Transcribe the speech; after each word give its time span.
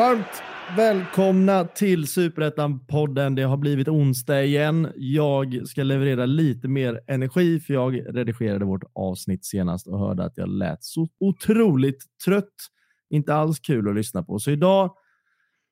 Varmt 0.00 0.49
välkomna 0.76 1.64
till 1.64 2.04
Superettan-podden. 2.06 3.34
Det 3.34 3.42
har 3.42 3.56
blivit 3.56 3.88
onsdag 3.88 4.42
igen. 4.42 4.92
Jag 4.96 5.68
ska 5.68 5.82
leverera 5.82 6.26
lite 6.26 6.68
mer 6.68 7.00
energi 7.06 7.60
för 7.60 7.74
jag 7.74 8.16
redigerade 8.16 8.64
vårt 8.64 8.82
avsnitt 8.94 9.44
senast 9.44 9.86
och 9.86 9.98
hörde 9.98 10.24
att 10.24 10.36
jag 10.36 10.48
lät 10.48 10.84
så 10.84 11.08
otroligt 11.20 12.04
trött. 12.24 12.54
Inte 13.10 13.34
alls 13.34 13.60
kul 13.60 13.88
att 13.88 13.94
lyssna 13.94 14.22
på. 14.22 14.38
Så 14.38 14.50
idag 14.50 14.94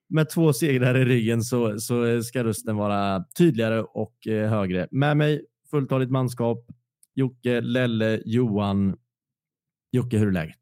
med 0.08 0.30
två 0.30 0.52
segrar 0.52 0.96
i 0.96 1.04
ryggen 1.04 1.42
så, 1.42 1.78
så 1.78 2.22
ska 2.22 2.44
rösten 2.44 2.76
vara 2.76 3.24
tydligare 3.38 3.82
och 3.82 4.26
eh, 4.26 4.50
högre. 4.50 4.88
Med 4.90 5.16
mig 5.16 5.44
fulltaligt 5.70 6.10
manskap. 6.10 6.66
Jocke, 7.14 7.60
Lelle, 7.60 8.22
Johan. 8.24 8.96
Jocke, 9.92 10.18
hur 10.18 10.28
är 10.28 10.32
läget? 10.32 10.60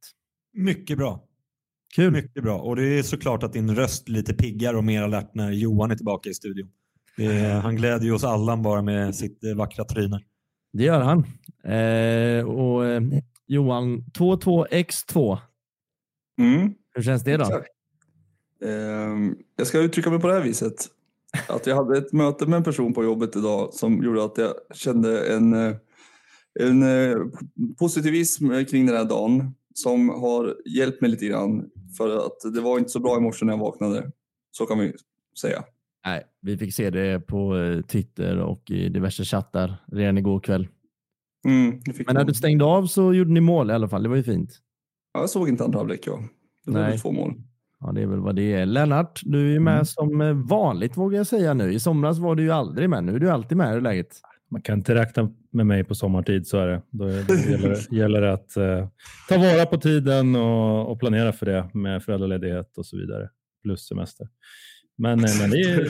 Mycket 0.53 0.99
bra. 0.99 1.26
Kul. 1.97 2.13
Mycket 2.13 2.43
bra. 2.43 2.59
Och 2.59 2.77
det 2.77 2.99
är 2.99 3.03
såklart 3.03 3.43
att 3.43 3.53
din 3.53 3.77
röst 3.77 4.09
är 4.09 4.13
lite 4.13 4.35
piggare 4.35 4.77
och 4.77 4.85
mer 4.85 5.03
alert 5.03 5.31
när 5.35 5.51
Johan 5.51 5.91
är 5.91 5.95
tillbaka 5.95 6.31
i 6.31 6.35
studion. 6.35 6.69
Är, 7.17 7.55
han 7.55 7.77
gläder 7.77 8.05
ju 8.05 8.13
oss 8.13 8.25
alla 8.25 8.57
bara 8.57 8.83
med 8.83 9.15
sitt 9.15 9.45
eh, 9.45 9.55
vackra 9.55 9.85
tryne. 9.85 10.21
Det 10.73 10.85
gör 10.85 11.01
han. 11.01 11.19
Eh, 11.65 12.49
och 12.49 12.87
eh, 12.87 13.03
Johan, 13.47 14.05
22x2. 14.19 15.39
Mm, 16.39 16.75
Hur 16.95 17.03
känns 17.03 17.25
det 17.25 17.37
då? 17.37 17.63
Ehm, 18.65 19.37
jag 19.57 19.67
ska 19.67 19.79
uttrycka 19.79 20.11
mig 20.11 20.21
på 20.21 20.27
det 20.27 20.35
här 20.35 20.43
viset. 20.43 20.75
Att 21.49 21.67
jag 21.67 21.77
hade 21.77 21.99
ett 21.99 22.13
möte 22.13 22.47
med 22.47 22.57
en 22.57 22.65
person 22.65 22.95
på 22.95 23.05
jobbet 23.05 23.37
idag 23.37 23.75
som 23.75 24.05
gjorde 24.05 24.25
att 24.25 24.39
jag 24.39 24.55
kände 24.75 25.35
en, 25.35 25.53
eh, 25.53 25.77
en 26.61 26.83
eh, 26.83 27.17
positivism 27.79 28.65
kring 28.65 28.87
den 28.87 28.97
här 28.97 29.05
dagen 29.05 29.55
som 29.79 30.09
har 30.09 30.55
hjälpt 30.77 31.01
mig 31.01 31.11
lite 31.11 31.27
grann. 31.27 31.71
För 31.97 32.17
att 32.27 32.55
det 32.55 32.61
var 32.61 32.79
inte 32.79 32.91
så 32.91 33.01
bra 33.01 33.17
i 33.17 33.21
morse 33.21 33.45
när 33.45 33.53
jag 33.53 33.59
vaknade. 33.61 34.11
Så 34.51 34.67
kan 34.67 34.79
vi 34.79 34.93
säga. 35.41 35.65
Nej, 36.07 36.23
vi 36.41 36.59
fick 36.59 36.75
se 36.75 36.91
det 36.91 37.27
på 37.27 37.57
eh, 37.57 37.81
Twitter 37.83 38.39
och 38.39 38.71
i 38.71 38.89
diverse 38.89 39.25
chattar 39.25 39.75
redan 39.93 40.19
igår 40.19 40.41
kväll. 40.41 40.69
Mm, 41.49 41.81
Men 42.07 42.15
när 42.15 42.25
du 42.25 42.35
stängde 42.35 42.65
av 42.65 42.87
så 42.87 43.15
gjorde 43.15 43.31
ni 43.31 43.41
mål 43.41 43.71
i 43.71 43.73
alla 43.73 43.89
fall. 43.89 44.03
Det 44.03 44.09
var 44.09 44.17
ju 44.17 44.23
fint. 44.23 44.51
ja, 45.15 45.21
jag 45.21 45.31
såg 45.31 45.49
inte 45.49 45.65
andra 45.65 45.79
halvlek. 45.79 46.01
Ja. 46.07 46.19
Det 46.67 46.73
Nej. 46.73 46.91
väl 46.91 47.01
två 47.01 47.13
mål. 47.13 47.35
Ja, 47.81 47.93
det 47.93 48.03
är 48.03 48.07
väl 48.07 48.21
vad 48.21 48.37
det 48.37 48.53
är. 48.53 48.67
Lennart, 48.67 49.21
du 49.25 49.55
är 49.57 49.61
med 49.61 49.73
Mm. 49.75 49.85
som 49.85 50.21
eh, 50.21 50.33
vanligt 50.33 50.97
vågar 50.97 51.19
jag 51.19 51.27
säga 51.27 51.55
nu. 51.55 51.73
I 51.73 51.81
somras 51.81 52.19
var 52.19 52.35
du 52.35 52.43
ju 52.43 52.51
aldrig 52.51 52.91
med. 52.91 53.05
Nu 53.05 53.15
är 53.15 53.19
du 53.19 53.31
alltid 53.31 53.59
med. 53.59 53.75
Är 53.77 53.81
läget? 53.81 54.21
Man 54.51 54.63
kan 54.63 54.79
inte 54.79 54.95
räkna 54.95 55.33
med 55.53 55.67
mig 55.67 55.85
på 55.85 55.95
sommartid, 55.95 56.47
så 56.47 56.59
är 56.59 56.67
det. 56.67 56.83
Då, 56.91 57.09
gäller, 57.11 57.69
det- 57.69 57.91
gäller 57.97 58.21
det 58.21 58.33
att 58.33 58.57
eh, 58.57 58.89
ta 59.29 59.39
vara 59.39 59.67
på 59.67 59.77
tiden 59.79 60.37
och, 60.37 60.91
och 60.93 61.01
planera 61.01 61.33
för 61.33 61.47
det 61.47 61.71
med 61.75 62.03
föräldraledighet 62.03 62.79
och 62.79 62.87
så 62.87 62.97
vidare. 62.97 63.29
Plus 63.63 63.87
semester. 63.89 64.29
Men, 64.99 65.25
eh, 65.25 65.31
men 65.41 65.51
det 65.51 65.61
är, 65.61 65.89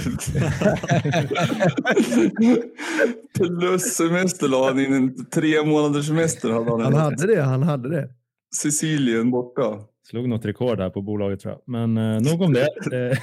Plus 3.59 3.83
semester 3.83 4.49
la 4.49 4.69
han 4.69 4.79
in 4.81 4.93
en 4.93 5.27
tre 5.31 5.65
månaders 5.67 6.07
semester. 6.07 6.51
Hade 6.51 6.71
han 6.71 6.81
Han 6.83 6.95
hade 6.95 7.27
det. 7.27 7.43
Han 7.43 7.63
hade 7.63 7.89
det. 7.89 8.09
Sicilien 8.57 9.31
borta. 9.31 9.79
slog 10.11 10.29
något 10.29 10.45
rekord 10.45 10.81
här 10.81 10.91
på 10.91 11.03
bolaget 11.03 11.41
tror 11.41 11.55
jag. 11.55 11.63
Men 11.67 11.97
eh, 11.97 12.21
nog 12.33 12.43
om 12.43 12.53
det. 12.53 12.69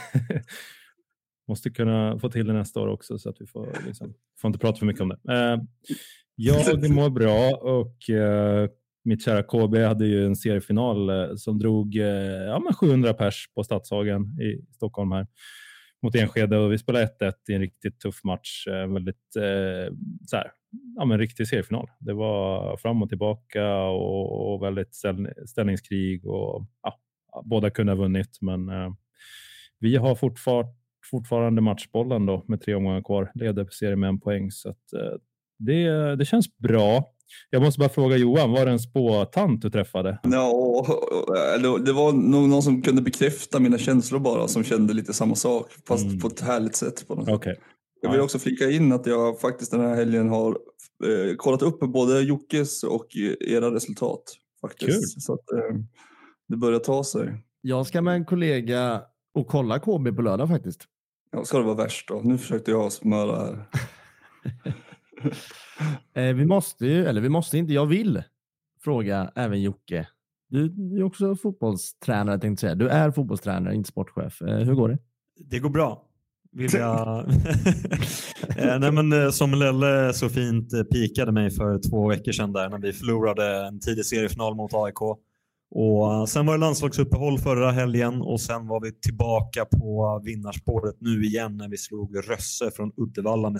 Måste 1.47 1.69
kunna 1.69 2.19
få 2.19 2.30
till 2.30 2.47
det 2.47 2.53
nästa 2.53 2.81
år 2.81 2.88
också 2.88 3.19
så 3.19 3.30
att 3.30 3.36
vi 3.39 3.45
får, 3.45 3.77
liksom, 3.88 4.13
får 4.41 4.49
inte 4.49 4.59
prata 4.59 4.80
för 4.80 4.86
mycket 4.86 5.02
om 5.02 5.09
det. 5.09 5.33
Eh, 5.33 5.61
jag 6.36 6.89
mår 6.92 7.09
bra 7.09 7.55
och 7.55 8.09
eh, 8.09 8.70
mitt 9.04 9.26
kära 9.26 9.43
KB 9.43 9.77
hade 9.77 10.08
ju 10.08 10.26
en 10.26 10.36
seriefinal 10.36 11.09
eh, 11.09 11.36
som 11.36 11.59
drog 11.59 11.95
eh, 11.95 12.05
ja, 12.48 12.59
men 12.59 12.73
700 12.73 13.14
pers 13.14 13.45
på 13.55 13.64
Stadshagen 13.64 14.21
i 14.42 14.73
Stockholm 14.76 15.11
här 15.11 15.27
mot 16.04 16.15
Enskede 16.15 16.58
och 16.58 16.71
vi 16.71 16.77
spelade 16.77 17.05
1-1 17.20 17.33
i 17.49 17.54
en 17.54 17.61
riktigt 17.61 17.99
tuff 17.99 18.23
match. 18.23 18.67
Eh, 18.67 18.87
väldigt 18.87 19.36
eh, 19.36 19.93
så 20.25 20.36
här, 20.36 20.52
ja, 20.95 21.05
men 21.05 21.20
riktig 21.20 21.48
seriefinal. 21.48 21.87
Det 21.99 22.14
var 22.14 22.77
fram 22.77 23.04
och 23.04 23.10
tillbaka 23.10 23.77
och, 23.83 24.54
och 24.54 24.64
väldigt 24.64 24.95
ställ, 24.95 25.30
ställningskrig 25.45 26.25
och 26.25 26.65
ja, 26.83 26.99
båda 27.43 27.70
kunde 27.70 27.92
ha 27.92 27.98
vunnit, 27.98 28.37
men 28.42 28.70
eh, 28.70 28.89
vi 29.80 29.95
har 29.95 30.15
fortfar, 30.15 30.65
fortfarande 31.11 31.61
matchbollen 31.61 32.25
då 32.25 32.43
med 32.47 32.61
tre 32.61 32.75
omgångar 32.75 33.02
kvar, 33.02 33.31
leder 33.36 33.67
serien 33.71 33.99
med 33.99 34.08
en 34.09 34.19
poäng 34.19 34.52
så 34.52 34.69
att 34.69 34.93
eh, 34.93 35.19
det, 35.59 36.15
det 36.15 36.25
känns 36.25 36.58
bra. 36.58 37.03
Jag 37.49 37.61
måste 37.61 37.80
bara 37.80 37.89
fråga 37.89 38.17
Johan, 38.17 38.52
var 38.52 38.65
det 38.65 38.71
en 38.71 38.80
spåtant 38.80 39.61
du 39.61 39.69
träffade? 39.69 40.19
Ja, 40.23 40.86
eller 41.55 41.86
det 41.86 41.93
var 41.93 42.11
nog 42.13 42.49
någon 42.49 42.63
som 42.63 42.81
kunde 42.81 43.02
bekräfta 43.02 43.59
mina 43.59 43.77
känslor 43.77 44.19
bara, 44.19 44.47
som 44.47 44.63
kände 44.63 44.93
lite 44.93 45.13
samma 45.13 45.36
sak, 45.36 45.71
fast 45.87 46.05
Mm. 46.05 46.19
på 46.19 46.27
ett 46.27 46.42
härligt 46.42 46.75
sätt. 46.75 47.08
På 47.08 47.15
något. 47.15 47.30
Okej. 47.30 47.59
Jag 48.02 48.09
vill 48.09 48.17
Ja. 48.19 48.23
också 48.23 48.39
flika 48.39 48.69
in 48.71 48.92
att 48.92 49.05
jag 49.05 49.39
faktiskt 49.39 49.71
den 49.71 49.80
här 49.81 49.95
helgen 49.95 50.30
har 50.30 50.49
eh, 51.05 51.36
kollat 51.37 51.61
upp 51.61 51.80
både 51.80 52.19
Jockes 52.21 52.83
och 52.83 53.08
era 53.47 53.73
resultat. 53.75 54.23
Faktiskt. 54.61 55.15
Kul. 55.15 55.21
Så 55.21 55.33
att, 55.33 55.52
eh, 55.52 55.75
det 56.47 56.58
börjar 56.58 56.80
ta 56.80 57.03
sig. 57.03 57.33
Jag 57.61 57.87
ska 57.87 58.02
med 58.02 58.13
en 58.15 58.25
kollega 58.25 59.02
och 59.36 59.47
kolla 59.47 59.80
KB 59.80 60.15
på 60.15 60.21
lördag 60.21 60.47
faktiskt. 60.49 60.81
Ja, 61.33 61.45
ska 61.45 61.58
det 61.58 61.64
vara 61.64 61.76
värst 61.76 62.08
då? 62.08 62.21
Nu 62.23 62.38
försökte 62.38 62.71
jag 62.71 62.92
smöra 62.92 63.36
här. 63.36 63.66
Eh, 66.14 66.33
vi 66.33 66.45
måste 66.45 66.86
ju, 66.86 67.05
eller 67.05 67.21
vi 67.21 67.30
måste 67.30 67.58
inte, 67.58 67.73
jag 67.73 67.86
vill 67.86 68.23
fråga 68.83 69.32
även 69.36 69.61
Jocke. 69.61 70.08
Du, 70.49 70.70
du 70.70 70.99
är 70.99 71.04
också 71.04 71.36
fotbollstränare 71.36 72.39
tänkte 72.39 72.66
jag 72.66 72.72
säga. 72.72 72.76
Du 72.76 72.89
är 72.89 73.11
fotbollstränare, 73.11 73.76
inte 73.76 73.89
sportchef. 73.89 74.42
Eh, 74.42 74.58
hur 74.58 74.73
går 74.73 74.89
det? 74.89 74.98
Det 75.49 75.60
går 75.60 75.70
bra. 75.70 76.04
Vill 76.52 76.70
jag... 76.73 77.26
Eh, 78.58 78.80
Nej, 78.80 78.92
men, 78.92 79.14
eh, 79.14 79.30
som 79.30 79.54
Lelle 79.54 80.14
så 80.14 80.30
fint 80.30 80.73
eh, 80.73 80.83
pikade 80.83 81.32
mig 81.32 81.52
för 81.52 81.89
två 81.89 82.08
veckor 82.08 82.32
sedan 82.32 82.54
där 82.54 82.70
när 82.70 82.77
vi 82.77 82.93
förlorade 82.93 83.67
en 83.67 83.80
tidig 83.80 84.05
seriefinal 84.05 84.55
mot 84.55 84.73
AIK. 84.73 84.98
Och 85.76 86.14
eh, 86.14 86.26
sen 86.26 86.45
var 86.45 86.54
det 86.54 86.60
landslagsuppehåll 86.60 87.39
förra 87.39 87.72
helgen 87.72 88.22
och 88.22 88.42
sen 88.42 88.67
var 88.67 88.82
vi 88.82 88.92
tillbaka 88.92 89.66
på 89.66 90.22
vinnarspåret 90.26 90.95
nu 91.00 91.23
igen 91.23 91.58
när 91.58 91.70
vi 91.70 91.78
slog 91.78 92.30
Rösse 92.30 92.72
från 92.72 92.92
Uddevalla 92.98 93.50
med 93.50 93.60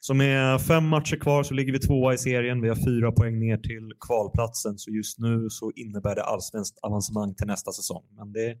Så 0.00 0.14
med 0.14 0.60
fem 0.62 0.88
matcher 0.88 1.16
kvar 1.16 1.42
så 1.42 1.54
ligger 1.54 1.72
vi 1.72 1.78
tvåa 1.78 2.14
i 2.14 2.18
serien. 2.18 2.60
Vi 2.60 2.68
har 2.68 2.76
fyra 2.76 3.12
poäng 3.12 3.40
ner 3.40 3.56
till 3.56 3.92
kvalplatsen 4.06 4.78
så 4.78 4.90
just 4.90 5.18
nu 5.18 5.46
så 5.50 5.72
innebär 5.76 6.14
det 6.14 6.22
allsvenskt 6.22 6.78
avancemang 6.82 7.34
till 7.34 7.46
nästa 7.46 7.72
säsong. 7.72 8.02
Men 8.16 8.32
det 8.32 8.46
är 8.46 8.56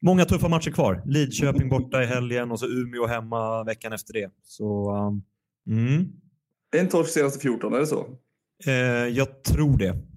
många 0.00 0.24
tuffa 0.24 0.48
matcher 0.48 0.70
kvar. 0.70 1.02
Lidköping 1.06 1.68
borta 1.68 2.02
i 2.02 2.06
helgen 2.06 2.50
och 2.50 2.60
så 2.60 2.66
Umeå 2.66 3.06
hemma 3.06 3.64
veckan 3.64 3.92
efter 3.92 4.12
det. 4.12 4.30
Så 4.42 4.96
um, 4.96 5.22
mm, 5.78 6.12
En 6.76 6.88
torsk 6.88 7.10
senaste 7.10 7.38
14, 7.38 7.74
är 7.74 7.78
det 7.78 7.86
så? 7.86 8.06
eh, 8.66 8.72
jag 9.16 9.44
tror 9.44 9.78
det. 9.78 10.07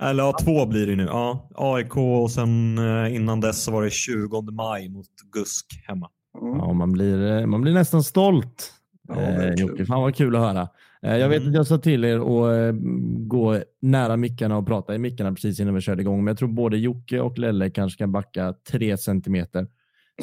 Eller 0.00 0.22
ja, 0.22 0.32
två 0.44 0.66
blir 0.66 0.86
det 0.86 0.96
nu. 0.96 1.02
Ja, 1.04 1.50
AIK 1.54 1.96
och 1.96 2.30
sen 2.30 2.78
eh, 2.78 3.14
innan 3.14 3.40
dess 3.40 3.62
så 3.64 3.72
var 3.72 3.82
det 3.82 3.90
20 3.90 4.40
maj 4.42 4.88
mot 4.88 5.06
GUSK 5.32 5.66
hemma. 5.86 6.08
Ja. 6.40 6.56
Ja, 6.58 6.72
man, 6.72 6.92
blir, 6.92 7.26
eh, 7.40 7.46
man 7.46 7.60
blir 7.60 7.72
nästan 7.72 8.02
stolt. 8.02 8.72
Ja, 9.08 9.20
eh. 9.20 9.54
Jocke, 9.54 9.86
fan 9.86 10.02
vad 10.02 10.14
kul 10.16 10.36
att 10.36 10.42
höra. 10.42 10.68
Eh, 11.02 11.16
jag 11.16 11.28
vet 11.28 11.38
Mm. 11.38 11.48
att 11.48 11.54
jag 11.54 11.66
sa 11.66 11.78
till 11.78 12.04
er 12.04 12.16
att 12.18 12.56
eh, 12.74 12.80
gå 13.26 13.62
nära 13.82 14.16
mickarna 14.16 14.56
och 14.56 14.66
prata 14.66 14.94
i 14.94 14.98
mickarna 14.98 15.32
precis 15.32 15.60
innan 15.60 15.74
vi 15.74 15.80
körde 15.80 16.02
igång, 16.02 16.24
men 16.24 16.32
jag 16.32 16.38
tror 16.38 16.48
både 16.48 16.78
Jocke 16.78 17.20
och 17.20 17.38
Lelle 17.38 17.70
kanske 17.70 17.98
kan 17.98 18.12
backa 18.12 18.54
tre 18.70 18.96
centimeter. 18.96 19.66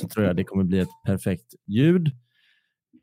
Så 0.01 0.07
tror 0.07 0.25
jag 0.25 0.35
det 0.35 0.43
kommer 0.43 0.63
bli 0.63 0.79
ett 0.79 0.89
perfekt 1.05 1.53
ljud. 1.67 2.11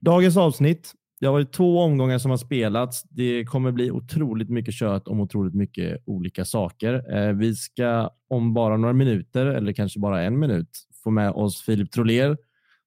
Dagens 0.01 0.37
avsnitt. 0.37 0.93
Det 1.23 1.27
har 1.27 1.33
varit 1.33 1.53
två 1.53 1.81
omgångar 1.81 2.19
som 2.19 2.31
har 2.31 2.39
spelats. 2.39 3.03
Det 3.03 3.45
kommer 3.45 3.73
bli 3.73 3.91
otroligt 3.91 4.49
mycket 4.49 4.75
kött 4.75 5.09
om 5.09 5.21
otroligt 5.21 5.55
mycket 5.55 6.03
olika 6.07 6.45
saker. 6.45 7.17
Eh, 7.17 7.33
vi 7.33 7.55
ska 7.55 8.11
om 8.29 8.55
bara 8.55 8.77
några 8.77 8.95
minuter, 8.95 9.47
eller 9.47 9.73
kanske 9.73 10.01
bara 10.01 10.23
en 10.23 10.39
minut, 10.39 10.69
få 11.05 11.11
med 11.11 11.31
oss 11.31 11.63
Filip 11.63 11.91
Troler 11.91 12.37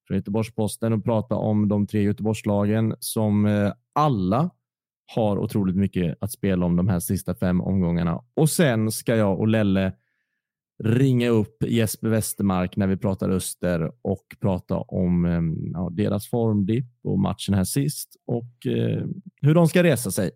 från 0.07 0.17
Göteborgs-Posten 0.17 0.93
och 0.93 1.03
prata 1.03 1.35
om 1.35 1.67
de 1.67 1.87
tre 1.87 2.01
Göteborgslagen 2.01 2.95
som 2.99 3.45
eh, 3.45 3.71
alla 3.93 4.49
har 5.15 5.37
otroligt 5.37 5.75
mycket 5.75 6.17
att 6.21 6.31
spela 6.31 6.65
om 6.65 6.75
de 6.75 6.87
här 6.87 6.99
sista 6.99 7.35
fem 7.35 7.61
omgångarna. 7.61 8.21
Och 8.33 8.49
sen 8.49 8.91
ska 8.91 9.15
jag 9.15 9.39
och 9.39 9.47
Lelle 9.47 9.93
ringa 10.83 11.29
upp 11.29 11.63
Jesper 11.63 12.09
Westermark 12.09 12.77
när 12.77 12.87
vi 12.87 12.97
pratar 12.97 13.29
Öster 13.29 13.91
och 14.01 14.25
prata 14.39 14.75
om 14.75 15.25
eh, 15.25 15.41
ja, 15.73 15.89
deras 15.91 16.29
formdipp 16.29 16.85
och 17.03 17.19
matchen 17.19 17.53
här 17.53 17.63
sist 17.63 18.15
och 18.25 18.67
eh, 18.67 19.03
hur 19.41 19.53
de 19.53 19.67
ska 19.67 19.83
resa 19.83 20.11
sig. 20.11 20.31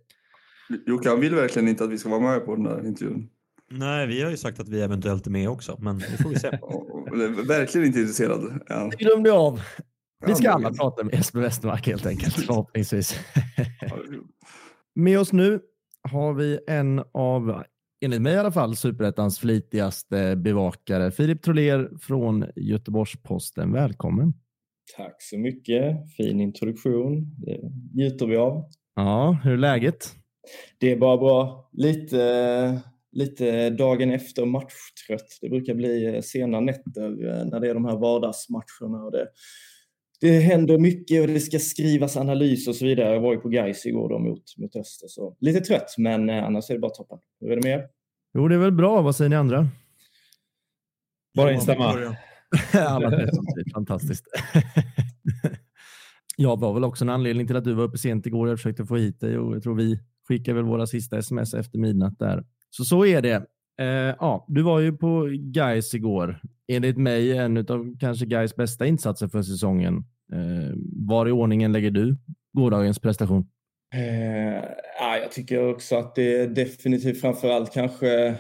Jocke, 0.86 1.10
han 1.10 1.20
vill 1.20 1.36
verkligen 1.36 1.68
inte 1.68 1.84
att 1.84 1.90
vi 1.90 1.98
ska 1.98 2.10
vara 2.10 2.32
med 2.32 2.46
på 2.46 2.56
den 2.56 2.64
där 2.64 2.88
intervjun. 2.88 3.30
Nej, 3.72 4.08
vi 4.08 4.22
har 4.22 4.32
ju 4.32 4.38
sagt 4.38 4.60
att 4.60 4.70
vi 4.70 4.82
eventuellt 4.82 5.28
är 5.28 5.32
med 5.32 5.50
också, 5.50 5.78
men 5.80 5.98
det 5.98 6.24
får 6.24 6.30
vi 6.30 6.40
se. 6.40 6.50
Verkligen 7.48 7.88
inte 7.88 8.00
intresserad. 8.00 8.62
Ja. 8.68 8.90
Det 8.92 9.04
glömde 9.04 9.30
jag 9.30 9.38
av. 9.38 9.62
Vi 10.26 10.36
ska 10.36 10.52
alla 10.52 10.74
prata 10.74 11.04
med 11.04 11.14
Jesper 11.14 11.40
Westermark 11.40 11.88
helt 11.88 12.06
enkelt, 12.06 12.34
förhoppningsvis. 12.46 13.20
Med 14.96 15.20
oss 15.20 15.34
nu 15.34 15.60
har 16.12 16.34
vi 16.34 16.60
en 16.68 17.04
av, 17.14 17.64
enligt 18.02 18.22
mig 18.22 18.34
i 18.34 18.38
alla 18.38 18.52
fall, 18.52 18.76
superettans 18.76 19.40
flitigaste 19.40 20.36
bevakare, 20.36 21.12
Filip 21.12 21.42
Troler 21.42 21.90
från 22.02 22.46
Göteborgs-Posten. 22.56 23.74
Välkommen! 23.74 24.34
Tack 24.98 25.16
så 25.20 25.38
mycket. 25.38 26.12
Fin 26.18 26.42
introduktion. 26.42 27.36
Det 27.38 27.60
njuter 27.96 28.26
vi 28.26 28.36
av. 28.36 28.66
Ja, 28.96 29.40
hur 29.44 29.54
är 29.54 29.58
läget? 29.58 30.16
Det 30.78 30.92
är 30.92 30.98
bara 30.98 31.18
bra. 31.18 31.70
Lite, 31.74 32.82
lite 33.12 33.70
dagen 33.70 34.12
efter 34.12 34.46
matchtrött. 34.46 35.38
Det 35.42 35.50
brukar 35.50 35.74
bli 35.74 36.22
sena 36.24 36.60
nätter 36.60 37.28
eh, 37.28 37.46
när 37.46 37.60
det 37.60 37.70
är 37.70 37.74
de 37.74 37.86
här 37.86 37.98
vardagsmatcherna. 37.98 39.04
Och 39.04 39.12
det, 39.12 39.28
det 40.22 40.40
händer 40.40 40.78
mycket 40.78 41.22
och 41.22 41.28
det 41.28 41.40
ska 41.40 41.60
skrivas 41.60 42.18
analys 42.18 42.68
och 42.68 42.76
så 42.76 42.86
vidare. 42.86 43.14
Jag 43.14 43.22
var 43.22 43.34
ju 43.34 43.40
på 43.40 43.50
Gais 43.50 43.86
igår 43.86 44.10
då 44.10 44.20
mot, 44.20 44.58
mot 44.58 44.76
Öster. 44.76 45.08
Så 45.08 45.38
lite 45.40 45.60
trött, 45.60 45.96
men 45.98 46.30
eh, 46.30 46.44
annars 46.44 46.70
är 46.70 46.74
det 46.74 46.80
bara 46.80 46.92
toppen. 46.92 47.20
Hur 47.42 47.52
är 47.52 47.56
det 47.56 47.62
med 47.64 47.80
er? 47.80 47.88
Jo, 48.34 48.48
det 48.48 48.56
är 48.56 48.60
väl 48.60 48.72
bra. 48.72 49.02
Vad 49.02 49.16
säger 49.16 49.30
ni 49.30 49.36
andra? 49.36 49.68
Bara 51.36 51.54
instämma. 51.54 52.16
Fantastiskt. 53.74 54.26
Jag 56.36 56.60
var 56.60 56.74
väl 56.74 56.84
också 56.84 57.06
en 57.06 57.10
anledning 57.10 57.48
till 57.48 57.56
att 57.56 57.64
du 57.64 57.74
var 57.74 57.84
uppe 57.84 57.98
sent 57.98 58.26
igår. 58.26 58.50
Jag 58.50 58.58
försökte 58.58 58.86
få 58.86 58.96
hit 58.96 59.20
dig 59.20 59.38
och 59.38 59.56
jag 59.56 59.64
tror 59.64 59.76
vi 59.76 60.00
skickade 60.28 60.56
väl 60.56 60.66
våra 60.66 60.88
sista 60.88 61.18
sms 61.18 61.54
efter 61.54 61.80
midnatt 61.80 62.20
där. 62.20 62.46
Så 62.70 62.86
så 62.86 63.06
är 63.06 63.22
det. 63.22 63.46
Eh, 63.80 64.16
ja, 64.20 64.46
du 64.48 64.62
var 64.62 64.80
ju 64.80 64.98
på 64.98 65.30
Gais 65.32 65.94
igår. 65.94 66.42
Enligt 66.68 66.98
mig 66.98 67.38
en 67.38 67.58
av 67.58 67.98
kanske 68.00 68.26
Gais 68.26 68.56
bästa 68.56 68.86
insatser 68.86 69.28
för 69.28 69.42
säsongen. 69.42 69.96
Eh, 70.34 70.74
var 71.08 71.28
i 71.28 71.32
ordningen 71.32 71.72
lägger 71.72 71.92
du 71.92 72.18
gårdagens 72.54 73.00
prestation? 73.00 73.50
Eh, 73.96 74.64
jag 75.22 75.32
tycker 75.32 75.70
också 75.70 75.96
att 75.96 76.16
det 76.16 76.38
är 76.38 76.48
definitivt 76.48 77.22
framförallt 77.22 77.74
kanske 77.74 78.36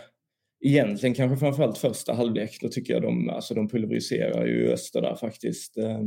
egentligen 0.65 1.15
kanske 1.15 1.38
framförallt 1.38 1.77
första 1.77 2.13
halvlek. 2.13 2.57
Då 2.62 2.69
tycker 2.69 2.94
jag 2.94 3.01
de, 3.01 3.30
alltså 3.30 3.53
de 3.53 3.69
pulveriserar 3.69 4.45
ju 4.45 4.71
Öster 4.71 5.01
där 5.01 5.15
faktiskt. 5.15 5.77
Eh, 5.77 6.01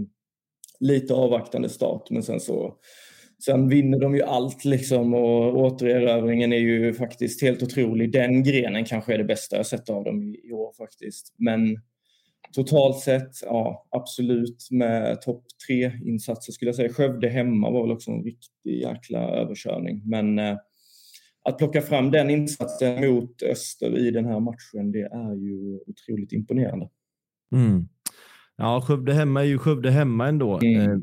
lite 0.80 1.14
avvaktande 1.14 1.68
start 1.68 2.10
men 2.10 2.22
sen 2.22 2.40
så 2.40 2.74
Sen 3.44 3.68
vinner 3.68 3.98
de 3.98 4.14
ju 4.14 4.22
allt 4.22 4.64
liksom 4.64 5.14
och 5.14 5.56
återerövringen 5.56 6.52
är 6.52 6.58
ju 6.58 6.94
faktiskt 6.94 7.42
helt 7.42 7.62
otrolig. 7.62 8.12
Den 8.12 8.42
grenen 8.42 8.84
kanske 8.84 9.14
är 9.14 9.18
det 9.18 9.24
bästa 9.24 9.56
jag 9.56 9.66
sett 9.66 9.90
av 9.90 10.04
dem 10.04 10.22
i, 10.22 10.52
år 10.52 10.72
faktiskt. 10.78 11.34
Men 11.38 11.76
totalt 12.52 12.98
sett, 12.98 13.30
ja 13.42 13.86
absolut 13.90 14.68
med 14.70 15.20
topp 15.22 15.44
tre 15.68 15.92
insatser 16.04 16.52
skulle 16.52 16.68
jag 16.68 16.76
säga. 16.76 16.92
Skövde 16.92 17.28
hemma 17.28 17.70
var 17.70 17.82
väl 17.82 17.92
också 17.92 18.10
en 18.10 18.24
riktig 18.24 18.80
jäkla 18.80 19.18
överkörning. 19.18 20.02
Men 20.04 20.38
eh, 20.38 20.56
att 21.44 21.58
plocka 21.58 21.80
fram 21.80 22.10
den 22.10 22.30
insatsen 22.30 23.14
mot 23.14 23.42
Öster 23.42 23.98
i 23.98 24.10
den 24.10 24.24
här 24.24 24.40
matchen, 24.40 24.92
det 24.92 25.02
är 25.02 25.34
ju 25.34 25.80
otroligt 25.86 26.32
imponerande. 26.32 26.88
Mm. 27.54 27.88
Ja, 28.56 28.80
Skövde 28.86 29.14
hemma 29.14 29.40
är 29.40 29.44
ju 29.44 29.58
Skövde 29.58 29.90
hemma 29.90 30.28
ändå. 30.28 30.60
Mm. 30.62 30.90
Eh, 30.90 30.98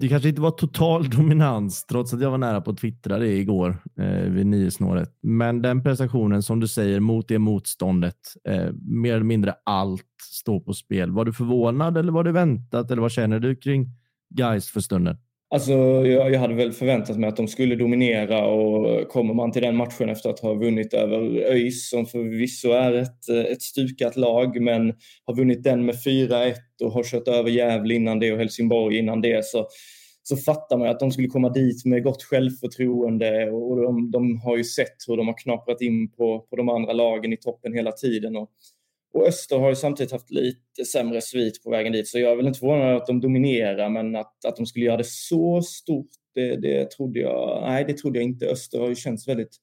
det 0.00 0.08
kanske 0.08 0.28
inte 0.28 0.40
var 0.40 0.50
total 0.50 1.10
dominans, 1.10 1.86
trots 1.86 2.14
att 2.14 2.20
jag 2.20 2.30
var 2.30 2.38
nära 2.38 2.60
på 2.60 2.70
att 2.70 2.78
twittra 2.78 3.18
det 3.18 3.28
igår 3.28 3.78
eh, 3.98 4.30
vid 4.30 4.46
niosnåret. 4.46 5.08
Men 5.22 5.62
den 5.62 5.82
prestationen 5.82 6.42
som 6.42 6.60
du 6.60 6.68
säger 6.68 7.00
mot 7.00 7.28
det 7.28 7.38
motståndet, 7.38 8.14
eh, 8.48 8.72
mer 8.82 9.14
eller 9.14 9.24
mindre 9.24 9.54
allt 9.64 10.04
står 10.22 10.60
på 10.60 10.74
spel. 10.74 11.10
Var 11.10 11.24
du 11.24 11.32
förvånad 11.32 11.96
eller 11.96 12.12
var 12.12 12.24
det 12.24 12.32
väntat? 12.32 12.90
Eller 12.90 13.02
vad 13.02 13.12
känner 13.12 13.40
du 13.40 13.56
kring 13.56 13.86
guys 14.34 14.70
för 14.70 14.80
stunden? 14.80 15.16
Alltså, 15.50 15.72
jag, 16.06 16.32
jag 16.32 16.40
hade 16.40 16.54
väl 16.54 16.72
förväntat 16.72 17.18
mig 17.18 17.28
att 17.28 17.36
de 17.36 17.48
skulle 17.48 17.76
dominera 17.76 18.46
och 18.46 19.08
kommer 19.08 19.34
man 19.34 19.52
till 19.52 19.62
den 19.62 19.76
matchen 19.76 20.08
efter 20.08 20.30
att 20.30 20.40
ha 20.40 20.54
vunnit 20.54 20.94
över 20.94 21.18
ÖIS 21.52 21.90
som 21.90 22.06
förvisso 22.06 22.70
är 22.70 22.92
ett, 22.92 23.28
ett 23.28 23.62
stukat 23.62 24.16
lag 24.16 24.60
men 24.60 24.94
har 25.24 25.36
vunnit 25.36 25.64
den 25.64 25.86
med 25.86 25.94
4-1 25.94 26.54
och 26.84 26.92
har 26.92 27.02
kört 27.04 27.28
över 27.28 27.50
Gävle 27.50 27.94
innan 27.94 28.18
det 28.18 28.32
och 28.32 28.38
Helsingborg 28.38 28.98
innan 28.98 29.20
det 29.20 29.44
så, 29.44 29.66
så 30.22 30.36
fattar 30.36 30.78
man 30.78 30.88
att 30.88 31.00
de 31.00 31.10
skulle 31.10 31.28
komma 31.28 31.48
dit 31.48 31.84
med 31.84 32.02
gott 32.02 32.22
självförtroende 32.22 33.50
och 33.50 33.82
de, 33.82 34.10
de 34.10 34.40
har 34.40 34.56
ju 34.56 34.64
sett 34.64 34.96
hur 35.06 35.16
de 35.16 35.26
har 35.26 35.38
knaprat 35.38 35.80
in 35.80 36.10
på, 36.10 36.46
på 36.50 36.56
de 36.56 36.68
andra 36.68 36.92
lagen 36.92 37.32
i 37.32 37.36
toppen 37.36 37.74
hela 37.74 37.92
tiden. 37.92 38.36
Och, 38.36 38.50
och 39.18 39.28
Öster 39.28 39.58
har 39.58 39.68
ju 39.68 39.74
samtidigt 39.74 40.12
haft 40.12 40.30
lite 40.30 40.84
sämre 40.92 41.20
svit 41.20 41.62
på 41.64 41.70
vägen 41.70 41.92
dit, 41.92 42.08
så 42.08 42.18
jag 42.18 42.32
är 42.32 42.36
väl 42.36 42.46
inte 42.46 42.58
förvånad 42.58 42.96
att 42.96 43.06
de 43.06 43.20
dominerar, 43.20 43.90
men 43.90 44.16
att, 44.16 44.44
att 44.48 44.56
de 44.56 44.66
skulle 44.66 44.84
göra 44.84 44.96
det 44.96 45.06
så 45.06 45.62
stort, 45.62 46.10
det, 46.34 46.56
det 46.56 46.90
trodde 46.90 47.20
jag, 47.20 47.62
nej 47.68 47.84
det 47.88 47.96
trodde 47.96 48.18
jag 48.18 48.24
inte. 48.24 48.46
Öster 48.46 48.78
har 48.78 48.88
ju 48.88 48.94
känts 48.94 49.28
väldigt 49.28 49.56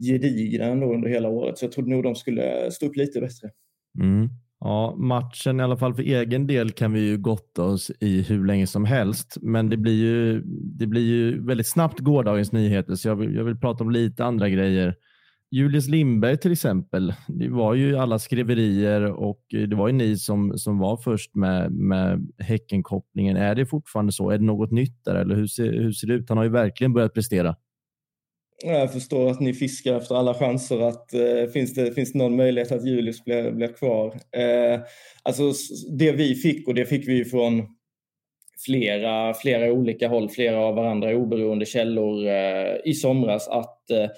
gedigna 0.00 0.64
ändå 0.64 0.94
under 0.94 1.08
hela 1.08 1.28
året, 1.28 1.58
så 1.58 1.64
jag 1.64 1.72
trodde 1.72 1.90
nog 1.90 2.02
de 2.02 2.14
skulle 2.14 2.70
stå 2.70 2.86
upp 2.86 2.96
lite 2.96 3.20
bättre. 3.20 3.50
Mm. 4.00 4.28
Ja, 4.60 4.94
matchen 4.98 5.60
i 5.60 5.62
alla 5.62 5.76
fall 5.76 5.94
för 5.94 6.02
egen 6.02 6.46
del 6.46 6.70
kan 6.70 6.92
vi 6.92 7.00
ju 7.00 7.18
gotta 7.18 7.64
oss 7.64 7.90
i 8.00 8.22
hur 8.22 8.46
länge 8.46 8.66
som 8.66 8.84
helst, 8.84 9.36
men 9.40 9.70
det 9.70 9.76
blir 9.76 9.94
ju, 9.94 10.42
det 10.78 10.86
blir 10.86 11.02
ju 11.02 11.46
väldigt 11.46 11.68
snabbt 11.68 11.98
gårdagens 11.98 12.52
nyheter, 12.52 12.94
så 12.94 13.08
jag 13.08 13.16
vill, 13.16 13.34
jag 13.34 13.44
vill 13.44 13.60
prata 13.60 13.84
om 13.84 13.90
lite 13.90 14.24
andra 14.24 14.48
grejer. 14.48 14.94
Julius 15.50 15.88
Lindberg 15.88 16.36
till 16.38 16.52
exempel, 16.52 17.14
det 17.28 17.48
var 17.48 17.74
ju 17.74 17.96
alla 17.96 18.18
skriverier 18.18 19.02
och 19.02 19.40
eh, 19.54 19.60
det 19.60 19.76
var 19.76 19.88
ju 19.88 19.94
ni 19.94 20.16
som, 20.16 20.58
som 20.58 20.78
var 20.78 20.96
först 20.96 21.34
med, 21.34 21.72
med 21.72 22.32
Häckenkopplingen. 22.38 23.36
Är 23.36 23.54
det 23.54 23.66
fortfarande 23.66 24.12
så? 24.12 24.30
Är 24.30 24.38
det 24.38 24.44
något 24.44 24.70
nytt 24.70 25.04
där 25.04 25.14
eller 25.14 25.34
hur 25.34 25.46
ser, 25.46 25.72
hur 25.72 25.92
ser 25.92 26.06
det 26.06 26.14
ut? 26.14 26.28
Han 26.28 26.38
har 26.38 26.44
ju 26.44 26.50
verkligen 26.50 26.92
börjat 26.92 27.14
prestera. 27.14 27.56
Jag 28.64 28.92
förstår 28.92 29.30
att 29.30 29.40
ni 29.40 29.54
fiskar 29.54 29.96
efter 29.96 30.14
alla 30.14 30.34
chanser. 30.34 30.80
Att, 30.80 31.14
eh, 31.14 31.50
finns, 31.52 31.74
det, 31.74 31.92
finns 31.92 32.12
det 32.12 32.18
någon 32.18 32.36
möjlighet 32.36 32.72
att 32.72 32.86
Julius 32.86 33.24
blir, 33.24 33.52
blir 33.52 33.68
kvar? 33.68 34.06
Eh, 34.36 34.80
alltså, 35.22 35.52
det 35.98 36.12
vi 36.12 36.34
fick, 36.34 36.68
och 36.68 36.74
det 36.74 36.86
fick 36.86 37.08
vi 37.08 37.24
från 37.24 37.66
flera, 38.66 39.34
flera 39.34 39.72
olika 39.72 40.08
håll, 40.08 40.28
flera 40.30 40.58
av 40.58 40.74
varandra 40.74 41.16
oberoende 41.16 41.66
källor 41.66 42.26
eh, 42.26 42.76
i 42.84 42.94
somras, 42.94 43.48
att 43.48 43.90
eh, 43.90 44.08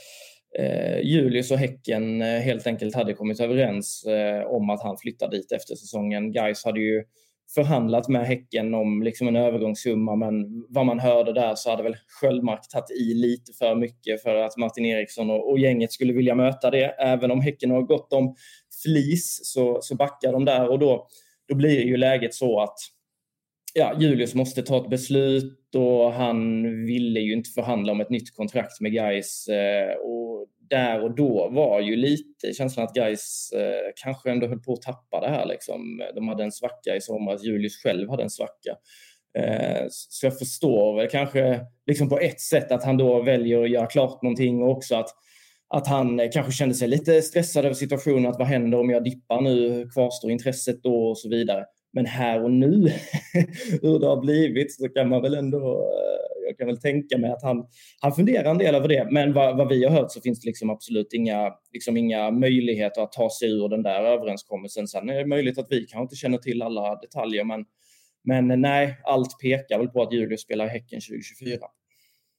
eh, 0.59 1.01
Julius 1.01 1.51
och 1.51 1.59
Häcken 1.59 2.23
eh, 2.23 2.41
helt 2.41 2.67
enkelt 2.67 2.95
hade 2.95 3.15
kommit 3.15 3.41
överens 3.41 4.05
eh, 4.05 4.47
om 4.47 4.71
att 4.71 4.83
han 4.83 4.97
flyttar 4.99 5.31
dit 5.31 5.53
efter 5.53 5.75
säsongen. 5.75 6.33
Guys 6.33 6.65
hade 6.65 6.81
ju 6.81 7.05
förhandlat 7.55 8.09
med 8.09 8.27
Häcken 8.27 8.75
om 8.75 9.03
liksom 9.03 9.29
en 9.29 9.37
övergångssumma 9.37 10.17
men 10.17 10.33
vad 10.69 10.87
man 10.87 10.99
hörde 10.99 11.33
där 11.33 11.55
så 11.55 11.71
hade 11.71 11.83
väl 11.83 11.97
Sköldmark 12.21 12.69
tagit 12.69 12.91
i 12.91 13.15
lite 13.15 13.53
för 13.59 13.75
mycket 13.75 14.23
för 14.23 14.35
att 14.35 14.57
Martin 14.57 14.87
Eriksson 14.87 15.31
och, 15.31 15.51
och 15.51 15.59
gänget 15.59 15.93
skulle 15.93 16.13
vilja 16.13 16.35
möta 16.35 16.71
det. 16.71 16.85
Även 16.85 17.31
om 17.31 17.41
Häcken 17.41 17.71
har 17.71 17.83
gått 17.83 18.13
om 18.13 18.35
flis 18.83 19.41
så, 19.43 19.79
så 19.83 19.95
backar 19.95 20.33
de 20.33 20.45
där 20.45 20.69
och 20.69 20.79
då, 20.79 21.07
då 21.49 21.55
blir 21.55 21.81
ju 21.81 21.97
läget 21.97 22.35
så 22.35 22.61
att 22.61 22.77
ja, 23.75 23.97
Julius 24.01 24.35
måste 24.35 24.63
ta 24.63 24.77
ett 24.77 24.91
beslut 24.91 25.62
och 25.75 26.13
han 26.13 26.63
ville 26.87 27.21
ju 27.21 27.33
inte 27.33 27.51
förhandla 27.51 27.93
om 27.93 28.01
ett 28.01 28.11
nytt 28.11 28.37
kontrakt 28.37 28.81
med 28.81 28.93
Gais 28.93 29.49
eh, 29.49 29.95
och 29.95 30.47
där 30.71 31.03
och 31.03 31.15
då 31.15 31.49
var 31.53 31.81
ju 31.81 31.97
lite 31.97 32.53
känslan 32.57 32.87
att 32.87 32.95
Gais 32.95 33.53
eh, 33.57 33.91
kanske 34.03 34.31
ändå 34.31 34.47
höll 34.47 34.63
på 34.63 34.73
att 34.73 34.83
tappa 34.83 35.21
det 35.21 35.29
här. 35.29 35.47
Liksom. 35.47 36.03
De 36.15 36.29
hade 36.29 36.45
en 36.45 36.53
svacka 36.53 36.97
i 36.97 37.01
somras, 37.01 37.45
Julius 37.45 37.83
själv 37.83 38.11
hade 38.11 38.23
en 38.23 38.31
svacka. 38.31 38.77
Eh, 39.39 39.87
så 39.89 40.27
jag 40.27 40.39
förstår 40.39 40.97
väl 40.97 41.09
kanske 41.09 41.61
liksom 41.87 42.09
på 42.09 42.19
ett 42.19 42.41
sätt 42.41 42.73
att 42.73 42.85
han 42.85 42.97
då 42.97 43.23
väljer 43.23 43.63
att 43.63 43.71
göra 43.71 43.87
klart 43.87 44.23
någonting 44.23 44.63
och 44.63 44.71
också 44.71 44.97
att 44.97 45.09
att 45.75 45.87
han 45.87 46.21
kanske 46.33 46.53
kände 46.53 46.75
sig 46.75 46.89
lite 46.89 47.23
stressad 47.23 47.65
över 47.65 47.75
situationen. 47.75 48.27
Att 48.27 48.39
vad 48.39 48.49
händer 48.49 48.81
om 48.81 48.91
jag 48.91 49.05
dippar 49.05 49.41
nu? 49.41 49.89
Kvarstår 49.95 50.31
intresset 50.31 50.83
då? 50.83 51.09
Och 51.09 51.19
så 51.19 51.29
vidare. 51.29 51.65
Men 51.93 52.07
här 52.07 52.43
och 52.45 52.51
nu, 52.51 52.89
hur 53.83 53.99
det 53.99 54.07
har 54.07 54.21
blivit, 54.21 54.75
så 54.75 54.89
kan 54.89 55.09
man 55.09 55.23
väl 55.23 55.35
ändå... 55.35 55.59
eh, 55.59 56.47
Jag 56.49 56.59
kan 56.59 56.67
väl 56.67 56.81
tänka 56.81 57.19
mig 57.19 57.31
att 57.31 57.43
han, 57.43 57.65
han 58.01 58.13
funderar 58.13 58.51
en 58.51 58.59
del 58.59 58.75
över 58.75 58.89
det. 58.89 59.09
Men 59.11 59.33
vad, 59.33 59.57
vad 59.57 59.69
vi 59.69 59.85
har 59.85 59.91
hört 59.91 60.11
så 60.13 60.21
finns 60.21 60.41
det 60.41 60.47
liksom 60.47 60.71
absolut 60.71 61.13
inga, 61.13 61.51
liksom 61.73 61.97
inga 61.97 62.31
möjligheter 62.31 63.03
att 63.03 63.13
ta 63.13 63.31
sig 63.31 63.51
ur 63.51 63.69
den 63.69 63.83
där 63.83 64.01
överenskommelsen. 64.05 64.89
Sen 64.89 65.09
är 65.09 65.15
det 65.15 65.27
möjligt 65.27 65.59
att 65.59 65.67
vi 65.71 65.81
kanske 65.87 66.03
inte 66.03 66.17
känner 66.17 66.39
till 66.39 66.63
alla 66.63 66.95
detaljer, 67.01 67.45
men, 67.45 67.65
men 68.25 68.61
nej, 68.61 69.01
allt 69.05 69.39
pekar 69.43 69.79
väl 69.79 69.89
på 69.89 70.03
att 70.03 70.13
Julius 70.13 70.41
spelar 70.43 70.67
Häcken 70.67 71.01
2024. 71.01 71.59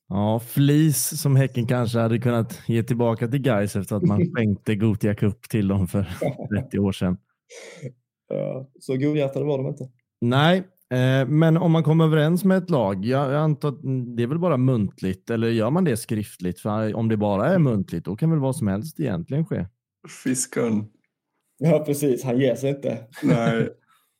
Ja, 0.09 0.39
flis 0.39 1.21
som 1.21 1.35
Häcken 1.35 1.67
kanske 1.67 1.99
hade 1.99 2.19
kunnat 2.19 2.61
ge 2.67 2.83
tillbaka 2.83 3.27
till 3.27 3.41
Gais 3.41 3.75
efter 3.75 3.95
att 3.95 4.03
man 4.03 4.21
skänkte 4.35 4.75
Gothia 4.75 5.15
Cup 5.15 5.49
till 5.49 5.67
dem 5.67 5.87
för 5.87 6.05
30 6.61 6.79
år 6.79 6.91
sedan. 6.91 7.17
Så 8.79 8.97
godhjärtade 8.97 9.45
var 9.45 9.57
de 9.57 9.67
inte. 9.67 9.89
Nej, 10.21 10.57
eh, 10.93 11.27
men 11.27 11.57
om 11.57 11.71
man 11.71 11.83
kommer 11.83 12.05
överens 12.05 12.43
med 12.43 12.57
ett 12.57 12.69
lag, 12.69 13.05
jag, 13.05 13.33
antar 13.33 13.69
att 13.69 13.81
det 14.17 14.23
är 14.23 14.27
väl 14.27 14.39
bara 14.39 14.57
muntligt 14.57 15.29
eller 15.29 15.47
gör 15.49 15.69
man 15.69 15.83
det 15.83 15.97
skriftligt? 15.97 16.59
För 16.59 16.95
om 16.95 17.09
det 17.09 17.17
bara 17.17 17.47
är 17.47 17.59
muntligt, 17.59 18.05
då 18.05 18.15
kan 18.15 18.29
väl 18.29 18.39
vad 18.39 18.55
som 18.55 18.67
helst 18.67 18.99
egentligen 18.99 19.45
ske. 19.45 19.65
Fiskaren. 20.23 20.85
Ja, 21.57 21.83
precis. 21.85 22.23
Han 22.23 22.39
ger 22.39 22.55
sig 22.55 22.69
inte. 22.69 22.97
Nej. 23.23 23.69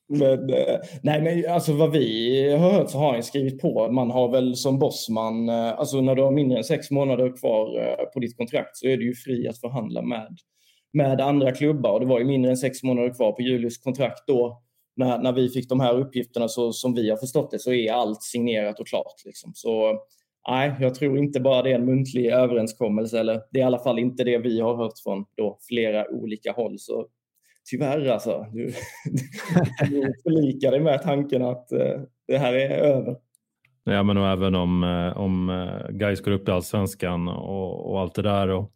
Men, 0.10 0.50
eh, 0.50 0.79
nej, 1.03 1.22
men 1.22 1.53
alltså 1.53 1.74
vad 1.74 1.91
vi 1.91 2.51
har 2.51 2.72
hört 2.72 2.89
så 2.89 2.98
har 2.98 3.13
han 3.13 3.24
skrivit 3.24 3.62
på. 3.62 3.91
Man 3.91 4.12
har 4.12 4.31
väl 4.31 4.55
som 4.55 4.79
bossman, 4.79 5.50
eh, 5.50 5.79
alltså 5.79 6.01
när 6.01 6.15
du 6.15 6.22
har 6.22 6.31
mindre 6.31 6.57
än 6.57 6.63
sex 6.63 6.91
månader 6.91 7.38
kvar 7.38 7.95
på 8.13 8.19
ditt 8.19 8.38
kontrakt 8.38 8.77
så 8.77 8.88
är 8.88 8.98
du 8.98 9.05
ju 9.05 9.15
fri 9.15 9.48
att 9.48 9.60
förhandla 9.60 10.01
med, 10.01 10.38
med 10.93 11.21
andra 11.21 11.51
klubbar. 11.51 11.91
Och 11.91 12.00
det 12.00 12.05
var 12.05 12.19
ju 12.19 12.25
mindre 12.25 12.51
än 12.51 12.57
sex 12.57 12.83
månader 12.83 13.13
kvar 13.13 13.31
på 13.31 13.41
Julius 13.41 13.77
kontrakt 13.77 14.27
då. 14.27 14.62
När, 14.95 15.19
när 15.19 15.31
vi 15.31 15.50
fick 15.50 15.69
de 15.69 15.79
här 15.79 15.97
uppgifterna 16.00 16.47
så 16.47 16.73
som 16.73 16.93
vi 16.93 17.09
har 17.09 17.17
förstått 17.17 17.51
det 17.51 17.59
så 17.59 17.73
är 17.73 17.91
allt 17.91 18.23
signerat 18.23 18.79
och 18.79 18.88
klart. 18.88 19.25
Liksom. 19.25 19.51
Så 19.55 20.00
nej, 20.50 20.75
jag 20.79 20.95
tror 20.95 21.17
inte 21.17 21.39
bara 21.39 21.62
det 21.62 21.71
är 21.71 21.75
en 21.75 21.85
muntlig 21.85 22.25
överenskommelse. 22.25 23.19
Eller 23.19 23.41
det 23.51 23.59
är 23.59 23.63
i 23.63 23.65
alla 23.65 23.79
fall 23.79 24.00
inte 24.00 24.23
det 24.23 24.38
vi 24.38 24.59
har 24.59 24.75
hört 24.75 25.00
från 25.03 25.25
då 25.38 25.57
flera 25.67 26.09
olika 26.09 26.51
håll. 26.51 26.79
Så 26.79 27.07
tyvärr 27.69 28.05
alltså. 28.05 28.45
Du, 28.53 28.65
du 29.89 30.13
förlikar 30.23 30.71
dig 30.71 30.79
med 30.79 31.01
tanken 31.01 31.41
att 31.41 31.71
eh, 31.71 32.01
det 32.27 32.38
här 32.38 32.53
är 32.53 32.69
över. 32.69 33.15
Ja, 33.84 34.04
men 34.04 34.18
och 34.18 34.28
även 34.28 34.56
om, 34.56 34.84
eh, 34.84 35.18
om 35.18 35.50
eh, 35.50 35.90
Gais 35.90 36.22
går 36.22 36.32
upp 36.32 36.48
i 36.48 36.52
allsvenskan 36.52 37.28
och, 37.28 37.92
och 37.92 38.00
allt 38.00 38.16
det 38.16 38.22
där 38.22 38.50
och 38.50 38.74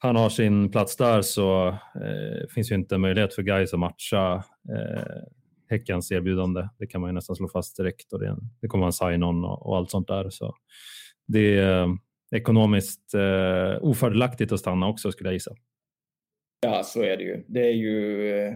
han 0.00 0.16
har 0.16 0.28
sin 0.28 0.70
plats 0.70 0.96
där 0.96 1.22
så 1.22 1.68
eh, 1.68 2.46
finns 2.54 2.70
ju 2.70 2.74
inte 2.74 2.98
möjlighet 2.98 3.34
för 3.34 3.42
Gais 3.42 3.72
att 3.72 3.80
matcha 3.80 4.34
eh, 4.68 5.22
Häckens 5.68 6.12
erbjudande. 6.12 6.68
Det 6.78 6.86
kan 6.86 7.00
man 7.00 7.10
ju 7.10 7.14
nästan 7.14 7.36
slå 7.36 7.48
fast 7.48 7.76
direkt 7.76 8.12
och 8.12 8.20
det, 8.20 8.36
det 8.60 8.68
kommer 8.68 8.82
vara 8.82 8.88
en 8.88 8.92
sign-on 8.92 9.44
och, 9.44 9.66
och, 9.66 9.76
allt 9.76 9.90
sånt 9.90 10.08
där. 10.08 10.30
Så 10.30 10.54
det 11.26 11.58
är 11.58 11.82
eh, 11.82 11.88
ekonomiskt 12.36 13.14
eh, 13.14 13.78
ofördelaktigt 13.80 14.52
att 14.52 14.60
stanna 14.60 14.88
också 14.88 15.12
skulle 15.12 15.28
jag 15.28 15.34
gissa. 15.34 15.54
Ja, 16.60 16.82
så 16.82 17.02
är 17.02 17.16
det 17.16 17.22
ju. 17.22 17.44
Det 17.48 17.60
är 17.60 17.72
ju 17.72 18.30
eh, 18.30 18.54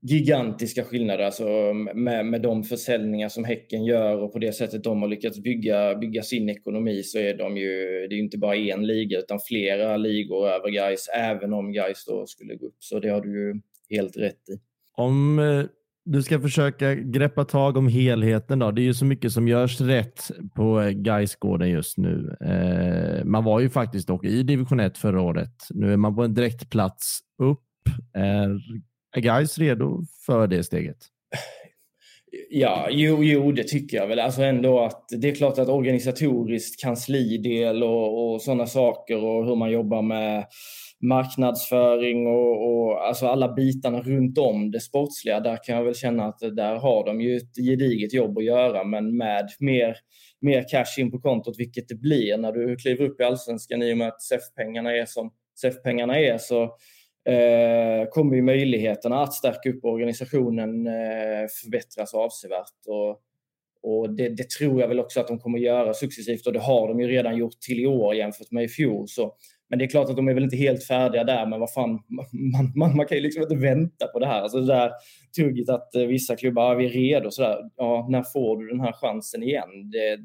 gigantiska 0.00 0.84
skillnader 0.84 1.24
alltså 1.24 1.72
med, 1.94 2.26
med 2.26 2.42
de 2.42 2.64
försäljningar 2.64 3.28
som 3.28 3.44
Häcken 3.44 3.84
gör 3.84 4.22
och 4.22 4.32
på 4.32 4.38
det 4.38 4.52
sättet 4.52 4.84
de 4.84 5.02
har 5.02 5.08
lyckats 5.08 5.42
bygga, 5.42 5.94
bygga 5.94 6.22
sin 6.22 6.48
ekonomi 6.48 7.02
så 7.02 7.18
är 7.18 7.38
de 7.38 7.56
ju, 7.56 8.06
det 8.10 8.14
är 8.14 8.18
inte 8.18 8.38
bara 8.38 8.56
en 8.56 8.86
liga 8.86 9.18
utan 9.18 9.38
flera 9.48 9.96
ligor 9.96 10.48
över 10.48 10.70
guys 10.70 11.08
även 11.14 11.52
om 11.52 11.72
guys 11.72 12.04
då 12.06 12.26
skulle 12.26 12.54
gå 12.54 12.66
upp. 12.66 12.76
Så 12.78 13.00
det 13.00 13.08
har 13.08 13.20
du 13.20 13.46
ju 13.46 13.60
helt 13.90 14.16
rätt 14.16 14.48
i. 14.48 14.60
Om 14.96 15.38
eh, 15.38 15.64
du 16.04 16.22
ska 16.22 16.40
försöka 16.40 16.94
greppa 16.94 17.44
tag 17.44 17.76
om 17.76 17.88
helheten 17.88 18.58
då. 18.58 18.70
Det 18.70 18.82
är 18.82 18.84
ju 18.84 18.94
så 18.94 19.04
mycket 19.04 19.32
som 19.32 19.48
görs 19.48 19.80
rätt 19.80 20.30
på 20.54 20.80
eh, 20.80 20.90
Gaisgården 20.90 21.70
just 21.70 21.98
nu. 21.98 22.36
Eh, 22.40 23.24
man 23.24 23.44
var 23.44 23.60
ju 23.60 23.70
faktiskt 23.70 24.08
dock 24.08 24.24
i 24.24 24.42
division 24.42 24.80
1 24.80 24.98
förra 24.98 25.20
året. 25.20 25.54
Nu 25.70 25.92
är 25.92 25.96
man 25.96 26.16
på 26.16 26.22
en 26.22 26.34
direktplats 26.34 27.20
upp. 27.42 27.64
Är, 28.12 28.58
är 29.18 29.22
Gais 29.22 29.58
redo 29.58 30.02
för 30.26 30.46
det 30.46 30.64
steget? 30.64 30.96
Ja, 32.50 32.88
jo, 32.90 33.24
jo, 33.24 33.52
det 33.52 33.64
tycker 33.64 33.96
jag 33.96 34.06
väl. 34.06 34.18
Alltså 34.18 34.42
ändå 34.42 34.80
att 34.80 35.04
det 35.08 35.28
är 35.28 35.34
klart 35.34 35.58
att 35.58 35.68
organisatoriskt 35.68 36.80
kanslidel 36.80 37.82
och, 37.82 38.34
och 38.34 38.42
sådana 38.42 38.66
saker 38.66 39.24
och 39.24 39.46
hur 39.46 39.56
man 39.56 39.70
jobbar 39.70 40.02
med 40.02 40.46
marknadsföring 41.00 42.26
och, 42.26 42.68
och 42.68 43.06
alltså 43.06 43.26
alla 43.26 43.54
bitarna 43.54 44.02
runt 44.02 44.38
om 44.38 44.70
det 44.70 44.80
sportsliga. 44.80 45.40
Där 45.40 45.58
kan 45.64 45.76
jag 45.76 45.84
väl 45.84 45.94
känna 45.94 46.24
att 46.24 46.38
där 46.38 46.76
har 46.76 47.06
de 47.06 47.20
ju 47.20 47.36
ett 47.36 47.56
gediget 47.56 48.14
jobb 48.14 48.38
att 48.38 48.44
göra, 48.44 48.84
men 48.84 49.16
med 49.16 49.48
mer, 49.58 49.96
mer 50.40 50.64
cash 50.68 51.00
in 51.00 51.10
på 51.10 51.20
kontot, 51.20 51.54
vilket 51.58 51.88
det 51.88 51.94
blir 51.94 52.36
när 52.36 52.52
du 52.52 52.76
kliver 52.76 53.04
upp 53.04 53.20
i 53.20 53.24
allsvenskan 53.24 53.82
i 53.82 53.92
och 53.92 53.98
med 53.98 54.08
att 54.08 54.22
SEF-pengarna 54.22 54.96
är 54.96 55.06
som 55.06 55.30
SEF-pengarna 55.60 56.18
är, 56.18 56.38
så 56.38 56.70
eh, 57.28 58.08
kommer 58.10 58.36
ju 58.36 58.42
möjligheterna 58.42 59.22
att 59.22 59.34
stärka 59.34 59.70
upp 59.70 59.84
organisationen 59.84 60.86
eh, 60.86 61.46
förbättras 61.62 62.14
avsevärt. 62.14 62.86
Och, 62.86 63.20
och 63.82 64.14
det, 64.16 64.28
det, 64.28 64.50
tror 64.50 64.80
jag 64.80 64.88
väl 64.88 65.00
också 65.00 65.20
att 65.20 65.28
de 65.28 65.38
kommer 65.38 65.58
göra 65.58 65.94
successivt 65.94 66.46
och 66.46 66.52
det 66.52 66.60
har 66.60 66.88
de 66.88 67.00
ju 67.00 67.08
redan 67.08 67.36
gjort 67.36 67.60
till 67.60 67.80
i 67.80 67.86
år 67.86 68.14
jämfört 68.14 68.50
med 68.50 68.64
i 68.64 68.68
fjol. 68.68 69.08
Så 69.08 69.34
men 69.70 69.78
det 69.78 69.84
är 69.84 69.88
klart 69.88 70.10
att 70.10 70.16
de 70.16 70.28
är 70.28 70.34
väl 70.34 70.44
inte 70.44 70.56
helt 70.56 70.84
färdiga 70.84 71.24
där, 71.24 71.46
men 71.46 71.60
vad 71.60 71.72
fan, 71.72 71.90
man, 72.08 72.72
man, 72.76 72.96
man 72.96 73.06
kan 73.06 73.16
ju 73.16 73.22
liksom 73.22 73.42
inte 73.42 73.54
vänta 73.54 74.06
på 74.06 74.18
det 74.18 74.26
här. 74.26 74.42
Alltså 74.42 74.60
det 74.60 74.66
där 74.66 74.92
tugget 75.36 75.68
att 75.68 75.94
eh, 75.94 76.02
vissa 76.02 76.36
klubbar, 76.36 76.70
ah, 76.70 76.74
vi 76.74 76.84
är 76.84 76.90
redo 76.90 77.30
sådär. 77.30 77.58
Ja, 77.76 78.06
när 78.10 78.22
får 78.22 78.56
du 78.56 78.68
den 78.68 78.80
här 78.80 78.92
chansen 78.92 79.42
igen? 79.42 79.90
Det, 79.92 80.18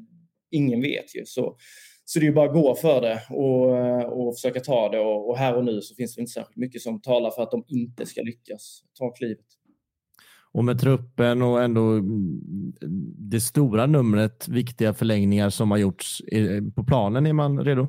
ingen 0.50 0.80
vet 0.80 1.16
ju. 1.16 1.24
Så, 1.24 1.56
så 2.04 2.18
det 2.18 2.24
är 2.24 2.28
ju 2.28 2.34
bara 2.34 2.48
att 2.48 2.54
gå 2.54 2.74
för 2.74 3.00
det 3.00 3.20
och, 3.30 3.78
eh, 3.78 4.04
och 4.04 4.34
försöka 4.34 4.60
ta 4.60 4.88
det. 4.88 4.98
Och, 4.98 5.28
och 5.30 5.38
här 5.38 5.56
och 5.56 5.64
nu 5.64 5.80
så 5.80 5.94
finns 5.94 6.14
det 6.14 6.20
inte 6.20 6.32
särskilt 6.32 6.56
mycket 6.56 6.82
som 6.82 7.00
talar 7.00 7.30
för 7.30 7.42
att 7.42 7.50
de 7.50 7.64
inte 7.66 8.06
ska 8.06 8.22
lyckas 8.22 8.82
ta 8.98 9.10
klivet. 9.10 9.46
Och 10.52 10.64
med 10.64 10.80
truppen 10.80 11.42
och 11.42 11.62
ändå 11.62 11.80
mm, 11.80 12.40
det 13.30 13.40
stora 13.40 13.86
numret 13.86 14.48
viktiga 14.48 14.94
förlängningar 14.94 15.50
som 15.50 15.70
har 15.70 15.78
gjorts 15.78 16.22
på 16.74 16.84
planen, 16.84 17.26
är 17.26 17.32
man 17.32 17.64
redo? 17.64 17.88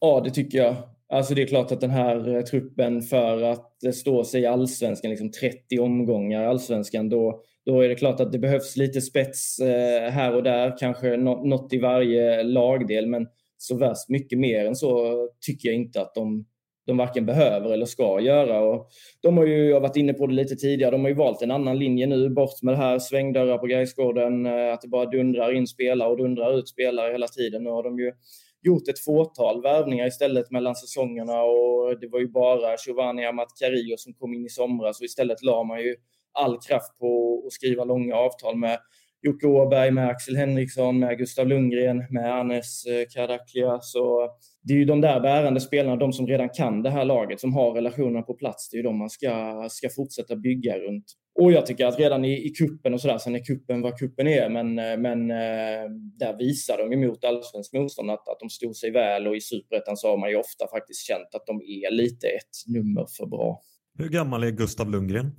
Ja, 0.00 0.20
det 0.24 0.30
tycker 0.30 0.58
jag. 0.58 0.76
Alltså 1.08 1.34
det 1.34 1.42
är 1.42 1.46
klart 1.46 1.72
att 1.72 1.80
den 1.80 1.90
här 1.90 2.36
eh, 2.36 2.42
truppen 2.42 3.02
för 3.02 3.42
att 3.42 3.94
stå 3.94 4.24
sig 4.24 4.42
i 4.42 4.46
allsvenskan, 4.46 5.10
liksom 5.10 5.30
30 5.30 5.78
omgångar 5.78 6.42
i 6.42 6.46
allsvenskan, 6.46 7.08
då, 7.08 7.40
då 7.66 7.80
är 7.80 7.88
det 7.88 7.94
klart 7.94 8.20
att 8.20 8.32
det 8.32 8.38
behövs 8.38 8.76
lite 8.76 9.00
spets 9.00 9.58
eh, 9.58 10.10
här 10.10 10.34
och 10.34 10.42
där, 10.42 10.78
kanske 10.78 11.16
något 11.16 11.72
i 11.72 11.78
varje 11.78 12.42
lagdel, 12.42 13.06
men 13.06 13.26
så 13.58 13.76
värst 13.76 14.08
mycket 14.08 14.38
mer 14.38 14.66
än 14.66 14.76
så 14.76 15.16
tycker 15.40 15.68
jag 15.68 15.76
inte 15.76 16.00
att 16.00 16.14
de, 16.14 16.46
de 16.86 16.96
varken 16.96 17.26
behöver 17.26 17.70
eller 17.70 17.86
ska 17.86 18.20
göra. 18.20 18.60
Och 18.60 18.88
de 19.20 19.36
har 19.36 19.46
ju, 19.46 19.66
jag 19.68 19.76
har 19.76 19.80
varit 19.80 19.96
inne 19.96 20.12
på 20.12 20.26
det 20.26 20.34
lite 20.34 20.56
tidigare, 20.56 20.90
de 20.90 21.00
har 21.00 21.08
ju 21.08 21.14
valt 21.14 21.42
en 21.42 21.50
annan 21.50 21.78
linje 21.78 22.06
nu, 22.06 22.30
bort 22.30 22.62
med 22.62 22.74
det 22.74 22.78
här 22.78 22.98
svängdörrar 22.98 23.58
på 23.58 23.66
Gaisgården, 23.66 24.46
eh, 24.46 24.72
att 24.72 24.80
det 24.80 24.88
bara 24.88 25.06
dundrar 25.06 25.52
in 25.52 25.66
spelare 25.66 26.10
och 26.10 26.16
dundrar 26.16 26.58
ut 26.58 26.68
spelare 26.68 27.12
hela 27.12 27.28
tiden. 27.28 27.64
Nu 27.64 27.70
har 27.70 27.82
de 27.82 27.98
ju 27.98 28.12
gjort 28.62 28.88
ett 28.88 29.04
fåtal 29.04 29.62
värvningar 29.62 30.06
istället 30.06 30.50
mellan 30.50 30.76
säsongerna 30.76 31.42
och 31.42 32.00
det 32.00 32.08
var 32.08 32.20
ju 32.20 32.28
bara 32.28 32.76
Giovanni 32.86 33.26
Amat 33.26 33.48
Carillo 33.60 33.94
som 33.96 34.14
kom 34.14 34.34
in 34.34 34.46
i 34.46 34.48
somras 34.48 35.00
och 35.00 35.04
istället 35.04 35.42
la 35.42 35.64
man 35.64 35.80
ju 35.80 35.96
all 36.32 36.58
kraft 36.68 36.98
på 36.98 37.42
att 37.46 37.52
skriva 37.52 37.84
långa 37.84 38.16
avtal 38.16 38.56
med 38.56 38.78
Jocke 39.26 39.46
Åberg, 39.46 39.90
med 39.90 40.08
Axel 40.08 40.36
Henriksson, 40.36 40.98
med 40.98 41.18
Gustav 41.18 41.46
Lundgren, 41.46 42.04
med 42.10 42.34
Anes 42.34 42.86
eh, 42.86 43.04
Kardaklia. 43.14 43.78
Så 43.80 44.28
det 44.62 44.72
är 44.72 44.78
ju 44.78 44.84
de 44.84 45.00
där 45.00 45.20
bärande 45.20 45.60
spelarna, 45.60 45.96
de 45.96 46.12
som 46.12 46.26
redan 46.26 46.48
kan 46.48 46.82
det 46.82 46.90
här 46.90 47.04
laget, 47.04 47.40
som 47.40 47.54
har 47.54 47.72
relationerna 47.72 48.22
på 48.22 48.34
plats. 48.34 48.70
Det 48.70 48.74
är 48.74 48.78
ju 48.78 48.82
de 48.82 48.98
man 48.98 49.10
ska, 49.10 49.66
ska 49.70 49.88
fortsätta 49.96 50.36
bygga 50.36 50.78
runt. 50.78 51.04
Och 51.40 51.52
jag 51.52 51.66
tycker 51.66 51.86
att 51.86 51.98
redan 51.98 52.24
i, 52.24 52.46
i 52.46 52.50
kuppen 52.50 52.94
och 52.94 53.00
sådär, 53.00 53.18
sen 53.18 53.34
är 53.34 53.44
kuppen 53.44 53.82
vad 53.82 53.98
kuppen 53.98 54.26
är, 54.26 54.48
men, 54.48 54.78
eh, 54.78 54.96
men 54.96 55.30
eh, 55.30 55.90
där 56.18 56.38
visar 56.38 56.78
de 56.78 56.92
emot 56.92 57.24
allsvensk 57.24 57.72
motstånd 57.72 58.10
att, 58.10 58.28
att 58.28 58.40
de 58.40 58.50
stod 58.50 58.76
sig 58.76 58.90
väl 58.90 59.26
och 59.26 59.36
i 59.36 59.40
superettan 59.40 59.96
så 59.96 60.08
har 60.08 60.16
man 60.16 60.30
ju 60.30 60.36
ofta 60.36 60.66
faktiskt 60.68 61.06
känt 61.06 61.34
att 61.34 61.46
de 61.46 61.56
är 61.56 61.90
lite 61.90 62.26
ett 62.26 62.56
nummer 62.66 63.06
för 63.18 63.26
bra. 63.26 63.60
Hur 63.98 64.08
gammal 64.08 64.44
är 64.44 64.50
Gustav 64.50 64.90
Lundgren? 64.90 65.30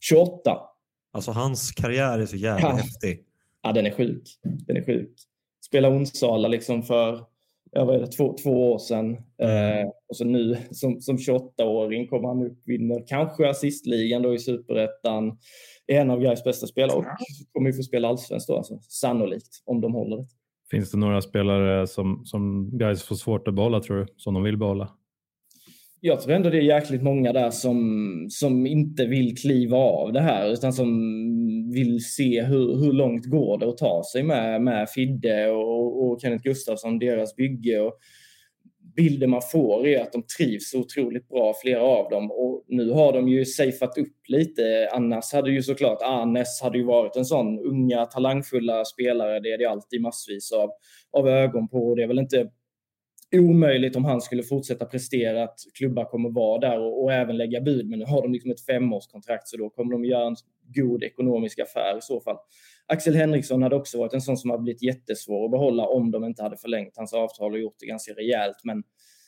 28. 0.00 0.71
Alltså 1.12 1.30
hans 1.30 1.72
karriär 1.72 2.18
är 2.18 2.26
så 2.26 2.36
jävla 2.36 2.68
ja. 2.68 2.74
häftig. 2.74 3.24
Ja, 3.62 3.72
den 3.72 3.86
är 3.86 3.90
sjuk. 3.90 4.22
Den 4.42 4.76
är 4.76 4.84
sjuk. 4.84 5.14
Spela 5.64 5.88
Onsala 5.88 6.48
liksom 6.48 6.82
för 6.82 7.24
ja, 7.72 7.84
vad 7.84 7.96
är 7.96 8.00
det, 8.00 8.06
två, 8.06 8.36
två 8.42 8.72
år 8.72 8.78
sedan. 8.78 9.12
Eh, 9.16 9.88
och 10.08 10.16
så 10.16 10.24
nu 10.24 10.56
som, 10.70 11.00
som 11.00 11.16
28-åring 11.16 12.08
kommer 12.08 12.28
han 12.28 12.42
upp, 12.42 12.58
vinner 12.64 13.04
kanske 13.06 13.50
assistligan 13.50 14.22
då 14.22 14.34
i 14.34 14.38
superettan. 14.38 15.38
Är 15.86 16.00
en 16.00 16.10
av 16.10 16.20
Gais 16.20 16.44
bästa 16.44 16.66
spelare 16.66 16.98
och 16.98 17.04
kommer 17.52 17.70
ju 17.70 17.76
få 17.76 17.82
spela 17.82 18.08
allsvenskt 18.08 18.48
då, 18.48 18.56
alltså, 18.56 18.78
sannolikt, 18.88 19.62
om 19.64 19.80
de 19.80 19.94
håller 19.94 20.16
det. 20.16 20.24
Finns 20.70 20.90
det 20.90 20.98
några 20.98 21.22
spelare 21.22 21.86
som, 21.86 22.22
som 22.24 22.70
Gais 22.78 23.02
får 23.02 23.16
svårt 23.16 23.48
att 23.48 23.54
behålla 23.54 23.80
tror 23.80 23.96
du, 23.96 24.06
som 24.16 24.34
de 24.34 24.42
vill 24.42 24.56
behålla? 24.56 24.90
Jag 26.04 26.20
tror 26.20 26.34
ändå 26.34 26.50
det 26.50 26.58
är 26.58 26.62
jäkligt 26.62 27.02
många 27.02 27.32
där 27.32 27.50
som, 27.50 28.26
som 28.30 28.66
inte 28.66 29.06
vill 29.06 29.36
kliva 29.36 29.76
av 29.76 30.12
det 30.12 30.20
här 30.20 30.52
utan 30.52 30.72
som 30.72 30.88
vill 31.72 32.04
se 32.04 32.42
hur, 32.42 32.76
hur 32.76 32.92
långt 32.92 33.26
går 33.26 33.58
det 33.58 33.68
att 33.68 33.76
ta 33.76 34.02
sig 34.12 34.22
med, 34.22 34.62
med 34.62 34.90
Fidde 34.90 35.50
och, 35.50 36.02
och 36.02 36.20
Kenneth 36.20 36.42
Gustafsson, 36.42 36.98
deras 36.98 37.36
bygge. 37.36 37.80
Och 37.80 37.98
bilden 38.96 39.30
man 39.30 39.42
får 39.52 39.86
är 39.86 40.00
att 40.00 40.12
de 40.12 40.22
trivs 40.38 40.74
otroligt 40.74 41.28
bra, 41.28 41.54
flera 41.62 41.82
av 41.82 42.10
dem. 42.10 42.30
Och 42.30 42.64
nu 42.68 42.90
har 42.90 43.12
de 43.12 43.28
ju 43.28 43.44
safeat 43.44 43.98
upp 43.98 44.28
lite. 44.28 44.88
Annars 44.92 45.32
hade 45.32 45.50
ju 45.50 45.62
såklart 45.62 46.02
Arnes 46.02 46.62
hade 46.62 46.78
ju 46.78 46.84
varit 46.84 47.16
en 47.16 47.24
sån 47.24 47.58
unga 47.58 48.06
talangfulla 48.06 48.84
spelare. 48.84 49.40
Det 49.40 49.52
är 49.52 49.58
det 49.58 49.70
alltid 49.70 50.00
massvis 50.00 50.52
av, 50.52 50.70
av 51.12 51.28
ögon 51.28 51.68
på. 51.68 51.94
Det 51.94 52.02
är 52.02 52.08
väl 52.08 52.18
inte 52.18 52.48
omöjligt 53.32 53.96
om 53.96 54.04
han 54.04 54.20
skulle 54.20 54.42
fortsätta 54.42 54.84
prestera 54.84 55.44
att 55.44 55.58
klubbar 55.78 56.04
kommer 56.04 56.30
vara 56.30 56.60
där 56.60 56.80
och, 56.80 57.02
och, 57.02 57.12
även 57.12 57.36
lägga 57.36 57.60
bud. 57.60 57.88
Men 57.88 57.98
nu 57.98 58.04
har 58.04 58.22
de 58.22 58.32
liksom 58.32 58.50
ett 58.50 58.66
femårskontrakt 58.66 59.48
så 59.48 59.56
då 59.56 59.70
kommer 59.70 59.92
de 59.92 60.04
göra 60.04 60.26
en 60.26 60.36
god 60.74 61.02
ekonomisk 61.02 61.58
affär 61.58 61.98
i 61.98 62.00
så 62.00 62.20
fall. 62.20 62.36
Axel 62.86 63.14
Henriksson 63.14 63.62
hade 63.62 63.76
också 63.76 63.98
varit 63.98 64.12
en 64.12 64.20
sån 64.20 64.36
som 64.36 64.50
har 64.50 64.58
blivit 64.58 64.82
jättesvår 64.82 65.44
att 65.44 65.50
behålla 65.50 65.86
om 65.86 66.10
de 66.10 66.24
inte 66.24 66.42
hade 66.42 66.56
förlängt 66.56 66.96
hans 66.96 67.14
avtal 67.14 67.52
och 67.52 67.58
gjort 67.58 67.76
det 67.78 67.86
ganska 67.86 68.12
rejält. 68.12 68.56
Men 68.64 68.82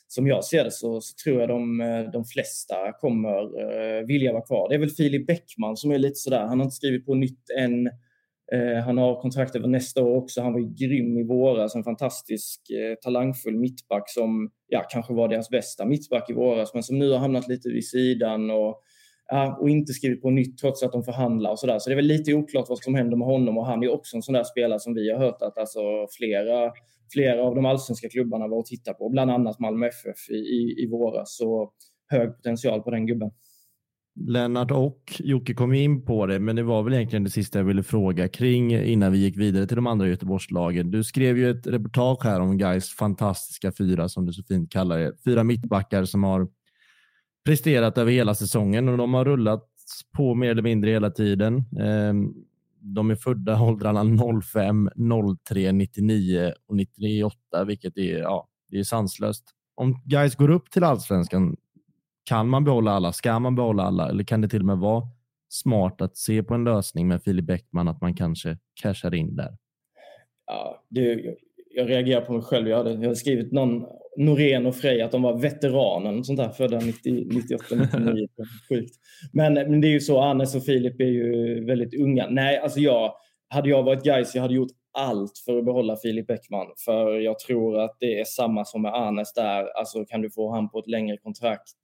som 0.08 0.26
jag 0.26 0.44
ser 0.44 0.64
det 0.64 0.70
så, 0.70 1.00
så 1.00 1.14
tror 1.24 1.40
jag 1.40 1.48
de, 1.48 1.80
eh, 1.80 2.10
de 2.12 2.24
flesta 2.24 2.92
kommer 3.00 3.42
uh, 3.42 4.06
vilja 4.06 4.32
vara 4.32 4.44
kvar. 4.44 4.68
Det 4.68 4.74
är 4.74 4.78
väl 4.78 4.90
Filip 4.90 5.26
Bäckman 5.26 5.76
som 5.76 5.90
är 5.90 5.98
lite 5.98 6.14
sådär, 6.14 6.40
han 6.40 6.58
har 6.58 6.64
inte 6.64 6.76
skrivit 6.76 7.06
på 7.06 7.14
nytt 7.14 7.50
än. 7.58 7.90
Eh, 8.52 8.84
han 8.84 8.98
har 8.98 9.20
kontrakt 9.20 9.56
över 9.56 9.68
nästa 9.68 10.02
år 10.02 10.16
också. 10.16 10.40
Han 10.40 10.52
var 10.52 10.60
ju 10.60 10.74
grym 10.74 11.18
i 11.18 11.22
våras, 11.22 11.74
en 11.74 11.84
fantastisk 11.84 12.70
eh, 12.70 12.94
talangfull 12.94 13.56
mittback 13.56 14.10
som 14.10 14.50
ja, 14.68 14.86
kanske 14.90 15.14
var 15.14 15.28
deras 15.28 15.50
bästa 15.50 15.84
mittback 15.84 16.30
i 16.30 16.32
våras, 16.32 16.74
men 16.74 16.82
som 16.82 16.98
nu 16.98 17.10
har 17.10 17.18
hamnat 17.18 17.48
lite 17.48 17.68
vid 17.68 17.88
sidan 17.88 18.50
och 18.50 18.80
ja, 19.28 19.58
och 19.60 19.70
inte 19.70 19.92
skrivit 19.92 20.22
på 20.22 20.30
nytt 20.30 20.58
trots 20.58 20.82
att 20.82 20.92
de 20.92 21.04
förhandlar 21.04 21.50
och 21.50 21.58
sådär. 21.58 21.78
Så 21.78 21.90
det 21.90 21.94
är 21.94 21.96
väl 21.96 22.04
lite 22.04 22.34
oklart 22.34 22.68
vad 22.68 22.78
som 22.78 22.94
händer 22.94 23.16
med 23.16 23.26
honom 23.26 23.58
och 23.58 23.66
han 23.66 23.82
är 23.82 23.92
också 23.92 24.16
en 24.16 24.22
sån 24.22 24.34
där 24.34 24.44
spelare 24.44 24.80
som 24.80 24.94
vi 24.94 25.10
har 25.10 25.18
hört 25.18 25.42
att 25.42 25.58
alltså 25.58 25.80
flera, 26.18 26.72
flera 27.12 27.42
av 27.42 27.54
de 27.54 27.66
allsvenska 27.66 28.08
klubbarna 28.08 28.48
var 28.48 28.58
och 28.58 28.66
tittade 28.66 28.98
på, 28.98 29.08
bland 29.08 29.30
annat 29.30 29.58
Malmö 29.58 29.86
FF 29.86 30.30
i, 30.30 30.34
i, 30.34 30.82
i 30.82 30.88
våras. 30.90 31.36
Så 31.36 31.72
hög 32.10 32.36
potential 32.36 32.82
på 32.82 32.90
den 32.90 33.06
gubben. 33.06 33.30
Lennart 34.16 34.70
och 34.70 35.20
Jocke 35.24 35.54
kom 35.54 35.72
in 35.72 36.04
på 36.04 36.26
det, 36.26 36.40
men 36.40 36.56
det 36.56 36.62
var 36.62 36.82
väl 36.82 36.94
egentligen 36.94 37.24
det 37.24 37.30
sista 37.30 37.58
jag 37.58 37.64
ville 37.64 37.82
fråga 37.82 38.28
kring 38.28 38.74
innan 38.74 39.12
vi 39.12 39.18
gick 39.18 39.36
vidare 39.36 39.66
till 39.66 39.76
de 39.76 39.86
andra 39.86 40.08
Göteborgslagen. 40.08 40.90
Du 40.90 41.04
skrev 41.04 41.38
ju 41.38 41.50
ett 41.50 41.66
reportage 41.66 42.24
här 42.24 42.40
om 42.40 42.58
Gais 42.58 42.90
fantastiska 42.90 43.72
fyra, 43.72 44.08
som 44.08 44.26
du 44.26 44.32
så 44.32 44.42
fint 44.42 44.72
kallar 44.72 44.98
det. 44.98 45.12
Fyra 45.24 45.44
mittbackar 45.44 46.04
som 46.04 46.24
har 46.24 46.48
presterat 47.44 47.98
över 47.98 48.12
hela 48.12 48.34
säsongen 48.34 48.88
och 48.88 48.98
de 48.98 49.14
har 49.14 49.24
rullat 49.24 49.68
på 50.16 50.34
mer 50.34 50.50
eller 50.50 50.62
mindre 50.62 50.90
hela 50.90 51.10
tiden. 51.10 51.64
Ehm, 51.80 52.34
de 52.80 53.10
är 53.10 53.16
födda 53.16 53.62
åldrarna 53.62 54.04
05, 54.42 54.90
03, 55.48 55.72
99 55.72 56.52
och 56.66 56.76
98, 56.76 57.64
vilket 57.66 57.98
är, 57.98 58.18
ja, 58.18 58.48
det 58.70 58.78
är 58.78 58.84
sanslöst. 58.84 59.44
Om 59.74 60.02
guys 60.04 60.36
går 60.36 60.50
upp 60.50 60.70
till 60.70 60.84
allsvenskan, 60.84 61.56
kan 62.24 62.48
man 62.48 62.64
behålla 62.64 62.90
alla? 62.90 63.12
Ska 63.12 63.38
man 63.38 63.54
behålla 63.54 63.82
alla? 63.82 64.08
Eller 64.08 64.24
kan 64.24 64.40
det 64.40 64.48
till 64.48 64.60
och 64.60 64.66
med 64.66 64.78
vara 64.78 65.02
smart 65.48 66.00
att 66.00 66.16
se 66.16 66.42
på 66.42 66.54
en 66.54 66.64
lösning 66.64 67.08
med 67.08 67.22
Filip 67.22 67.44
Bäckman, 67.44 67.88
att 67.88 68.00
man 68.00 68.14
kanske 68.14 68.58
cashar 68.82 69.14
in 69.14 69.36
där? 69.36 69.56
Ja, 70.46 70.84
det, 70.88 71.36
jag 71.74 71.90
reagerar 71.90 72.20
på 72.20 72.32
mig 72.32 72.42
själv. 72.42 72.68
Jag 72.68 72.76
hade, 72.76 72.90
jag 72.90 73.02
hade 73.02 73.16
skrivit 73.16 73.52
någon 73.52 73.84
Norén 74.16 74.66
och 74.66 74.76
Frej 74.76 75.02
att 75.02 75.12
de 75.12 75.22
var 75.22 75.38
veteranen, 75.38 76.24
sånt 76.24 76.38
där, 76.38 76.48
födda 76.48 76.78
90, 76.78 77.26
98, 77.30 77.64
99. 77.70 78.28
Sjukt. 78.68 78.94
Men, 79.32 79.54
men 79.54 79.80
det 79.80 79.86
är 79.86 79.92
ju 79.92 80.00
så, 80.00 80.20
Annes 80.20 80.54
och 80.54 80.64
Filip 80.64 81.00
är 81.00 81.04
ju 81.04 81.64
väldigt 81.64 81.94
unga. 81.94 82.26
Nej, 82.30 82.58
alltså 82.58 82.80
jag, 82.80 83.14
hade 83.48 83.68
jag 83.68 83.82
varit 83.82 84.04
guys, 84.04 84.34
jag 84.34 84.42
hade 84.42 84.54
gjort 84.54 84.72
allt 84.98 85.38
för 85.44 85.58
att 85.58 85.64
behålla 85.64 85.96
Filip 85.96 86.26
Bäckman. 86.26 86.66
För 86.84 87.18
jag 87.20 87.38
tror 87.38 87.80
att 87.80 87.96
det 88.00 88.20
är 88.20 88.24
samma 88.24 88.64
som 88.64 88.82
med 88.82 88.94
Anes 88.94 89.32
där. 89.32 89.78
Alltså 89.78 90.04
kan 90.04 90.22
du 90.22 90.30
få 90.30 90.52
han 90.52 90.68
på 90.68 90.78
ett 90.78 90.86
längre 90.86 91.16
kontrakt 91.16 91.76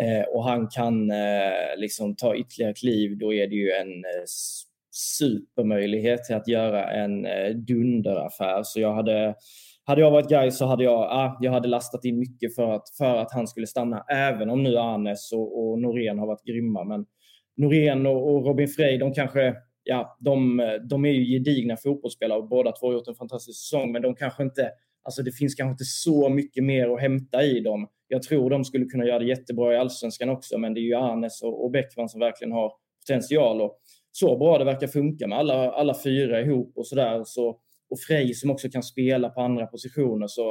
Eh, 0.00 0.22
och 0.22 0.44
han 0.44 0.68
kan 0.68 1.10
eh, 1.10 1.76
liksom 1.76 2.16
ta 2.16 2.36
ytterligare 2.36 2.74
kliv, 2.74 3.18
då 3.18 3.34
är 3.34 3.46
det 3.46 3.54
ju 3.54 3.70
en 3.70 4.04
eh, 4.04 4.24
supermöjlighet 4.90 6.24
till 6.24 6.36
att 6.36 6.48
göra 6.48 6.90
en 6.90 7.26
eh, 7.26 7.50
dunderaffär. 7.50 8.62
Så 8.62 8.80
jag 8.80 8.94
hade, 8.94 9.34
hade 9.84 10.00
jag 10.00 10.10
varit 10.10 10.28
guy 10.28 10.50
så 10.50 10.66
hade 10.66 10.84
jag, 10.84 11.00
ah, 11.00 11.38
jag 11.40 11.52
hade 11.52 11.68
lastat 11.68 12.04
in 12.04 12.18
mycket 12.18 12.54
för 12.54 12.72
att, 12.72 12.90
för 12.98 13.16
att 13.16 13.32
han 13.32 13.46
skulle 13.46 13.66
stanna, 13.66 14.04
även 14.08 14.50
om 14.50 14.62
nu 14.62 14.78
Arnes 14.78 15.32
och, 15.32 15.70
och 15.70 15.78
Norén 15.78 16.18
har 16.18 16.26
varit 16.26 16.44
grymma. 16.44 16.84
Men 16.84 17.06
Norén 17.56 18.06
och, 18.06 18.34
och 18.34 18.46
Robin 18.46 18.68
Frey, 18.68 18.98
de 18.98 19.14
kanske, 19.14 19.54
ja, 19.84 20.16
de, 20.20 20.62
de 20.90 21.04
är 21.04 21.10
ju 21.10 21.24
gedigna 21.24 21.76
fotbollsspelare 21.76 22.38
och 22.38 22.48
båda 22.48 22.72
två 22.72 22.86
har 22.86 22.94
gjort 22.94 23.08
en 23.08 23.14
fantastisk 23.14 23.60
säsong, 23.60 23.92
men 23.92 24.02
de 24.02 24.14
kanske 24.14 24.42
inte, 24.42 24.70
alltså 25.02 25.22
det 25.22 25.32
finns 25.32 25.54
kanske 25.54 25.70
inte 25.70 25.84
så 25.84 26.28
mycket 26.28 26.64
mer 26.64 26.94
att 26.94 27.00
hämta 27.00 27.42
i 27.42 27.60
dem. 27.60 27.88
Jag 28.08 28.22
tror 28.22 28.50
de 28.50 28.64
skulle 28.64 28.84
kunna 28.84 29.04
göra 29.04 29.18
det 29.18 29.28
jättebra 29.28 29.74
i 29.74 29.76
allsvenskan 29.76 30.28
också, 30.28 30.58
men 30.58 30.74
det 30.74 30.80
är 30.80 30.82
ju 30.82 30.94
Arnes 30.94 31.42
och, 31.42 31.64
och 31.64 31.70
Bäckman 31.70 32.08
som 32.08 32.20
verkligen 32.20 32.52
har 32.52 32.72
potential. 33.00 33.60
Och 33.60 33.78
så 34.12 34.36
bra 34.38 34.58
det 34.58 34.64
verkar 34.64 34.86
funka 34.86 35.26
med 35.26 35.38
alla, 35.38 35.72
alla 35.72 35.94
fyra 36.04 36.40
ihop 36.40 36.72
och 36.76 36.86
sådär. 36.86 37.22
Så, 37.24 37.48
och 37.90 38.00
Frej 38.08 38.34
som 38.34 38.50
också 38.50 38.68
kan 38.68 38.82
spela 38.82 39.28
på 39.28 39.40
andra 39.40 39.66
positioner. 39.66 40.26
Så 40.26 40.42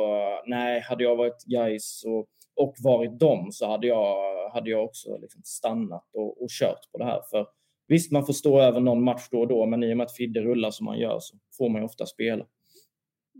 nej, 0.46 0.82
hade 0.82 1.04
jag 1.04 1.16
varit 1.16 1.44
guys 1.46 2.04
och, 2.06 2.28
och 2.66 2.76
varit 2.84 3.20
dem 3.20 3.48
så 3.52 3.68
hade 3.68 3.88
jag, 3.88 4.50
hade 4.50 4.70
jag 4.70 4.84
också 4.84 5.18
liksom 5.18 5.42
stannat 5.44 6.10
och, 6.14 6.42
och 6.44 6.50
kört 6.60 6.92
på 6.92 6.98
det 6.98 7.06
här. 7.06 7.22
För 7.32 7.48
visst, 7.88 8.12
man 8.12 8.26
får 8.26 8.34
stå 8.34 8.62
över 8.62 8.80
någon 8.80 9.04
match 9.04 9.28
då 9.32 9.40
och 9.40 9.48
då, 9.48 9.66
men 9.66 9.84
i 9.84 9.94
och 9.94 9.98
med 9.98 10.06
att 10.06 10.16
Fidde 10.16 10.42
rullar 10.42 10.72
som 10.72 10.86
man 10.86 11.00
gör 11.00 11.18
så 11.20 11.38
får 11.58 11.70
man 11.70 11.82
ju 11.82 11.86
ofta 11.86 12.06
spela. 12.06 12.46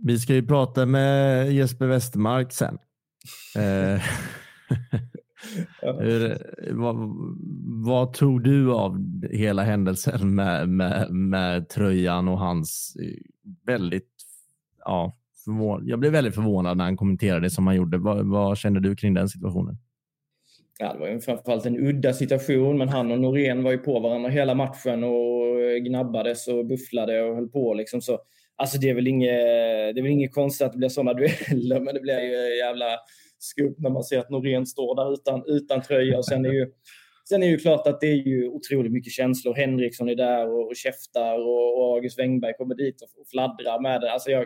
Vi 0.04 0.20
ska 0.20 0.34
ju 0.34 0.48
prata 0.48 0.86
med 0.86 1.52
Jesper 1.54 1.88
Westermark 1.88 2.52
sen. 2.52 2.78
Eh, 3.56 4.02
Hur, 6.00 6.38
vad, 6.74 6.96
vad 7.86 8.14
tror 8.14 8.40
du 8.40 8.74
av 8.74 9.24
hela 9.32 9.64
händelsen 9.64 10.36
med, 10.36 10.70
med, 10.70 11.12
med 11.12 11.70
tröjan 11.70 12.28
och 12.28 12.40
hans 12.40 12.96
eh, 13.02 13.18
väldigt, 13.66 14.14
ja, 14.86 15.18
förvån, 15.46 15.88
jag 15.88 16.00
blev 16.00 16.12
väldigt 16.12 16.36
förvånad 16.36 16.78
när 16.78 16.84
han 16.84 16.98
kommenterade 16.98 17.46
det 17.46 17.50
som 17.50 17.68
han 17.68 17.76
gjorde. 17.76 17.98
Vad, 17.98 18.26
vad 18.26 18.58
känner 18.58 18.80
du 18.80 18.96
kring 18.96 19.14
den 19.14 19.30
situationen? 19.30 19.78
Ja, 20.80 20.94
det 20.94 21.00
var 21.00 21.08
ju 21.08 21.20
framförallt 21.20 21.66
en 21.66 21.78
udda 21.78 22.14
situation, 22.14 22.78
men 22.78 22.90
han 22.90 23.12
och 23.12 23.20
Norén 23.20 23.64
var 23.64 23.72
ju 23.72 23.78
på 23.78 24.00
varandra 24.00 24.30
hela 24.30 24.56
matchen 24.56 25.04
och 25.04 25.40
gnabbades 25.86 26.48
och 26.48 26.66
bufflade 26.66 27.22
och 27.22 27.36
höll 27.36 27.50
på. 27.50 27.74
Liksom. 27.74 28.02
Så, 28.02 28.20
alltså 28.60 28.78
det 28.78 28.90
är 28.90 28.94
väl 28.94 29.08
inget, 29.08 29.30
det 29.96 30.00
är 30.00 30.02
väl 30.02 30.12
inget 30.12 30.34
konstigt 30.34 30.66
att 30.66 30.72
det 30.72 30.78
blir 30.78 30.90
sådana 30.90 31.14
dueller, 31.14 31.80
men 31.80 31.94
det 31.94 32.00
blir 32.02 32.20
ju 32.20 32.58
jävla 32.58 32.86
skumt 33.40 33.76
när 33.78 33.90
man 33.90 34.04
ser 34.04 34.20
att 34.20 34.30
Norén 34.30 34.66
står 34.66 34.96
där 34.96 35.14
utan, 35.14 35.44
utan 35.48 35.82
tröja. 35.82 36.18
Och 36.18 36.26
sen 36.26 36.46
är 36.46 36.54
ju 36.54 36.72
Sen 37.30 37.44
är 37.44 37.48
det 37.48 37.52
ju 37.52 37.58
klart 37.58 37.88
att 37.88 38.02
det 38.02 38.08
är 38.08 38.28
ju 38.28 38.48
otroligt 38.48 38.92
mycket 38.92 39.14
känslor. 39.14 39.54
Henriksson 39.54 40.10
är 40.10 40.16
där 40.16 40.48
och, 40.54 40.68
och 40.68 40.76
käftar 40.76 41.40
och, 41.40 41.78
och 41.78 41.96
August 41.96 42.20
Wengberg 42.20 42.54
kommer 42.54 42.76
dit 42.76 43.02
och, 43.02 43.22
och 43.22 43.28
fladdrar 43.28 43.82
med 43.82 44.02
det. 44.02 44.12
Alltså 44.12 44.32
jag, 44.32 44.46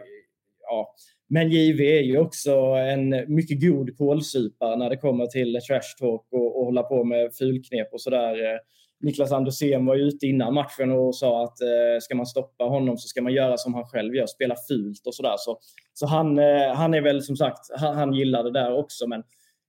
ja. 0.62 0.95
Men 1.30 1.49
JV 1.49 1.82
är 1.82 2.02
ju 2.02 2.17
också 2.17 2.52
en 2.93 3.36
mycket 3.36 3.62
god 3.62 3.97
kålsupare 3.97 4.76
när 4.76 4.89
det 4.89 4.97
kommer 4.97 5.26
till 5.26 5.60
trash 5.67 5.97
talk 5.99 6.28
och, 6.32 6.60
och 6.60 6.65
hålla 6.65 6.84
på 6.84 7.04
med 7.04 7.36
fulknep 7.36 7.93
och 7.93 8.02
sådär. 8.02 8.60
Niklas 9.04 9.32
Andersén 9.32 9.86
var 9.86 9.96
ju 9.96 10.02
ute 10.02 10.26
innan 10.26 10.54
matchen 10.54 10.92
och 10.92 11.16
sa 11.16 11.44
att 11.44 11.62
eh, 11.62 12.00
ska 12.02 12.16
man 12.16 12.26
stoppa 12.26 12.63
honom 12.63 12.98
så 12.98 13.08
ska 13.08 13.22
man 13.22 13.34
göra 13.34 13.58
som 13.58 13.74
han 13.74 13.86
själv 13.86 14.16
gör, 14.16 14.26
spela 14.26 14.56
fult 14.68 15.08
och 15.08 15.16
sådär. 15.16 15.36
Så, 15.38 15.60
så 15.94 16.08
han, 16.08 16.39
eh, 16.39 16.74
han 16.74 16.94
är 16.94 17.02
väl 17.02 17.22
som 17.22 17.36
sagt, 17.36 17.60
han, 17.76 17.96
han 17.96 18.13
gillar 18.13 18.44
det 18.44 18.52
där 18.52 18.78
också. 18.78 19.08
Men 19.08 19.24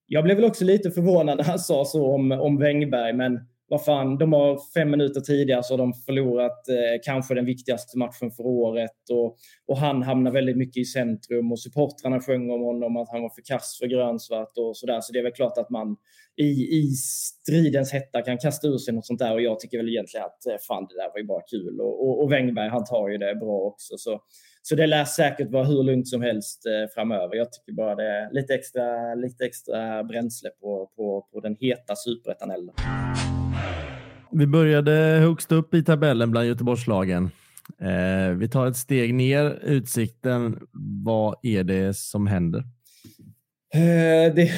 jag 0.06 0.24
blev 0.24 0.36
väl 0.36 0.44
också 0.44 0.64
lite 0.64 0.90
förvånad 0.90 1.36
när 1.36 1.44
han 1.44 1.58
sa 1.58 1.84
så 1.84 2.14
om, 2.14 2.32
om 2.32 2.58
Wängberg, 2.58 3.12
men 3.12 3.40
vad 3.68 3.84
fan, 3.84 4.18
de 4.18 4.32
har 4.32 4.60
fem 4.74 4.90
minuter 4.90 5.20
tidigare 5.20 5.62
så 5.62 5.72
har 5.72 5.78
de 5.78 5.92
förlorat 5.92 6.68
eh, 6.68 7.00
kanske 7.04 7.34
den 7.34 7.44
viktigaste 7.44 7.98
matchen 7.98 8.30
för 8.30 8.46
året 8.46 9.10
och, 9.10 9.36
och 9.66 9.78
han 9.78 10.02
hamnar 10.02 10.30
väldigt 10.30 10.56
mycket 10.56 10.80
i 10.80 10.84
centrum 10.84 11.52
och 11.52 11.60
supportrarna 11.60 12.20
sjöng 12.20 12.50
om 12.50 12.60
honom 12.60 12.96
att 12.96 13.08
han 13.10 13.22
var 13.22 13.30
för 13.30 13.42
kass 13.42 13.78
för 13.80 13.86
grönsvart 13.86 14.58
och 14.58 14.76
sådär. 14.76 15.00
Så 15.00 15.12
det 15.12 15.18
är 15.18 15.22
väl 15.22 15.32
klart 15.32 15.58
att 15.58 15.70
man 15.70 15.96
i, 16.36 16.78
i 16.78 16.86
stridens 16.92 17.92
hetta 17.92 18.22
kan 18.22 18.38
kasta 18.38 18.68
ur 18.68 18.78
sig 18.78 18.94
något 18.94 19.06
sånt 19.06 19.18
där 19.18 19.34
och 19.34 19.42
jag 19.42 19.60
tycker 19.60 19.78
väl 19.78 19.88
egentligen 19.88 20.26
att 20.26 20.46
eh, 20.46 20.56
fan 20.68 20.86
det 20.88 20.94
där 20.94 21.10
var 21.12 21.18
ju 21.18 21.26
bara 21.26 21.42
kul 21.50 21.80
och, 21.80 22.06
och, 22.06 22.22
och 22.22 22.32
Wängberg 22.32 22.68
han 22.68 22.84
tar 22.84 23.08
ju 23.08 23.18
det 23.18 23.34
bra 23.34 23.60
också. 23.60 23.94
Så, 23.96 24.20
så 24.62 24.74
det 24.74 24.86
lär 24.86 25.04
säkert 25.04 25.50
vara 25.50 25.64
hur 25.64 25.82
lugnt 25.82 26.08
som 26.08 26.22
helst 26.22 26.66
eh, 26.66 26.94
framöver. 26.94 27.36
Jag 27.36 27.52
tycker 27.52 27.72
bara 27.72 27.94
det 27.94 28.08
är 28.08 28.32
lite 28.32 28.54
extra, 28.54 29.14
lite 29.14 29.44
extra 29.44 30.04
bränsle 30.04 30.50
på, 30.50 30.90
på, 30.96 31.28
på 31.32 31.40
den 31.40 31.56
heta 31.60 31.96
superettan-elden. 31.96 32.74
Vi 34.36 34.46
började 34.46 34.92
högst 35.20 35.52
upp 35.52 35.74
i 35.74 35.84
tabellen 35.84 36.30
bland 36.30 36.46
Göteborgslagen. 36.46 37.30
Eh, 37.80 38.36
vi 38.36 38.48
tar 38.48 38.66
ett 38.66 38.76
steg 38.76 39.14
ner. 39.14 39.58
Utsikten. 39.62 40.58
Vad 41.04 41.36
är 41.42 41.64
det 41.64 41.96
som 41.96 42.26
händer? 42.26 42.64
Eh, 43.74 44.34
det, 44.34 44.50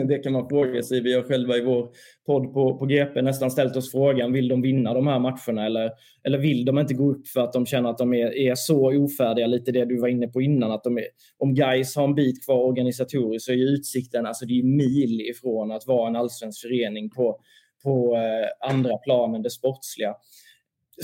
det, 0.08 0.18
kan 0.18 0.32
man 0.32 0.48
fråga 0.48 0.82
sig. 0.82 1.00
Vi 1.00 1.14
har 1.14 1.22
själva 1.22 1.56
i 1.56 1.64
vår 1.64 1.88
podd 2.26 2.54
på, 2.54 2.78
på 2.78 2.86
GP 2.86 3.22
nästan 3.22 3.50
ställt 3.50 3.76
oss 3.76 3.92
frågan, 3.92 4.32
vill 4.32 4.48
de 4.48 4.62
vinna 4.62 4.94
de 4.94 5.06
här 5.06 5.18
matcherna 5.18 5.66
eller, 5.66 5.90
eller 6.22 6.38
vill 6.38 6.64
de 6.64 6.78
inte 6.78 6.94
gå 6.94 7.10
upp 7.10 7.28
för 7.28 7.40
att 7.40 7.52
de 7.52 7.66
känner 7.66 7.90
att 7.90 7.98
de 7.98 8.14
är, 8.14 8.38
är 8.38 8.54
så 8.54 9.04
ofärdiga? 9.04 9.46
Lite 9.46 9.72
det 9.72 9.84
du 9.84 10.00
var 10.00 10.08
inne 10.08 10.28
på 10.28 10.42
innan, 10.42 10.72
att 10.72 10.84
de 10.84 10.98
är, 10.98 11.04
om 11.38 11.54
Guys 11.54 11.96
har 11.96 12.04
en 12.04 12.14
bit 12.14 12.44
kvar 12.44 12.64
organisatoriskt 12.64 13.46
så 13.46 13.52
är 13.52 13.72
utsikten, 13.72 14.26
alltså 14.26 14.46
det 14.46 14.58
är 14.58 14.62
mil 14.62 15.20
ifrån 15.20 15.72
att 15.72 15.86
vara 15.86 16.08
en 16.08 16.16
allsvensk 16.16 16.60
förening 16.62 17.10
på, 17.10 17.40
på 17.84 18.16
eh, 18.16 18.70
andra 18.70 18.98
plan 18.98 19.34
än 19.34 19.42
det 19.42 19.50
sportsliga. 19.50 20.14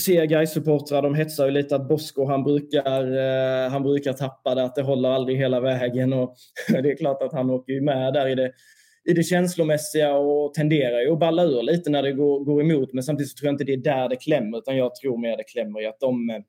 Ser 0.05 0.25
Gais-supportrar, 0.25 1.03
de 1.03 1.15
hetsar 1.15 1.47
ju 1.47 1.51
lite 1.51 1.77
att 1.77 1.89
Bosko 1.89 2.25
han 2.25 2.45
brukar, 2.45 3.03
eh, 3.17 3.71
han 3.71 3.83
brukar 3.83 4.13
tappa 4.13 4.55
det, 4.55 4.65
att 4.65 4.75
det 4.75 4.83
håller 4.83 5.09
aldrig 5.09 5.39
hela 5.39 5.61
vägen. 5.61 6.13
Och 6.13 6.37
det 6.69 6.91
är 6.91 6.97
klart 6.97 7.23
att 7.23 7.33
han 7.33 7.51
åker 7.51 7.73
ju 7.73 7.81
med 7.81 8.13
där 8.13 8.29
i 8.29 8.35
det, 8.35 8.53
i 9.05 9.13
det 9.13 9.23
känslomässiga 9.23 10.15
och 10.15 10.55
tenderar 10.55 11.01
ju 11.01 11.13
att 11.13 11.19
balla 11.19 11.45
ur 11.45 11.63
lite 11.63 11.91
när 11.91 12.03
det 12.03 12.13
går, 12.13 12.45
går 12.45 12.61
emot. 12.61 12.93
Men 12.93 13.03
samtidigt 13.03 13.31
så 13.31 13.37
tror 13.37 13.47
jag 13.47 13.55
inte 13.55 13.65
det 13.65 13.73
är 13.73 13.77
där 13.77 14.09
det 14.09 14.17
klämmer, 14.17 14.59
utan 14.59 14.77
jag 14.77 14.95
tror 14.95 15.19
mer 15.19 15.37
det 15.37 15.45
klämmer 15.45 15.83
i 15.83 15.87
att 15.87 16.01
de, 16.01 16.31
eh, 16.31 16.43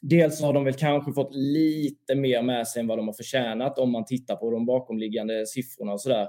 dels 0.00 0.42
har 0.42 0.52
de 0.52 0.64
väl 0.64 0.74
kanske 0.74 1.12
fått 1.12 1.34
lite 1.34 2.14
mer 2.14 2.42
med 2.42 2.68
sig 2.68 2.80
än 2.80 2.86
vad 2.86 2.98
de 2.98 3.06
har 3.06 3.14
förtjänat 3.14 3.78
om 3.78 3.92
man 3.92 4.04
tittar 4.04 4.36
på 4.36 4.50
de 4.50 4.66
bakomliggande 4.66 5.46
siffrorna 5.46 5.92
och 5.92 6.00
sådär. 6.00 6.28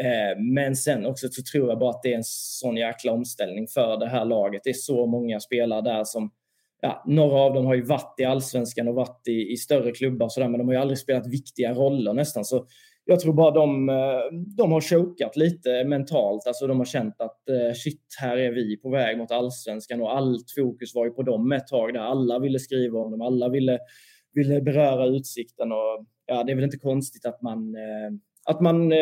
Eh, 0.00 0.40
men 0.42 0.76
sen 0.76 1.06
också 1.06 1.28
så 1.30 1.42
tror 1.52 1.68
jag 1.68 1.78
bara 1.78 1.90
att 1.90 2.02
det 2.02 2.12
är 2.12 2.16
en 2.16 2.24
sån 2.24 2.76
jäkla 2.76 3.12
omställning 3.12 3.66
för 3.68 3.96
det 3.96 4.08
här 4.08 4.24
laget. 4.24 4.60
Det 4.64 4.70
är 4.70 4.74
så 4.74 5.06
många 5.06 5.40
spelare 5.40 5.82
där 5.82 6.04
som 6.04 6.30
Ja, 6.84 7.02
några 7.06 7.40
av 7.40 7.54
dem 7.54 7.66
har 7.66 7.74
ju 7.74 7.82
varit 7.82 8.14
i 8.18 8.24
allsvenskan 8.24 8.88
och 8.88 8.94
varit 8.94 9.28
i, 9.28 9.52
i 9.52 9.56
större 9.56 9.92
klubbar 9.92 10.26
och 10.26 10.32
sådär, 10.32 10.48
men 10.48 10.58
de 10.58 10.68
har 10.68 10.74
ju 10.74 10.80
aldrig 10.80 10.98
spelat 10.98 11.26
viktiga 11.26 11.74
roller 11.74 12.12
nästan. 12.12 12.44
Så 12.44 12.66
jag 13.04 13.20
tror 13.20 13.34
bara 13.34 13.50
de, 13.50 13.88
eh, 13.88 14.38
de 14.56 14.72
har 14.72 14.80
chokat 14.80 15.36
lite 15.36 15.84
mentalt. 15.84 16.46
Alltså 16.46 16.66
de 16.66 16.78
har 16.78 16.84
känt 16.84 17.20
att 17.20 17.48
eh, 17.48 17.74
shit, 17.74 18.02
här 18.20 18.36
är 18.36 18.52
vi 18.52 18.76
på 18.76 18.90
väg 18.90 19.18
mot 19.18 19.30
allsvenskan 19.30 20.02
och 20.02 20.16
allt 20.16 20.50
fokus 20.56 20.94
var 20.94 21.04
ju 21.04 21.10
på 21.10 21.22
dem 21.22 21.52
ett 21.52 21.66
tag 21.66 21.94
där 21.94 22.00
alla 22.00 22.38
ville 22.38 22.58
skriva 22.58 22.98
om 22.98 23.10
dem, 23.10 23.20
alla 23.20 23.48
ville, 23.48 23.78
ville 24.32 24.60
beröra 24.60 25.06
utsikten 25.06 25.72
och 25.72 26.06
ja, 26.26 26.44
det 26.44 26.52
är 26.52 26.56
väl 26.56 26.64
inte 26.64 26.78
konstigt 26.78 27.26
att 27.26 27.42
man 27.42 27.76
att 28.44 28.60
man 28.60 28.92
eh, 28.92 28.98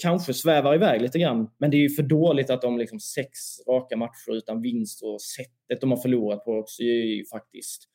kanske 0.00 0.34
svävar 0.34 0.74
iväg 0.74 1.02
lite 1.02 1.18
grann. 1.18 1.50
Men 1.58 1.70
det 1.70 1.76
är 1.76 1.82
ju 1.82 1.90
för 1.90 2.02
dåligt 2.02 2.50
att 2.50 2.62
de 2.62 2.78
liksom 2.78 3.00
sex 3.00 3.30
raka 3.68 3.96
matcher 3.96 4.32
utan 4.32 4.62
vinst 4.62 5.02
och 5.02 5.22
sättet 5.22 5.80
de 5.80 5.90
har 5.90 5.98
förlorat 5.98 6.44
på 6.44 6.52
också 6.52 6.82
är 6.82 7.16
ju 7.16 7.24
faktiskt 7.26 7.88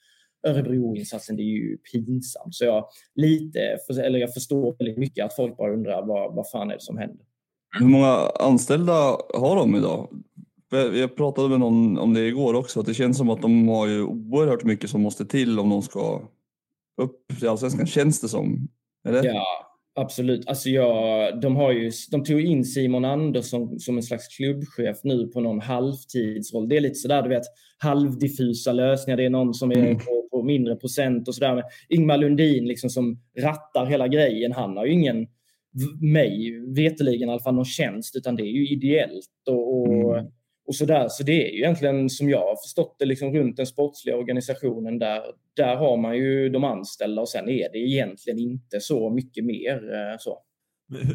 Örebro-insatsen, 0.47 1.35
det 1.35 1.41
är 1.41 1.45
ju 1.45 1.77
pinsamt. 1.77 2.55
Så 2.55 2.65
jag, 2.65 2.85
lite, 3.15 3.59
eller 4.03 4.19
jag 4.19 4.33
förstår 4.33 4.75
väldigt 4.79 4.97
mycket 4.97 5.25
att 5.25 5.35
folk 5.35 5.57
bara 5.57 5.73
undrar 5.73 6.05
vad, 6.05 6.35
vad 6.35 6.49
fan 6.49 6.69
är 6.69 6.73
det 6.73 6.81
som 6.81 6.97
händer. 6.97 7.25
Hur 7.79 7.85
många 7.85 8.15
anställda 8.39 9.17
har 9.33 9.55
de 9.55 9.75
idag? 9.75 10.09
Jag 10.93 11.15
pratade 11.15 11.49
med 11.49 11.59
någon 11.59 11.97
om 11.97 12.13
det 12.13 12.27
igår 12.27 12.53
också, 12.53 12.79
att 12.79 12.85
det 12.85 12.93
känns 12.93 13.17
som 13.17 13.29
att 13.29 13.41
de 13.41 13.67
har 13.67 13.87
ju 13.87 14.03
oerhört 14.03 14.63
mycket 14.63 14.89
som 14.89 15.01
måste 15.01 15.25
till 15.25 15.59
om 15.59 15.69
de 15.69 15.81
ska 15.81 16.21
upp 17.01 17.27
till 17.39 17.47
allsvenskan, 17.47 17.87
känns 17.87 18.21
det 18.21 18.29
som. 18.29 18.67
Eller? 19.07 19.23
Ja, 19.23 19.68
Absolut. 19.99 20.47
Alltså 20.47 20.69
jag, 20.69 21.41
de, 21.41 21.55
har 21.55 21.71
ju, 21.71 21.91
de 22.11 22.23
tog 22.23 22.41
in 22.41 22.65
Simon 22.65 23.05
Andersson 23.05 23.79
som 23.79 23.97
en 23.97 24.03
slags 24.03 24.27
klubbchef 24.27 24.97
nu 25.03 25.27
på 25.27 25.41
någon 25.41 25.61
halvtidsroll. 25.61 26.69
Det 26.69 26.77
är 26.77 26.81
lite 26.81 26.95
sådär, 26.95 27.21
du 27.21 27.29
vet, 27.29 27.43
halvdiffusa 27.77 28.73
lösningar. 28.73 29.17
Det 29.17 29.25
är 29.25 29.29
någon 29.29 29.53
som 29.53 29.71
är 29.71 29.75
mm. 29.75 29.97
på, 29.97 30.27
på, 30.31 30.43
mindre 30.43 30.75
procent 30.75 31.27
och 31.27 31.35
sådär. 31.35 31.63
Ingmar 31.89 32.17
Lundin 32.17 32.65
liksom 32.65 32.89
som 32.89 33.19
rattar 33.39 33.85
hela 33.85 34.07
grejen. 34.07 34.51
Han 34.51 34.77
har 34.77 34.85
ju 34.85 34.91
ingen, 34.91 35.27
mig 36.01 36.59
veteligen 36.75 37.29
i 37.29 37.31
alla 37.31 37.41
fall, 37.41 37.55
någon 37.55 37.65
tjänst, 37.65 38.15
utan 38.15 38.35
det 38.35 38.43
är 38.43 38.51
ju 38.51 38.69
ideellt. 38.69 39.47
Och, 39.49 39.77
och 39.77 40.17
mm 40.17 40.27
och 40.69 40.75
så 40.75 40.85
där. 40.85 41.07
Så 41.09 41.23
det 41.23 41.31
är 41.31 41.51
ju 41.51 41.57
egentligen 41.57 42.09
som 42.09 42.29
jag 42.29 42.39
har 42.39 42.55
förstått 42.65 42.95
det 42.99 43.05
liksom 43.05 43.33
runt 43.33 43.57
den 43.57 43.65
sportsliga 43.65 44.15
organisationen 44.15 44.99
där. 44.99 45.21
Där 45.55 45.75
har 45.75 45.97
man 45.97 46.17
ju 46.17 46.49
de 46.49 46.63
anställda 46.63 47.21
och 47.21 47.29
sen 47.29 47.49
är 47.49 47.71
det 47.71 47.77
egentligen 47.77 48.39
inte 48.39 48.79
så 48.79 49.09
mycket 49.09 49.45
mer 49.45 49.75
eh, 49.75 50.17
så. 50.19 50.37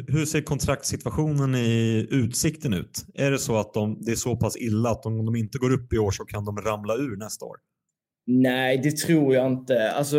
Hur 0.07 0.25
ser 0.25 0.41
kontraktssituationen 0.41 1.55
i 1.55 2.07
Utsikten 2.11 2.73
ut? 2.73 3.05
Är 3.13 3.31
det 3.31 3.39
så 3.39 3.55
att 3.55 3.73
de, 3.73 3.97
det 4.01 4.11
är 4.11 4.15
så 4.15 4.35
pass 4.35 4.57
illa 4.57 4.89
att 4.89 5.05
om 5.05 5.25
de 5.25 5.35
inte 5.35 5.57
går 5.57 5.73
upp 5.73 5.93
i 5.93 5.97
år 5.97 6.11
så 6.11 6.25
kan 6.25 6.45
de 6.45 6.57
ramla 6.57 6.95
ur 6.95 7.17
nästa 7.17 7.45
år? 7.45 7.57
Nej, 8.27 8.77
det 8.77 8.97
tror 8.97 9.35
jag 9.35 9.51
inte. 9.51 9.91
Alltså, 9.91 10.17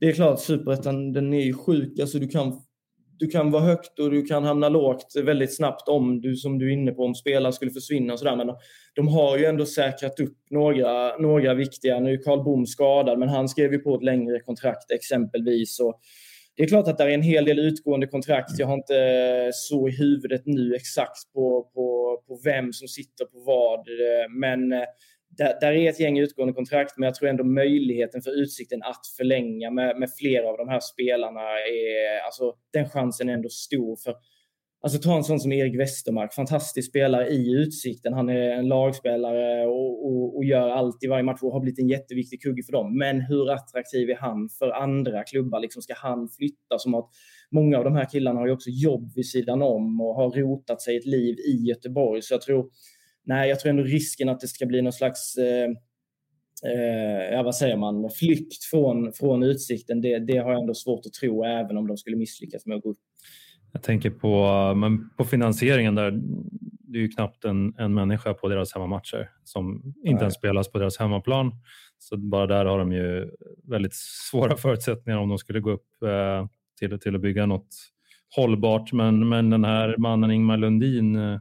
det 0.00 0.06
är 0.06 0.12
klart, 0.12 0.40
superettan 0.40 1.12
den 1.12 1.32
är 1.32 1.44
ju 1.44 1.54
sjuk. 1.54 1.98
Alltså, 1.98 2.18
du 2.18 2.28
kan 2.28 2.60
du 3.18 3.26
kan 3.26 3.50
vara 3.50 3.62
högt 3.62 3.98
och 3.98 4.10
du 4.10 4.22
kan 4.22 4.44
hamna 4.44 4.68
lågt 4.68 5.12
väldigt 5.24 5.56
snabbt 5.56 5.88
om 5.88 6.20
du, 6.20 6.36
som 6.36 6.58
du 6.58 6.68
är 6.68 6.72
inne 6.72 6.92
på, 6.92 7.04
om 7.04 7.14
spelare 7.14 7.52
skulle 7.52 7.70
försvinna 7.70 8.12
och 8.12 8.18
sådär. 8.18 8.36
Men 8.36 8.50
de 8.94 9.08
har 9.08 9.38
ju 9.38 9.44
ändå 9.44 9.66
säkrat 9.66 10.20
upp 10.20 10.36
några, 10.50 11.16
några 11.16 11.54
viktiga. 11.54 12.00
Nu 12.00 12.12
är 12.12 12.22
Karl 12.22 12.44
Bom 12.44 12.66
skadad, 12.66 13.18
men 13.18 13.28
han 13.28 13.48
skrev 13.48 13.72
ju 13.72 13.78
på 13.78 13.94
ett 13.94 14.02
längre 14.02 14.40
kontrakt 14.40 14.90
exempelvis. 14.90 15.80
Och 15.80 16.00
det 16.56 16.62
är 16.62 16.66
klart 16.66 16.88
att 16.88 16.98
det 16.98 17.04
är 17.04 17.08
en 17.08 17.22
hel 17.22 17.44
del 17.44 17.58
utgående 17.58 18.06
kontrakt. 18.06 18.58
Jag 18.58 18.66
har 18.66 18.74
inte 18.74 19.50
så 19.52 19.88
i 19.88 19.90
huvudet 19.90 20.42
nu 20.44 20.74
exakt 20.74 21.32
på, 21.34 21.70
på, 21.74 22.18
på 22.26 22.40
vem 22.44 22.72
som 22.72 22.88
sitter 22.88 23.24
på 23.24 23.38
vad. 23.38 23.86
Men 24.40 24.72
eh, 24.72 24.84
där, 25.36 25.60
där, 25.60 25.72
är 25.72 25.90
ett 25.90 26.00
gäng 26.00 26.18
utgående 26.18 26.54
kontrakt, 26.54 26.98
men 26.98 27.06
jag 27.06 27.14
tror 27.14 27.28
ändå 27.28 27.44
möjligheten 27.44 28.22
för 28.22 28.30
Utsikten 28.42 28.82
att 28.82 29.06
förlänga 29.16 29.70
med, 29.70 29.98
med 29.98 30.10
flera 30.18 30.48
av 30.48 30.56
de 30.56 30.68
här 30.68 30.80
spelarna, 30.80 31.40
är, 31.40 32.24
alltså, 32.26 32.52
den 32.72 32.88
chansen 32.88 33.28
är 33.28 33.32
ändå 33.32 33.48
stor. 33.48 33.96
för 33.96 34.14
Alltså 34.84 34.98
ta 34.98 35.16
en 35.16 35.24
sån 35.24 35.40
som 35.40 35.52
Erik 35.52 35.80
Westermark, 35.80 36.34
fantastisk 36.34 36.90
spelare 36.90 37.28
i 37.28 37.52
Utsikten. 37.52 38.12
Han 38.12 38.28
är 38.28 38.50
en 38.50 38.68
lagspelare 38.68 39.66
och, 39.66 40.06
och, 40.06 40.36
och, 40.36 40.44
gör 40.44 40.68
allt 40.68 41.04
i 41.04 41.06
varje 41.06 41.22
match 41.22 41.42
och 41.42 41.52
har 41.52 41.60
blivit 41.60 41.78
en 41.78 41.88
jätteviktig 41.88 42.42
kugge 42.42 42.62
för 42.62 42.72
dem. 42.72 42.98
Men 42.98 43.20
hur 43.20 43.50
attraktiv 43.50 44.10
är 44.10 44.16
han 44.16 44.48
för 44.58 44.70
andra 44.70 45.22
klubbar? 45.22 45.60
Liksom 45.60 45.82
ska 45.82 45.94
han 45.96 46.28
flytta? 46.28 46.78
Som 46.78 46.94
att 46.94 47.08
många 47.50 47.78
av 47.78 47.84
de 47.84 47.96
här 47.96 48.04
killarna 48.10 48.40
har 48.40 48.46
ju 48.46 48.52
också 48.52 48.70
jobb 48.70 49.12
vid 49.14 49.26
sidan 49.26 49.62
om 49.62 50.00
och 50.00 50.14
har 50.14 50.30
rotat 50.30 50.82
sig 50.82 50.96
ett 50.96 51.06
liv 51.06 51.36
i 51.38 51.68
Göteborg. 51.68 52.22
Så 52.22 52.34
jag 52.34 52.42
tror 52.42 52.70
nej, 53.24 53.48
jag 53.48 53.60
tror 53.60 53.70
ändå 53.70 53.82
risken 53.82 54.28
att 54.28 54.40
det 54.40 54.48
ska 54.48 54.66
bli 54.66 54.82
någon 54.82 54.92
slags 54.92 55.36
eh, 55.36 55.70
eh, 56.72 57.44
vad 57.44 57.54
säger 57.54 57.76
man, 57.76 58.10
flykt 58.10 58.64
från, 58.64 59.12
från 59.12 59.42
utsikten, 59.42 60.00
det, 60.00 60.18
det 60.18 60.36
har 60.36 60.52
jag 60.52 60.60
ändå 60.60 60.74
svårt 60.74 61.06
att 61.06 61.12
tro, 61.12 61.44
även 61.44 61.76
om 61.76 61.86
de 61.86 61.96
skulle 61.96 62.16
misslyckas 62.16 62.66
med 62.66 62.76
att 62.76 62.82
gå 62.82 62.90
upp. 62.90 62.98
Jag 63.72 63.82
tänker 63.82 64.10
på, 64.10 64.74
men 64.76 65.10
på 65.16 65.24
finansieringen 65.24 65.94
där. 65.94 66.20
Det 66.88 66.98
är 66.98 67.02
ju 67.02 67.08
knappt 67.08 67.44
en, 67.44 67.74
en 67.78 67.94
människa 67.94 68.34
på 68.34 68.48
deras 68.48 68.74
hemmamatcher 68.74 69.30
som 69.44 69.82
inte 69.84 70.10
Nej. 70.10 70.20
ens 70.20 70.34
spelas 70.34 70.72
på 70.72 70.78
deras 70.78 70.98
hemmaplan. 70.98 71.52
Så 71.98 72.16
bara 72.16 72.46
där 72.46 72.64
har 72.64 72.78
de 72.78 72.92
ju 72.92 73.30
väldigt 73.64 73.94
svåra 74.30 74.56
förutsättningar 74.56 75.18
om 75.18 75.28
de 75.28 75.38
skulle 75.38 75.60
gå 75.60 75.70
upp 75.70 76.02
eh, 76.02 76.46
till, 76.78 77.00
till 77.00 77.14
att 77.14 77.20
bygga 77.20 77.46
något 77.46 77.68
hållbart. 78.36 78.92
Men, 78.92 79.28
men 79.28 79.50
den 79.50 79.64
här 79.64 79.94
mannen 79.98 80.30
Ingmar 80.30 80.56
Lundin 80.56 81.16
eh, 81.16 81.40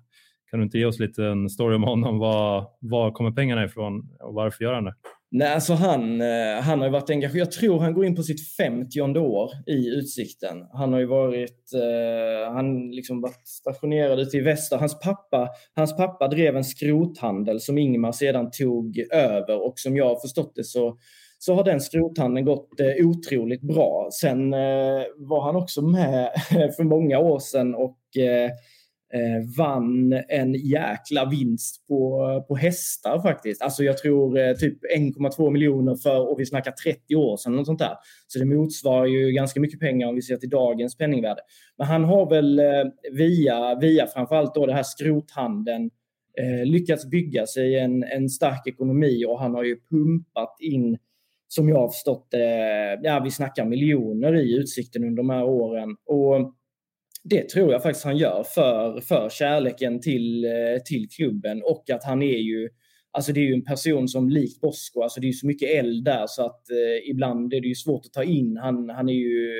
kan 0.53 0.59
du 0.59 0.63
inte 0.63 0.77
ge 0.77 0.85
oss 0.85 0.99
lite 0.99 1.25
en 1.25 1.49
story 1.49 1.75
om 1.75 1.83
honom? 1.83 2.19
Var, 2.19 2.67
var 2.79 3.11
kommer 3.11 3.31
pengarna 3.31 3.65
ifrån 3.65 4.09
och 4.19 4.33
varför 4.33 4.63
gör 4.63 4.73
han 4.73 4.83
det? 4.83 4.93
Nej, 5.31 5.53
alltså 5.53 5.73
han, 5.73 6.21
eh, 6.21 6.61
han 6.61 6.79
har 6.79 6.87
ju 6.87 6.91
varit 6.91 7.09
engagerad. 7.09 7.41
Jag 7.41 7.51
tror 7.51 7.79
han 7.79 7.93
går 7.93 8.05
in 8.05 8.15
på 8.15 8.23
sitt 8.23 8.55
50 8.57 9.01
år 9.19 9.49
i 9.67 9.89
Utsikten. 9.89 10.57
Han 10.73 10.93
har 10.93 10.99
ju 10.99 11.05
varit, 11.05 11.73
eh, 11.73 12.53
han 12.53 12.91
liksom 12.91 13.21
varit 13.21 13.47
stationerad 13.47 14.19
ute 14.19 14.37
i 14.37 14.41
väster. 14.41 14.77
Hans 14.77 14.99
pappa, 14.99 15.49
hans 15.75 15.97
pappa 15.97 16.27
drev 16.27 16.57
en 16.57 16.63
skrothandel 16.63 17.59
som 17.59 17.77
Ingmar 17.77 18.11
sedan 18.11 18.51
tog 18.51 18.97
över 19.11 19.65
och 19.65 19.79
som 19.79 19.97
jag 19.97 20.05
har 20.05 20.19
förstått 20.19 20.53
det 20.55 20.63
så 20.63 20.97
så 21.45 21.55
har 21.55 21.63
den 21.63 21.81
skrothandeln 21.81 22.45
gått 22.45 22.79
eh, 22.79 23.07
otroligt 23.07 23.61
bra. 23.61 24.09
Sen 24.21 24.53
eh, 24.53 25.03
var 25.17 25.41
han 25.45 25.55
också 25.55 25.81
med 25.81 26.31
för 26.75 26.83
många 26.83 27.19
år 27.19 27.39
sedan 27.39 27.75
och 27.75 28.17
eh, 28.17 28.51
Eh, 29.15 29.57
vann 29.57 30.13
en 30.27 30.53
jäkla 30.53 31.29
vinst 31.29 31.87
på, 31.87 32.19
på 32.47 32.55
hästar 32.55 33.21
faktiskt. 33.21 33.61
Alltså 33.61 33.83
jag 33.83 33.97
tror 33.97 34.37
eh, 34.37 34.53
typ 34.53 34.77
1,2 34.97 35.51
miljoner 35.51 35.95
för, 35.95 36.31
och 36.31 36.39
vi 36.39 36.45
snackar 36.45 36.71
30 36.71 37.15
år 37.15 37.37
sedan, 37.37 37.55
något 37.55 37.65
sånt 37.65 37.79
där. 37.79 37.95
Så 38.27 38.39
det 38.39 38.45
motsvarar 38.45 39.05
ju 39.05 39.31
ganska 39.31 39.59
mycket 39.59 39.79
pengar 39.79 40.07
om 40.07 40.15
vi 40.15 40.21
ser 40.21 40.37
till 40.37 40.49
dagens 40.49 40.97
penningvärde. 40.97 41.41
Men 41.77 41.87
han 41.87 42.03
har 42.03 42.29
väl 42.29 42.59
eh, 42.59 42.65
via, 43.11 43.75
via 43.75 44.07
framförallt 44.07 44.55
då 44.55 44.65
det 44.65 44.73
här 44.73 44.83
skrothandeln 44.83 45.89
eh, 46.39 46.65
lyckats 46.65 47.09
bygga 47.09 47.45
sig 47.45 47.79
en, 47.79 48.03
en 48.03 48.29
stark 48.29 48.67
ekonomi 48.67 49.25
och 49.25 49.39
han 49.39 49.53
har 49.53 49.63
ju 49.63 49.77
pumpat 49.89 50.57
in 50.59 50.97
som 51.47 51.69
jag 51.69 51.77
har 51.77 51.87
förstått 51.87 52.27
ja 53.01 53.21
vi 53.23 53.31
snackar 53.31 53.65
miljoner 53.65 54.35
i 54.35 54.57
Utsikten 54.57 55.03
under 55.03 55.17
de 55.17 55.29
här 55.29 55.43
åren. 55.43 55.95
Och 56.05 56.53
det 57.23 57.49
tror 57.49 57.71
jag 57.71 57.83
faktiskt 57.83 58.05
han 58.05 58.17
gör 58.17 58.43
för, 58.43 59.01
för 59.01 59.29
kärleken 59.29 60.01
till, 60.01 60.45
eh, 60.45 60.81
till 60.85 61.09
klubben 61.09 61.61
och 61.63 61.89
att 61.89 62.03
han 62.03 62.21
är 62.21 62.37
ju 62.37 62.69
Alltså 63.15 63.33
det 63.33 63.39
är 63.39 63.43
ju 63.43 63.53
en 63.53 63.63
person 63.63 64.07
som 64.07 64.29
likt 64.29 64.61
Bosko, 64.61 65.01
alltså 65.01 65.19
det 65.21 65.27
är 65.27 65.31
så 65.31 65.47
mycket 65.47 65.69
eld 65.69 66.05
där 66.05 66.25
så 66.27 66.45
att 66.45 66.69
eh, 66.69 67.09
ibland 67.09 67.53
är 67.53 67.61
det 67.61 67.67
ju 67.67 67.75
svårt 67.75 68.05
att 68.05 68.13
ta 68.13 68.23
in. 68.23 68.57
Han, 68.57 68.89
han 68.89 69.09
är 69.09 69.13
ju 69.13 69.51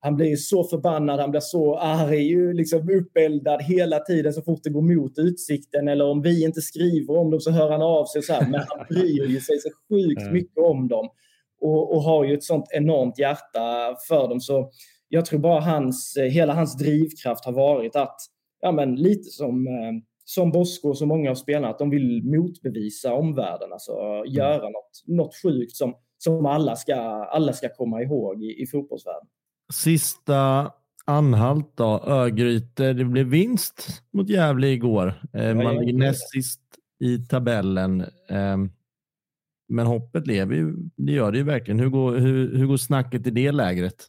han 0.00 0.16
blir 0.16 0.36
så 0.36 0.64
förbannad, 0.64 1.20
han 1.20 1.30
blir 1.30 1.40
så 1.40 1.78
arg, 1.78 2.54
liksom 2.54 2.90
uppeldad 2.90 3.62
hela 3.62 3.98
tiden 3.98 4.32
så 4.32 4.42
fort 4.42 4.60
det 4.62 4.70
går 4.70 4.82
mot 4.82 5.18
utsikten 5.18 5.88
eller 5.88 6.04
om 6.04 6.22
vi 6.22 6.44
inte 6.44 6.60
skriver 6.60 7.16
om 7.16 7.30
dem 7.30 7.40
så 7.40 7.50
hör 7.50 7.70
han 7.70 7.82
av 7.82 8.04
sig. 8.04 8.22
Så 8.22 8.32
här. 8.32 8.50
Men 8.50 8.60
han 8.68 8.86
bryr 8.90 9.26
ju 9.28 9.40
sig 9.40 9.58
så 9.58 9.68
sjukt 9.88 10.32
mycket 10.32 10.58
om 10.58 10.88
dem 10.88 11.08
och, 11.60 11.94
och 11.94 12.02
har 12.02 12.24
ju 12.24 12.34
ett 12.34 12.44
sånt 12.44 12.66
enormt 12.70 13.18
hjärta 13.18 13.96
för 14.08 14.28
dem. 14.28 14.40
Så 14.40 14.70
jag 15.08 15.26
tror 15.26 15.40
bara 15.40 15.60
hans, 15.60 16.16
eh, 16.16 16.24
hela 16.24 16.54
hans 16.54 16.76
drivkraft 16.76 17.44
har 17.44 17.52
varit 17.52 17.96
att, 17.96 18.16
ja 18.60 18.72
men 18.72 18.96
lite 18.96 19.30
som, 19.30 19.66
eh, 19.66 19.92
som 20.24 20.50
Bosko 20.52 20.88
och 20.88 20.98
så 20.98 21.06
många 21.06 21.30
av 21.30 21.34
spelarna, 21.34 21.68
att 21.68 21.78
de 21.78 21.90
vill 21.90 22.22
motbevisa 22.24 23.12
omvärlden, 23.12 23.72
alltså 23.72 23.92
göra 24.26 24.54
mm. 24.54 24.72
något, 24.72 25.02
något 25.06 25.42
sjukt 25.42 25.76
som, 25.76 25.94
som 26.18 26.46
alla, 26.46 26.76
ska, 26.76 26.94
alla 27.24 27.52
ska 27.52 27.68
komma 27.68 28.02
ihåg 28.02 28.42
i, 28.42 28.62
i 28.62 28.66
fotbollsvärlden. 28.66 29.28
Sista 29.72 30.72
anhalt 31.04 31.76
då, 31.76 32.02
Örgryte. 32.06 32.92
Det 32.92 33.04
blev 33.04 33.26
vinst 33.26 34.02
mot 34.12 34.28
Gävle 34.28 34.68
igår. 34.68 35.14
Eh, 35.32 35.54
man 35.54 35.76
ligger 35.76 35.98
näst 35.98 36.30
sist 36.30 36.60
i 37.00 37.18
tabellen. 37.18 38.04
Ehm, 38.28 38.70
men 39.68 39.86
hoppet 39.86 40.26
lever 40.26 40.54
ju. 40.54 40.74
Det 40.96 41.12
gör 41.12 41.32
det 41.32 41.38
ju 41.38 41.44
verkligen. 41.44 41.80
Hur 41.80 41.88
går, 41.88 42.16
hur, 42.16 42.56
hur 42.56 42.66
går 42.66 42.76
snacket 42.76 43.26
i 43.26 43.30
det 43.30 43.52
lägret? 43.52 44.06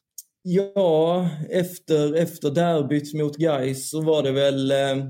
Ja, 0.50 1.30
efter, 1.50 2.16
efter 2.16 2.50
derbyt 2.50 3.14
mot 3.14 3.38
Gais 3.38 3.90
så 3.90 4.02
var 4.02 4.24
det 4.24 4.32
väl... 4.32 4.72
Eh, 4.72 5.06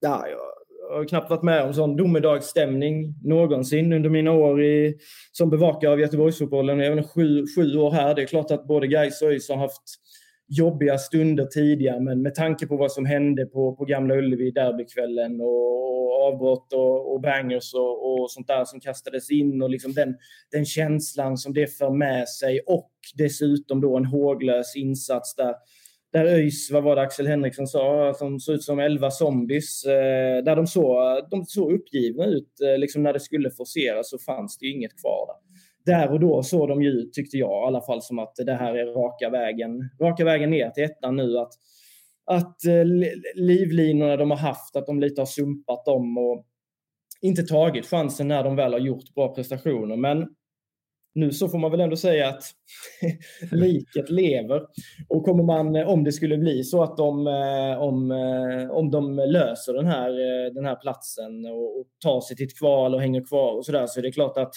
ja, 0.00 0.26
jag 0.28 0.96
har 0.96 1.04
knappt 1.04 1.30
varit 1.30 1.42
med 1.42 1.64
om 1.64 1.74
sån 1.74 1.96
domedagsstämning 1.96 3.14
någonsin 3.22 3.92
under 3.92 4.10
mina 4.10 4.32
år 4.32 4.64
i, 4.64 4.98
som 5.32 5.50
bevakare 5.50 5.92
av 5.92 6.00
Göteborgsfotbollen. 6.00 6.78
Jag 6.78 6.98
är 6.98 7.02
sju, 7.02 7.44
sju 7.56 7.78
år 7.78 7.90
här. 7.90 8.14
Det 8.14 8.22
är 8.22 8.26
klart 8.26 8.50
att 8.50 8.66
både 8.66 8.86
Gais 8.86 9.22
och 9.22 9.28
ÖIS 9.28 9.48
har 9.48 9.56
haft 9.56 9.82
jobbiga 10.50 10.98
stunder 10.98 11.46
tidigare, 11.46 12.00
men 12.00 12.22
med 12.22 12.34
tanke 12.34 12.66
på 12.66 12.76
vad 12.76 12.92
som 12.92 13.06
hände 13.06 13.46
på, 13.46 13.76
på 13.76 13.84
Gamla 13.84 14.14
Ullevi 14.14 14.50
derbykvällen 14.50 15.40
och, 15.40 16.06
och 16.06 16.26
avbrott 16.26 16.72
och, 16.72 17.12
och 17.12 17.20
bangers 17.20 17.74
och, 17.74 18.12
och, 18.12 18.30
sånt 18.30 18.46
där 18.46 18.64
som 18.64 18.80
kastades 18.80 19.30
in 19.30 19.62
och 19.62 19.70
liksom 19.70 19.92
den, 19.92 20.14
den 20.52 20.64
känslan 20.64 21.36
som 21.36 21.52
det 21.52 21.66
för 21.78 21.90
med 21.90 22.28
sig 22.28 22.60
och 22.66 22.90
dessutom 23.14 23.80
då 23.80 23.96
en 23.96 24.04
håglös 24.04 24.76
insats 24.76 25.34
där 25.34 25.54
där 26.12 26.24
ÖIS, 26.24 26.70
vad 26.70 26.82
var 26.82 26.96
det 26.96 27.02
Axel 27.02 27.26
Henriksson 27.26 27.66
sa, 27.66 28.14
som 28.14 28.40
såg 28.40 28.54
ut 28.54 28.62
som 28.62 28.78
elva 28.78 29.10
zombies. 29.10 29.84
Eh, 29.84 30.44
där 30.44 30.56
de 30.56 30.66
såg, 30.66 30.96
de 31.30 31.44
såg 31.44 31.72
uppgivna 31.72 32.24
ut. 32.24 32.60
Eh, 32.60 32.78
liksom 32.78 33.02
när 33.02 33.12
det 33.12 33.20
skulle 33.20 33.50
forceras 33.50 34.10
så 34.10 34.18
fanns 34.18 34.58
det 34.58 34.66
inget 34.66 35.00
kvar 35.00 35.26
där 35.26 35.49
där 35.90 36.10
och 36.10 36.20
då 36.20 36.42
såg 36.42 36.68
de 36.68 36.82
ju, 36.82 37.04
tyckte 37.04 37.36
jag 37.36 37.64
i 37.64 37.66
alla 37.66 37.80
fall, 37.80 38.02
som 38.02 38.18
att 38.18 38.32
det 38.36 38.54
här 38.54 38.74
är 38.74 38.86
raka 38.86 39.30
vägen, 39.30 39.90
raka 40.00 40.24
vägen 40.24 40.50
ner 40.50 40.70
till 40.70 40.84
ettan 40.84 41.16
nu. 41.16 41.38
Att, 41.38 41.52
att 42.26 42.64
eh, 42.64 42.84
livlinorna 43.34 44.16
de 44.16 44.30
har 44.30 44.38
haft, 44.38 44.76
att 44.76 44.86
de 44.86 45.00
lite 45.00 45.20
har 45.20 45.26
sumpat 45.26 45.84
dem 45.84 46.18
och 46.18 46.46
inte 47.20 47.42
tagit 47.42 47.86
chansen 47.86 48.28
när 48.28 48.44
de 48.44 48.56
väl 48.56 48.72
har 48.72 48.80
gjort 48.80 49.14
bra 49.14 49.34
prestationer. 49.34 49.96
Men 49.96 50.28
nu 51.14 51.32
så 51.32 51.48
får 51.48 51.58
man 51.58 51.70
väl 51.70 51.80
ändå 51.80 51.96
säga 51.96 52.28
att 52.28 52.42
liket 53.52 54.10
lever. 54.10 54.62
Och 55.08 55.24
kommer 55.24 55.42
man, 55.42 55.76
eh, 55.76 55.88
om 55.88 56.04
det 56.04 56.12
skulle 56.12 56.38
bli 56.38 56.64
så 56.64 56.82
att 56.82 56.96
de, 56.96 57.26
eh, 57.26 57.82
om, 57.82 58.10
eh, 58.10 58.70
om 58.70 58.90
de 58.90 59.16
löser 59.16 59.74
den 59.74 59.86
här, 59.86 60.10
den 60.54 60.64
här 60.64 60.76
platsen 60.76 61.46
och, 61.46 61.80
och 61.80 61.86
tar 62.04 62.20
sig 62.20 62.36
till 62.36 62.46
ett 62.46 62.58
kval 62.58 62.94
och 62.94 63.00
hänger 63.00 63.24
kvar 63.24 63.56
och 63.56 63.66
sådär 63.66 63.86
så 63.86 64.00
är 64.00 64.02
det 64.02 64.12
klart 64.12 64.38
att 64.38 64.52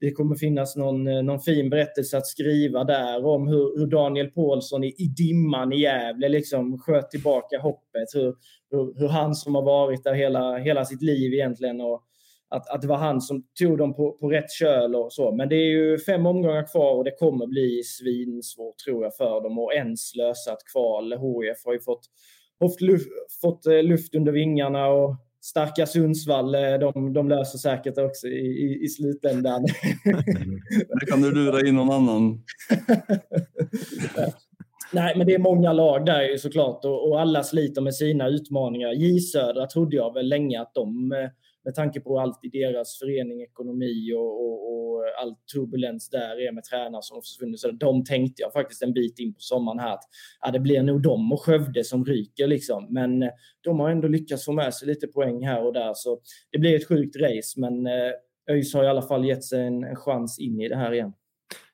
det 0.00 0.12
kommer 0.12 0.36
finnas 0.36 0.76
någon, 0.76 1.04
någon 1.04 1.40
fin 1.40 1.70
berättelse 1.70 2.18
att 2.18 2.26
skriva 2.26 2.84
där 2.84 3.24
om 3.24 3.48
hur, 3.48 3.78
hur 3.78 3.86
Daniel 3.86 4.30
Paulsson 4.30 4.84
i, 4.84 4.88
i 4.98 5.06
dimman 5.06 5.72
i 5.72 5.80
Gävle 5.80 6.28
liksom 6.28 6.78
sköt 6.78 7.10
tillbaka 7.10 7.58
hoppet. 7.58 8.08
Hur, 8.14 8.34
hur, 8.70 9.00
hur, 9.00 9.08
han 9.08 9.34
som 9.34 9.54
har 9.54 9.62
varit 9.62 10.04
där 10.04 10.14
hela, 10.14 10.58
hela 10.58 10.84
sitt 10.84 11.02
liv 11.02 11.34
egentligen 11.34 11.80
och 11.80 12.02
att, 12.50 12.68
att 12.68 12.82
det 12.82 12.88
var 12.88 12.96
han 12.96 13.20
som 13.20 13.42
tog 13.58 13.78
dem 13.78 13.94
på, 13.94 14.12
på 14.12 14.30
rätt 14.30 14.50
köl 14.50 14.94
och 14.94 15.12
så. 15.12 15.32
Men 15.32 15.48
det 15.48 15.56
är 15.56 15.70
ju 15.70 15.98
fem 15.98 16.26
omgångar 16.26 16.66
kvar 16.72 16.94
och 16.94 17.04
det 17.04 17.10
kommer 17.18 17.46
bli 17.46 17.82
svinsvårt 17.84 18.78
tror 18.78 19.04
jag 19.04 19.16
för 19.16 19.40
dem 19.40 19.58
att 19.58 19.74
ens 19.74 20.14
lösa 20.16 20.52
ett 20.52 20.72
kval. 20.72 21.12
HIF 21.12 21.64
har 21.64 21.72
ju 21.72 21.80
fått, 21.80 22.06
fått, 22.58 22.80
luft, 22.80 23.08
fått 23.40 23.66
eh, 23.66 23.82
luft 23.82 24.14
under 24.14 24.32
vingarna 24.32 24.86
och 24.86 25.16
starka 25.40 25.86
Sundsvall, 25.86 26.54
eh, 26.54 26.74
de, 26.80 27.12
de 27.12 27.28
löser 27.28 27.58
säkert 27.58 27.98
också 27.98 28.26
i, 28.26 28.46
i, 28.46 28.84
i 28.84 28.88
slutändan. 28.88 29.62
Det 31.00 31.06
kan 31.06 31.22
du 31.22 31.34
lura 31.34 31.68
in 31.68 31.74
någon 31.74 31.90
annan. 31.90 32.42
Nej, 34.92 35.14
men 35.16 35.26
det 35.26 35.34
är 35.34 35.38
många 35.38 35.72
lag 35.72 36.06
där 36.06 36.36
såklart 36.36 36.84
och, 36.84 37.08
och 37.08 37.20
alla 37.20 37.42
sliter 37.42 37.82
med 37.82 37.94
sina 37.94 38.28
utmaningar. 38.28 38.92
J 38.92 39.20
Södra 39.20 39.66
trodde 39.66 39.96
jag 39.96 40.14
väl 40.14 40.28
länge 40.28 40.60
att 40.60 40.74
de 40.74 41.12
eh, 41.12 41.30
med 41.64 41.74
tanke 41.74 42.00
på 42.00 42.20
allt 42.20 42.40
i 42.42 42.48
deras 42.48 42.98
förening, 42.98 43.42
ekonomi 43.42 44.12
och, 44.12 44.44
och, 44.44 44.70
och 44.72 45.04
all 45.22 45.34
turbulens 45.54 46.10
där 46.10 46.48
är 46.48 46.52
med 46.52 46.64
tränare 46.64 47.02
som 47.02 47.22
försvunnit. 47.22 47.60
Så 47.60 47.70
de 47.70 48.04
tänkte 48.04 48.42
jag 48.42 48.52
faktiskt 48.52 48.82
en 48.82 48.92
bit 48.92 49.18
in 49.18 49.34
på 49.34 49.40
sommaren 49.40 49.78
här 49.78 49.94
att 49.94 50.04
ja, 50.40 50.50
det 50.50 50.60
blir 50.60 50.82
nog 50.82 51.02
de 51.02 51.32
och 51.32 51.40
Skövde 51.40 51.84
som 51.84 52.04
ryker 52.04 52.46
liksom. 52.46 52.86
Men 52.90 53.22
eh, 53.22 53.30
de 53.60 53.80
har 53.80 53.90
ändå 53.90 54.08
lyckats 54.08 54.44
få 54.44 54.52
med 54.52 54.74
sig 54.74 54.88
lite 54.88 55.06
poäng 55.06 55.46
här 55.46 55.66
och 55.66 55.72
där 55.72 55.92
så 55.94 56.20
det 56.50 56.58
blir 56.58 56.76
ett 56.76 56.88
sjukt 56.88 57.16
race. 57.16 57.60
Men 57.60 57.86
eh, 57.86 58.12
ÖIS 58.50 58.74
har 58.74 58.84
i 58.84 58.88
alla 58.88 59.02
fall 59.02 59.24
gett 59.24 59.44
sig 59.44 59.66
en, 59.66 59.84
en 59.84 59.96
chans 59.96 60.38
in 60.38 60.60
i 60.60 60.68
det 60.68 60.76
här 60.76 60.92
igen. 60.92 61.12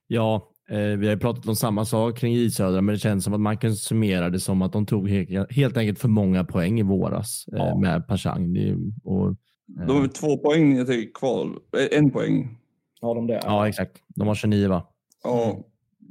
Ja, 0.07 0.53
eh, 0.71 0.79
vi 0.79 1.07
har 1.07 1.15
ju 1.15 1.21
pratat 1.21 1.47
om 1.47 1.57
samma 1.57 1.85
sak 1.85 2.19
kring 2.19 2.35
J 2.35 2.51
Södra, 2.51 2.81
men 2.81 2.95
det 2.95 2.99
känns 2.99 3.25
som 3.25 3.35
att 3.35 3.41
man 3.41 3.59
kan 3.59 3.75
summera 3.75 4.31
det 4.31 4.41
som 4.41 4.63
att 4.63 4.73
de 4.73 4.87
tog 4.87 5.09
helt, 5.51 5.77
enkelt 5.77 5.99
för 5.99 6.09
många 6.09 6.45
poäng 6.45 6.81
i 6.81 6.83
våras 6.83 7.45
ja. 7.47 7.79
med 7.79 8.09
Pashang. 8.09 8.57
Och 9.05 9.37
de 9.67 10.01
har 10.01 10.09
två 10.09 10.39
poäng 10.39 10.75
ner 10.75 10.85
till 10.85 11.13
kval. 11.13 11.59
Eh, 11.79 11.99
en 11.99 12.11
poäng. 12.11 12.59
Har 13.01 13.15
de 13.15 13.27
det? 13.27 13.41
Ja, 13.45 13.69
exakt. 13.69 13.93
De 14.09 14.29
har 14.29 14.35
29 14.35 14.69
va? 14.69 14.87
Ja. 15.25 15.65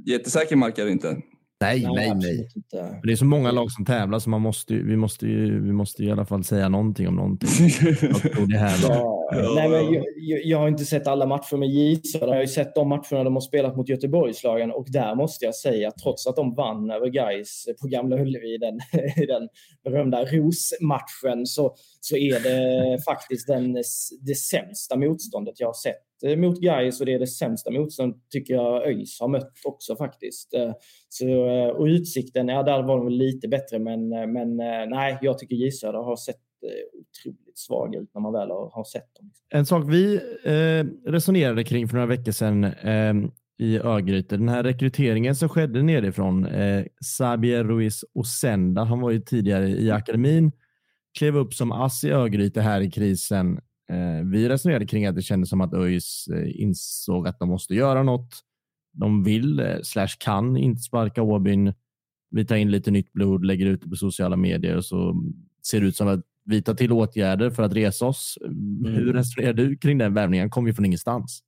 Jättesäker 0.05 0.55
mark 0.55 0.77
är 0.77 0.85
det 0.85 0.91
inte. 0.91 1.17
Nej, 1.61 1.87
nej, 1.95 2.15
nej. 2.15 2.49
nej. 2.73 2.99
Det 3.03 3.11
är 3.11 3.15
så 3.15 3.25
många 3.25 3.51
lag 3.51 3.71
som 3.71 3.85
tävlar 3.85 4.19
så 4.19 4.29
man 4.29 4.41
måste, 4.41 4.73
vi, 4.73 4.97
måste 4.97 5.27
ju, 5.27 5.61
vi 5.63 5.73
måste 5.73 6.03
i 6.03 6.11
alla 6.11 6.25
fall 6.25 6.43
säga 6.43 6.69
någonting 6.69 7.07
om 7.07 7.15
någonting. 7.15 7.49
det 8.47 8.57
här 8.57 8.77
ja, 8.83 9.14
nej, 9.31 9.69
men 9.69 9.93
jag, 9.93 10.05
jag, 10.45 10.57
har 10.57 10.67
inte 10.67 10.85
sett 10.85 11.07
alla 11.07 11.25
matcher 11.25 11.57
med 11.57 11.69
J 11.69 12.01
jag 12.13 12.27
har 12.27 12.41
ju 12.41 12.47
sett 12.47 12.75
de 12.75 12.89
matcherna 12.89 13.23
de 13.23 13.33
har 13.33 13.41
spelat 13.41 13.75
mot 13.75 13.89
Göteborgslagen 13.89 14.71
och 14.71 14.85
där 14.91 15.15
måste 15.15 15.45
jag 15.45 15.55
säga, 15.55 15.91
trots 15.91 16.27
att 16.27 16.35
de 16.35 16.55
vann 16.55 16.91
över 16.91 17.07
Gais 17.07 17.65
på 17.81 17.87
Gamla 17.87 18.15
Ullevi, 18.15 18.57
den, 18.57 18.79
den 19.27 19.49
berömda 19.83 20.25
Ros-matchen, 20.25 21.45
så, 21.45 21.75
så 22.01 22.17
är 22.17 22.39
det 22.39 23.03
faktiskt 23.03 23.47
den, 23.47 23.73
det 24.21 24.35
sämsta 24.35 24.97
motståndet 24.97 25.59
jag 25.59 25.67
har 25.67 25.73
sett 25.73 26.23
eh, 26.25 26.37
mot 26.37 26.59
Gais 26.59 26.99
och 26.99 27.05
det 27.05 27.13
är 27.13 27.19
det 27.19 27.27
sämsta 27.27 27.71
motstånd 27.71 28.15
tycker 28.29 28.53
jag 28.53 28.87
ÖIS 28.87 29.19
har 29.19 29.27
mött 29.27 29.53
också 29.63 29.95
faktiskt. 29.95 30.53
Eh, 30.53 30.71
så, 31.09 31.25
eh, 31.49 31.67
och 31.67 31.85
utsikten, 31.85 32.47
ja 32.47 32.63
där 32.63 32.83
var 32.83 32.97
de 32.97 33.09
lite 33.09 33.47
bättre 33.47 33.79
men, 33.79 34.09
men 34.09 34.57
nej, 34.89 35.17
jag 35.21 35.37
tycker 35.37 35.55
J 35.55 35.71
Söder 35.71 35.99
har 35.99 36.15
sett 36.15 36.44
otroligt 36.93 37.57
svaga 37.57 37.99
ut 37.99 38.09
när 38.13 38.21
man 38.21 38.33
väl 38.33 38.49
har, 38.49 38.69
har 38.69 38.83
sett 38.83 39.15
dem. 39.19 39.31
En 39.49 39.65
sak 39.65 39.83
vi 39.87 40.15
eh, 40.43 41.11
resonerade 41.11 41.63
kring 41.63 41.87
för 41.87 41.95
några 41.95 42.07
veckor 42.07 42.31
sedan 42.31 42.63
eh, 42.63 43.13
i 43.57 43.77
Örgryte, 43.77 44.37
den 44.37 44.49
här 44.49 44.63
rekryteringen 44.63 45.35
som 45.35 45.49
skedde 45.49 45.83
nerifrån, 45.83 46.45
eh, 46.45 46.85
Sabier 47.05 47.63
Ruiz 47.63 48.05
Osenda, 48.13 48.83
han 48.83 48.99
var 48.99 49.11
ju 49.11 49.19
tidigare 49.19 49.67
i 49.69 49.91
akademin, 49.91 50.51
klev 51.17 51.37
upp 51.37 51.53
som 51.53 51.71
ass 51.71 52.03
i 52.03 52.11
Örgryte 52.11 52.61
här 52.61 52.81
i 52.81 52.91
krisen 52.91 53.59
Eh, 53.89 54.25
vi 54.25 54.49
resonerade 54.49 54.85
kring 54.85 55.05
att 55.05 55.15
det 55.15 55.21
kändes 55.21 55.49
som 55.49 55.61
att 55.61 55.73
ÖIS 55.73 56.27
eh, 56.27 56.61
insåg 56.61 57.27
att 57.27 57.39
de 57.39 57.49
måste 57.49 57.75
göra 57.75 58.03
något. 58.03 58.29
De 58.93 59.23
vill, 59.23 59.59
eh, 59.59 59.77
slash 59.83 60.17
kan, 60.19 60.57
inte 60.57 60.81
sparka 60.81 61.21
Åbyn. 61.21 61.73
Vi 62.29 62.45
tar 62.45 62.55
in 62.55 62.71
lite 62.71 62.91
nytt 62.91 63.13
blod, 63.13 63.45
lägger 63.45 63.65
ut 63.65 63.81
det 63.81 63.89
på 63.89 63.95
sociala 63.95 64.35
medier 64.35 64.77
och 64.77 64.85
så 64.85 65.23
ser 65.67 65.81
det 65.81 65.87
ut 65.87 65.95
som 65.95 66.07
att 66.07 66.21
vi 66.45 66.61
tar 66.61 66.73
till 66.73 66.91
åtgärder 66.91 67.49
för 67.49 67.63
att 67.63 67.73
resa 67.73 68.05
oss. 68.05 68.37
Mm. 68.45 68.93
Hur 68.93 69.13
resonerar 69.13 69.53
du 69.53 69.77
kring 69.77 69.97
den 69.97 70.13
värvningen? 70.13 70.49
Kommer 70.49 70.69
ju 70.69 70.73
från 70.73 70.85
ingenstans. 70.85 71.41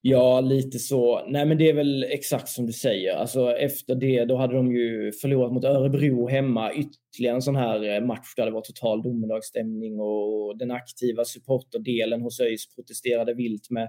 Ja, 0.00 0.40
lite 0.40 0.78
så. 0.78 1.26
Nej, 1.28 1.46
men 1.46 1.58
det 1.58 1.68
är 1.68 1.74
väl 1.74 2.04
exakt 2.04 2.48
som 2.48 2.66
du 2.66 2.72
säger. 2.72 3.16
Alltså, 3.16 3.56
efter 3.56 3.94
det 3.94 4.24
då 4.24 4.36
hade 4.36 4.54
de 4.54 4.72
ju 4.72 5.12
förlorat 5.12 5.52
mot 5.52 5.64
Örebro 5.64 6.28
hemma. 6.28 6.72
Ytterligare 6.72 7.34
en 7.34 7.42
sån 7.42 7.56
här 7.56 7.94
eh, 7.94 8.06
match 8.06 8.34
där 8.36 8.46
det 8.46 8.52
var 8.52 8.60
total 8.60 9.02
domedagsstämning 9.02 10.00
och 10.00 10.58
den 10.58 10.70
aktiva 10.70 11.24
supporterdelen 11.24 12.22
hos 12.22 12.40
ÖIS 12.40 12.74
protesterade 12.74 13.34
vilt 13.34 13.70
med 13.70 13.88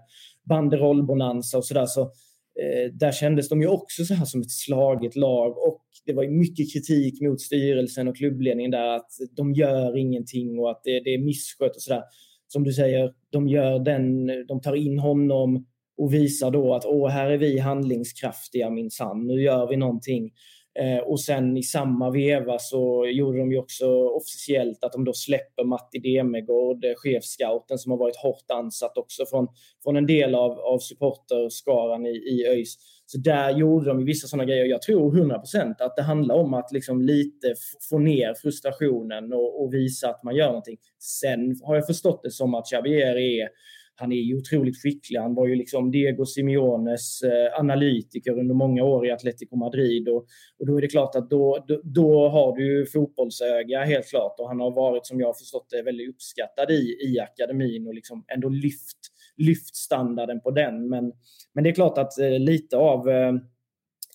banderollbonanza 0.49 1.57
och 1.57 1.65
sådär. 1.65 1.85
Så, 1.85 2.01
eh, 2.01 2.91
där 2.93 3.11
kändes 3.11 3.49
de 3.49 3.61
ju 3.61 3.67
också 3.67 4.05
så 4.05 4.13
här 4.13 4.25
som 4.25 4.41
ett 4.41 4.51
slaget 4.51 5.15
lag 5.15 5.57
och 5.57 5.85
det 6.05 6.13
var 6.13 6.27
mycket 6.27 6.73
kritik 6.73 7.21
mot 7.21 7.41
styrelsen 7.41 8.07
och 8.07 8.17
klubbledningen 8.17 8.71
där 8.71 8.95
att 8.95 9.11
de 9.35 9.53
gör 9.53 9.97
ingenting 9.97 10.59
och 10.59 10.71
att 10.71 10.81
det, 10.83 10.99
det 10.99 11.13
är 11.13 11.25
misskött 11.25 11.75
och 11.75 11.81
sådär. 11.81 12.03
Som 12.47 12.63
du 12.63 12.73
säger, 12.73 13.13
de 13.29 13.47
gör 13.47 13.79
den, 13.79 14.27
de 14.47 14.61
tar 14.61 14.75
in 14.75 14.99
honom 14.99 15.65
och 15.97 16.13
visar 16.13 16.51
då 16.51 16.73
att 16.73 16.85
Åh, 16.85 17.09
här 17.09 17.29
är 17.29 17.37
vi 17.37 17.59
handlingskraftiga 17.59 18.69
minsann, 18.69 19.27
nu 19.27 19.41
gör 19.41 19.67
vi 19.67 19.77
någonting. 19.77 20.31
Eh, 20.79 20.99
och 20.99 21.19
sen 21.19 21.57
i 21.57 21.63
samma 21.63 22.09
veva 22.09 22.59
så 22.59 23.05
gjorde 23.05 23.37
de 23.37 23.51
ju 23.51 23.57
också 23.57 23.87
officiellt 24.07 24.83
att 24.83 24.91
de 24.91 25.05
då 25.05 25.13
släpper 25.13 25.63
Matti 25.63 25.99
Demegård, 25.99 26.85
eh, 26.85 26.93
chefscouten 26.95 27.77
som 27.77 27.91
har 27.91 27.97
varit 27.97 28.15
hårt 28.15 28.51
ansatt 28.53 28.97
också 28.97 29.25
från, 29.25 29.47
från 29.83 29.95
en 29.95 30.05
del 30.05 30.35
av, 30.35 30.51
av 30.51 30.79
supporterskaran 30.79 32.05
i, 32.05 32.09
i 32.09 32.47
ÖIS. 32.47 32.75
Så 33.11 33.17
där 33.17 33.57
gjorde 33.57 33.85
de 33.85 34.05
vissa 34.05 34.27
sådana 34.27 34.45
grejer. 34.45 34.65
Jag 34.65 34.81
tror 34.81 35.11
100% 35.11 35.75
att 35.79 35.95
det 35.95 36.01
handlar 36.01 36.35
om 36.35 36.53
att 36.53 36.71
liksom 36.71 37.01
lite 37.01 37.53
få 37.89 37.99
ner 37.99 38.33
frustrationen 38.33 39.33
och, 39.33 39.63
och, 39.63 39.73
visa 39.73 40.09
att 40.09 40.23
man 40.23 40.35
gör 40.35 40.47
någonting. 40.47 40.77
Sen 40.99 41.55
har 41.63 41.75
jag 41.75 41.87
förstått 41.87 42.23
det 42.23 42.31
som 42.31 42.55
att 42.55 42.65
Xavier 42.65 43.17
är 43.17 43.49
han 43.95 44.11
är 44.11 44.15
ju 44.15 44.37
otroligt 44.37 44.81
skicklig. 44.81 45.19
Han 45.19 45.35
var 45.35 45.47
ju 45.47 45.55
liksom 45.55 45.91
Diego 45.91 46.25
Simeones 46.25 47.21
eh, 47.21 47.59
analytiker 47.59 48.39
under 48.39 48.55
många 48.55 48.83
år 48.83 49.07
i 49.07 49.11
Atletico 49.11 49.55
Madrid. 49.55 50.09
Och, 50.09 50.25
och 50.59 50.65
då 50.67 50.77
är 50.77 50.81
det 50.81 50.87
klart 50.87 51.15
att 51.15 51.29
då, 51.29 51.65
då, 51.67 51.81
då, 51.83 52.29
har 52.29 52.55
du 52.55 52.77
ju 52.77 52.85
fotbollsöga 52.85 53.83
helt 53.83 54.09
klart. 54.09 54.39
Och 54.39 54.47
han 54.47 54.59
har 54.59 54.71
varit, 54.71 55.05
som 55.05 55.19
jag 55.19 55.27
har 55.27 55.33
förstått 55.33 55.67
det, 55.69 55.81
väldigt 55.81 56.09
uppskattad 56.09 56.71
i, 56.71 56.97
i 57.07 57.19
akademin 57.19 57.87
och 57.87 57.93
liksom 57.93 58.25
ändå 58.35 58.49
lyft, 58.49 58.99
lyft 59.39 59.75
standarden 59.75 60.41
på 60.41 60.51
den. 60.51 60.89
Men, 60.89 61.11
men 61.53 61.63
det 61.63 61.69
är 61.69 61.73
klart 61.73 61.97
att 61.97 62.19
eh, 62.19 62.39
lite 62.39 62.77
av 62.77 63.09
eh, 63.09 63.33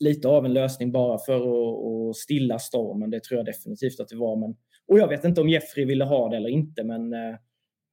lite 0.00 0.28
av 0.28 0.44
en 0.44 0.52
lösning 0.52 0.92
bara 0.92 1.18
för 1.18 1.36
att, 1.36 2.10
att 2.10 2.16
stilla 2.16 2.58
stormen. 2.58 3.10
Det 3.10 3.24
tror 3.24 3.38
jag 3.38 3.46
definitivt 3.46 4.00
att 4.00 4.08
det 4.08 4.16
var. 4.16 4.36
Men, 4.36 4.56
och 4.88 4.98
jag 4.98 5.08
vet 5.08 5.24
inte 5.24 5.40
om 5.40 5.48
Jeffrey 5.48 5.84
ville 5.84 6.04
ha 6.04 6.28
det 6.28 6.36
eller 6.36 6.48
inte, 6.48 6.84
men 6.84 7.12
eh, 7.12 7.36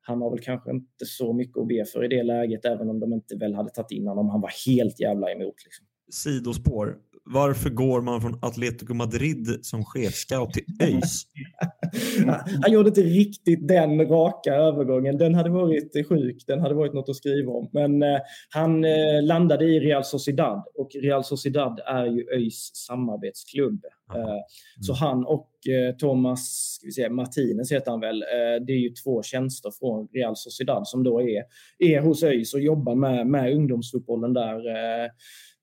han 0.01 0.21
har 0.21 0.29
väl 0.29 0.39
kanske 0.39 0.71
inte 0.71 1.05
så 1.05 1.33
mycket 1.33 1.57
att 1.57 1.67
be 1.67 1.85
för 1.85 2.05
i 2.05 2.07
det 2.07 2.23
läget, 2.23 2.65
även 2.65 2.89
om 2.89 2.99
de 2.99 3.13
inte 3.13 3.35
väl 3.35 3.53
hade 3.53 3.69
tagit 3.69 3.91
in 3.91 4.07
honom. 4.07 4.29
Han 4.29 4.41
var 4.41 4.51
helt 4.67 4.99
jävla 4.99 5.31
emot. 5.31 5.55
Liksom. 5.65 5.85
Sidospår. 6.11 6.97
Varför 7.25 7.69
går 7.69 8.01
man 8.01 8.21
från 8.21 8.39
Atletico 8.41 8.93
Madrid 8.93 9.59
som 9.61 9.85
chefscout 9.85 10.53
till 10.53 10.65
ÖIS? 10.81 11.23
han 12.61 12.71
gjorde 12.73 12.89
inte 12.89 13.01
riktigt 13.01 13.67
den 13.67 14.07
raka 14.07 14.53
övergången. 14.53 15.17
Den 15.17 15.35
hade 15.35 15.49
varit 15.49 16.07
sjuk. 16.07 16.43
Den 16.47 16.59
hade 16.59 16.75
varit 16.75 16.93
något 16.93 17.09
att 17.09 17.15
skriva 17.15 17.51
om. 17.51 17.69
Men 17.73 18.03
eh, 18.03 18.19
han 18.49 18.85
eh, 18.85 19.23
landade 19.23 19.65
i 19.65 19.79
Real 19.79 20.03
Sociedad 20.03 20.63
och 20.75 20.89
Real 21.01 21.23
Sociedad 21.23 21.79
är 21.85 22.05
ju 22.05 22.25
ÖIS 22.33 22.71
samarbetsklubb. 22.73 23.85
Eh, 24.15 24.21
mm. 24.21 24.43
Så 24.81 24.93
han 24.93 25.25
och 25.25 25.49
eh, 25.67 25.95
Thomas 25.95 26.73
ska 26.75 26.85
vi 26.85 26.91
säga, 26.91 27.09
Martinez 27.09 27.71
heter 27.71 27.91
han 27.91 27.99
väl. 27.99 28.21
Eh, 28.21 28.65
det 28.67 28.73
är 28.73 28.77
ju 28.77 28.89
två 28.89 29.23
tjänster 29.23 29.71
från 29.79 30.07
Real 30.13 30.35
Sociedad 30.35 30.87
som 30.87 31.03
då 31.03 31.21
är, 31.21 31.43
är 31.79 32.01
hos 32.01 32.23
ÖIS 32.23 32.53
och 32.53 32.61
jobbar 32.61 32.95
med, 32.95 33.27
med 33.27 33.53
ungdomsfotbollen 33.53 34.33
där. 34.33 34.61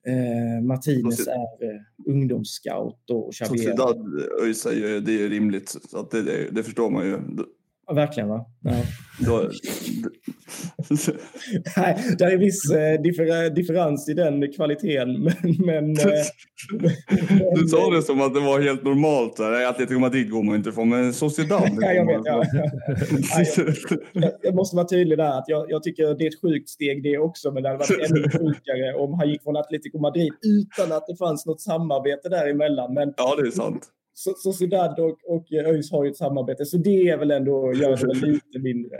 Eh, 0.06 0.58
Eh, 0.58 0.62
Martinez 0.62 1.26
är 1.26 1.32
eh, 1.34 1.80
ungdomsscout 2.06 3.10
och 3.10 3.32
Xavier. 3.34 3.56
Sociedad 3.56 4.22
ÖIS 4.42 4.66
är 4.66 5.00
det 5.00 5.22
är 5.24 5.28
rimligt, 5.28 5.76
så 5.90 5.98
att 5.98 6.10
det, 6.10 6.22
det, 6.22 6.50
det 6.50 6.62
förstår 6.62 6.90
man 6.90 7.06
ju. 7.06 7.18
Ja, 7.88 7.94
verkligen 7.94 8.28
va? 8.28 8.44
Ja. 8.60 8.72
Då, 9.20 9.36
Nej, 11.76 11.98
det 12.18 12.24
är 12.24 12.38
viss 12.38 12.70
eh, 12.70 13.02
differ, 13.02 13.50
differens 13.50 14.08
i 14.08 14.14
den 14.14 14.52
kvaliteten. 14.52 15.22
Men, 15.22 15.56
men, 15.66 15.90
eh, 15.90 16.24
du 17.54 17.68
sa 17.68 17.90
det 17.90 18.02
som 18.02 18.20
att 18.20 18.34
det 18.34 18.40
var 18.40 18.60
helt 18.60 18.82
normalt. 18.82 19.36
Där. 19.36 19.66
Atletico 19.66 20.00
Madrid 20.00 20.30
går 20.30 20.42
man 20.42 20.56
inte 20.56 20.70
ifrån, 20.70 20.88
men 20.88 21.14
Sociedad. 21.14 21.70
ja, 21.80 21.92
jag, 21.92 22.06
vet, 22.06 22.20
ja. 22.24 22.44
jag, 24.12 24.32
jag, 24.42 24.54
måste 24.54 24.76
vara 24.76 24.86
tydlig 24.86 25.18
där. 25.18 25.38
att 25.38 25.48
jag, 25.48 25.70
jag, 25.70 25.82
tycker 25.82 26.14
det 26.14 26.24
är 26.24 26.28
ett 26.28 26.40
sjukt 26.40 26.68
steg 26.68 27.02
det 27.02 27.18
också, 27.18 27.50
men 27.50 27.62
det 27.62 27.68
hade 27.68 27.78
varit 27.78 28.10
ännu 28.10 28.22
sjukare 28.22 28.94
om 28.94 29.14
han 29.14 29.30
gick 29.30 29.42
från 29.42 29.56
Atletico 29.56 29.98
Madrid 29.98 30.32
utan 30.42 30.96
att 30.96 31.06
det 31.06 31.16
fanns 31.16 31.46
något 31.46 31.60
samarbete 31.60 32.28
däremellan. 32.28 32.94
Men, 32.94 33.14
ja, 33.16 33.36
det 33.36 33.46
är 33.46 33.50
sant. 33.50 33.88
Sociedad 34.36 35.00
och, 35.00 35.18
och 35.36 35.52
ÖIS 35.52 35.92
har 35.92 36.04
ju 36.04 36.10
ett 36.10 36.16
samarbete, 36.16 36.64
så 36.64 36.76
det 36.76 37.08
är 37.08 37.18
väl 37.18 37.30
ändå, 37.30 37.72
gör 37.72 37.96
det 37.96 38.26
lite 38.26 38.58
mindre 38.58 38.96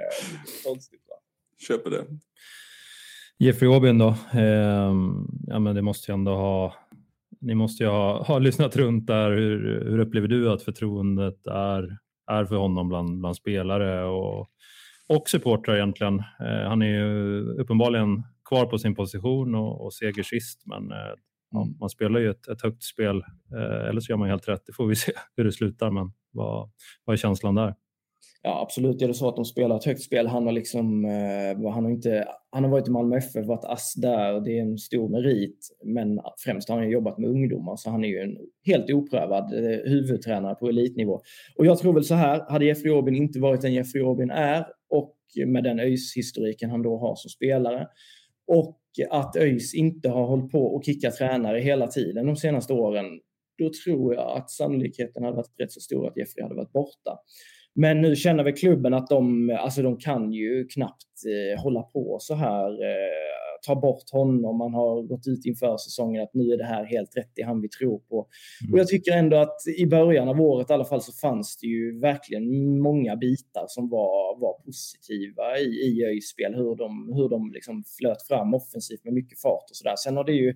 konstigt. 0.64 1.00
Va? 1.08 1.14
Köper 1.68 1.90
det. 1.90 2.04
Jeffrey 3.38 3.70
Aubin 3.70 3.98
då? 3.98 4.08
Eh, 4.32 4.92
ja, 5.46 5.58
men 5.58 5.74
det 5.74 5.82
måste 5.82 6.12
ju 6.12 6.14
ändå 6.14 6.34
ha 6.34 6.74
ni 7.40 7.54
måste 7.54 7.82
ju 7.82 7.88
ha, 7.88 8.22
ha 8.22 8.38
lyssnat 8.38 8.76
runt 8.76 9.06
där. 9.06 9.30
Hur, 9.30 9.84
hur 9.90 9.98
upplever 9.98 10.28
du 10.28 10.52
att 10.52 10.62
förtroendet 10.62 11.46
är, 11.46 11.98
är 12.30 12.44
för 12.44 12.56
honom 12.56 12.88
bland, 12.88 13.20
bland 13.20 13.36
spelare 13.36 14.04
och, 14.04 14.50
och 15.08 15.28
supportrar 15.28 15.76
egentligen? 15.76 16.18
Eh, 16.18 16.68
han 16.68 16.82
är 16.82 16.86
ju 16.86 17.40
uppenbarligen 17.60 18.22
kvar 18.48 18.66
på 18.66 18.78
sin 18.78 18.94
position 18.94 19.54
och, 19.54 19.84
och 19.84 19.94
seger 19.94 20.22
sist, 20.22 20.62
men 20.66 20.92
eh, 20.92 21.14
ja, 21.50 21.62
mm. 21.62 21.76
man 21.80 21.90
spelar 21.90 22.20
ju 22.20 22.30
ett, 22.30 22.48
ett 22.48 22.62
högt 22.62 22.82
spel. 22.82 23.16
Eh, 23.56 23.88
eller 23.88 24.00
så 24.00 24.12
gör 24.12 24.16
man 24.16 24.28
helt 24.28 24.48
rätt. 24.48 24.62
Det 24.66 24.72
får 24.72 24.86
vi 24.86 24.96
se 24.96 25.12
hur 25.36 25.44
det 25.44 25.52
slutar, 25.52 25.90
men 25.90 26.12
vad, 26.30 26.70
vad 27.04 27.12
är 27.12 27.16
känslan 27.16 27.54
där? 27.54 27.74
Ja, 28.42 28.62
absolut 28.62 29.02
är 29.02 29.08
det 29.08 29.14
så 29.14 29.28
att 29.28 29.36
de 29.36 29.44
spelar 29.44 29.76
ett 29.76 29.84
högt 29.84 30.02
spel. 30.02 30.26
Han 30.26 30.46
har, 30.46 30.52
liksom, 30.52 31.04
eh, 31.04 31.72
han 31.72 31.84
har, 31.84 31.90
inte, 31.90 32.28
han 32.50 32.64
har 32.64 32.70
varit 32.70 32.88
i 32.88 32.90
Malmö 32.90 33.16
FF, 33.16 33.46
varit 33.46 33.64
ass 33.64 33.94
där. 33.94 34.40
Det 34.40 34.58
är 34.58 34.62
en 34.62 34.78
stor 34.78 35.08
merit. 35.08 35.58
Men 35.84 36.20
främst 36.44 36.68
har 36.68 36.76
han 36.76 36.90
jobbat 36.90 37.18
med 37.18 37.30
ungdomar, 37.30 37.76
så 37.76 37.90
han 37.90 38.04
är 38.04 38.08
ju 38.08 38.18
en 38.18 38.36
helt 38.66 38.90
oprövad 38.90 39.54
eh, 39.54 39.90
huvudtränare 39.90 40.54
på 40.54 40.68
elitnivå. 40.68 41.20
Och 41.56 41.66
jag 41.66 41.78
tror 41.78 41.94
väl 41.94 42.04
så 42.04 42.14
här, 42.14 42.50
hade 42.50 42.64
Jeffrey 42.64 42.92
Aubin 42.92 43.16
inte 43.16 43.40
varit 43.40 43.60
den 43.60 43.74
Jeffrey 43.74 44.04
Aubin 44.04 44.30
är 44.30 44.66
och 44.90 45.14
med 45.46 45.64
den 45.64 45.80
ÖIS-historiken 45.80 46.70
han 46.70 46.82
då 46.82 46.98
har 46.98 47.16
som 47.16 47.30
spelare 47.30 47.86
och 48.46 48.77
att 49.10 49.36
ÖIS 49.36 49.74
inte 49.74 50.08
har 50.08 50.26
hållit 50.26 50.52
på 50.52 50.62
och 50.66 50.84
kickat 50.84 51.16
tränare 51.16 51.58
hela 51.58 51.86
tiden 51.86 52.26
de 52.26 52.36
senaste 52.36 52.72
åren, 52.72 53.04
då 53.58 53.70
tror 53.84 54.14
jag 54.14 54.36
att 54.36 54.50
sannolikheten 54.50 55.24
hade 55.24 55.36
varit 55.36 55.54
rätt 55.60 55.72
så 55.72 55.80
stor 55.80 56.06
att 56.06 56.16
Jeffrey 56.16 56.42
hade 56.42 56.54
varit 56.54 56.72
borta. 56.72 57.18
Men 57.74 58.00
nu 58.00 58.16
känner 58.16 58.44
väl 58.44 58.56
klubben 58.56 58.94
att 58.94 59.06
de, 59.06 59.50
alltså 59.60 59.82
de 59.82 59.96
kan 59.96 60.32
ju 60.32 60.66
knappt 60.68 61.24
eh, 61.26 61.62
hålla 61.62 61.82
på 61.82 62.18
så 62.20 62.34
här. 62.34 62.70
Eh, 62.70 63.47
ta 63.62 63.74
bort 63.74 64.10
honom. 64.12 64.58
Man 64.58 64.74
har 64.74 65.02
gått 65.02 65.26
ut 65.26 65.46
inför 65.46 65.76
säsongen 65.76 66.22
att 66.22 66.34
nu 66.34 66.52
är 66.52 66.58
det 66.58 66.64
här 66.64 66.84
helt 66.84 67.16
rätt 67.16 67.32
i 67.36 67.42
han 67.42 67.60
vi 67.60 67.68
tror 67.68 67.98
på. 67.98 68.26
Mm. 68.62 68.72
Och 68.72 68.78
jag 68.78 68.88
tycker 68.88 69.12
ändå 69.12 69.36
att 69.36 69.56
i 69.78 69.86
början 69.86 70.28
av 70.28 70.40
året 70.40 70.70
i 70.70 70.72
alla 70.72 70.84
fall 70.84 71.02
så 71.02 71.12
fanns 71.12 71.58
det 71.60 71.66
ju 71.66 72.00
verkligen 72.00 72.78
många 72.80 73.16
bitar 73.16 73.64
som 73.68 73.88
var, 73.88 74.40
var 74.40 74.62
positiva 74.64 75.58
i, 75.58 75.64
i 75.64 76.04
ÖIS 76.04 76.28
spel. 76.28 76.54
Hur 76.54 76.76
de, 76.76 77.12
hur 77.14 77.28
de 77.28 77.52
liksom 77.52 77.84
flöt 77.98 78.22
fram 78.28 78.54
offensivt 78.54 79.04
med 79.04 79.14
mycket 79.14 79.40
fart 79.40 79.70
och 79.70 79.76
sådär. 79.76 79.94
Sen 79.96 80.16
har 80.16 80.24
det 80.24 80.32
ju 80.32 80.54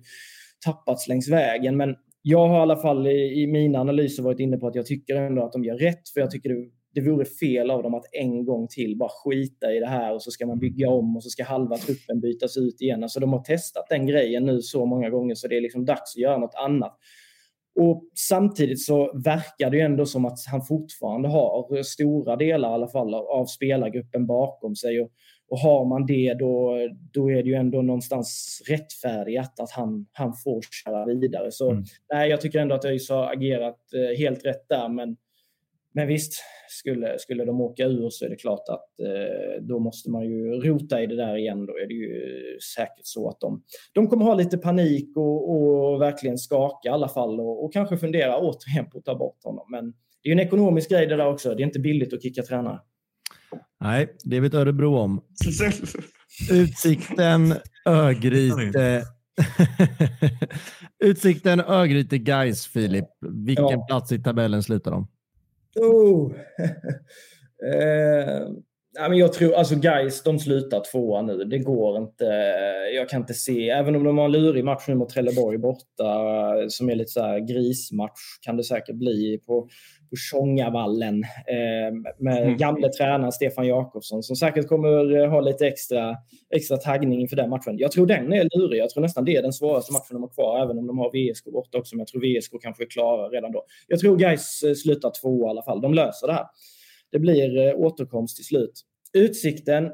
tappats 0.65 1.07
längs 1.07 1.29
vägen. 1.29 1.77
Men 1.77 1.95
jag 2.21 2.47
har 2.47 2.57
i 2.57 2.61
alla 2.61 2.77
fall 2.77 3.07
i, 3.07 3.41
i 3.41 3.47
mina 3.47 3.79
analyser 3.79 4.23
varit 4.23 4.39
inne 4.39 4.57
på 4.57 4.67
att 4.67 4.75
jag 4.75 4.85
tycker 4.85 5.15
ändå 5.15 5.45
att 5.45 5.51
de 5.51 5.63
gör 5.63 5.77
rätt. 5.77 6.09
För 6.09 6.21
jag 6.21 6.31
tycker 6.31 6.49
det 6.49 6.69
det 6.93 7.01
vore 7.01 7.25
fel 7.25 7.71
av 7.71 7.83
dem 7.83 7.93
att 7.93 8.05
en 8.11 8.45
gång 8.45 8.67
till 8.67 8.97
bara 8.97 9.09
skita 9.09 9.73
i 9.73 9.79
det 9.79 9.87
här 9.87 10.13
och 10.13 10.21
så 10.21 10.31
ska 10.31 10.45
man 10.45 10.59
bygga 10.59 10.89
om 10.89 11.15
och 11.15 11.23
så 11.23 11.29
ska 11.29 11.43
halva 11.43 11.77
truppen 11.77 12.21
bytas 12.21 12.57
ut 12.57 12.81
igen. 12.81 13.03
Alltså 13.03 13.19
de 13.19 13.33
har 13.33 13.43
testat 13.43 13.85
den 13.89 14.07
grejen 14.07 14.45
nu 14.45 14.61
så 14.61 14.85
många 14.85 15.09
gånger 15.09 15.35
så 15.35 15.47
det 15.47 15.57
är 15.57 15.61
liksom 15.61 15.85
dags 15.85 16.15
att 16.15 16.21
göra 16.21 16.37
något 16.37 16.55
annat. 16.55 16.97
Och 17.79 18.03
samtidigt 18.15 18.81
så 18.81 19.21
verkar 19.23 19.69
det 19.69 19.77
ju 19.77 19.83
ändå 19.83 20.05
som 20.05 20.25
att 20.25 20.39
han 20.51 20.61
fortfarande 20.61 21.29
har 21.29 21.83
stora 21.83 22.35
delar 22.35 22.69
i 22.69 22.73
alla 22.73 22.87
fall 22.87 23.13
av 23.13 23.45
spelargruppen 23.45 24.27
bakom 24.27 24.75
sig. 24.75 25.01
Och, 25.01 25.11
och 25.49 25.59
har 25.59 25.85
man 25.85 26.05
det 26.05 26.33
då, 26.33 26.77
då 27.13 27.31
är 27.31 27.43
det 27.43 27.49
ju 27.49 27.55
ändå 27.55 27.81
någonstans 27.81 28.61
rättfärdigt 28.69 29.59
att 29.59 29.71
han, 29.71 30.05
han 30.11 30.33
får 30.43 30.61
köra 30.83 31.05
vidare. 31.05 31.51
Så 31.51 31.71
mm. 31.71 31.83
nej, 32.13 32.29
jag 32.29 32.41
tycker 32.41 32.59
ändå 32.59 32.75
att 32.75 32.85
ÖIS 32.85 33.09
har 33.09 33.33
agerat 33.33 33.79
eh, 33.93 34.17
helt 34.17 34.45
rätt 34.45 34.69
där. 34.69 34.89
Men 34.89 35.17
men 35.93 36.07
visst, 36.07 36.33
skulle, 36.69 37.19
skulle 37.19 37.45
de 37.45 37.61
åka 37.61 37.85
ur 37.85 38.09
så 38.09 38.25
är 38.25 38.29
det 38.29 38.35
klart 38.35 38.69
att 38.69 38.99
eh, 38.99 39.61
då 39.61 39.79
måste 39.79 40.11
man 40.11 40.23
ju 40.23 40.51
rota 40.51 41.01
i 41.01 41.07
det 41.07 41.15
där 41.15 41.37
igen. 41.37 41.65
Då 41.65 41.73
är 41.77 41.87
det 41.87 41.93
ju 41.93 42.11
säkert 42.75 43.05
så 43.05 43.29
att 43.29 43.39
de, 43.39 43.63
de 43.93 44.07
kommer 44.07 44.25
ha 44.25 44.33
lite 44.33 44.57
panik 44.57 45.17
och, 45.17 45.49
och 45.51 46.01
verkligen 46.01 46.37
skaka 46.37 46.89
i 46.89 46.91
alla 46.91 47.09
fall 47.09 47.39
och, 47.39 47.65
och, 47.65 47.73
kanske 47.73 47.97
fundera 47.97 48.37
återigen 48.37 48.89
på 48.89 48.97
att 48.97 49.05
ta 49.05 49.15
bort 49.15 49.43
honom. 49.43 49.65
Men 49.71 49.85
det 50.23 50.29
är 50.29 50.35
ju 50.35 50.41
en 50.41 50.47
ekonomisk 50.47 50.89
grej 50.89 51.07
det 51.07 51.15
där 51.15 51.27
också. 51.27 51.55
Det 51.55 51.63
är 51.63 51.65
inte 51.65 51.79
billigt 51.79 52.13
att 52.13 52.23
kicka 52.23 52.43
tränare. 52.43 52.79
Nej, 53.81 54.07
det 54.23 54.39
vet 54.39 54.53
Örebro 54.53 54.97
om. 54.97 55.21
Utsikten, 56.51 57.53
Örgryte. 57.85 59.03
Utsikten, 61.03 61.59
Örgryte, 61.59 62.17
Guys, 62.17 62.67
Filip. 62.67 63.05
Vilken 63.45 63.65
ja. 63.65 63.85
plats 63.87 64.11
i 64.11 64.23
tabellen 64.23 64.63
slutar 64.63 64.91
de? 64.91 65.07
Oh. 65.79 66.31
eh, 67.63 68.45
ja, 68.93 69.09
men 69.09 69.17
jag 69.17 69.33
tror, 69.33 69.53
alltså 69.53 69.75
guys, 69.75 70.23
de 70.23 70.39
slutar 70.39 70.83
tvåa 70.91 71.21
nu. 71.21 71.43
Det 71.43 71.59
går 71.59 71.97
inte. 71.97 72.25
Jag 72.95 73.09
kan 73.09 73.21
inte 73.21 73.33
se, 73.33 73.69
även 73.69 73.95
om 73.95 74.03
de 74.03 74.17
har 74.17 74.25
en 74.25 74.31
lurig 74.31 74.65
match 74.65 74.83
nu 74.87 74.95
mot 74.95 75.09
Trelleborg 75.09 75.57
borta, 75.57 76.15
som 76.69 76.89
är 76.89 76.95
lite 76.95 77.11
så 77.11 77.45
grismatch, 77.49 78.21
kan 78.41 78.57
det 78.57 78.63
säkert 78.63 78.95
bli 78.95 79.39
på 79.47 79.67
på 80.13 80.17
Tjongavallen 80.17 81.23
eh, 81.23 82.13
med 82.17 82.43
mm. 82.43 82.57
gamle 82.57 82.89
tränaren 82.89 83.31
Stefan 83.31 83.67
Jakobsson 83.67 84.23
som 84.23 84.35
säkert 84.35 84.67
kommer 84.67 85.15
eh, 85.17 85.29
ha 85.29 85.41
lite 85.41 85.67
extra, 85.67 86.15
extra 86.55 86.77
taggning 86.77 87.21
inför 87.21 87.35
den 87.35 87.49
matchen. 87.49 87.77
Jag 87.77 87.91
tror 87.91 88.05
den 88.05 88.33
är 88.33 88.57
lurig. 88.57 88.79
Jag 88.79 88.89
tror 88.89 89.01
nästan 89.01 89.25
det 89.25 89.35
är 89.35 89.41
den 89.41 89.53
svåraste 89.53 89.93
matchen 89.93 90.13
de 90.13 90.21
har 90.21 90.29
kvar, 90.29 90.63
även 90.63 90.77
om 90.77 90.87
de 90.87 90.97
har 90.97 91.09
VSK 91.09 91.45
borta 91.45 91.77
också. 91.77 91.95
Men 91.95 91.99
jag 91.99 92.07
tror 92.07 92.21
VSK 92.21 92.51
kanske 92.61 92.83
är 92.83 92.89
klara 92.89 93.29
redan 93.29 93.51
då. 93.51 93.65
Jag 93.87 93.99
tror 93.99 94.17
Gais 94.17 94.63
eh, 94.63 94.73
slutar 94.73 95.11
två 95.21 95.47
i 95.47 95.49
alla 95.49 95.63
fall. 95.63 95.81
De 95.81 95.93
löser 95.93 96.27
det 96.27 96.33
här. 96.33 96.45
Det 97.13 97.19
blir 97.19 97.57
eh, 97.57 97.75
återkomst 97.75 98.35
till 98.35 98.45
slut. 98.45 98.81
Utsikten, 99.13 99.91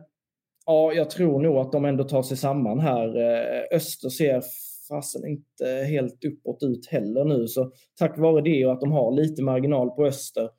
ja, 0.66 0.94
jag 0.94 1.10
tror 1.10 1.42
nog 1.42 1.58
att 1.58 1.72
de 1.72 1.86
ändå 1.86 2.04
tar 2.04 2.24
sig 2.24 2.38
samman 2.38 2.80
här. 2.80 3.18
Eh, 3.18 3.78
öster 3.78 4.10
ser 4.10 4.44
fasen 4.90 5.28
inte 5.28 5.66
helt 5.66 6.26
uppåt 6.26 6.64
ut 6.64 6.88
heller 6.88 7.26
nu. 7.26 7.48
Så 7.48 7.72
tack 7.98 8.18
vare 8.18 8.42
det 8.42 8.66
och 8.66 8.72
att 8.72 8.82
de 8.82 8.92
har 8.92 9.12
lite 9.12 9.44
marginal 9.44 9.90
på 9.90 10.06
öster 10.06 10.50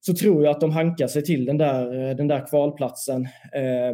så 0.00 0.14
tror 0.14 0.44
jag 0.44 0.50
att 0.50 0.60
de 0.60 0.70
hankar 0.70 1.06
sig 1.06 1.24
till 1.24 1.44
den 1.44 1.58
där, 1.58 2.08
eh, 2.08 2.16
den 2.16 2.28
där 2.28 2.46
kvalplatsen. 2.46 3.28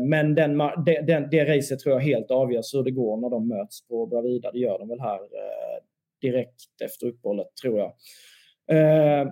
Men 0.00 0.34
den, 0.34 0.58
den, 1.06 1.28
det 1.30 1.56
racet 1.56 1.78
tror 1.78 1.94
jag 1.94 2.00
helt 2.00 2.30
avgörs 2.30 2.74
hur 2.74 2.82
det 2.82 2.90
går 2.90 3.16
när 3.20 3.30
de 3.30 3.48
möts 3.48 3.88
på 3.88 4.06
Bravida. 4.06 4.52
Det 4.52 4.58
gör 4.58 4.78
de 4.78 4.88
väl 4.88 5.00
här 5.00 5.18
direkt 6.20 6.60
efter 6.84 7.06
uppehållet, 7.06 7.46
tror 7.62 7.78
jag. 7.78 7.92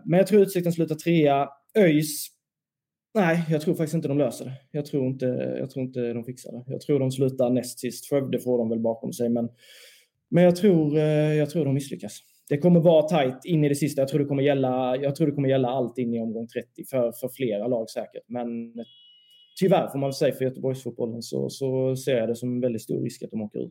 Men 0.05 0.19
jag 0.19 0.27
tror 0.27 0.43
Utsikten 0.43 0.73
slutar 0.73 0.95
trea. 0.95 1.49
ÖIS 1.79 2.40
Nej, 3.15 3.45
jag 3.51 3.61
tror 3.61 3.75
faktiskt 3.75 3.95
inte 3.95 4.09
de 4.09 4.19
löser 4.19 4.45
det. 4.45 4.53
Jag 4.71 4.87
tror 4.87 5.07
inte, 5.07 5.27
jag 5.59 5.71
tror 5.71 5.85
inte 5.85 6.13
de 6.13 6.25
fixar 6.25 6.53
det. 6.53 6.65
Jag 6.67 6.81
tror 6.81 6.99
de 6.99 7.11
slutar 7.11 7.51
näst 7.51 7.79
sist. 7.79 8.11
Skövde 8.11 8.39
får 8.39 8.59
de 8.59 8.69
väl 8.69 8.81
bakom 8.81 9.13
sig, 9.13 9.29
men, 9.29 9.49
men 10.31 10.45
jag, 10.45 10.57
tror, 10.57 10.97
eh, 10.97 11.35
jag 11.35 11.51
tror 11.51 11.65
de 11.65 11.75
misslyckas. 11.75 12.19
Det 12.49 12.59
kommer 12.59 12.81
vara 12.81 13.03
tajt 13.03 13.45
in 13.45 13.65
i 13.65 13.69
det 13.69 13.75
sista. 13.75 14.03
Jag 14.03 14.09
tror 14.09 14.21
det 14.21 14.27
kommer 14.27 14.43
gälla, 14.43 14.97
jag 14.97 15.17
tror 15.17 15.27
det 15.27 15.33
kommer 15.33 15.49
gälla 15.49 15.69
allt 15.69 15.99
in 15.99 16.15
i 16.15 16.21
omgång 16.21 16.49
30 16.49 16.85
för, 16.91 17.13
för 17.13 17.29
flera 17.29 17.67
lag 17.67 17.91
säkert. 17.91 18.23
Men 18.29 18.49
tyvärr 19.61 19.89
får 19.89 19.99
man 19.99 20.09
väl 20.09 20.15
säga 20.15 20.35
för 20.35 20.45
Göteborgsfotbollen 20.45 21.23
så, 21.23 21.51
så 21.51 21.97
ser 21.97 22.17
jag 22.17 22.29
det 22.29 22.37
som 22.37 22.53
en 22.53 22.61
väldigt 22.61 22.83
stor 22.83 23.03
risk 23.03 23.23
att 23.23 23.31
de 23.31 23.43
åker 23.43 23.59
ur. 23.59 23.71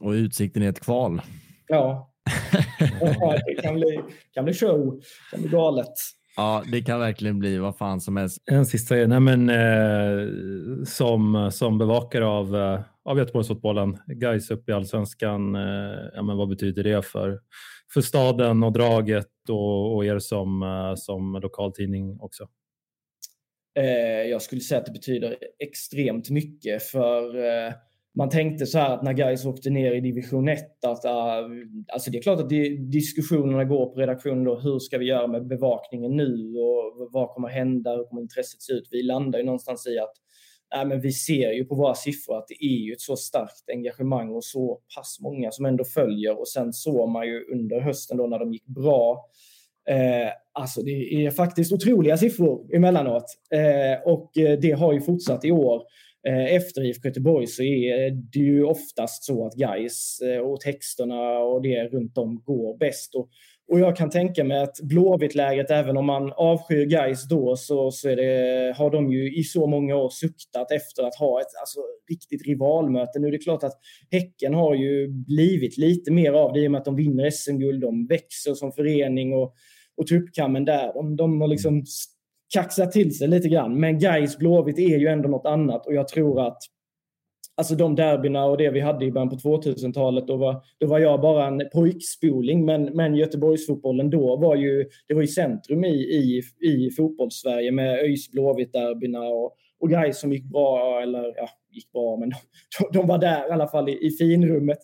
Och 0.00 0.10
utsikten 0.10 0.62
är 0.62 0.68
ett 0.68 0.80
kval. 0.80 1.22
Ja. 1.68 2.12
det 3.46 3.62
kan 3.62 3.74
bli, 3.74 4.00
kan 4.32 4.44
bli 4.44 4.54
show. 4.54 5.00
Det 5.00 5.36
kan 5.36 5.40
bli 5.40 5.50
galet. 5.50 5.94
Ja, 6.36 6.64
det 6.72 6.82
kan 6.82 7.00
verkligen 7.00 7.38
bli 7.38 7.58
vad 7.58 7.76
fan 7.76 8.00
som 8.00 8.16
helst. 8.16 8.42
En 8.50 8.66
sista 8.66 8.94
nej 8.94 9.20
men, 9.20 9.50
eh, 9.50 10.28
som, 10.84 11.50
som 11.52 11.78
bevakare 11.78 12.26
av, 12.26 12.56
eh, 12.56 12.80
av 13.04 13.18
Göteborgsfotbollen, 13.18 13.98
guys 14.06 14.50
upp 14.50 14.68
i 14.68 14.72
allsvenskan, 14.72 15.54
eh, 15.54 16.10
ja, 16.14 16.22
men 16.22 16.36
vad 16.36 16.48
betyder 16.48 16.84
det 16.84 17.06
för, 17.06 17.40
för 17.94 18.00
staden 18.00 18.62
och 18.62 18.72
draget 18.72 19.48
och, 19.48 19.96
och 19.96 20.04
er 20.04 20.18
som, 20.18 20.62
eh, 20.62 20.94
som 20.96 21.40
lokaltidning 21.42 22.20
också? 22.20 22.48
Eh, 23.78 24.30
jag 24.30 24.42
skulle 24.42 24.60
säga 24.60 24.80
att 24.80 24.86
det 24.86 24.92
betyder 24.92 25.36
extremt 25.58 26.30
mycket 26.30 26.82
för 26.82 27.36
eh, 27.36 27.72
man 28.16 28.28
tänkte 28.28 28.66
så 28.66 28.78
här 28.78 28.94
att 28.94 29.02
när 29.02 29.12
Gais 29.12 29.44
åkte 29.44 29.70
ner 29.70 29.92
i 29.92 30.00
division 30.00 30.48
1 30.48 30.84
att 30.84 31.04
uh, 31.04 31.10
alltså 31.92 32.10
det 32.10 32.18
är 32.18 32.22
klart 32.22 32.40
att 32.40 32.48
det, 32.48 32.76
diskussionerna 32.76 33.64
går 33.64 33.86
på 33.86 34.00
redaktionen 34.00 34.44
då. 34.44 34.60
Hur 34.60 34.78
ska 34.78 34.98
vi 34.98 35.04
göra 35.06 35.26
med 35.26 35.46
bevakningen 35.46 36.16
nu 36.16 36.54
och 36.58 37.08
vad 37.12 37.28
kommer 37.28 37.48
hända? 37.48 37.96
Hur 37.96 38.04
kommer 38.04 38.22
intresset 38.22 38.62
se 38.62 38.72
ut? 38.72 38.88
Vi 38.90 39.02
landar 39.02 39.38
ju 39.38 39.44
någonstans 39.44 39.86
i 39.86 39.98
att 39.98 40.12
äh, 40.76 40.88
men 40.88 41.00
vi 41.00 41.12
ser 41.12 41.52
ju 41.52 41.64
på 41.64 41.74
våra 41.74 41.94
siffror 41.94 42.38
att 42.38 42.48
det 42.48 42.64
är 42.64 42.86
ju 42.86 42.92
ett 42.92 43.00
så 43.00 43.16
starkt 43.16 43.70
engagemang 43.72 44.30
och 44.30 44.44
så 44.44 44.80
pass 44.96 45.18
många 45.20 45.50
som 45.50 45.64
ändå 45.64 45.84
följer 45.84 46.38
och 46.40 46.48
sen 46.48 46.72
såg 46.72 47.08
man 47.08 47.26
ju 47.26 47.44
under 47.52 47.80
hösten 47.80 48.16
då 48.16 48.26
när 48.26 48.38
de 48.38 48.52
gick 48.52 48.66
bra 48.66 49.30
Eh, 49.88 50.30
alltså 50.52 50.82
det 50.82 50.90
är 50.90 51.30
faktiskt 51.30 51.72
otroliga 51.72 52.16
siffror 52.16 52.74
emellanåt 52.74 53.24
eh, 53.52 54.12
och 54.12 54.38
eh, 54.38 54.58
det 54.58 54.70
har 54.70 54.92
ju 54.92 55.00
fortsatt 55.00 55.44
i 55.44 55.50
år. 55.50 55.82
Eh, 56.26 56.54
efter 56.54 56.84
IFK 56.84 57.08
Göteborg 57.08 57.46
så 57.46 57.62
är 57.62 58.10
det 58.10 58.38
ju 58.38 58.64
oftast 58.64 59.24
så 59.24 59.46
att 59.46 59.54
guys 59.54 60.20
eh, 60.20 60.38
och 60.38 60.60
texterna 60.60 61.38
och 61.38 61.62
det 61.62 61.84
runt 61.84 62.18
om 62.18 62.42
går 62.44 62.78
bäst. 62.78 63.14
Och, 63.14 63.28
och 63.72 63.80
jag 63.80 63.96
kan 63.96 64.10
tänka 64.10 64.44
mig 64.44 64.62
att 64.62 64.80
Blåvitt-lägret, 64.82 65.70
även 65.70 65.96
om 65.96 66.06
man 66.06 66.32
avskyr 66.32 66.84
guys 66.84 67.28
då, 67.28 67.56
så, 67.56 67.90
så 67.90 68.08
det, 68.08 68.74
har 68.76 68.90
de 68.90 69.12
ju 69.12 69.38
i 69.38 69.42
så 69.42 69.66
många 69.66 69.96
år 69.96 70.08
suktat 70.08 70.70
efter 70.70 71.02
att 71.02 71.14
ha 71.14 71.40
ett 71.40 71.60
alltså, 71.60 71.80
riktigt 72.10 72.46
rivalmöte. 72.46 73.18
Nu 73.18 73.26
är 73.26 73.32
det 73.32 73.38
klart 73.38 73.64
att 73.64 73.78
Häcken 74.10 74.54
har 74.54 74.74
ju 74.74 75.08
blivit 75.08 75.78
lite 75.78 76.12
mer 76.12 76.32
av 76.32 76.52
det 76.52 76.60
i 76.60 76.66
och 76.66 76.70
med 76.70 76.78
att 76.78 76.84
de 76.84 76.96
vinner 76.96 77.30
SM-guld. 77.30 77.80
De 77.80 78.06
växer 78.06 78.54
som 78.54 78.72
förening 78.72 79.32
och, 79.32 79.54
och 79.96 80.06
tuppkammen 80.06 80.64
där. 80.64 80.92
De, 80.94 81.16
de 81.16 81.40
har 81.40 81.48
liksom 81.48 81.84
kaxat 82.54 82.92
till 82.92 83.18
sig 83.18 83.28
lite 83.28 83.48
grann. 83.48 83.80
Men 83.80 83.98
Gais 83.98 84.38
Blåvitt 84.38 84.78
är 84.78 84.98
ju 84.98 85.06
ändå 85.06 85.28
något 85.28 85.46
annat 85.46 85.86
och 85.86 85.94
jag 85.94 86.08
tror 86.08 86.46
att 86.46 86.58
Alltså 87.58 87.74
de 87.74 87.94
derbyna 87.94 88.44
och 88.44 88.58
det 88.58 88.70
vi 88.70 88.80
hade 88.80 89.04
i 89.04 89.12
början 89.12 89.28
på 89.28 89.36
2000-talet, 89.36 90.26
då 90.26 90.36
var, 90.36 90.62
då 90.78 90.86
var 90.86 90.98
jag 90.98 91.20
bara 91.20 91.46
en 91.46 91.62
pojkspoling. 91.72 92.64
Men, 92.64 92.84
men 92.84 93.14
Göteborgsfotbollen 93.16 94.10
då 94.10 94.36
var 94.36 94.56
ju, 94.56 94.84
det 95.08 95.14
var 95.14 95.20
ju 95.20 95.26
centrum 95.28 95.84
i, 95.84 95.94
i, 95.94 96.42
i 96.60 96.90
fotbollssverige 96.90 97.72
med 97.72 97.98
ÖIS 97.98 98.30
Blåvitt-derbyna 98.32 99.20
och, 99.20 99.56
och 99.80 99.90
Gais 99.90 100.20
som 100.20 100.32
gick 100.32 100.44
bra, 100.44 101.00
eller 101.02 101.34
ja, 101.36 101.48
gick 101.70 101.92
bra, 101.92 102.16
men 102.16 102.30
de, 102.78 102.98
de 102.98 103.06
var 103.06 103.18
där 103.18 103.48
i 103.48 103.50
alla 103.50 103.68
fall 103.68 103.88
i, 103.88 104.06
i 104.06 104.10
finrummet. 104.10 104.78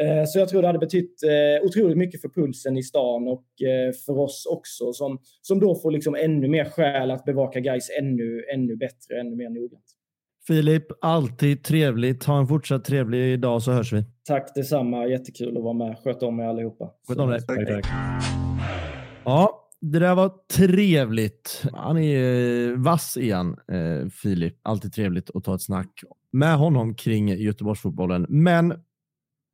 Eh, 0.00 0.24
så 0.26 0.38
jag 0.38 0.48
tror 0.48 0.62
det 0.62 0.68
hade 0.68 0.78
betytt 0.78 1.22
eh, 1.22 1.66
otroligt 1.66 1.98
mycket 1.98 2.20
för 2.20 2.28
pulsen 2.28 2.76
i 2.76 2.82
stan 2.82 3.28
och 3.28 3.62
eh, 3.62 3.92
för 4.06 4.18
oss 4.18 4.46
också 4.50 4.92
som, 4.92 5.18
som 5.42 5.60
då 5.60 5.74
får 5.74 5.90
liksom 5.90 6.14
ännu 6.14 6.48
mer 6.48 6.64
skäl 6.64 7.10
att 7.10 7.24
bevaka 7.24 7.60
guys 7.60 7.90
ännu, 8.00 8.44
ännu 8.54 8.76
bättre, 8.76 9.20
ännu 9.20 9.36
mer 9.36 9.48
noggrant. 9.48 9.84
Filip, 10.46 10.86
alltid 11.00 11.64
trevligt. 11.64 12.24
Ha 12.24 12.38
en 12.38 12.46
fortsatt 12.46 12.84
trevlig 12.84 13.40
dag 13.40 13.62
så 13.62 13.72
hörs 13.72 13.92
vi. 13.92 14.04
Tack 14.24 14.54
detsamma. 14.54 15.06
Jättekul 15.06 15.56
att 15.56 15.62
vara 15.62 15.74
med. 15.74 15.98
Sköt 15.98 16.22
om 16.22 16.40
er 16.40 16.44
allihopa. 16.44 16.90
Sköt 17.08 17.18
om 17.18 17.30
dig. 17.30 17.40
Tack, 17.40 17.68
tack. 17.68 17.86
Ja, 19.24 19.70
det 19.80 19.98
där 19.98 20.14
var 20.14 20.32
trevligt. 20.56 21.64
Han 21.72 21.98
är 21.98 22.76
vass 22.76 23.16
igen, 23.16 23.56
Filip. 24.22 24.54
Alltid 24.62 24.92
trevligt 24.92 25.30
att 25.34 25.44
ta 25.44 25.54
ett 25.54 25.62
snack 25.62 26.02
med 26.32 26.56
honom 26.56 26.94
kring 26.94 27.28
Göteborgsfotbollen. 27.28 28.26
Men 28.28 28.74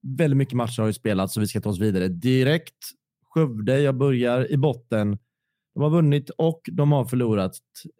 väldigt 0.04 0.36
mycket 0.36 0.54
matcher 0.54 0.80
har 0.80 0.86
ju 0.86 0.92
spelats 0.92 1.34
så 1.34 1.40
vi 1.40 1.46
ska 1.46 1.60
ta 1.60 1.70
oss 1.70 1.80
vidare 1.80 2.08
direkt. 2.08 2.74
Skövde, 3.30 3.80
jag 3.80 3.96
börjar 3.96 4.52
i 4.52 4.56
botten. 4.56 5.18
De 5.74 5.82
har 5.82 5.90
vunnit 5.90 6.30
och 6.30 6.60
de 6.72 6.92
har 6.92 7.04
förlorat. 7.04 7.52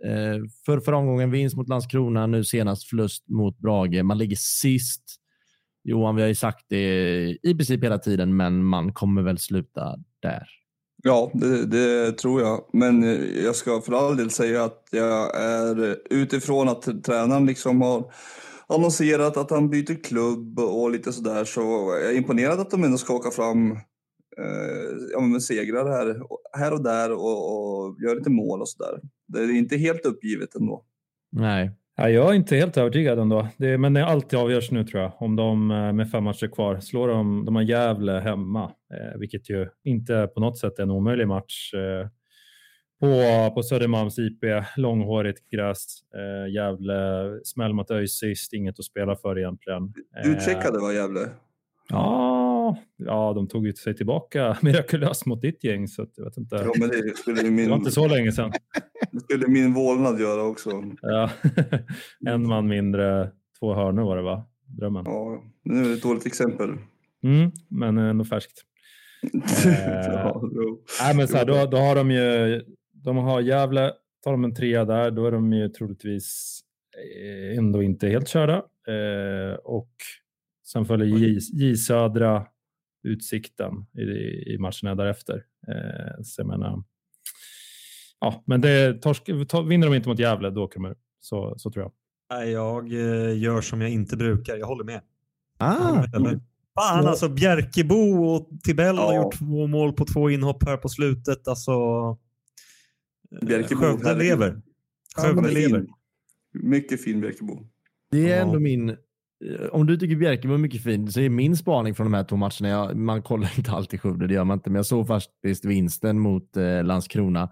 Eh, 0.05 0.37
för 0.67 0.81
förra 0.81 0.97
omgången 0.97 1.31
vinst 1.31 1.57
mot 1.57 1.69
Landskrona, 1.69 2.27
nu 2.27 2.45
senast 2.45 2.89
förlust 2.89 3.29
mot 3.29 3.59
Brage. 3.59 4.05
Man 4.05 4.19
ligger 4.19 4.37
sist. 4.37 5.03
Johan, 5.85 6.17
vi 6.17 6.23
har 6.23 6.29
ju 6.29 6.35
sagt 6.35 6.65
det 6.69 7.39
i 7.43 7.55
princip 7.55 7.85
hela 7.85 7.99
tiden, 7.99 8.37
men 8.37 8.65
man 8.65 8.93
kommer 8.93 9.23
väl 9.23 9.39
sluta 9.39 9.97
där. 10.23 10.47
Ja, 11.03 11.31
det, 11.35 11.67
det, 11.67 12.13
tror 12.13 12.41
jag. 12.41 12.65
Men 12.73 13.05
eh, 13.05 13.45
jag 13.45 13.57
ska 13.57 13.81
för 13.81 13.93
all 13.93 14.17
del 14.17 14.31
säga 14.31 14.65
att 14.65 14.89
jag 14.91 15.37
är 15.43 15.97
utifrån 16.11 16.69
att 16.69 17.05
tränaren 17.05 17.47
liksom 17.47 17.83
har 17.83 18.13
annonserat 18.69 19.37
att 19.37 19.51
han 19.51 19.71
byter 19.71 20.03
klubb 20.05 20.59
och 20.59 20.91
lite 20.91 21.13
sådär 21.13 21.45
så 21.45 21.61
jag 21.61 22.11
är 22.11 22.17
imponerad 22.17 22.61
att 22.61 22.71
de 22.71 22.85
ändå 22.85 22.99
ska 22.99 23.15
åka 23.15 23.31
fram 23.31 23.73
eh, 24.39 24.93
ja, 25.13 25.21
med 25.21 25.43
segrar 25.43 25.91
här, 25.91 26.23
här 26.59 26.73
och 26.73 26.83
där 26.83 27.13
och, 27.13 27.53
och 27.53 27.97
gör 28.03 28.15
lite 28.15 28.31
mål 28.31 28.61
och 28.61 28.69
sådär. 28.69 29.01
Det 29.29 29.39
är 29.39 29.57
inte 29.57 29.77
helt 29.77 30.07
uppgivet 30.07 30.55
ändå. 30.55 30.85
Nej. 31.33 31.71
Ja, 31.97 32.09
jag 32.09 32.31
är 32.31 32.35
inte 32.35 32.57
helt 32.57 32.77
övertygad 32.77 33.19
ändå. 33.19 33.49
Det, 33.57 33.79
men 33.79 33.93
det 33.93 34.07
alltid 34.07 34.39
avgörs 34.39 34.71
nu 34.71 34.85
tror 34.85 35.03
jag. 35.03 35.13
Om 35.19 35.37
de 35.37 35.71
eh, 35.71 35.93
med 35.93 36.11
fem 36.11 36.25
matcher 36.25 36.47
kvar 36.47 36.81
slår 36.81 37.09
de, 37.09 37.45
de 37.45 37.57
har 37.57 37.63
Gävle 37.63 38.13
hemma, 38.13 38.65
eh, 38.65 39.19
vilket 39.19 39.51
ju 39.51 39.69
inte 39.85 40.29
på 40.35 40.41
något 40.41 40.59
sätt 40.59 40.79
är 40.79 40.83
en 40.83 40.91
omöjlig 40.91 41.29
match. 41.29 41.75
Eh, 41.75 42.09
på, 43.01 43.51
på 43.55 43.63
Södermalms 43.63 44.19
IP, 44.19 44.45
långhårigt 44.77 45.51
gräs, 45.51 45.87
eh, 46.15 46.53
Gävle, 46.53 47.31
smäll 47.45 47.73
mot 47.73 47.91
ÖIS 47.91 48.19
sist, 48.19 48.53
inget 48.53 48.79
att 48.79 48.85
spela 48.85 49.17
för 49.17 49.39
egentligen. 49.39 49.93
Eh, 50.25 50.31
Utcheckade 50.31 50.79
var 50.79 50.93
Gävle? 50.93 51.21
Ja, 51.89 52.77
ja, 52.97 53.33
de 53.35 53.49
tog 53.49 53.67
ju 53.67 53.73
sig 53.73 53.97
tillbaka 53.97 54.57
mirakulöst 54.63 55.27
mot 55.27 55.43
ditt 55.43 55.65
gäng 55.65 55.89
så 55.89 56.07
jag 56.17 56.25
vet 56.25 56.37
inte. 56.37 56.57
Ja, 56.57 56.73
men 56.79 56.89
det, 56.89 57.17
skulle 57.17 57.43
min... 57.43 57.57
det 57.57 57.71
var 57.71 57.77
inte 57.77 57.91
så 57.91 58.09
länge 58.09 58.33
sedan. 58.33 58.53
Det 59.13 59.21
skulle 59.21 59.49
min 59.49 59.75
vålnad 59.75 60.21
göra 60.21 60.43
också. 60.43 60.71
Ja. 61.03 61.31
en 62.27 62.47
man 62.47 62.69
mindre, 62.69 63.31
två 63.59 63.75
hörnor 63.75 64.05
var 64.05 64.17
det 64.17 64.23
va? 64.23 64.45
Drömmen. 64.67 65.05
Ja, 65.07 65.43
nu 65.63 65.85
är 65.85 65.89
det 65.89 65.95
ett 65.95 66.03
dåligt 66.03 66.27
exempel. 66.27 66.69
Mm, 67.25 67.51
men 67.69 67.99
ändå 67.99 68.25
färskt. 68.25 68.65
eh, 69.67 69.73
ja, 70.07 70.43
nej, 71.01 71.17
men 71.17 71.29
så 71.29 71.37
här, 71.37 71.45
då, 71.45 71.67
då 71.71 71.77
har 71.77 71.95
de 71.95 72.11
ju 72.11 72.63
de 73.05 73.17
har 73.17 73.41
Gävle, 73.41 73.93
tar 74.25 74.33
de 74.33 74.45
en 74.45 74.55
trea 74.55 74.85
där, 74.85 75.11
då 75.11 75.27
är 75.27 75.33
de 75.33 75.53
ju 75.53 75.69
troligtvis 75.69 76.61
eh, 76.97 77.59
ändå 77.59 77.83
inte 77.83 78.09
helt 78.09 78.29
körda. 78.29 78.57
Eh, 78.89 79.55
och 79.55 79.91
sen 80.67 80.85
följer 80.85 81.19
J, 81.19 81.39
J 81.53 81.77
Södra 81.77 82.47
Utsikten 83.03 83.73
i, 83.99 84.03
i 84.53 84.59
matcherna 84.59 84.95
därefter. 84.95 85.45
Eh, 85.69 86.23
så 86.23 86.41
jag 86.41 86.47
menar, 86.47 86.83
ja, 88.21 88.43
men 88.47 88.61
det, 88.61 89.03
torsk, 89.03 89.29
vinner 89.69 89.87
de 89.87 89.95
inte 89.95 90.09
mot 90.09 90.19
Gävle, 90.19 90.51
då 90.51 90.65
åker 90.65 90.81
de 90.81 90.89
ur. 90.89 90.97
Så, 91.21 91.55
så 91.57 91.71
tror 91.71 91.85
jag. 91.85 91.93
Jag 92.49 92.93
eh, 92.93 93.39
gör 93.39 93.61
som 93.61 93.81
jag 93.81 93.91
inte 93.91 94.17
brukar, 94.17 94.57
jag 94.57 94.67
håller 94.67 94.85
med. 94.85 95.01
Ah. 95.59 96.05
Fan 96.75 97.07
alltså, 97.07 97.29
Bjerkebo 97.29 98.25
och 98.35 98.49
Tibell 98.63 98.97
ja. 98.97 99.07
har 99.07 99.15
gjort 99.15 99.39
två 99.39 99.67
mål 99.67 99.93
på 99.93 100.05
två 100.05 100.31
inhopp 100.31 100.65
här 100.67 100.77
på 100.77 100.89
slutet. 100.89 101.49
Alltså, 101.49 101.73
Bjärkebo. 103.43 103.81
Skövde 103.81 104.15
lever. 104.15 104.63
Skövde 105.17 105.49
ja, 105.49 105.55
lever. 105.55 105.87
Mycket 106.63 107.05
fin 107.05 107.21
Bjärkebo. 107.21 107.67
Det 108.11 108.33
är 108.33 108.43
ändå 108.43 108.61
min... 108.61 108.89
Eh, 108.89 108.97
om 109.73 109.87
du 109.87 109.97
tycker 109.97 110.17
Bjärkebo 110.17 110.55
är 110.55 110.59
mycket 110.59 110.83
fin 110.83 111.13
så 111.13 111.21
är 111.21 111.29
min 111.29 111.57
spaning 111.57 111.95
från 111.95 112.07
de 112.07 112.15
här 112.15 112.25
två 112.25 112.37
matcherna, 112.37 112.69
jag, 112.69 112.97
man 112.97 113.23
kollar 113.23 113.53
inte 113.59 113.71
alltid 113.71 114.01
Skövde, 114.01 114.27
det 114.27 114.35
gör 114.35 114.45
man 114.45 114.59
inte, 114.59 114.71
men 114.71 114.77
jag 114.77 114.87
såg 114.87 115.07
faktiskt 115.07 115.65
vinsten 115.65 116.19
mot 116.19 116.57
eh, 116.57 116.85
Landskrona. 116.85 117.49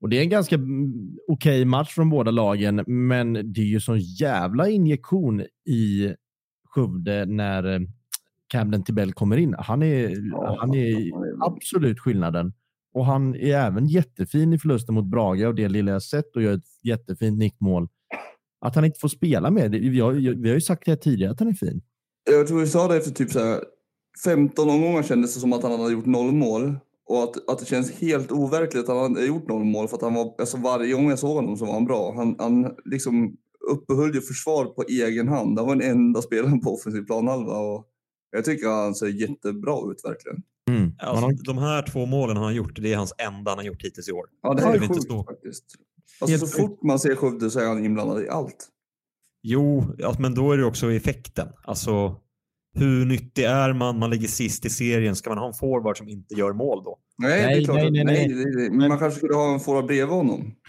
Och 0.00 0.08
Det 0.08 0.18
är 0.18 0.22
en 0.22 0.28
ganska 0.28 0.54
mm, 0.54 0.92
okej 1.28 1.64
match 1.64 1.94
från 1.94 2.10
båda 2.10 2.30
lagen, 2.30 2.84
men 2.86 3.32
det 3.32 3.60
är 3.60 3.64
ju 3.64 3.80
sån 3.80 4.00
jävla 4.00 4.68
injektion 4.68 5.40
i 5.66 6.14
Skövde 6.64 7.26
när 7.26 7.74
eh, 7.74 7.80
Camden 8.48 8.84
Tibell 8.84 9.12
kommer 9.12 9.36
in. 9.36 9.54
Han 9.58 9.82
är, 9.82 10.08
han 10.58 10.74
är 10.74 11.10
absolut 11.46 12.00
skillnaden. 12.00 12.52
Och 12.94 13.06
han 13.06 13.34
är 13.34 13.54
även 13.54 13.86
jättefin 13.86 14.52
i 14.52 14.58
förlusten 14.58 14.94
mot 14.94 15.10
Brage 15.10 15.46
och 15.46 15.54
det 15.54 15.68
lilla 15.68 15.92
jag 15.92 16.02
sett 16.02 16.36
och 16.36 16.42
gör 16.42 16.52
ett 16.52 16.84
jättefint 16.84 17.38
nickmål. 17.38 17.88
Att 18.60 18.74
han 18.74 18.84
inte 18.84 19.00
får 19.00 19.08
spela 19.08 19.50
med, 19.50 19.70
vi 19.70 20.00
har, 20.00 20.12
vi 20.12 20.48
har 20.48 20.54
ju 20.54 20.60
sagt 20.60 20.86
det 20.86 20.96
tidigare 20.96 21.32
att 21.32 21.40
han 21.40 21.48
är 21.48 21.54
fin. 21.54 21.82
Jag 22.30 22.46
tror 22.46 22.60
vi 22.60 22.66
sa 22.66 22.88
det 22.88 22.96
efter 22.96 23.10
typ 23.10 23.30
så 23.30 23.38
här 23.38 23.60
15 24.24 24.70
omgångar 24.70 25.02
kändes 25.02 25.34
det 25.34 25.40
som 25.40 25.52
att 25.52 25.62
han 25.62 25.80
hade 25.80 25.92
gjort 25.92 26.06
noll 26.06 26.32
mål. 26.32 26.76
Och 27.06 27.22
att, 27.22 27.50
att 27.50 27.58
det 27.58 27.66
känns 27.66 27.92
helt 27.92 28.32
overkligt 28.32 28.88
att 28.88 28.96
han 28.96 29.14
hade 29.14 29.26
gjort 29.26 29.48
noll 29.48 29.64
mål 29.64 29.88
för 29.88 29.96
att 29.96 30.02
han 30.02 30.14
var, 30.14 30.34
alltså 30.38 30.56
varje 30.56 30.94
gång 30.94 31.10
jag 31.10 31.18
såg 31.18 31.36
honom 31.36 31.56
så 31.56 31.64
var 31.64 31.72
han 31.72 31.84
bra. 31.84 32.14
Han, 32.16 32.36
han 32.38 32.74
liksom 32.84 33.36
uppehöll 33.70 34.14
ju 34.14 34.20
försvar 34.20 34.64
på 34.64 34.84
egen 34.88 35.28
hand. 35.28 35.58
Han 35.58 35.66
var 35.66 35.76
den 35.76 35.90
enda 35.90 36.22
spelaren 36.22 36.60
på 36.60 36.74
offensiv 36.74 37.02
planhalva 37.02 37.58
och 37.58 37.86
jag 38.30 38.44
tycker 38.44 38.68
han 38.68 38.94
ser 38.94 39.06
jättebra 39.06 39.92
ut 39.92 40.04
verkligen. 40.04 40.42
Mm. 40.68 40.92
Alltså, 40.98 41.14
Han 41.14 41.22
har- 41.22 41.44
de 41.44 41.58
här 41.58 41.82
två 41.82 42.06
målen 42.06 42.36
han 42.36 42.44
har 42.44 42.52
gjort, 42.52 42.76
det 42.82 42.92
är 42.92 42.96
hans 42.96 43.14
enda 43.18 43.50
han 43.50 43.58
har 43.58 43.64
gjort 43.64 43.84
hittills 43.84 44.08
i 44.08 44.12
år. 44.12 44.24
Ja, 44.42 44.54
det 44.54 44.62
här 44.62 44.72
det 44.72 44.78
är 44.78 44.82
inte 44.82 44.94
sjukt 44.94 45.06
så. 45.06 45.24
faktiskt. 45.24 45.64
Alltså, 46.20 46.46
så 46.46 46.58
fort 46.62 46.82
man 46.82 46.98
ser 46.98 47.14
Skövde 47.14 47.50
så 47.50 47.60
är 47.60 47.66
han 47.66 47.84
inblandad 47.84 48.22
i 48.24 48.28
allt. 48.28 48.68
Jo, 49.42 49.84
ja, 49.98 50.14
men 50.18 50.34
då 50.34 50.52
är 50.52 50.58
det 50.58 50.64
också 50.64 50.92
effekten. 50.92 51.48
Alltså, 51.64 52.16
hur 52.74 53.04
nyttig 53.06 53.44
är 53.44 53.72
man? 53.72 53.98
Man 53.98 54.10
ligger 54.10 54.28
sist 54.28 54.64
i 54.66 54.70
serien. 54.70 55.16
Ska 55.16 55.30
man 55.30 55.38
ha 55.38 55.46
en 55.48 55.54
forward 55.54 55.98
som 55.98 56.08
inte 56.08 56.34
gör 56.34 56.52
mål 56.52 56.82
då? 56.84 56.98
Nej, 57.18 57.40
det 57.40 57.46
Nej, 57.46 57.58
är 57.60 57.64
klart 57.64 57.76
nej, 57.76 57.90
nej, 57.90 58.04
nej, 58.04 58.28
nej. 58.28 58.44
nej, 58.44 58.54
nej. 58.56 58.70
Men 58.70 58.88
man 58.88 58.98
kanske 58.98 59.18
skulle 59.18 59.34
ha 59.34 59.54
en 59.54 59.60
forward 59.60 59.86
bredvid 59.86 60.14
honom. 60.14 60.54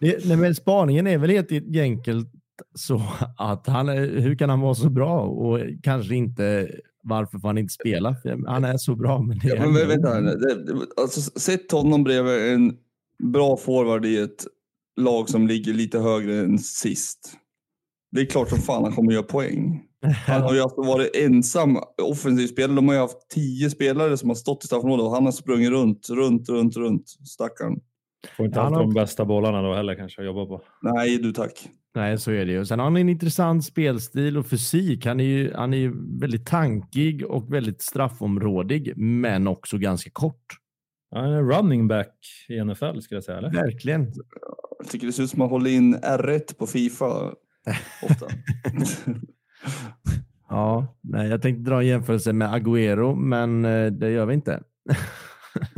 Det, 0.00 0.24
nej, 0.26 0.36
men 0.36 0.54
spaningen 0.54 1.06
är 1.06 1.18
väl 1.18 1.30
helt 1.30 1.52
enkelt 1.76 2.28
så 2.74 3.02
att 3.38 3.66
han 3.66 3.88
hur 3.88 4.38
kan 4.38 4.50
han 4.50 4.60
vara 4.60 4.74
så 4.74 4.90
bra 4.90 5.20
och 5.20 5.60
kanske 5.82 6.14
inte 6.14 6.70
varför 7.08 7.38
får 7.38 7.48
han 7.48 7.58
inte 7.58 7.72
spela? 7.74 8.14
För 8.22 8.46
Han 8.46 8.64
är 8.64 8.76
så 8.76 8.94
bra. 8.96 9.22
Men 9.22 9.38
det 9.38 9.48
är 9.48 9.56
Ja, 9.56 9.62
men 9.66 9.72
vä- 9.82 9.86
vänta. 9.86 10.20
Det, 10.20 10.86
alltså, 11.02 11.20
sätt 11.40 11.72
honom 11.72 12.04
bredvid 12.04 12.52
en 12.54 12.72
bra 13.32 13.56
forward 13.56 14.06
i 14.06 14.18
ett 14.18 14.46
lag 15.00 15.28
som 15.28 15.46
ligger 15.48 15.74
lite 15.74 15.98
högre 15.98 16.38
än 16.38 16.58
sist. 16.58 17.32
Det 18.12 18.20
är 18.20 18.24
klart 18.26 18.48
som 18.48 18.58
fan 18.58 18.84
han 18.84 18.92
kommer 18.92 19.12
göra 19.12 19.22
poäng. 19.22 19.84
Han 20.26 20.42
har 20.42 20.54
ju 20.54 20.60
alltså 20.60 20.82
varit 20.82 21.16
ensam 21.16 21.78
offensiv 22.02 22.46
spelare. 22.46 22.76
De 22.76 22.88
har 22.88 22.94
ju 22.94 23.00
haft 23.00 23.30
tio 23.34 23.70
spelare 23.70 24.16
som 24.16 24.28
har 24.30 24.34
stått 24.34 24.64
i 24.64 24.66
straffområdet 24.66 25.04
och 25.04 25.10
han 25.12 25.24
har 25.24 25.32
sprungit 25.32 25.70
runt, 25.70 26.08
runt, 26.10 26.48
runt, 26.48 26.76
runt. 26.76 27.08
Stackarn. 27.08 27.80
Får 28.36 28.46
inte 28.46 28.60
har- 28.60 28.70
de 28.70 28.94
bästa 28.94 29.24
bollarna 29.24 29.62
då 29.62 29.74
heller 29.74 29.94
kanske 29.94 30.20
att 30.20 30.26
jobba 30.26 30.46
på. 30.46 30.62
Nej, 30.82 31.18
du 31.18 31.32
tack. 31.32 31.68
Nej, 31.98 32.18
så 32.18 32.30
är 32.30 32.46
det 32.46 32.52
ju. 32.52 32.64
Sen 32.64 32.78
har 32.78 32.86
han 32.86 32.96
en 32.96 33.08
intressant 33.08 33.64
spelstil 33.64 34.38
och 34.38 34.46
fysik. 34.46 35.06
Han 35.06 35.20
är 35.20 35.24
ju, 35.24 35.54
han 35.54 35.74
är 35.74 35.78
ju 35.78 36.18
väldigt 36.20 36.46
tankig 36.46 37.26
och 37.26 37.54
väldigt 37.54 37.82
straffområdig, 37.82 38.92
men 38.96 39.46
också 39.48 39.78
ganska 39.78 40.10
kort. 40.10 40.46
Han 41.10 41.32
är 41.32 41.42
running 41.42 41.88
back 41.88 42.14
i 42.48 42.64
NFL 42.64 43.00
skulle 43.00 43.16
jag 43.16 43.24
säga. 43.24 43.38
Eller? 43.38 43.50
Verkligen. 43.50 44.12
Jag 44.78 44.88
tycker 44.88 45.06
det 45.06 45.12
ser 45.12 45.22
ut 45.22 45.30
som 45.30 45.42
att 45.42 45.50
hålla 45.50 45.68
in 45.68 45.96
R1 45.96 46.58
på 46.58 46.66
Fifa 46.66 47.32
ofta. 48.02 48.26
Ja, 50.50 50.98
nej, 51.02 51.28
jag 51.28 51.42
tänkte 51.42 51.70
dra 51.70 51.80
en 51.80 51.86
jämförelse 51.86 52.32
med 52.32 52.48
Agüero, 52.48 53.14
men 53.16 53.64
eh, 53.64 53.86
det 53.86 54.10
gör 54.10 54.26
vi 54.26 54.34
inte. 54.34 54.62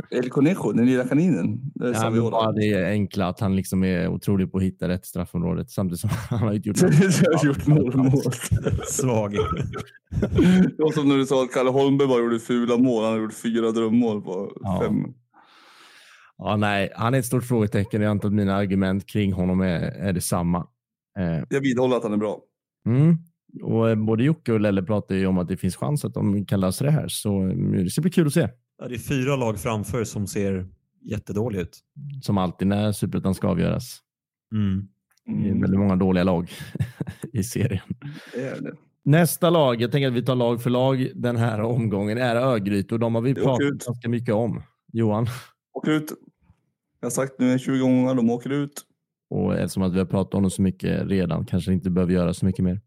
El 0.09 0.29
Conejo, 0.29 0.71
den 0.71 0.85
lilla 0.85 1.03
kaninen. 1.07 1.71
Det 1.75 1.87
är 1.87 1.93
Ja, 1.93 2.09
men 2.09 2.21
bara 2.31 2.51
det 2.51 2.85
enkla 2.89 3.27
att 3.27 3.39
han 3.39 3.55
liksom 3.55 3.83
är 3.83 4.07
otrolig 4.07 4.51
på 4.51 4.57
att 4.57 4.63
hitta 4.63 4.87
rätt 4.87 5.05
straffområdet 5.05 5.69
samtidigt 5.69 5.99
som 5.99 6.09
han 6.29 6.39
har 6.39 6.53
inte 6.53 6.69
gjort 6.69 6.81
har 6.81 7.45
gjort 7.45 7.65
mål. 7.67 7.91
Svag. 8.87 9.31
Det 9.31 10.75
var 10.83 10.91
som 10.91 11.07
när 11.09 11.17
du 11.17 11.25
sa 11.25 11.43
att 11.43 11.51
Kalle 11.53 11.69
Holmberg 11.69 12.07
bara 12.07 12.19
gjorde 12.19 12.39
fula 12.39 12.77
mål. 12.77 13.03
Han 13.03 13.13
har 13.13 13.19
gjort 13.19 13.33
fyra 13.33 13.71
drömmål 13.71 14.21
på 14.21 14.51
Ja. 14.61 14.81
fem. 14.85 14.95
Ja, 16.37 16.55
nej, 16.57 16.91
han 16.95 17.13
är 17.13 17.19
ett 17.19 17.25
stort 17.25 17.43
frågetecken. 17.43 18.01
Jag 18.01 18.11
antar 18.11 18.27
att 18.27 18.33
mina 18.33 18.55
argument 18.55 19.05
kring 19.05 19.33
honom 19.33 19.61
är, 19.61 19.79
är 19.81 20.13
detsamma. 20.13 20.67
Eh, 21.19 21.43
Jag 21.49 21.61
vidhåller 21.61 21.95
att 21.97 22.03
han 22.03 22.13
är 22.13 22.17
bra. 22.17 22.39
mm. 22.85 23.17
Och 23.63 23.89
eh, 23.89 23.95
både 23.95 24.23
Jocke 24.23 24.53
och 24.53 24.59
Lelle 24.59 24.83
pratar 24.83 25.15
ju 25.15 25.27
om 25.27 25.37
att 25.37 25.47
det 25.47 25.57
finns 25.57 25.75
chans 25.75 26.05
att 26.05 26.13
de 26.13 26.45
kan 26.45 26.59
lösa 26.59 26.83
det 26.85 26.91
här, 26.91 27.07
så 27.07 27.37
mm, 27.39 27.83
det 27.83 27.89
ska 27.89 28.01
bli 28.01 28.11
kul 28.11 28.27
att 28.27 28.33
se. 28.33 28.49
Ja, 28.81 28.87
det 28.87 28.95
är 28.95 28.99
fyra 28.99 29.35
lag 29.35 29.59
framför 29.59 30.03
som 30.03 30.27
ser 30.27 30.67
jättedåliga 31.01 31.61
ut. 31.61 31.79
Som 32.21 32.37
alltid 32.37 32.67
när 32.67 32.91
Superettan 32.91 33.35
ska 33.35 33.47
avgöras. 33.47 33.99
Mm. 34.53 34.87
Det 35.25 35.49
är 35.49 35.61
väldigt 35.61 35.79
många 35.79 35.95
dåliga 35.95 36.23
lag 36.23 36.51
i 37.33 37.43
serien. 37.43 37.83
det 38.33 38.41
är 38.47 38.61
det. 38.61 38.73
Nästa 39.03 39.49
lag, 39.49 39.81
jag 39.81 39.91
tänker 39.91 40.07
att 40.07 40.13
vi 40.13 40.25
tar 40.25 40.35
lag 40.35 40.63
för 40.63 40.69
lag 40.69 41.07
den 41.15 41.37
här 41.37 41.61
omgången, 41.61 42.17
är 42.17 42.35
Örgryte 42.35 42.93
och 42.95 42.99
de 42.99 43.15
har 43.15 43.21
vi 43.21 43.35
pratat 43.35 43.61
ut. 43.61 43.85
ganska 43.85 44.09
mycket 44.09 44.33
om. 44.33 44.63
Johan? 44.93 45.27
Åker 45.73 45.91
ut. 45.91 46.11
Jag 46.99 47.05
har 47.05 47.11
sagt 47.11 47.33
nu 47.39 47.59
20 47.59 47.79
gånger, 47.79 48.15
de 48.15 48.29
åker 48.29 48.49
ut. 48.49 48.81
Och 49.29 49.55
eftersom 49.55 49.83
att 49.83 49.93
vi 49.93 49.97
har 49.99 50.05
pratat 50.05 50.33
om 50.33 50.41
dem 50.43 50.51
så 50.51 50.61
mycket 50.61 51.07
redan 51.07 51.45
kanske 51.45 51.73
inte 51.73 51.89
behöver 51.89 52.13
göra 52.13 52.33
så 52.33 52.45
mycket 52.45 52.65
mer. 52.65 52.79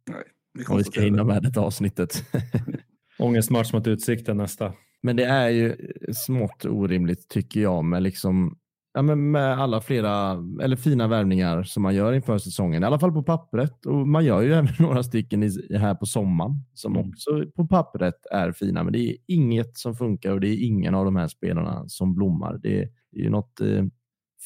Vi 0.55 0.65
Och 0.69 0.79
vi 0.79 0.85
ska 0.85 1.01
hinna 1.01 1.17
det. 1.19 1.25
med 1.25 1.43
detta 1.43 1.61
avsnittet. 1.61 2.25
Ångestmatch 3.19 3.73
mot 3.73 3.87
Utsikten 3.87 4.37
nästa. 4.37 4.73
Men 5.05 5.17
det 5.17 5.25
är 5.25 5.49
ju 5.49 5.77
smått 6.13 6.65
orimligt 6.65 7.29
tycker 7.29 7.61
jag 7.61 7.85
med 7.85 8.03
liksom 8.03 8.59
Ja, 8.97 9.03
men 9.03 9.31
med 9.31 9.59
alla 9.59 9.81
flera 9.81 10.39
eller 10.63 10.77
fina 10.77 11.09
värvningar 11.09 11.63
som 11.63 11.83
man 11.83 11.95
gör 11.95 12.13
inför 12.13 12.39
säsongen, 12.39 12.83
i 12.83 12.87
alla 12.87 12.99
fall 12.99 13.13
på 13.13 13.23
pappret. 13.23 13.87
Och 13.87 14.09
man 14.09 14.25
gör 14.25 14.43
ju 14.43 14.53
även 14.55 14.69
några 14.79 15.03
stycken 15.03 15.43
i, 15.43 15.77
här 15.77 15.95
på 15.95 16.07
sommaren 16.07 16.53
som 16.75 16.97
Mm. 16.97 17.09
också 17.09 17.45
på 17.57 17.67
pappret 17.67 18.27
är 18.31 18.53
fina. 18.53 18.85
Men 18.85 18.93
det 18.93 18.99
är 18.99 19.17
inget 19.27 19.79
som 19.79 19.95
funkar 19.95 20.33
och 20.33 20.41
det 20.41 20.49
är 20.49 20.67
ingen 20.67 20.95
av 20.95 21.05
de 21.05 21.17
här 21.17 21.29
spelarna 21.29 21.89
som 21.89 22.15
blommar. 22.15 22.59
Det 22.63 22.83
är 22.83 22.89
ju 23.13 23.31
något 23.31 23.61
eh, 23.61 23.85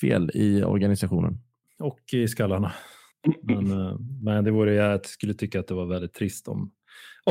fel 0.00 0.30
i 0.34 0.64
organisationen. 0.64 1.38
Och 1.78 2.00
i 2.12 2.28
skallarna. 2.28 2.72
Men, 3.42 3.70
eh, 3.70 3.96
men 4.22 4.44
det 4.44 4.50
vore, 4.50 4.74
jag 4.74 5.06
skulle 5.06 5.34
tycka 5.34 5.60
att 5.60 5.66
det 5.66 5.74
var 5.74 5.86
väldigt 5.86 6.14
trist 6.14 6.48
om, 6.48 6.70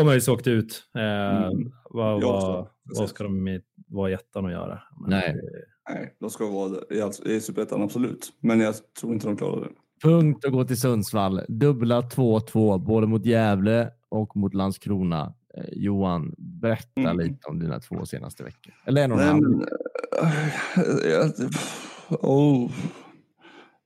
om 0.02 0.08
ÖIS 0.10 0.28
åkte 0.28 0.50
ut. 0.50 0.84
Eh, 0.96 1.02
Mm. 1.48 1.72
vad, 1.90 2.24
vad, 2.24 2.68
vad 2.98 3.10
ska 3.10 3.24
de 3.24 3.60
vara 3.88 4.10
i 4.10 4.14
ettan 4.14 4.46
att 4.46 4.52
göra? 4.52 4.80
Men 5.02 5.10
Nej. 5.10 5.34
det- 5.34 5.94
Nej, 5.94 6.16
de 6.20 6.30
ska 6.30 6.46
vara 6.50 6.72
i 7.26 7.32
i 7.36 7.42
Superettan, 7.42 7.82
absolut. 7.82 8.34
Men 8.40 8.60
jag 8.60 8.76
tror 9.02 9.14
inte 9.14 9.28
de 9.28 9.38
klarar 9.38 9.62
det. 9.62 9.70
Punkt 10.08 10.46
att 10.46 10.52
gå 10.52 10.64
till 10.66 10.80
Sundsvall. 10.82 11.42
Dubbla 11.48 12.02
2-2 12.02 12.78
både 12.86 13.08
mot 13.08 13.26
Gävle 13.26 13.90
och 14.10 14.36
mot 14.38 14.54
Landskrona. 14.54 15.34
Eh, 15.58 15.64
Johan, 15.72 16.36
berätta 16.38 17.02
Mm. 17.02 17.18
lite 17.20 17.48
om 17.48 17.60
dina 17.60 17.80
två 17.80 18.06
senaste 18.06 18.44
veckor. 18.44 18.74
Eller 18.86 19.04
en 19.04 19.12
och 19.12 19.22
en 19.22 19.28
halv. 19.28 19.64
jag, 21.12 21.32
oh. 22.10 22.72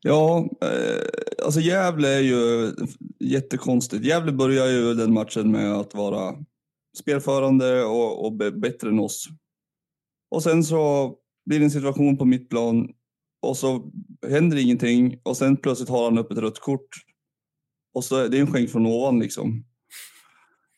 Ja, 0.01 0.49
eh, 0.61 1.45
alltså 1.45 1.59
Gävle 1.59 2.07
är 2.07 2.21
ju 2.21 2.73
jättekonstigt. 3.19 4.05
Gävle 4.05 4.31
börjar 4.31 4.67
ju 4.67 4.93
den 4.93 5.13
matchen 5.13 5.51
med 5.51 5.73
att 5.73 5.93
vara 5.93 6.35
spelförande 6.97 7.83
och, 7.83 8.25
och 8.25 8.33
bättre 8.33 8.89
än 8.89 8.99
oss. 8.99 9.27
Och 10.31 10.43
sen 10.43 10.63
så 10.63 11.13
blir 11.45 11.59
det 11.59 11.65
en 11.65 11.71
situation 11.71 12.17
på 12.17 12.25
mitt 12.25 12.49
plan, 12.49 12.89
och 13.41 13.57
så 13.57 13.91
händer 14.29 14.57
ingenting 14.57 15.19
och 15.23 15.37
sen 15.37 15.57
plötsligt 15.57 15.89
har 15.89 16.03
han 16.03 16.17
upp 16.17 16.31
ett 16.31 16.37
rött 16.37 16.59
kort. 16.59 16.89
Och 17.93 18.03
så 18.03 18.15
är 18.15 18.29
det 18.29 18.39
en 18.39 18.51
skänk 18.51 18.69
från 18.69 18.85
ovan 18.85 19.19
liksom. 19.19 19.63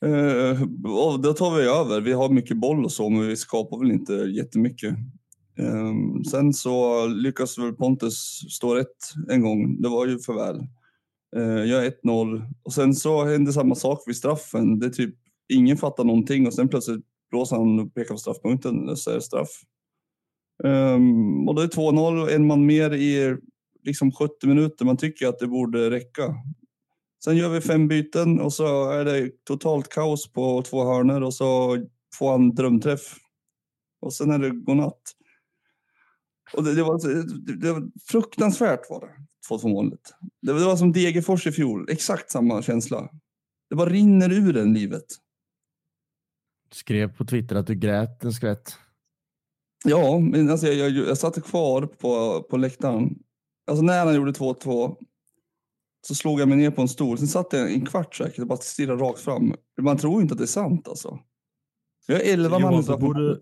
Eh, 0.05 0.61
och 0.85 1.21
då 1.21 1.33
tar 1.33 1.55
vi 1.57 1.63
över. 1.63 2.01
Vi 2.01 2.13
har 2.13 2.29
mycket 2.29 2.57
boll 2.57 2.85
och 2.85 2.91
så, 2.91 3.09
men 3.09 3.27
vi 3.27 3.35
skapar 3.35 3.79
väl 3.79 3.91
inte 3.91 4.13
jättemycket. 4.13 4.95
Um, 5.57 6.23
sen 6.23 6.53
så 6.53 7.07
lyckas 7.07 7.57
väl 7.57 7.73
Pontus 7.73 8.45
stå 8.49 8.75
rätt 8.75 9.13
en 9.29 9.41
gång. 9.41 9.81
Det 9.81 9.89
var 9.89 10.07
ju 10.07 10.19
för 10.19 10.33
väl. 10.33 10.55
Uh, 11.35 11.61
ehm, 11.61 11.67
jag 11.67 11.85
är 11.85 11.91
1-0 12.03 12.53
och 12.63 12.73
sen 12.73 12.93
så 12.95 13.25
händer 13.25 13.51
samma 13.51 13.75
sak 13.75 14.03
vid 14.05 14.15
straffen. 14.15 14.79
Det 14.79 14.85
är 14.85 14.89
typ 14.89 15.15
ingen 15.53 15.77
fattar 15.77 16.03
någonting 16.03 16.47
och 16.47 16.53
sen 16.53 16.67
plötsligt 16.67 17.05
blåser 17.31 17.55
han 17.55 17.79
och 17.79 17.93
pekar 17.93 18.13
på 18.13 18.17
straffpunkten 18.17 18.89
och 18.89 18.99
säger 18.99 19.19
straff. 19.19 19.49
Um, 20.63 21.47
och 21.47 21.55
då 21.55 21.61
är 21.61 21.67
det 21.67 21.75
2-0 21.75 22.21
och 22.21 22.31
en 22.31 22.47
man 22.47 22.65
mer 22.65 22.93
i 22.93 23.37
liksom 23.83 24.11
70 24.11 24.47
minuter. 24.47 24.85
Man 24.85 24.97
tycker 24.97 25.27
att 25.27 25.39
det 25.39 25.47
borde 25.47 25.89
räcka. 25.89 26.35
Sen 27.23 27.37
gör 27.37 27.49
vi 27.49 27.61
fem 27.61 27.87
byten 27.87 28.39
och 28.39 28.53
så 28.53 28.89
är 28.89 29.05
det 29.05 29.31
totalt 29.43 29.89
kaos 29.89 30.33
på 30.33 30.61
två 30.61 30.83
hörnor 30.83 31.21
och 31.21 31.33
så 31.33 31.77
får 32.15 32.31
han 32.31 32.55
drömträff. 32.55 33.15
Och 34.01 34.13
sen 34.13 34.31
är 34.31 34.39
det 34.39 34.49
godnatt. 34.49 35.01
Och 36.53 36.63
det, 36.63 36.75
det, 36.75 36.83
var, 36.83 37.07
det, 37.07 37.55
det 37.55 37.73
var 37.73 37.89
fruktansvärt 38.07 38.89
var 38.89 38.99
det, 39.01 39.55
2-2 39.55 39.67
målet. 39.67 40.13
Det, 40.41 40.53
det 40.53 40.65
var 40.65 40.75
som 40.75 40.91
Degerfors 40.91 41.47
i 41.47 41.51
fjol, 41.51 41.89
exakt 41.89 42.31
samma 42.31 42.61
känsla. 42.61 43.09
Det 43.69 43.75
bara 43.75 43.89
rinner 43.89 44.31
ur 44.31 44.57
en 44.57 44.73
livet. 44.73 45.05
Skrev 46.71 47.17
på 47.17 47.25
Twitter 47.25 47.55
att 47.55 47.67
du 47.67 47.75
grät 47.75 48.23
en 48.23 48.33
skvätt. 48.33 48.77
Ja, 49.85 50.19
men 50.19 50.49
alltså 50.49 50.67
jag, 50.67 50.89
jag, 50.89 51.07
jag 51.07 51.17
satt 51.17 51.43
kvar 51.43 51.81
på, 51.81 52.43
på 52.43 52.57
läktaren. 52.57 53.15
Alltså 53.67 53.83
när 53.83 54.05
han 54.05 54.15
gjorde 54.15 54.31
2-2 54.31 54.95
så 56.07 56.15
slog 56.15 56.39
jag 56.39 56.47
mig 56.47 56.57
ner 56.57 56.71
på 56.71 56.81
en 56.81 56.87
stol. 56.87 57.17
Sen 57.17 57.27
satt 57.27 57.53
jag 57.53 57.73
en 57.73 57.85
kvart 57.85 58.15
säkert 58.15 58.39
och 58.39 58.47
bara 58.47 58.57
stirrade 58.57 59.03
rakt 59.03 59.19
fram. 59.19 59.55
Man 59.81 59.97
tror 59.97 60.21
inte 60.21 60.33
att 60.33 60.37
det 60.37 60.43
är 60.43 60.47
sant 60.47 60.87
alltså. 60.87 61.19
Vi 62.07 62.13
har 62.13 62.21
11 62.21 62.59
man 62.59 62.83
i 62.83 62.97
borde, 62.97 63.39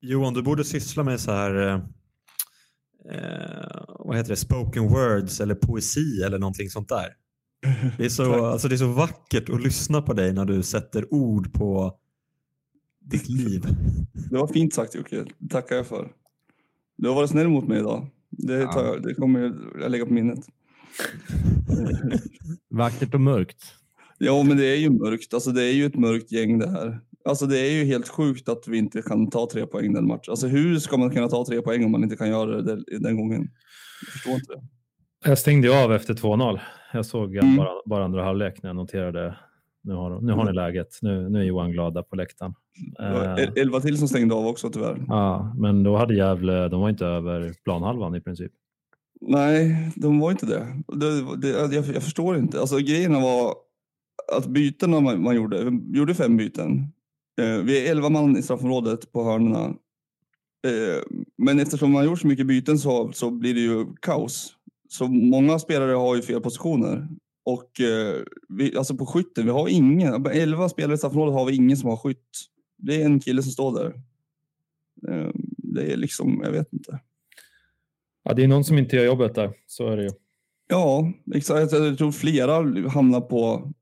Johan, 0.00 0.34
du 0.34 0.42
borde 0.42 0.64
syssla 0.64 1.02
med 1.02 1.20
så 1.20 1.30
här 1.30 1.82
eh, 3.04 3.84
vad 3.98 4.16
heter 4.16 4.30
det, 4.30 4.36
spoken 4.36 4.88
words 4.88 5.40
eller 5.40 5.54
poesi 5.54 6.22
eller 6.22 6.38
någonting 6.38 6.70
sånt 6.70 6.88
där. 6.88 7.14
Det 7.96 8.04
är, 8.04 8.08
så, 8.08 8.44
alltså 8.44 8.68
det 8.68 8.74
är 8.74 8.76
så 8.76 8.92
vackert 8.92 9.48
att 9.48 9.62
lyssna 9.62 10.02
på 10.02 10.12
dig 10.12 10.32
när 10.32 10.44
du 10.44 10.62
sätter 10.62 11.14
ord 11.14 11.52
på 11.52 11.98
ditt 13.00 13.28
liv. 13.28 13.66
Det 14.30 14.36
var 14.36 14.46
fint 14.46 14.74
sagt 14.74 14.94
Jocke, 14.94 15.24
det 15.38 15.48
tackar 15.48 15.76
jag 15.76 15.86
för. 15.86 16.12
Du 16.96 17.08
har 17.08 17.14
varit 17.14 17.30
snäll 17.30 17.48
mot 17.48 17.68
mig 17.68 17.78
idag. 17.78 18.06
Det, 18.30 18.66
tar 18.66 18.84
jag, 18.84 19.02
det 19.02 19.14
kommer 19.14 19.40
jag 19.80 19.90
lägga 19.90 20.06
på 20.06 20.12
minnet. 20.12 20.46
Vackert 22.70 23.14
och 23.14 23.20
mörkt. 23.20 23.62
Ja, 24.18 24.42
men 24.42 24.56
det 24.56 24.66
är 24.66 24.76
ju 24.76 24.90
mörkt. 24.90 25.34
Alltså, 25.34 25.50
det 25.50 25.62
är 25.62 25.72
ju 25.72 25.86
ett 25.86 25.96
mörkt 25.96 26.32
gäng 26.32 26.58
det 26.58 26.70
här. 26.70 27.00
Alltså, 27.28 27.46
det 27.46 27.58
är 27.58 27.70
ju 27.70 27.84
helt 27.84 28.08
sjukt 28.08 28.48
att 28.48 28.68
vi 28.68 28.78
inte 28.78 29.02
kan 29.02 29.30
ta 29.30 29.48
tre 29.52 29.66
poäng 29.66 29.92
den 29.92 30.06
matchen. 30.06 30.30
Alltså, 30.30 30.46
hur 30.46 30.78
ska 30.78 30.96
man 30.96 31.10
kunna 31.10 31.28
ta 31.28 31.44
tre 31.44 31.62
poäng 31.62 31.84
om 31.84 31.92
man 31.92 32.02
inte 32.02 32.16
kan 32.16 32.28
göra 32.28 32.62
det 32.62 32.98
den 32.98 33.16
gången? 33.16 33.48
Jag 34.00 34.12
förstår 34.12 34.34
inte 34.34 34.52
det. 34.52 34.62
Jag 35.24 35.38
stängde 35.38 35.84
av 35.84 35.92
efter 35.92 36.14
2-0. 36.14 36.60
Jag 36.92 37.06
såg 37.06 37.36
mm. 37.36 37.56
bara, 37.56 37.70
bara 37.86 38.04
andra 38.04 38.24
halvlek 38.24 38.62
när 38.62 38.68
jag 38.70 38.76
noterade 38.76 39.36
nu 39.82 39.94
har, 39.94 40.20
nu 40.20 40.32
har 40.32 40.44
ni 40.44 40.52
läget. 40.52 40.98
Nu, 41.02 41.28
nu 41.28 41.40
är 41.40 41.44
Johan 41.44 41.72
glada 41.72 42.02
på 42.02 42.16
läktaren. 42.16 42.54
Eh, 43.00 43.48
elva 43.56 43.80
till 43.80 43.98
som 43.98 44.08
stängde 44.08 44.34
av 44.34 44.46
också 44.46 44.70
tyvärr. 44.70 45.04
Ja, 45.08 45.54
men 45.58 45.82
då 45.82 45.96
hade 45.96 46.14
Gävle, 46.14 46.68
de 46.68 46.80
var 46.80 46.88
inte 46.88 47.06
över 47.06 47.54
planhalvan 47.64 48.14
i 48.14 48.20
princip. 48.20 48.52
Nej, 49.20 49.92
de 49.96 50.20
var 50.20 50.30
inte 50.30 50.46
det. 50.46 50.66
det, 50.86 51.36
det 51.36 51.48
jag, 51.48 51.84
jag, 51.84 52.02
förstår 52.02 52.36
inte. 52.36 52.60
Alltså 52.60 52.76
grejen 52.78 53.22
var 53.22 53.54
att 54.36 54.46
bytena 54.46 55.00
man, 55.00 55.22
man 55.22 55.36
gjorde, 55.36 55.80
gjorde 55.86 56.14
fem 56.14 56.36
byten. 56.36 56.92
Eh, 57.38 57.58
vi 57.58 57.86
är 57.86 57.90
elva 57.90 58.08
man 58.08 58.36
i 58.36 58.42
straffområdet 58.42 59.12
på 59.12 59.24
hörnorna. 59.24 59.64
Eh, 60.66 61.02
men 61.38 61.60
eftersom 61.60 61.92
man 61.92 62.04
gjort 62.04 62.20
så 62.20 62.26
mycket 62.26 62.46
byten 62.46 62.78
så, 62.78 63.12
så 63.12 63.30
blir 63.30 63.54
det 63.54 63.60
ju 63.60 63.86
kaos. 64.00 64.54
Så 64.88 65.08
många 65.08 65.58
spelare 65.58 65.92
har 65.92 66.16
ju 66.16 66.22
fel 66.22 66.40
positioner. 66.40 67.08
Och 67.44 67.80
eh, 67.80 68.22
vi, 68.48 68.76
alltså 68.76 68.96
på 68.96 69.06
skytten, 69.06 69.44
vi 69.44 69.50
har 69.50 69.68
ingen. 69.68 70.26
Elva 70.26 70.68
spelare 70.68 70.94
i 70.94 70.98
straffområdet 70.98 71.34
har 71.34 71.44
vi 71.44 71.56
ingen 71.56 71.76
som 71.76 71.90
har 71.90 71.96
skytt. 71.96 72.28
Det 72.76 73.02
är 73.02 73.06
en 73.06 73.20
kille 73.20 73.42
som 73.42 73.52
står 73.52 73.78
där. 73.78 73.94
Eh, 75.08 75.30
det 75.58 75.92
är 75.92 75.96
liksom, 75.96 76.40
jag 76.44 76.52
vet 76.52 76.72
inte. 76.72 77.00
Ja, 78.24 78.34
det 78.34 78.44
är 78.44 78.48
någon 78.48 78.64
som 78.64 78.78
inte 78.78 78.96
gör 78.96 79.04
jobbet 79.04 79.34
där, 79.34 79.52
så 79.66 79.88
är 79.88 79.96
det 79.96 80.02
ju. 80.02 80.10
Ja, 80.68 81.12
exakt. 81.34 81.72
Jag 81.72 81.98
tror 81.98 82.12
flera 82.12 82.88
hamnar 82.88 83.20
på 83.20 83.72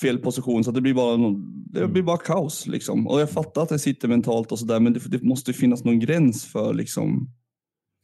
fel 0.00 0.18
position 0.18 0.64
så 0.64 0.70
det 0.70 0.80
blir 0.80 0.94
bara, 0.94 1.16
någon, 1.16 1.64
det 1.72 1.80
mm. 1.80 1.92
blir 1.92 2.02
bara 2.02 2.16
kaos. 2.16 2.66
Liksom. 2.66 3.06
Och 3.06 3.20
jag 3.20 3.30
fattar 3.30 3.62
att 3.62 3.68
det 3.68 3.78
sitter 3.78 4.08
mentalt 4.08 4.52
och 4.52 4.58
sådär, 4.58 4.80
men 4.80 4.92
det, 4.92 5.00
det, 5.08 5.22
måste 5.22 5.52
finnas 5.52 5.84
någon 5.84 5.98
gräns 5.98 6.44
för 6.44 6.74
liksom, 6.74 7.30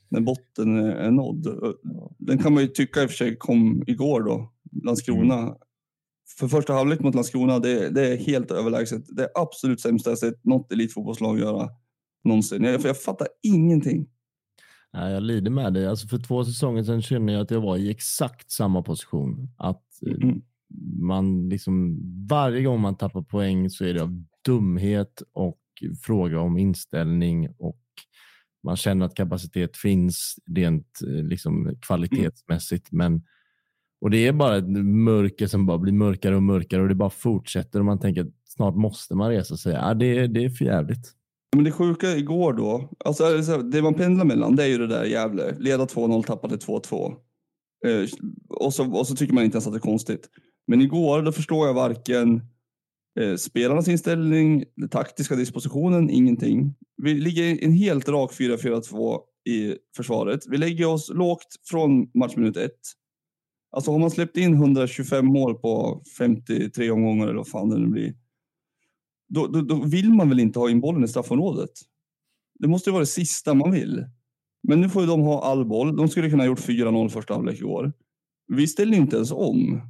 när 0.08 0.20
botten 0.20 0.76
är 0.78 1.10
nådd. 1.10 1.74
Den 2.18 2.38
kan 2.38 2.54
man 2.54 2.62
ju 2.62 2.68
tycka 2.68 3.02
i 3.02 3.06
och 3.06 3.10
för 3.10 3.16
sig 3.16 3.36
kom 3.36 3.82
igår 3.86 4.22
då, 4.22 4.52
Landskrona. 4.84 5.38
Mm. 5.38 5.54
För 6.38 6.48
första 6.48 6.72
halvlek 6.72 7.00
mot 7.00 7.14
Landskrona, 7.14 7.58
det, 7.58 7.88
det, 7.88 8.08
är 8.12 8.16
helt 8.16 8.50
överlägset. 8.50 9.02
Det 9.16 9.22
är 9.22 9.30
absolut 9.34 9.80
sämsta 9.80 10.10
jag 10.10 10.18
sett 10.18 10.44
något 10.44 10.72
elitfotbollslag 10.72 11.38
göra 11.38 11.68
någonsin. 12.24 12.64
Jag, 12.64 12.80
jag 12.84 13.02
fattar 13.02 13.28
ingenting. 13.42 14.06
Nej, 14.92 15.12
jag 15.12 15.22
lider 15.22 15.50
med 15.50 15.74
dig. 15.74 15.86
Alltså 15.86 16.08
för 16.08 16.18
två 16.18 16.44
säsonger 16.44 16.82
sedan 16.82 17.02
kände 17.02 17.32
jag 17.32 17.42
att 17.42 17.50
jag 17.50 17.60
var 17.60 17.76
i 17.76 17.90
exakt 17.90 18.50
samma 18.50 18.82
position. 18.82 19.48
Att 19.58 19.84
eh, 20.06 20.12
mm. 20.12 20.42
Man 21.00 21.48
liksom, 21.48 21.98
varje 22.28 22.62
gång 22.62 22.80
man 22.80 22.96
tappar 22.96 23.22
poäng 23.22 23.70
så 23.70 23.84
är 23.84 23.94
det 23.94 24.02
av 24.02 24.24
dumhet 24.46 25.22
och 25.32 25.58
fråga 26.02 26.40
om 26.40 26.58
inställning 26.58 27.48
och 27.58 27.78
man 28.64 28.76
känner 28.76 29.06
att 29.06 29.14
kapacitet 29.14 29.76
finns 29.76 30.36
rent 30.50 31.00
eh, 31.06 31.24
liksom, 31.24 31.76
kvalitetsmässigt. 31.86 32.92
Men, 32.92 33.22
och 34.00 34.10
det 34.10 34.26
är 34.26 34.32
bara 34.32 34.56
ett 34.56 34.68
mörker 34.84 35.46
som 35.46 35.66
bara 35.66 35.78
blir 35.78 35.92
mörkare 35.92 36.36
och 36.36 36.42
mörkare 36.42 36.82
och 36.82 36.88
det 36.88 36.94
bara 36.94 37.10
fortsätter 37.10 37.78
och 37.78 37.84
man 37.84 38.00
tänker 38.00 38.20
att 38.20 38.32
snart 38.44 38.76
måste 38.76 39.14
man 39.14 39.30
resa 39.30 39.56
sig. 39.56 39.72
Ja, 39.72 39.94
det, 39.94 40.26
det 40.26 40.44
är 40.44 40.50
för 40.50 40.64
jävligt. 40.64 41.12
Men 41.56 41.64
det 41.64 41.72
sjuka 41.72 42.16
igår 42.16 42.52
då, 42.52 42.90
alltså 43.04 43.58
det 43.62 43.82
man 43.82 43.94
pendlar 43.94 44.24
mellan 44.24 44.56
det 44.56 44.64
är 44.64 44.68
ju 44.68 44.78
det 44.78 44.86
där 44.86 45.04
Gävle, 45.04 45.56
leda 45.58 45.84
2-0, 45.84 46.22
tappade 46.22 46.56
2-2. 46.56 47.14
Eh, 47.86 48.08
och, 48.48 48.74
så, 48.74 48.92
och 48.92 49.06
så 49.06 49.16
tycker 49.16 49.34
man 49.34 49.44
inte 49.44 49.54
ens 49.54 49.66
att 49.66 49.72
det 49.72 49.78
är 49.78 49.80
konstigt. 49.80 50.28
Men 50.66 50.80
igår 50.80 51.22
då 51.22 51.32
förstår 51.32 51.66
jag 51.66 51.74
varken 51.74 52.42
eh, 53.20 53.36
spelarnas 53.36 53.88
inställning, 53.88 54.64
den 54.76 54.88
taktiska 54.88 55.36
dispositionen, 55.36 56.10
ingenting. 56.10 56.74
Vi 57.02 57.14
ligger 57.14 57.64
en 57.64 57.72
helt 57.72 58.08
rak 58.08 58.32
4-4-2 58.32 59.20
i 59.48 59.76
försvaret. 59.96 60.40
Vi 60.48 60.56
lägger 60.56 60.86
oss 60.86 61.10
lågt 61.14 61.56
från 61.70 62.10
matchminut 62.14 62.56
ett. 62.56 62.80
Alltså 63.76 63.90
har 63.90 63.98
man 63.98 64.10
släppt 64.10 64.36
in 64.36 64.54
125 64.54 65.26
mål 65.26 65.54
på 65.54 66.02
53 66.18 66.90
omgångar 66.90 67.24
eller 67.24 67.36
vad 67.36 67.48
fan 67.48 67.70
det 67.70 67.78
nu 67.78 67.86
blir 67.86 68.14
då, 69.34 69.46
då, 69.46 69.60
då, 69.60 69.84
vill 69.84 70.12
man 70.12 70.28
väl 70.28 70.40
inte 70.40 70.58
ha 70.58 70.70
in 70.70 70.80
bollen 70.80 71.04
i 71.04 71.08
straffområdet? 71.08 71.70
Det 72.58 72.68
måste 72.68 72.90
ju 72.90 72.92
vara 72.92 73.02
det 73.02 73.06
sista 73.06 73.54
man 73.54 73.70
vill. 73.70 74.06
Men 74.68 74.80
nu 74.80 74.88
får 74.88 75.02
ju 75.02 75.08
de 75.08 75.20
ha 75.20 75.44
all 75.44 75.64
boll. 75.64 75.96
De 75.96 76.08
skulle 76.08 76.30
kunna 76.30 76.42
ha 76.42 76.46
gjort 76.46 76.68
4-0 76.68 77.08
första 77.08 77.34
halvlek 77.34 77.60
i 77.60 77.64
år. 77.64 77.92
Vi 78.46 78.66
ställer 78.66 78.96
inte 78.96 79.16
ens 79.16 79.32
om. 79.32 79.80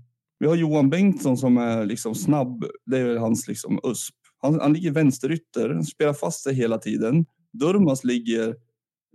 Vi 0.43 0.49
har 0.49 0.57
Johan 0.57 0.90
Bengtsson 0.90 1.36
som 1.36 1.57
är 1.57 1.86
liksom 1.86 2.14
snabb. 2.14 2.64
Det 2.86 2.99
är 2.99 3.16
hans 3.16 3.49
liksom 3.49 3.80
USP. 3.84 4.14
Han, 4.38 4.61
han 4.61 4.72
ligger 4.72 4.90
vänsterytter, 4.90 5.82
spelar 5.82 6.12
fast 6.12 6.43
sig 6.43 6.55
hela 6.55 6.78
tiden. 6.78 7.26
Durmas 7.53 8.05
ligger 8.05 8.57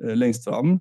eh, 0.03 0.15
längst 0.15 0.43
fram. 0.43 0.71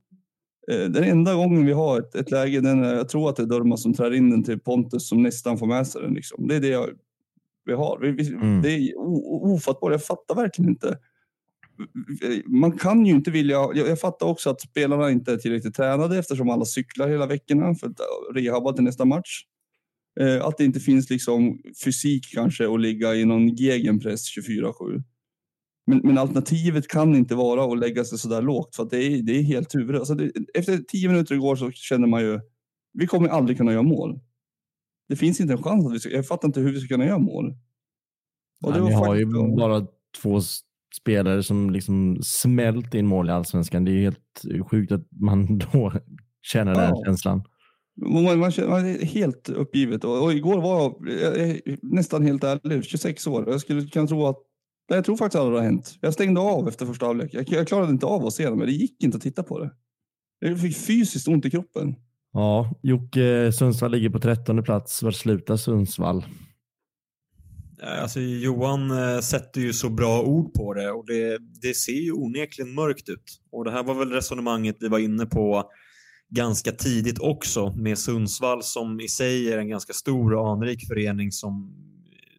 Eh, 0.71 0.85
den 0.89 1.05
enda 1.05 1.35
gången 1.35 1.67
vi 1.67 1.73
har 1.73 1.99
ett, 1.99 2.15
ett 2.15 2.31
läge, 2.31 2.61
den, 2.61 2.79
jag 2.79 3.09
tror 3.09 3.29
att 3.29 3.37
det 3.37 3.43
är 3.43 3.47
Durmas 3.47 3.83
som 3.83 3.95
trär 3.95 4.15
in 4.15 4.31
den 4.31 4.45
till 4.45 4.61
Pontus 4.61 5.09
som 5.09 5.23
nästan 5.23 5.59
får 5.59 5.67
med 5.67 5.87
sig 5.87 6.03
den. 6.03 6.15
Liksom. 6.15 6.49
Det 6.49 6.57
är 6.57 6.61
det 6.61 6.69
jag 6.69 6.89
vi 7.65 7.73
har. 7.73 7.99
Vi, 8.01 8.11
vi, 8.11 8.29
mm. 8.29 8.63
Det 8.63 8.71
är 8.71 8.99
ofattbart. 8.99 9.93
Jag 9.93 10.05
fattar 10.05 10.35
verkligen 10.35 10.71
inte. 10.71 10.99
Man 12.47 12.73
kan 12.73 13.07
ju 13.07 13.13
inte 13.13 13.31
vilja... 13.31 13.55
Jag, 13.55 13.77
jag 13.77 14.01
fattar 14.01 14.27
också 14.27 14.51
att 14.51 14.61
spelarna 14.61 15.11
inte 15.11 15.33
är 15.33 15.37
tillräckligt 15.37 15.75
tränade 15.75 16.19
eftersom 16.19 16.51
alla 16.51 16.65
cyklar 16.65 17.09
hela 17.09 17.27
veckorna 17.27 17.75
för 17.75 17.87
att 17.87 18.01
rehabba 18.35 18.73
till 18.73 18.85
nästa 18.85 19.05
match. 19.05 19.45
Eh, 20.21 20.45
att 20.45 20.59
det 20.59 20.65
inte 20.65 20.81
finns 20.81 21.11
liksom 21.11 21.59
fysik 21.85 22.27
kanske 22.35 22.75
att 22.75 22.81
ligga 22.81 23.15
i 23.15 23.25
någon 23.25 23.49
gegenpress 23.49 24.37
24-7. 24.39 25.03
Men, 25.87 26.01
men, 26.05 26.19
alternativet 26.19 26.89
kan 26.89 27.15
inte 27.17 27.35
vara 27.35 27.73
att 27.73 27.79
lägga 27.79 28.05
sig 28.05 28.19
så 28.19 28.29
där 28.29 28.43
lågt 28.43 28.77
för 28.77 28.89
det 28.91 29.05
är, 29.05 29.23
det 29.23 29.39
är 29.39 29.43
helt 29.43 29.75
huvudet. 29.75 29.99
Alltså 29.99 30.17
efter 30.55 30.79
tio 30.79 31.09
minuter 31.09 31.35
igår 31.35 31.57
så 31.57 31.71
känner 31.71 32.07
man 32.07 32.23
ju 32.23 32.41
vi 32.99 33.07
kommer 33.07 33.29
aldrig 33.29 33.59
kunna 33.59 33.73
göra 33.73 33.83
mål. 33.83 34.21
Det 35.09 35.17
finns 35.17 35.41
inte 35.41 35.53
en 35.53 35.63
chans 35.63 35.87
att 35.87 35.95
vi 35.95 36.01
ska, 36.01 36.11
jag 36.11 36.27
fattar 36.27 36.49
inte 36.49 36.61
hur 36.61 36.73
vi 36.73 36.81
ska 36.81 36.95
kunna 36.95 37.07
göra 37.07 37.19
mål. 37.19 37.55
Och 38.65 38.71
Nej, 38.71 38.81
ni 38.81 38.93
har 38.93 39.15
ju 39.15 39.27
bara 39.57 39.87
två 40.23 40.41
spelare 40.97 41.43
som 41.43 41.71
liksom 41.71 42.19
smält 42.23 42.95
in 42.95 43.07
mål 43.07 43.29
i 43.29 43.33
allsvenskan. 43.33 43.85
Det 43.85 43.93
är 43.93 44.01
helt 44.01 44.69
sjukt 44.71 44.93
att 44.93 45.07
man 45.11 45.59
då 45.73 45.93
känner 46.43 46.75
ja. 46.75 46.81
den 46.81 47.05
känslan. 47.05 47.45
Man, 47.97 48.25
man, 48.25 48.39
man, 48.39 48.87
är 48.87 49.05
helt 49.05 49.49
uppgivet 49.49 50.05
och, 50.05 50.23
och 50.23 50.33
igår 50.33 50.61
var 50.61 50.95
jag, 51.23 51.39
jag, 51.39 51.79
nästan 51.83 52.23
helt 52.23 52.45
ärlig, 52.45 52.85
26 52.85 53.27
år. 53.27 53.45
Jag 53.51 53.61
skulle 53.61 53.87
kunna 53.87 54.07
tro 54.07 54.27
att 54.27 54.39
jag 54.89 55.05
tror 55.05 55.17
faktiskt 55.17 55.41
aldrig 55.41 55.55
det 55.55 55.59
har 55.59 55.65
hänt. 55.65 55.99
Jag 56.01 56.15
stängde 56.15 56.41
av 56.41 56.69
efter 56.69 56.87
första 56.87 57.07
halvlek. 57.07 57.35
Jag, 57.35 57.49
jag 57.49 57.69
klarade 57.69 57.93
inte 57.93 58.07
av 58.07 58.27
att 58.27 58.33
se 58.33 58.51
det, 58.51 58.57
men 58.57 58.67
det 58.67 58.73
gick 58.73 59.03
inte 59.03 59.17
att 59.17 59.23
titta 59.23 59.43
på 59.43 59.59
det. 59.59 59.71
Jag 60.39 60.61
fick 60.61 60.77
fysiskt 60.77 61.29
ont 61.29 61.47
i 61.47 61.51
kroppen. 61.51 61.95
Ja, 62.33 62.75
Jocke, 62.83 63.53
Sundsvall 63.53 63.91
ligger 63.91 64.11
på 64.11 64.19
13 64.19 64.63
plats. 64.63 65.03
Var 65.03 65.11
slutar 65.11 65.57
Sundsvall? 65.57 66.25
Alltså, 67.83 68.21
Johan 68.21 68.91
äh, 68.91 69.21
sätter 69.21 69.61
ju 69.61 69.73
så 69.73 69.91
bra 69.91 70.23
ord 70.23 70.55
på 70.55 70.75
det 70.75 70.91
och 70.91 71.07
det, 71.07 71.39
det 71.63 71.75
ser 71.75 72.01
ju 72.01 72.13
onekligen 72.13 72.75
mörkt 72.75 73.09
ut. 73.09 73.41
Och 73.53 73.65
det 73.65 73.71
här 73.71 73.83
var 73.83 73.95
väl 73.95 74.13
resonemanget 74.13 74.77
vi 74.81 74.89
var 74.89 74.99
inne 74.99 75.27
på 75.27 75.71
ganska 76.29 76.73
tidigt 76.73 77.19
också 77.19 77.73
med 77.77 77.99
Sundsvall 77.99 78.63
som 78.63 79.01
i 79.01 79.09
sig 79.09 79.53
är 79.53 79.59
en 79.59 79.69
ganska 79.69 79.93
stor 79.93 80.35
och 80.35 80.49
anrik 80.49 80.87
förening 80.89 81.33
som 81.33 81.73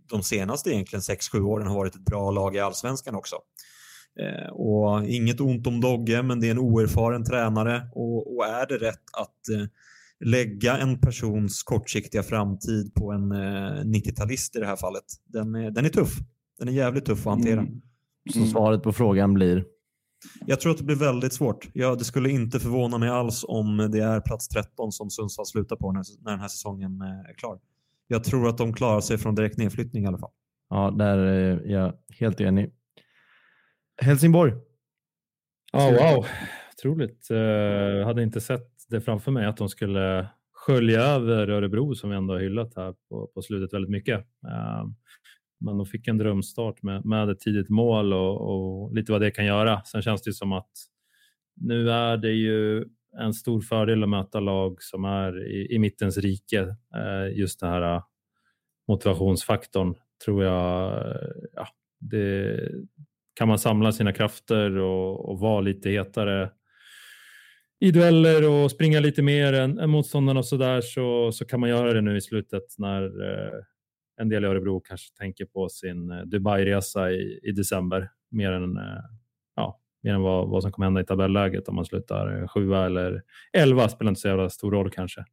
de 0.10 0.24
senaste 0.24 0.70
egentligen 0.70 1.02
6-7 1.02 1.42
åren 1.42 1.68
har 1.68 1.76
varit 1.76 1.96
ett 1.96 2.06
bra 2.06 2.32
lag 2.32 2.56
i 2.56 2.60
allsvenskan 2.60 3.16
också. 3.16 3.36
Eh, 4.20 4.50
och 4.50 5.06
inget 5.06 5.42
ont 5.42 5.68
om 5.68 5.82
Dogge, 5.82 6.24
men 6.24 6.40
det 6.40 6.48
är 6.48 6.52
en 6.52 6.60
oerfaren 6.60 7.24
tränare 7.24 7.90
och, 7.94 8.38
och 8.38 8.46
är 8.46 8.68
det 8.68 8.78
rätt 8.78 9.04
att 9.14 9.50
eh, 9.56 9.68
lägga 10.26 10.78
en 10.78 11.00
persons 11.00 11.64
kortsiktiga 11.64 12.24
framtid 12.24 12.94
på 12.94 13.12
en 13.12 13.32
eh, 13.32 13.84
90-talist 13.84 14.56
i 14.56 14.60
det 14.60 14.66
här 14.66 14.76
fallet. 14.76 15.04
Den 15.26 15.56
är, 15.56 15.72
den 15.72 15.86
är 15.86 15.90
tuff. 15.90 16.14
Den 16.60 16.68
är 16.68 16.72
jävligt 16.72 17.06
tuff 17.06 17.20
att 17.20 17.34
hantera. 17.34 17.62
Mm. 17.62 17.82
Så 18.34 18.46
svaret 18.46 18.84
på 18.84 18.94
frågan 18.94 19.34
blir? 19.34 19.66
Jag 20.46 20.62
tror 20.62 20.72
att 20.72 20.78
det 20.78 20.84
blir 20.84 20.96
väldigt 20.96 21.34
svårt. 21.34 21.68
Ja, 21.74 21.96
det 21.96 22.04
skulle 22.04 22.30
inte 22.30 22.60
förvåna 22.60 22.98
mig 22.98 23.10
alls 23.10 23.46
om 23.48 23.78
det 23.92 24.00
är 24.00 24.22
plats 24.22 24.48
13 24.48 24.92
som 24.92 25.10
Sundsvall 25.10 25.46
slutar 25.46 25.76
på 25.76 25.92
när, 25.92 26.04
när 26.24 26.32
den 26.32 26.40
här 26.40 26.48
säsongen 26.48 27.02
eh, 27.02 27.30
är 27.30 27.34
klar. 27.34 27.60
Jag 28.08 28.24
tror 28.24 28.50
att 28.50 28.58
de 28.58 28.74
klarar 28.74 29.02
sig 29.02 29.18
från 29.18 29.36
direkt 29.36 29.58
nedflyttning 29.58 30.04
i 30.04 30.08
alla 30.08 30.18
fall. 30.18 30.32
Ja, 30.70 30.92
där 30.98 31.18
är 31.18 31.62
jag 31.66 31.94
helt 32.20 32.42
enig. 32.42 32.74
Helsingborg. 34.02 34.54
Ja, 35.72 35.92
wow. 35.92 36.26
Otroligt. 36.78 37.28
Jag 37.30 38.06
hade 38.06 38.24
inte 38.24 38.42
sett 38.42 38.72
det 38.90 39.02
framför 39.02 39.32
mig 39.32 39.46
att 39.46 39.58
de 39.58 39.70
skulle 39.70 40.30
skölja 40.54 41.02
över 41.02 41.50
Örebro 41.50 41.96
som 41.96 42.10
vi 42.10 42.16
ändå 42.16 42.34
har 42.34 42.42
hyllat 42.42 42.76
här 42.76 42.94
på, 43.10 43.28
på 43.34 43.42
slutet 43.42 43.74
väldigt 43.74 43.92
mycket. 43.92 44.26
Men 45.60 45.78
de 45.78 45.86
fick 45.86 46.08
en 46.08 46.18
drömstart 46.18 46.84
med, 46.84 47.06
med 47.06 47.30
ett 47.30 47.40
tidigt 47.40 47.70
mål 47.70 48.14
och, 48.14 48.42
och, 48.42 48.96
lite 48.96 49.12
vad 49.12 49.22
det 49.22 49.32
kan 49.32 49.46
göra. 49.46 49.82
Sen 49.84 50.02
känns 50.02 50.22
det 50.22 50.34
som 50.34 50.54
att 50.54 50.72
nu 51.56 51.92
är 51.92 52.18
det 52.18 52.32
ju 52.32 52.86
en 53.20 53.34
stor 53.34 53.62
fördel 53.62 54.04
att 54.04 54.10
möta 54.10 54.40
lag 54.40 54.84
som 54.84 55.06
är 55.06 55.48
i, 55.48 55.76
i 55.76 55.80
mittens 55.80 56.18
rike. 56.18 56.76
Eh, 56.96 57.38
just 57.38 57.60
det 57.60 57.68
här 57.68 57.96
eh, 57.96 58.04
motivationsfaktorn 58.88 59.96
tror 60.26 60.44
jag, 60.44 60.98
eh, 60.98 61.30
ja, 61.54 61.68
det, 62.00 62.60
kan 63.38 63.48
man 63.48 63.60
samla 63.60 63.92
sina 63.92 64.14
krafter 64.14 64.78
och, 64.78 65.30
och 65.30 65.40
vara 65.40 65.62
lite 65.62 65.90
hetare 65.90 66.50
i 67.80 67.92
dueller 67.92 68.50
och 68.50 68.72
springa 68.72 69.00
lite 69.00 69.22
mer 69.22 69.54
än, 69.54 69.80
än 69.80 69.90
motståndarna 69.90 70.40
och 70.40 70.46
så 70.46 70.58
där 70.58 70.82
så, 70.82 71.32
så 71.32 71.46
kan 71.46 71.60
man 71.60 71.70
göra 71.70 71.94
det 71.94 72.02
nu 72.02 72.18
i 72.18 72.22
slutet 72.22 72.64
när 72.78 73.04
eh, 73.04 73.60
en 74.18 74.30
del 74.30 74.44
i 74.44 74.48
Örebro 74.48 74.80
kanske 74.80 75.18
tänker 75.18 75.46
på 75.46 75.70
sin 75.70 76.12
eh, 76.12 76.22
Dubai-resa 76.22 77.12
i, 77.12 77.40
i 77.44 77.52
december 77.52 78.10
mer 78.32 78.52
än, 78.52 78.78
eh, 78.78 79.04
ja, 79.56 79.80
mer 80.04 80.14
än 80.14 80.22
vad, 80.22 80.50
vad 80.50 80.64
som 80.64 80.72
kommer 80.72 80.86
hända 80.86 81.02
i 81.02 81.06
tabelläget 81.06 81.68
om 81.68 81.76
man 81.76 81.86
slutar 81.86 82.42
eh, 82.42 82.48
sjua 82.48 82.86
eller 82.86 83.24
elva 83.54 83.90
spelar 83.90 84.10
inte 84.10 84.22
så 84.22 84.28
jävla 84.28 84.50
stor 84.50 84.72
roll 84.72 84.90
kanske. 84.90 85.26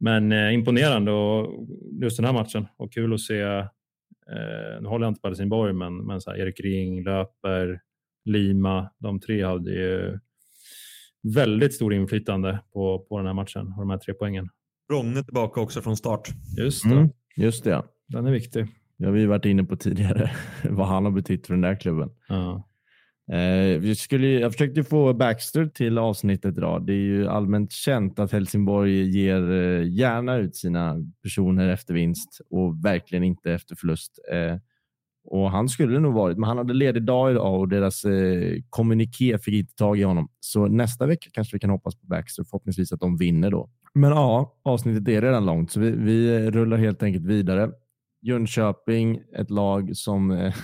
Men 0.00 0.32
eh, 0.32 0.54
imponerande 0.54 1.10
och 1.12 1.68
just 2.02 2.16
den 2.16 2.26
här 2.26 2.32
matchen 2.32 2.66
och 2.76 2.92
kul 2.92 3.14
att 3.14 3.20
se. 3.20 3.40
Eh, 3.40 4.80
nu 4.80 4.88
håller 4.88 5.06
jag 5.06 5.10
inte 5.10 5.20
på 5.20 5.28
Helsingborg, 5.28 5.72
men, 5.72 5.96
men 6.06 6.20
så 6.20 6.30
här, 6.30 6.38
Erik 6.38 6.60
Ring, 6.60 7.04
Löper, 7.04 7.80
Lima. 8.24 8.90
De 8.98 9.20
tre 9.20 9.44
hade 9.44 9.70
ju 9.70 10.18
väldigt 11.22 11.74
stor 11.74 11.94
inflytande 11.94 12.60
på, 12.72 13.06
på 13.08 13.18
den 13.18 13.26
här 13.26 13.34
matchen 13.34 13.66
och 13.66 13.78
de 13.78 13.90
här 13.90 13.98
tre 13.98 14.14
poängen. 14.14 14.48
Ronne 14.92 15.24
tillbaka 15.24 15.60
också 15.60 15.82
från 15.82 15.96
start. 15.96 16.28
Just 16.58 16.84
det. 16.84 16.94
Mm, 16.94 17.08
just 17.36 17.64
det. 17.64 17.82
Den 18.08 18.26
är 18.26 18.30
viktig. 18.30 18.66
Det 18.98 19.04
har 19.04 19.12
vi 19.12 19.26
varit 19.26 19.44
inne 19.44 19.64
på 19.64 19.76
tidigare, 19.76 20.30
vad 20.70 20.86
han 20.86 21.04
har 21.04 21.12
betytt 21.12 21.46
för 21.46 21.54
den 21.54 21.60
där 21.60 21.80
klubben. 21.80 22.10
Ja. 22.28 22.64
Eh, 23.32 23.78
vi 23.78 23.94
skulle, 23.94 24.26
jag 24.26 24.52
försökte 24.52 24.84
få 24.84 25.14
Baxter 25.14 25.66
till 25.66 25.98
avsnittet 25.98 26.58
idag. 26.58 26.86
Det 26.86 26.92
är 26.92 26.96
ju 26.96 27.28
allmänt 27.28 27.72
känt 27.72 28.18
att 28.18 28.32
Helsingborg 28.32 29.08
ger 29.08 29.50
eh, 29.50 29.88
gärna 29.88 30.36
ut 30.36 30.56
sina 30.56 30.96
personer 31.22 31.68
efter 31.68 31.94
vinst 31.94 32.40
och 32.50 32.84
verkligen 32.84 33.24
inte 33.24 33.52
efter 33.52 33.76
förlust. 33.76 34.18
Eh, 34.32 34.56
och 35.30 35.50
Han 35.50 35.68
skulle 35.68 36.00
nog 36.00 36.14
varit, 36.14 36.38
men 36.38 36.48
han 36.48 36.58
hade 36.58 36.74
ledig 36.74 37.02
dag 37.02 37.30
idag 37.30 37.60
och 37.60 37.68
deras 37.68 38.04
eh, 38.04 38.56
kommuniké 38.70 39.38
fick 39.38 39.54
inte 39.54 39.74
tag 39.74 39.98
i 39.98 40.02
honom. 40.02 40.28
Så 40.40 40.66
nästa 40.66 41.06
vecka 41.06 41.30
kanske 41.32 41.56
vi 41.56 41.60
kan 41.60 41.70
hoppas 41.70 42.00
på 42.00 42.06
Baxter. 42.06 42.44
Förhoppningsvis 42.44 42.92
att 42.92 43.00
de 43.00 43.16
vinner 43.16 43.50
då. 43.50 43.70
Men 43.94 44.10
ja, 44.10 44.58
avsnittet 44.62 45.08
är 45.08 45.22
redan 45.22 45.46
långt 45.46 45.70
så 45.70 45.80
vi, 45.80 45.90
vi 45.90 46.50
rullar 46.50 46.76
helt 46.76 47.02
enkelt 47.02 47.26
vidare. 47.26 47.70
Jönköping, 48.28 49.20
ett 49.36 49.50
lag 49.50 49.96
som 49.96 50.30
eh, 50.30 50.54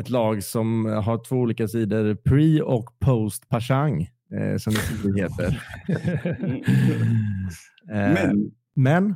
ett 0.00 0.10
lag 0.10 0.42
som 0.44 0.84
har 0.84 1.24
två 1.24 1.36
olika 1.36 1.68
sidor, 1.68 2.14
pre 2.14 2.62
och 2.62 2.98
post 2.98 3.48
Pashang, 3.48 4.02
eh, 4.32 4.56
som 4.58 4.74
det 5.04 5.22
heter. 5.22 5.62
eh, 7.90 8.12
Men- 8.12 8.50
men 8.74 9.14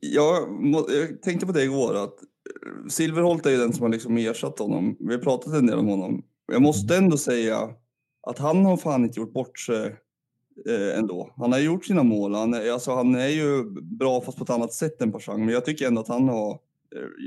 Jag, 0.00 0.50
må- 0.52 0.86
jag 0.90 1.22
tänkte 1.22 1.46
på 1.46 1.52
det 1.52 1.62
igår 1.64 1.94
att 2.04 2.14
eh, 2.22 2.88
Silverholt 2.88 3.46
är 3.46 3.50
ju 3.50 3.56
den 3.56 3.72
som 3.72 3.82
har 3.82 3.88
liksom 3.90 4.16
ersatt 4.16 4.58
honom. 4.58 4.96
Vi 5.00 5.14
har 5.14 5.20
pratat 5.22 5.54
en 5.54 5.66
del 5.66 5.78
om 5.78 5.88
honom. 5.88 6.22
Jag 6.52 6.62
måste 6.62 6.96
ändå 6.96 7.16
säga 7.16 7.58
att 8.26 8.38
han 8.38 8.64
har 8.64 8.76
fan 8.76 9.04
inte 9.04 9.20
gjort 9.20 9.32
bort 9.32 9.58
sig 9.58 9.86
eh, 10.68 10.98
ändå. 10.98 11.34
Han 11.36 11.52
har 11.52 11.58
gjort 11.58 11.84
sina 11.84 12.02
mål. 12.02 12.34
Han 12.34 12.54
är, 12.54 12.70
alltså, 12.72 12.94
han 12.94 13.14
är 13.14 13.28
ju 13.28 13.64
bra 13.82 14.20
fast 14.20 14.38
på 14.38 14.44
ett 14.44 14.50
annat 14.50 14.72
sätt 14.72 15.02
än 15.02 15.12
Pashang. 15.12 15.44
Men 15.44 15.54
jag 15.54 15.64
tycker 15.64 15.86
ändå 15.86 16.00
att 16.00 16.08
han 16.08 16.28
har 16.28 16.58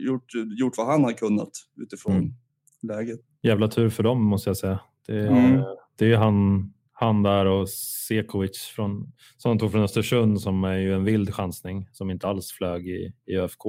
gjort, 0.06 0.26
gjort 0.60 0.78
vad 0.78 0.88
han 0.88 1.04
har 1.04 1.12
kunnat 1.14 1.50
utifrån 1.82 2.16
Mm. 2.16 2.34
läget. 2.82 3.20
Jävla 3.42 3.68
tur 3.68 3.90
för 3.90 4.04
dem 4.04 4.24
måste 4.24 4.50
jag 4.50 4.58
säga. 4.58 4.80
Det, 5.08 5.16
är- 5.20 5.28
Mm. 5.28 5.62
det 5.98 6.12
är 6.14 6.18
han, 6.18 6.74
han 6.92 7.24
där 7.24 7.46
och 7.46 7.70
Sekovic 7.70 8.58
från, 8.76 9.12
som 9.38 9.50
de 9.52 9.60
tog 9.60 9.72
från 9.72 9.84
Östersund 9.84 10.42
som 10.42 10.64
är 10.64 10.78
ju 10.78 10.94
en 10.94 11.04
vild 11.04 11.34
chansning 11.34 11.88
som 11.92 12.10
inte 12.12 12.28
alls 12.28 12.52
flög 12.52 12.88
i, 12.88 13.14
i 13.26 13.36
ÖFK. 13.38 13.66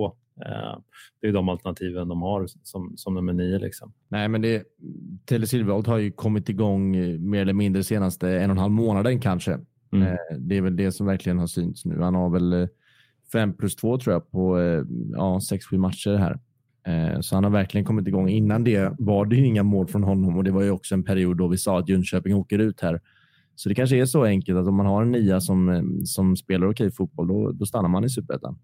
Eh, 0.46 0.78
det 1.20 1.26
är 1.28 1.32
de 1.32 1.48
alternativen 1.48 2.08
de 2.08 2.22
har 2.22 2.46
som, 2.62 2.92
som 2.96 3.14
nummer 3.14 3.32
nio. 3.32 3.58
Liksom. 3.58 3.92
Nej, 4.08 4.28
men 4.28 4.42
det, 4.42 4.64
Tele 5.26 5.46
Silverholt 5.46 5.86
har 5.86 5.98
ju 5.98 6.12
kommit 6.12 6.48
igång 6.48 6.96
eh, 6.96 7.18
mer 7.18 7.40
eller 7.42 7.52
mindre 7.52 7.84
senaste 7.84 8.28
en 8.30 8.50
och 8.50 8.54
en 8.56 8.58
halv 8.60 8.72
månaden 8.72 9.20
kanske. 9.20 9.58
Mm. 9.92 10.06
Eh, 10.08 10.16
Det 10.38 10.56
är 10.56 10.60
väl 10.62 10.76
det 10.76 10.92
som 10.92 11.06
verkligen 11.06 11.38
har 11.38 11.46
synts 11.46 11.84
nu. 11.84 12.00
Han 12.00 12.14
har 12.14 12.30
väl 12.30 12.52
eh, 12.52 12.68
fem 13.32 13.52
plus 13.56 13.76
två 13.76 13.98
tror 13.98 14.12
jag 14.12 14.30
på 14.30 14.58
eh, 14.60 14.82
ja, 15.12 15.40
sex, 15.40 15.66
sju 15.66 15.78
matcher 15.78 16.16
här. 16.16 16.38
Eh, 16.86 17.20
Så 17.20 17.34
han 17.34 17.44
har 17.44 17.50
verkligen 17.50 17.84
kommit 17.84 18.06
igång. 18.06 18.28
Innan 18.28 18.64
det 18.64 18.92
var 18.98 19.26
det 19.26 19.36
ju 19.36 19.46
inga 19.46 19.62
mål 19.62 19.86
från 19.88 20.02
honom 20.02 20.36
och 20.36 20.44
det 20.44 20.50
var 20.50 20.62
ju 20.62 20.70
också 20.70 20.94
en 20.94 21.04
period 21.04 21.36
då 21.36 21.48
vi 21.48 21.58
sa 21.58 21.78
att 21.78 21.88
Jönköping 21.88 22.34
åker 22.34 22.58
ut 22.58 22.80
här. 22.80 23.00
Så 23.54 23.68
det 23.68 23.74
kanske 23.74 23.96
är 23.96 24.06
så 24.06 24.24
enkelt 24.24 24.58
att 24.58 24.66
om 24.66 24.74
man 24.74 24.86
har 24.86 25.02
en 25.02 25.12
nia 25.12 25.40
som, 25.40 25.68
eh, 25.68 25.82
som 26.04 26.36
spelar 26.36 26.70
okej 26.70 26.90
fotboll, 26.90 27.28
då, 27.28 27.52
då 27.52 27.66
stannar 27.66 27.88
man 27.88 28.04
i 28.04 28.10
superettan. 28.10 28.58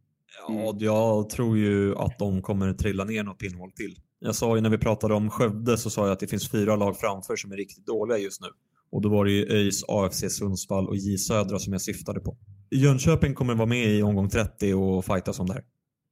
Ja, 0.49 0.77
jag 0.79 1.31
tror 1.31 1.59
ju 1.59 1.97
att 1.97 2.19
de 2.19 2.43
kommer 2.43 2.73
trilla 2.73 3.05
ner 3.05 3.23
något 3.23 3.39
pinnhål 3.39 3.71
till. 3.73 3.95
Jag 4.21 4.35
sa 4.35 4.57
ju 4.57 4.63
när 4.63 4.71
vi 4.71 4.79
pratade 4.79 5.15
om 5.15 5.31
Skövde 5.31 5.77
så 5.77 5.91
sa 5.91 6.05
jag 6.05 6.13
att 6.13 6.21
det 6.21 6.27
finns 6.27 6.51
fyra 6.51 6.77
lag 6.77 6.97
framför 6.97 7.37
som 7.37 7.53
är 7.53 7.57
riktigt 7.57 7.87
dåliga 7.87 8.19
just 8.19 8.41
nu. 8.41 8.47
Och 8.91 9.01
då 9.03 9.09
var 9.09 9.25
det 9.25 9.31
ju 9.31 9.47
ÖIS, 9.53 9.85
AFC 9.89 10.25
Sundsvall 10.39 10.89
och 10.89 10.97
J 10.97 11.19
Södra 11.19 11.59
som 11.59 11.73
jag 11.73 11.83
syftade 11.83 12.21
på. 12.21 12.37
Jönköping 12.71 13.35
kommer 13.35 13.55
vara 13.55 13.67
med 13.67 13.87
i 13.87 14.03
omgång 14.03 14.29
30 14.29 14.75
och 14.75 15.05
fightas 15.05 15.41
om 15.41 15.47
det 15.47 15.53
här. 15.53 15.65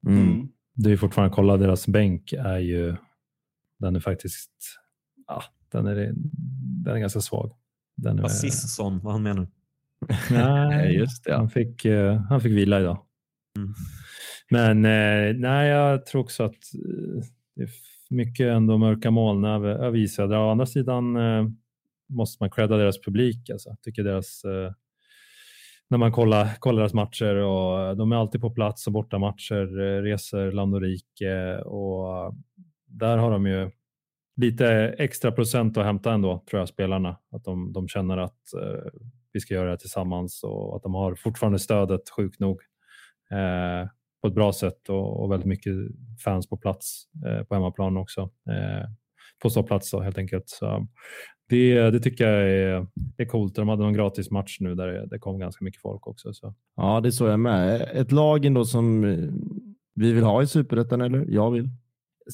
Mm. 0.06 0.48
Det 0.74 0.92
är 0.92 0.96
fortfarande 0.96 1.34
kolla 1.34 1.56
deras 1.56 1.86
bänk 1.86 2.32
är 2.32 2.58
ju 2.58 2.96
den 3.78 3.96
är 3.96 4.00
faktiskt 4.00 4.50
ja, 5.26 5.42
den 5.72 5.86
är, 5.86 6.12
den 6.84 6.94
är 6.94 6.98
ganska 6.98 7.20
svag. 7.20 7.52
Den 7.96 8.18
är, 8.18 8.22
Basisson, 8.22 9.00
vad 9.02 9.12
han 9.12 9.22
menar. 9.22 9.48
nej, 10.30 10.94
just 10.96 11.24
det, 11.24 11.30
ja. 11.30 11.36
han, 11.36 11.50
fick, 11.50 11.84
eh, 11.84 12.20
han 12.20 12.40
fick 12.40 12.52
vila 12.52 12.80
idag. 12.80 12.98
Mm. 13.56 13.74
Men 14.50 14.84
eh, 14.84 15.36
nej, 15.40 15.68
jag 15.68 16.06
tror 16.06 16.22
också 16.22 16.44
att 16.44 16.52
eh, 16.54 17.24
det 17.56 17.62
är 17.62 17.70
mycket 18.10 18.46
ändå 18.46 18.78
mörka 18.78 19.10
moln 19.10 19.44
över, 19.44 19.68
över. 19.68 20.36
Å 20.36 20.50
andra 20.50 20.66
sidan 20.66 21.16
måste 22.08 22.42
man 22.42 22.50
credda 22.50 22.76
deras 22.76 23.00
publik. 23.00 23.50
Alltså. 23.50 23.68
Jag 23.68 23.82
tycker 23.82 24.04
deras, 24.04 24.44
eh, 24.44 24.72
när 25.90 25.98
man 25.98 26.12
kollar, 26.12 26.54
kollar 26.58 26.78
deras 26.78 26.94
matcher 26.94 27.34
och 27.34 27.96
de 27.96 28.12
är 28.12 28.16
alltid 28.16 28.40
på 28.40 28.50
plats 28.50 28.86
och 28.86 28.92
borta 28.92 29.18
matcher, 29.18 29.80
eh, 29.80 30.02
reser 30.02 30.52
land 30.52 30.74
och 30.74 30.80
rike 30.80 31.58
och 31.58 32.34
där 32.86 33.16
har 33.16 33.30
de 33.30 33.46
ju 33.46 33.70
lite 34.36 34.68
extra 34.98 35.32
procent 35.32 35.78
att 35.78 35.84
hämta 35.84 36.12
ändå, 36.12 36.44
tror 36.50 36.60
jag, 36.60 36.68
spelarna. 36.68 37.18
Att 37.32 37.44
de, 37.44 37.72
de 37.72 37.88
känner 37.88 38.18
att 38.18 38.54
eh, 38.62 38.90
vi 39.32 39.40
ska 39.40 39.54
göra 39.54 39.70
det 39.70 39.78
tillsammans 39.78 40.42
och 40.42 40.76
att 40.76 40.82
de 40.82 40.94
har 40.94 41.14
fortfarande 41.14 41.58
stödet 41.58 42.10
sjukt 42.16 42.40
nog 42.40 42.60
eh, 43.30 43.88
på 44.22 44.28
ett 44.28 44.34
bra 44.34 44.52
sätt 44.52 44.88
och, 44.88 45.22
och 45.22 45.32
väldigt 45.32 45.48
mycket 45.48 45.74
fans 46.24 46.48
på 46.48 46.56
plats 46.56 47.04
eh, 47.26 47.42
på 47.44 47.54
hemmaplan 47.54 47.96
också. 47.96 48.20
Eh, 48.22 48.88
på 49.42 49.50
ståplats 49.50 49.92
helt 49.92 50.18
enkelt. 50.18 50.48
Så 50.48 50.86
det, 51.48 51.90
det 51.90 52.00
tycker 52.00 52.28
jag 52.28 52.50
är, 52.50 52.86
är 53.16 53.24
coolt. 53.24 53.54
De 53.54 53.68
hade 53.68 53.82
någon 53.82 53.92
gratis 53.92 54.30
match 54.30 54.56
nu 54.60 54.74
där 54.74 54.86
det, 54.86 55.06
det 55.06 55.18
kom 55.18 55.38
ganska 55.38 55.64
mycket 55.64 55.82
folk 55.82 56.06
också. 56.06 56.34
Så. 56.34 56.54
Ja, 56.76 57.00
det 57.00 57.08
är 57.08 57.10
så 57.10 57.26
jag 57.26 57.40
med. 57.40 57.88
Ett 57.92 58.12
lag 58.12 58.44
ändå 58.44 58.64
som 58.64 59.04
eh, 59.04 59.18
vi 59.94 60.12
vill 60.12 60.24
ha 60.24 60.42
i 60.42 60.46
superettan, 60.46 61.00
eller? 61.00 61.26
Jag 61.28 61.50
vill. 61.50 61.68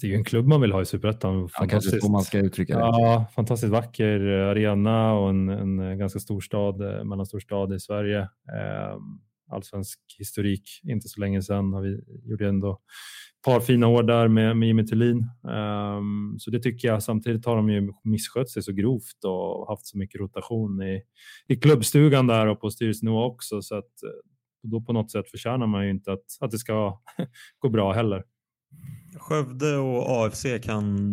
Det 0.01 0.07
är 0.07 0.11
ju 0.11 0.17
en 0.17 0.25
klubb 0.25 0.47
man 0.47 0.61
vill 0.61 0.73
ha 0.73 0.83
i 0.83 0.87
Superettan. 0.87 1.49
Ja, 1.61 1.67
kanske 1.67 2.09
man 2.11 2.23
ska 2.23 2.39
uttrycka 2.39 2.75
det. 2.75 2.81
Ja, 2.81 3.27
fantastiskt 3.35 3.73
vacker 3.73 4.21
arena 4.21 5.13
och 5.13 5.31
en, 5.31 5.49
en 5.49 5.99
ganska 5.99 6.19
stor 6.19 6.41
stad, 6.41 6.81
eh, 6.81 7.05
mellanstor 7.05 7.41
stad 7.41 7.75
i 7.75 7.81
Sverige. 7.81 8.21
Eh, 8.21 8.97
allsvensk 9.51 9.99
historik, 10.19 10.81
inte 10.83 11.09
så 11.09 11.21
länge 11.21 11.43
sedan. 11.43 11.73
Har 11.73 11.83
vi 11.83 12.01
gjorde 12.25 12.49
ändå 12.49 12.81
par 13.43 13.61
fina 13.61 13.87
år 13.87 14.03
där 14.03 14.29
med, 14.29 14.57
med 14.57 14.67
Jimmy 14.69 14.87
Thulin. 14.87 15.27
Um, 15.43 16.37
så 16.39 16.51
det 16.51 16.61
tycker 16.63 16.89
jag. 16.89 17.03
Samtidigt 17.03 17.47
har 17.47 17.57
de 17.57 17.71
ju 17.71 17.93
misskött 18.05 18.51
sig 18.51 18.63
så 18.63 18.73
grovt 18.73 19.25
och 19.25 19.69
haft 19.69 19.87
så 19.87 19.99
mycket 19.99 20.21
rotation 20.21 20.83
i, 20.83 21.03
i 21.49 21.57
klubbstugan 21.57 22.27
där 22.27 22.47
och 22.47 22.61
på 22.61 22.71
styrelsenivå 22.71 23.25
också. 23.25 23.63
Så 23.63 23.75
att 23.75 24.03
eh, 24.03 24.11
då 24.63 24.81
på 24.81 24.93
något 24.93 25.11
sätt 25.11 25.31
förtjänar 25.31 25.67
man 25.67 25.85
ju 25.85 25.91
inte 25.91 26.13
att, 26.13 26.25
att 26.41 26.51
det 26.51 26.59
ska 26.59 27.01
gå 27.59 27.69
bra 27.69 27.93
heller. 27.93 28.25
Skövde 29.19 29.77
och 29.77 30.25
AFC 30.27 30.47
kan 30.63 31.09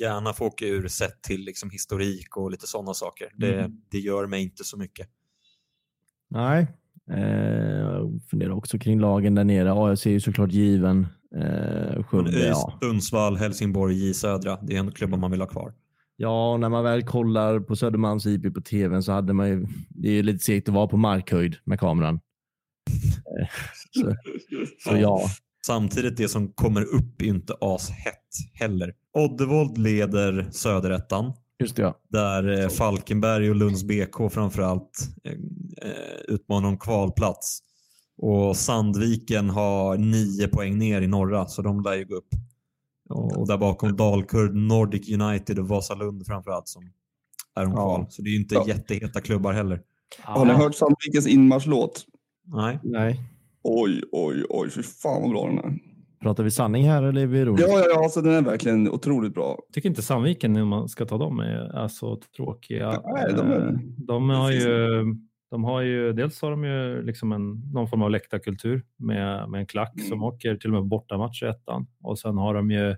gärna 0.00 0.32
få 0.32 0.46
åka 0.46 0.66
ur 0.66 0.88
sett 0.88 1.22
till 1.22 1.40
liksom 1.44 1.70
historik 1.70 2.36
och 2.36 2.50
lite 2.50 2.66
sådana 2.66 2.94
saker. 2.94 3.28
Det, 3.36 3.54
Mm. 3.58 3.72
det 3.90 3.98
gör 3.98 4.26
mig 4.26 4.42
inte 4.42 4.64
så 4.64 4.78
mycket. 4.78 5.08
Nej, 6.28 6.66
eh, 7.10 8.08
funderar 8.30 8.50
också 8.50 8.78
kring 8.78 9.00
lagen 9.00 9.34
där 9.34 9.44
nere. 9.44 9.72
AFC 9.72 10.06
är 10.06 10.10
ju 10.10 10.20
såklart 10.20 10.52
given. 10.52 11.06
Eh, 11.36 12.02
Skövde, 12.02 12.46
ja. 12.46 12.78
Sundsvall, 12.82 13.36
Helsingborg, 13.36 14.06
J 14.06 14.14
Södra. 14.14 14.58
Det 14.62 14.74
är 14.74 14.78
ändå 14.78 14.92
klubbar 14.92 15.18
man 15.18 15.30
vill 15.30 15.40
ha 15.40 15.48
kvar. 15.48 15.72
Ja, 16.16 16.56
när 16.56 16.68
man 16.68 16.84
väl 16.84 17.02
kollar 17.02 17.60
på 17.60 17.76
Södermalms 17.76 18.26
IP 18.26 18.54
på 18.54 18.60
tvn 18.60 19.02
så 19.02 19.12
hade 19.12 19.32
man 19.32 19.48
ju, 19.48 19.66
det 19.88 20.08
är 20.08 20.12
ju 20.12 20.22
lite 20.22 20.44
segt 20.44 20.68
att 20.68 20.74
vara 20.74 20.86
på 20.86 20.96
markhöjd 20.96 21.56
med 21.64 21.80
kameran. 21.80 22.14
Eh, 23.40 23.48
så, 24.02 24.16
så 24.78 24.96
ja, 24.96 25.20
Samtidigt 25.66 26.16
det 26.16 26.28
som 26.28 26.52
kommer 26.52 26.82
upp 26.82 27.22
är 27.22 27.26
inte 27.26 27.54
ashett 27.60 28.28
heller. 28.54 28.92
Oddevold 29.18 29.78
leder 29.78 30.48
Söderettan 30.50 31.32
just 31.60 31.76
det. 31.76 31.82
Ja. 31.82 31.94
där 32.08 32.62
eh, 32.62 32.68
Falkenberg 32.68 33.50
och 33.50 33.56
Lunds 33.56 33.84
BK 33.84 34.32
framförallt 34.32 35.08
eh, 35.24 35.32
eh, 35.32 36.20
utmanar 36.28 36.68
om 36.68 36.78
kvalplats. 36.78 37.58
Och 38.22 38.56
Sandviken 38.56 39.50
har 39.50 39.96
nio 39.98 40.48
poäng 40.48 40.78
ner 40.78 41.02
i 41.02 41.06
norra 41.06 41.46
så 41.46 41.62
de 41.62 41.80
lär 41.82 41.94
ju 41.94 42.04
gå 42.04 42.14
upp. 42.14 42.28
Och, 43.08 43.36
och 43.36 43.46
där 43.48 43.58
bakom 43.58 43.96
Dalkurd, 43.96 44.54
Nordic 44.54 45.08
United 45.20 45.58
och 45.58 45.68
Vasalund 45.68 46.26
framförallt 46.26 46.68
som 46.68 46.82
är 47.56 47.64
om 47.66 47.70
Ja. 47.72 47.76
kval. 47.76 48.06
Så 48.10 48.22
det 48.22 48.28
är 48.28 48.32
ju 48.32 48.40
inte 48.40 48.54
Ja. 48.54 48.64
jätteheta 48.68 49.20
klubbar 49.20 49.52
heller. 49.52 49.80
Har 50.22 50.44
ni 50.44 50.52
hört 50.52 50.74
Sandvikens 50.74 51.26
inmarschlåt? 51.26 52.06
Nej. 52.44 52.78
Nej. 52.82 53.20
Oj, 53.62 54.02
oj, 54.12 54.44
oj, 54.48 54.70
fy 54.70 54.82
fan 54.82 55.22
vad 55.22 55.30
bra 55.30 55.46
den 55.46 55.58
är. 55.58 55.78
Pratar 56.22 56.44
vi 56.44 56.50
sanning 56.50 56.84
här 56.88 57.02
eller 57.02 57.22
är 57.22 57.26
vi 57.26 57.38
ironiska? 57.38 57.68
Ja, 57.70 57.78
ja, 57.78 57.84
ja, 57.94 58.02
alltså 58.04 58.20
den 58.22 58.32
är 58.34 58.42
verkligen 58.42 58.90
otroligt 58.90 59.34
bra. 59.34 59.58
Jag 59.68 59.74
tycker 59.74 59.88
inte 59.88 60.02
Sandviken, 60.02 60.56
om 60.56 60.68
man 60.68 60.88
ska 60.88 61.04
ta 61.06 61.18
dem, 61.18 61.40
är, 61.40 61.84
är 61.84 61.88
så 61.88 62.16
tråkiga. 62.36 63.02
Nej, 63.14 63.34
de 63.36 63.50
är- 63.50 63.66
Eh, 63.68 63.72
de 63.98 64.30
har 64.30 64.50
ju, 64.50 65.04
de 65.50 65.64
har 65.64 65.80
ju, 65.80 66.12
dels 66.12 66.42
har 66.42 66.50
de 66.50 66.64
ju 66.64 67.02
liksom 67.02 67.32
en, 67.32 67.50
någon 67.72 67.88
form 67.88 68.02
av 68.02 68.10
läktarkultur 68.10 68.82
med, 68.98 69.50
med 69.50 69.60
en 69.60 69.66
klack 69.66 69.92
som 70.00 70.12
Mm. 70.12 70.22
åker 70.22 70.56
till 70.56 70.70
och 70.70 70.74
med 70.82 70.88
bortamatch 70.88 71.42
i 71.42 71.46
ettan. 71.46 71.86
Och 72.02 72.18
sen 72.18 72.36
har 72.38 72.54
de 72.54 72.70
ju, 72.70 72.96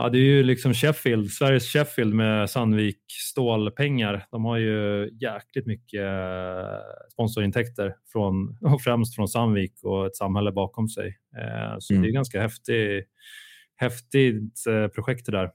ja 0.00 0.08
det 0.08 0.18
är 0.18 0.22
ju 0.22 0.42
liksom 0.42 0.74
Sheffield, 0.74 1.30
Sveriges 1.30 1.72
Sheffield 1.72 2.14
med 2.14 2.50
Sandvik 2.50 2.98
stålpengar. 3.30 4.26
De 4.30 4.44
har 4.44 4.56
ju 4.56 5.10
jäkligt 5.20 5.66
mycket 5.66 6.00
eh, 6.02 6.78
sponsorintäkter 7.12 7.94
från, 8.12 8.58
och 8.74 8.80
främst 8.82 9.14
från 9.14 9.28
Sandvik 9.28 9.72
och 9.82 10.06
ett 10.06 10.16
samhälle 10.16 10.52
bakom 10.52 10.88
sig. 10.88 11.06
Eh, 11.38 11.76
Så 11.78 11.92
Mm. 11.94 12.02
det 12.02 12.08
är 12.08 12.12
ganska 12.12 12.40
häftigt, 12.42 13.08
häftigt 13.76 14.66
eh, 14.68 14.88
projekt 14.88 15.26
det 15.26 15.32
där. 15.32 15.50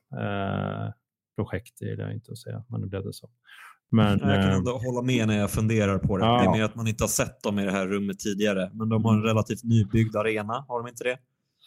Projekt 1.35 1.81
är 1.81 1.95
det 1.97 2.13
inte 2.13 2.31
att 2.31 2.37
säga, 2.37 2.63
men 2.69 2.81
nu 2.81 2.87
blev 2.87 3.03
det 3.03 3.13
så. 3.13 3.29
Men, 3.91 4.19
Jag 4.19 4.41
kan 4.43 4.51
ändå 4.53 4.71
hålla 4.77 5.01
med 5.01 5.27
när 5.27 5.37
jag 5.39 5.51
funderar 5.51 5.97
på 5.99 6.17
det. 6.17 6.25
Ja. 6.25 6.37
Det 6.39 6.45
är 6.45 6.51
mer 6.57 6.63
att 6.63 6.75
man 6.75 6.87
inte 6.87 7.03
har 7.03 7.09
sett 7.09 7.43
dem 7.43 7.59
i 7.59 7.65
det 7.65 7.71
här 7.71 7.87
rummet 7.87 8.19
tidigare. 8.19 8.69
Men 8.73 8.89
de 8.89 9.05
har 9.05 9.13
en 9.13 9.23
relativt 9.23 9.63
nybyggd 9.63 10.15
arena, 10.15 10.65
har 10.67 10.79
de 10.83 10.87
inte 10.89 11.03
det? 11.03 11.17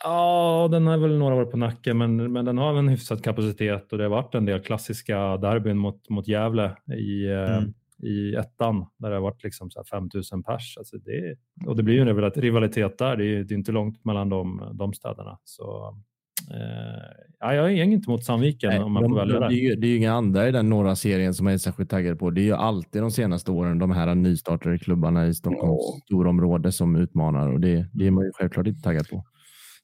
Ja, 0.05 0.68
den 0.70 0.86
har 0.86 0.99
väl 0.99 1.18
några 1.18 1.34
år 1.34 1.44
på 1.44 1.57
nacken, 1.57 1.99
men, 1.99 2.32
men 2.32 2.44
den 2.44 2.59
har 2.59 2.74
en 2.74 2.88
hyfsad 2.88 3.24
kapacitet 3.24 3.92
och 3.92 3.99
det 3.99 4.05
har 4.05 4.11
varit 4.11 4.34
en 4.34 4.44
del 4.44 4.61
klassiska 4.61 5.36
derbyn 5.36 5.78
mot, 5.78 6.09
mot 6.09 6.28
Gävle 6.28 6.76
i, 6.99 7.26
eh, 7.30 7.57
Mm. 7.57 7.72
i 8.03 8.34
ettan 8.34 8.86
där 8.99 9.09
det 9.11 9.16
har 9.16 9.22
varit 9.22 9.44
liksom 9.44 9.70
så 9.70 9.78
här 9.78 9.84
5000 9.84 10.42
pers. 10.42 10.74
Alltså 10.78 10.97
det, 10.99 11.36
och 11.66 11.76
det 11.76 11.82
blir 11.82 11.94
ju 11.94 12.01
en 12.01 12.09
rivalit- 12.09 12.40
rivalitet 12.40 12.99
där. 12.99 13.16
Det 13.16 13.24
är, 13.24 13.44
det 13.44 13.55
är 13.55 13.57
inte 13.57 13.72
långt 13.72 14.05
mellan 14.05 14.28
de, 14.28 14.70
de 14.74 14.92
städerna. 14.92 15.38
Så, 15.44 15.94
eh, 16.51 17.03
ja, 17.40 17.55
jag 17.55 17.64
är 17.72 17.82
inget 17.82 18.07
emot 18.09 18.24
Sandviken 18.24 18.70
Nej, 18.70 18.80
om 18.82 18.92
man 18.92 19.03
de, 19.03 19.09
får 19.09 19.16
välja 19.16 19.40
de, 19.40 19.49
det, 19.55 19.61
är 19.66 19.76
det 19.76 19.86
är 19.86 19.88
ju 19.88 19.97
inga 19.97 20.12
andra 20.12 20.49
i 20.49 20.53
den 20.53 20.68
norra 20.70 20.97
serien 20.97 21.34
som 21.34 21.47
jag 21.47 21.55
är 21.55 21.59
särskilt 21.59 21.90
taggad 21.90 22.18
på. 22.18 22.30
Det 22.30 22.40
är 22.40 22.44
ju 22.44 22.55
alltid 22.55 23.03
de 23.03 23.11
senaste 23.11 23.51
åren 23.51 23.78
de 23.78 23.90
här 23.90 24.14
nystartade 24.14 24.78
klubbarna 24.78 25.26
i 25.26 25.34
Stockholms 25.34 25.80
Ja. 25.94 26.01
storområde 26.05 26.72
som 26.72 26.97
utmanar 26.97 27.53
och 27.53 27.61
det, 27.61 27.86
det 27.92 28.07
är 28.07 28.11
man 28.11 28.24
ju 28.24 28.30
självklart 28.34 28.66
inte 28.66 28.82
taggad 28.82 29.09
på. 29.09 29.24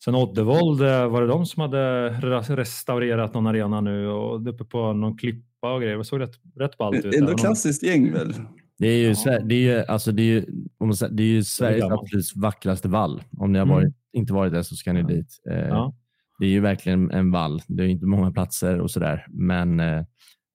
Sen 0.04 0.14
Oddevold, 0.14 0.80
eh, 0.82 1.08
var 1.08 1.20
det 1.22 1.26
de 1.28 1.46
som 1.46 1.60
hade 1.60 2.08
re- 2.10 2.56
restaurerat 2.56 3.34
någon 3.34 3.46
arena 3.46 3.80
nu 3.80 4.06
och 4.08 4.48
uppe 4.48 4.64
på 4.64 4.92
någon 4.92 5.18
klippa 5.18 5.74
och 5.74 5.80
grejer? 5.82 5.98
Det 5.98 6.04
såg 6.04 6.20
rätt, 6.20 6.34
rätt 6.56 6.76
ballt 6.78 7.04
ut. 7.04 7.14
Ändå 7.14 7.34
klassiskt 7.34 7.82
gäng 7.82 8.12
väl? 8.12 8.34
Det 8.78 8.86
är 8.88 8.96
ju, 8.98 9.06
Ja. 9.08 9.14
Sver- 9.14 9.44
det 9.44 9.54
är 9.54 9.58
ju, 9.78 9.84
alltså 9.84 10.12
det 10.12 10.22
är 10.22 10.24
ju, 10.24 10.44
om 10.78 10.88
man 10.88 10.96
säger, 10.96 11.12
det 11.12 11.22
är 11.22 11.26
ju 11.26 11.44
Sveriges 11.44 11.84
absolut 11.84 12.32
vackraste 12.36 12.88
vall. 12.88 13.22
Om 13.38 13.52
ni 13.52 13.58
har 13.58 13.66
Mm. 13.66 13.76
varit, 13.76 13.94
inte 14.12 14.32
varit 14.32 14.52
där 14.52 14.62
så 14.62 14.76
ska 14.76 14.92
ni 14.92 15.00
Ja. 15.00 15.06
dit. 15.06 15.40
Eh, 15.50 15.58
Ja. 15.68 15.94
Det 16.38 16.46
är 16.46 16.50
ju 16.50 16.60
verkligen 16.60 17.10
en 17.10 17.30
vall. 17.30 17.60
Det 17.68 17.82
är 17.82 17.86
inte 17.88 18.06
många 18.06 18.30
platser 18.32 18.80
och 18.80 18.90
sådär, 18.90 19.26
men 19.30 19.80
eh, 19.80 20.02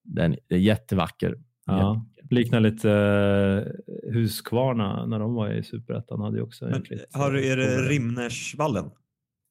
den 0.04 0.36
är 0.48 0.56
jättevacker. 0.56 1.34
Ja. 1.66 2.06
Liknar 2.30 2.60
lite 2.60 2.90
eh, 2.92 4.12
Huskvarna 4.14 5.06
när 5.06 5.18
de 5.18 5.34
var 5.34 5.50
i 5.50 5.62
Superettan. 5.62 6.20
Hade 6.20 6.36
ju 6.36 6.42
också 6.42 6.64
Men, 6.64 6.74
jäkligt, 6.74 7.06
har, 7.12 7.34
är 7.36 7.56
det 7.56 7.66
Rimnersvallen? 7.88 8.84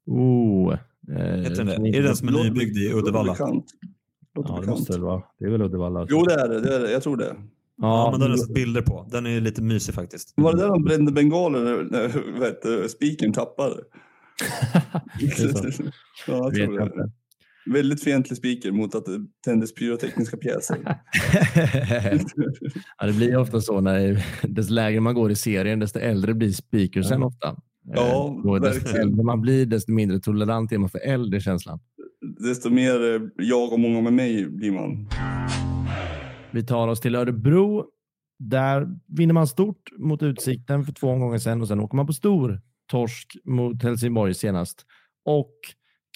Oh, 0.07 0.73
eh, 0.73 0.77
Heter 1.09 1.55
den 1.55 1.65
det? 1.65 1.75
kan 1.75 1.85
Är 1.85 1.91
det 1.91 2.07
den 2.07 2.15
som 2.15 2.27
är 2.27 2.43
nybyggd 2.43 2.77
i 2.77 2.93
Uddevalla? 2.93 3.31
Låter 3.31 3.45
bekant. 3.45 3.65
Låter 4.35 4.49
Ja, 4.49 4.55
det 4.55 4.61
bekant. 4.61 4.79
måste 4.79 4.93
det 4.93 4.99
vara. 5.03 5.23
Det 5.39 5.45
är 5.45 5.49
väl 5.49 5.61
Uddevalla. 5.61 6.07
Jo, 6.09 6.23
det 6.23 6.33
är 6.33 6.49
det. 6.49 6.61
det, 6.61 6.75
är 6.75 6.79
det. 6.79 6.91
Jag 6.91 7.03
tror 7.03 7.17
det. 7.17 7.35
Ja, 7.81 8.11
men 8.11 8.19
den 8.19 8.29
har 8.29 8.37
jag 8.37 8.45
sett 8.45 8.55
bilder 8.55 8.81
på. 8.81 9.07
Den 9.11 9.25
är 9.25 9.41
lite 9.41 9.61
mysig 9.61 9.95
faktiskt. 9.95 10.33
Var 10.35 10.53
det 10.53 10.61
där 10.61 10.67
de 10.67 10.83
brände 10.83 11.11
bengaler 11.11 11.59
när, 11.63 11.83
när 11.83 12.39
vet, 12.39 12.61
du, 12.61 12.89
spiken 12.89 13.33
tappade? 13.33 13.75
ja, 14.83 15.01
jag 16.27 16.55
tror 16.55 16.79
jag 16.79 16.87
det. 16.89 17.11
Väldigt 17.73 18.03
fientlig 18.03 18.37
speaker 18.37 18.71
mot 18.71 18.95
att 18.95 19.05
det 19.05 19.25
tändes 19.45 19.75
pyrotekniska 19.75 20.37
pjäser. 20.37 20.77
ja, 22.97 23.05
det 23.07 23.13
blir 23.13 23.37
ofta 23.37 23.61
så 23.61 23.81
när 23.81 24.25
desto 24.47 24.73
lägre 24.73 24.99
man 24.99 25.15
går 25.15 25.31
i 25.31 25.35
serien, 25.35 25.79
desto 25.79 25.99
äldre 25.99 26.33
blir 26.33 26.51
speakersen 26.51 27.23
ofta. 27.23 27.55
Ja, 27.95 28.27
Eh, 28.43 28.49
och 28.51 28.61
desto 28.61 28.83
verkligen. 28.85 29.07
äldre 29.07 29.23
man 29.23 29.41
blir, 29.41 29.65
desto 29.65 29.91
mindre 29.91 30.19
tolerant 30.19 30.71
är 30.71 30.77
man 30.77 30.89
för 30.89 30.99
eld 30.99 31.35
i 31.35 31.39
känslan. 31.39 31.79
Desto 32.39 32.69
mer 32.69 33.13
eh, 33.15 33.21
jag 33.35 33.73
och 33.73 33.79
många 33.79 34.01
med 34.01 34.13
mig 34.13 34.49
blir 34.49 34.71
man. 34.71 35.09
Vi 36.51 36.63
tar 36.65 36.87
oss 36.87 36.99
till 36.99 37.15
Örebro. 37.15 37.85
Där 38.39 38.87
vinner 39.07 39.33
man 39.33 39.47
stort 39.47 39.91
mot 39.97 40.23
Utsikten 40.23 40.85
för 40.85 40.93
två 40.93 41.07
omgångar 41.07 41.37
sedan 41.37 41.61
och 41.61 41.67
sen 41.67 41.79
åker 41.79 41.95
man 41.95 42.07
på 42.07 42.13
stor 42.13 42.61
torsk 42.91 43.37
mot 43.45 43.83
Helsingborg 43.83 44.33
senast. 44.33 44.85
Och 45.25 45.53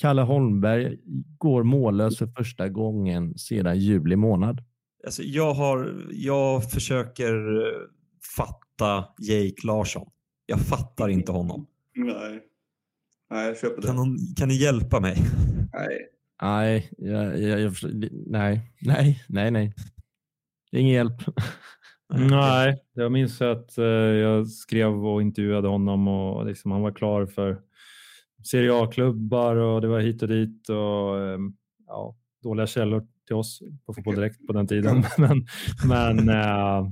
Kalle 0.02 0.22
Holmberg 0.22 0.98
går 1.38 1.64
mållös 1.64 2.18
för 2.18 2.28
första 2.28 2.70
gången 2.70 3.38
sedan 3.38 3.80
juli 3.80 4.16
månad. 4.16 4.64
Alltså, 5.06 5.24
jag, 5.24 5.54
har, 5.54 6.08
jag 6.12 6.72
försöker 6.72 7.34
eh, 7.34 7.72
fatta 8.38 9.06
Jake 9.20 9.68
Larsson. 9.68 10.08
Jag 10.52 10.60
fattar 10.60 11.10
inte 11.10 11.32
honom. 11.32 11.68
Nej. 11.96 12.42
Nej, 13.30 13.48
jag 13.48 13.58
köper 13.58 13.82
det. 13.82 13.88
Kan, 13.88 13.96
någon, 13.96 14.18
kan 14.38 14.48
ni 14.48 14.56
hjälpa 14.56 15.00
mig? 15.00 15.18
Nej. 15.74 16.08
Nej, 16.42 16.92
jag, 16.98 17.42
jag, 17.42 17.62
jag, 17.62 17.74
nej, 18.12 18.62
nej, 18.82 19.24
nej, 19.30 19.52
nej. 19.52 19.74
Ingen 20.72 20.94
hjälp. 20.94 21.14
Nej, 22.14 22.84
jag 22.94 23.12
minns 23.12 23.42
att 23.42 23.78
eh, 23.78 23.86
jag 23.86 24.48
skrev 24.48 25.06
och 25.06 25.22
intervjuade 25.22 25.68
honom 25.68 26.08
och 26.08 26.46
liksom, 26.46 26.72
han 26.72 26.82
var 26.82 26.92
klar 26.92 27.26
för 27.26 27.62
Serie 28.44 28.74
A-klubbar 28.84 29.56
och 29.56 29.82
det 29.82 29.88
var 29.88 30.00
hit 30.00 30.22
och 30.22 30.28
dit 30.28 30.70
och 30.70 31.20
eh, 31.20 31.40
ja, 31.88 32.16
dåliga 32.44 32.68
källor 32.68 33.08
till 33.28 33.36
oss 33.36 33.62
på 33.86 33.94
Fotboll 33.94 34.16
Direkt 34.16 34.48
på 34.48 34.54
den 34.54 34.68
tiden. 34.68 35.04
men 35.18 35.46
men 35.88 36.30
eh, 36.30 36.92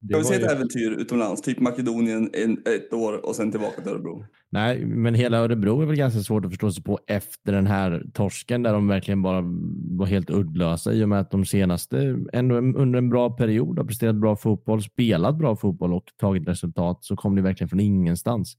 det 0.00 0.12
Jag 0.12 0.18
vill 0.18 0.26
se 0.26 0.34
ett 0.34 0.40
ju, 0.40 0.46
äventyr 0.46 0.90
utomlands, 0.90 1.42
typ 1.42 1.60
Makedonien 1.60 2.30
en, 2.32 2.52
ett 2.52 2.92
år 2.92 3.26
och 3.26 3.36
sen 3.36 3.50
tillbaka 3.50 3.82
till 3.82 3.92
Örebro. 3.92 4.24
Nej, 4.50 4.86
men 4.86 5.14
hela 5.14 5.38
Örebro 5.38 5.82
är 5.82 5.86
väl 5.86 5.96
ganska 5.96 6.20
svårt 6.20 6.44
att 6.44 6.50
förstå 6.50 6.72
sig 6.72 6.84
på 6.84 6.98
efter 7.06 7.52
den 7.52 7.66
här 7.66 8.04
torsken 8.14 8.62
där 8.62 8.72
de 8.72 8.88
verkligen 8.88 9.22
bara 9.22 9.42
var 9.90 10.06
helt 10.06 10.30
uddlösa 10.30 10.92
i 10.92 11.04
och 11.04 11.08
med 11.08 11.20
att 11.20 11.30
de 11.30 11.44
senaste 11.44 12.18
ändå 12.32 12.56
under 12.56 12.98
en 12.98 13.10
bra 13.10 13.30
period 13.30 13.78
har 13.78 13.84
presterat 13.84 14.16
bra 14.16 14.36
fotboll, 14.36 14.82
spelat 14.82 15.38
bra 15.38 15.56
fotboll 15.56 15.92
och 15.92 16.04
tagit 16.16 16.48
resultat 16.48 17.04
så 17.04 17.16
kom 17.16 17.36
det 17.36 17.42
verkligen 17.42 17.68
från 17.68 17.80
ingenstans. 17.80 18.56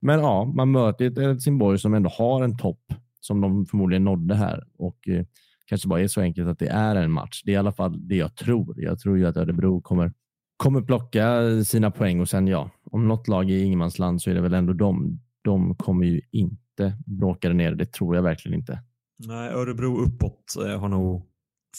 Men 0.00 0.20
ja, 0.20 0.44
man 0.44 0.70
möter 0.70 1.06
ett 1.06 1.18
Helsingborg 1.18 1.78
som 1.78 1.94
ändå 1.94 2.10
har 2.10 2.44
en 2.44 2.58
topp 2.58 2.80
som 3.20 3.40
de 3.40 3.66
förmodligen 3.66 4.04
nådde 4.04 4.34
här 4.34 4.64
och 4.78 5.08
eh, 5.08 5.24
kanske 5.66 5.88
bara 5.88 6.00
är 6.00 6.08
så 6.08 6.20
enkelt 6.20 6.48
att 6.48 6.58
det 6.58 6.68
är 6.68 6.96
en 6.96 7.12
match. 7.12 7.42
Det 7.44 7.50
är 7.50 7.54
i 7.54 7.56
alla 7.56 7.72
fall 7.72 8.08
det 8.08 8.16
jag 8.16 8.36
tror. 8.36 8.74
Jag 8.82 8.98
tror 8.98 9.18
ju 9.18 9.26
att 9.26 9.36
Örebro 9.36 9.80
kommer 9.80 10.12
kommer 10.56 10.80
plocka 10.82 11.40
sina 11.64 11.90
poäng 11.90 12.20
och 12.20 12.28
sen 12.28 12.46
ja, 12.46 12.70
om 12.90 13.08
något 13.08 13.28
lag 13.28 13.50
är 13.50 13.54
i 13.54 13.62
ingenmansland 13.62 14.22
så 14.22 14.30
är 14.30 14.34
det 14.34 14.40
väl 14.40 14.54
ändå 14.54 14.72
de. 14.72 15.20
De 15.42 15.74
kommer 15.74 16.06
ju 16.06 16.20
inte 16.32 16.98
bråka 17.06 17.48
nere. 17.48 17.74
Det 17.74 17.92
tror 17.92 18.16
jag 18.16 18.22
verkligen 18.22 18.58
inte. 18.58 18.82
Nej, 19.18 19.50
Örebro 19.50 19.98
uppåt 19.98 20.56
eh, 20.66 20.80
har 20.80 20.88
nog 20.88 21.26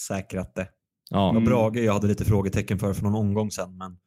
säkrat 0.08 0.56
det. 0.56 0.68
Ja, 1.10 1.36
Och 1.36 1.42
Brage 1.42 1.78
jag 1.78 1.94
hade 1.94 2.08
lite 2.08 2.26
frågetecken 2.26 2.80
för 2.80 2.94
för 2.94 3.04
någon 3.04 3.16
omgång 3.16 3.52
sedan, 3.52 3.78
men 3.78 3.98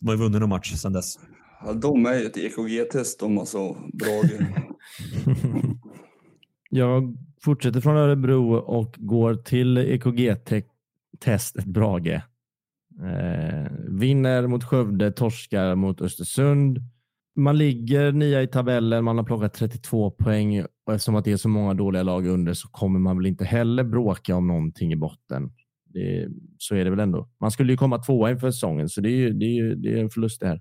de 0.00 0.06
har 0.06 0.14
ju 0.14 0.20
vunnit 0.20 0.40
någon 0.40 0.48
match 0.48 0.72
sedan 0.72 0.92
dess. 0.92 1.18
Ja, 1.64 1.72
de 1.72 2.06
är 2.06 2.14
ju 2.14 2.26
ett 2.26 2.36
EKG-test 2.36 3.20
de 3.20 3.38
alltså, 3.38 3.74
Brage. 3.74 4.32
Jag 6.70 7.16
fortsätter 7.42 7.80
från 7.80 7.96
Örebro 7.96 8.54
och 8.54 8.94
går 8.98 9.34
till 9.34 9.78
EKG-testet 9.78 11.64
Brage. 11.64 12.22
Eh, 13.02 13.72
vinner 13.88 14.46
mot 14.46 14.64
Skövde, 14.64 15.12
torskar 15.12 15.74
mot 15.74 16.00
Östersund. 16.00 16.78
Man 17.36 17.58
ligger 17.58 18.12
nia 18.12 18.42
i 18.42 18.46
tabellen, 18.46 19.04
man 19.04 19.18
har 19.18 19.24
plockat 19.24 19.54
32 19.54 20.10
poäng 20.10 20.64
och 20.86 20.94
eftersom 20.94 21.14
att 21.14 21.24
det 21.24 21.32
är 21.32 21.36
så 21.36 21.48
många 21.48 21.74
dåliga 21.74 22.02
lag 22.02 22.26
under 22.26 22.54
så 22.54 22.68
kommer 22.68 22.98
man 22.98 23.16
väl 23.16 23.26
inte 23.26 23.44
heller 23.44 23.84
bråka 23.84 24.36
om 24.36 24.46
någonting 24.46 24.92
i 24.92 24.96
botten. 24.96 25.52
Det, 25.84 26.28
så 26.58 26.74
är 26.74 26.84
det 26.84 26.90
väl 26.90 27.00
ändå. 27.00 27.28
Man 27.40 27.50
skulle 27.50 27.72
ju 27.72 27.76
komma 27.76 27.98
tvåa 27.98 28.30
inför 28.30 28.50
säsongen, 28.50 28.88
så 28.88 29.00
det 29.00 29.08
är 29.08 29.16
ju, 29.16 29.32
det 29.32 29.44
är 29.44 29.54
ju 29.54 29.74
det 29.74 29.92
är 29.92 29.96
en 29.96 30.10
förlust 30.10 30.40
det 30.40 30.46
här. 30.46 30.60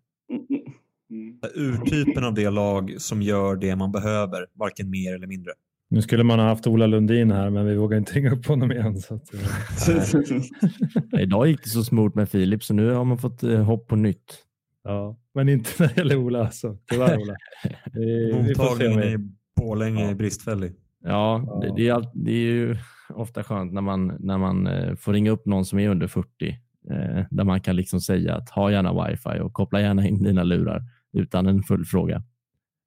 Urtypen 1.55 2.23
av 2.23 2.33
det 2.33 2.49
lag 2.49 2.95
som 2.97 3.21
gör 3.21 3.55
det 3.55 3.75
man 3.75 3.91
behöver, 3.91 4.45
varken 4.53 4.89
mer 4.89 5.15
eller 5.15 5.27
mindre. 5.27 5.51
Nu 5.89 6.01
skulle 6.01 6.23
man 6.23 6.39
ha 6.39 6.47
haft 6.47 6.67
Ola 6.67 6.87
Lundin 6.87 7.31
här, 7.31 7.49
men 7.49 7.65
vi 7.65 7.75
vågar 7.75 7.97
inte 7.97 8.13
ringa 8.13 8.31
upp 8.31 8.45
honom 8.45 8.71
igen. 8.71 8.97
Så 8.97 9.15
att. 9.15 9.33
Idag 11.19 11.47
gick 11.47 11.63
det 11.63 11.69
så 11.69 11.83
smort 11.83 12.15
med 12.15 12.29
Filip, 12.29 12.63
så 12.63 12.73
nu 12.73 12.91
har 12.91 13.05
man 13.05 13.17
fått 13.17 13.43
eh, 13.43 13.63
hopp 13.63 13.87
på 13.87 13.95
nytt. 13.95 14.43
Ja, 14.83 15.17
men 15.33 15.49
inte 15.49 15.69
när 15.79 15.87
det 15.87 15.97
gäller 15.97 16.17
Ola. 16.17 16.45
Alltså. 16.45 16.77
Tyvärr 16.91 17.17
Ola. 17.17 17.35
Mottagningen 18.33 19.03
i 19.03 19.17
Borlänge 19.61 20.03
ja. 20.03 20.09
är 20.09 20.15
bristfällig. 20.15 20.71
Ja, 21.03 21.43
ja. 21.47 21.59
Det, 21.61 21.73
det, 21.75 21.87
är 21.89 22.05
det, 22.13 22.31
är 22.31 22.51
ju 22.51 22.77
ofta 23.09 23.43
skönt 23.43 23.73
när 23.73 23.81
man, 23.81 24.17
när 24.19 24.37
man 24.37 24.67
eh, 24.67 24.95
får 24.95 25.13
ringa 25.13 25.31
upp 25.31 25.45
någon 25.45 25.65
som 25.65 25.79
är 25.79 25.89
under 25.89 26.07
40. 26.07 26.27
Eh, 26.91 27.25
där 27.29 27.43
man 27.43 27.61
kan 27.61 27.75
liksom 27.75 28.01
säga 28.01 28.35
att 28.35 28.49
ha 28.49 28.71
gärna 28.71 29.07
wifi 29.07 29.39
och 29.41 29.53
koppla 29.53 29.81
gärna 29.81 30.07
in 30.07 30.23
dina 30.23 30.43
lurar 30.43 30.81
utan 31.13 31.47
en 31.47 31.63
full 31.63 31.85
fråga. 31.85 32.23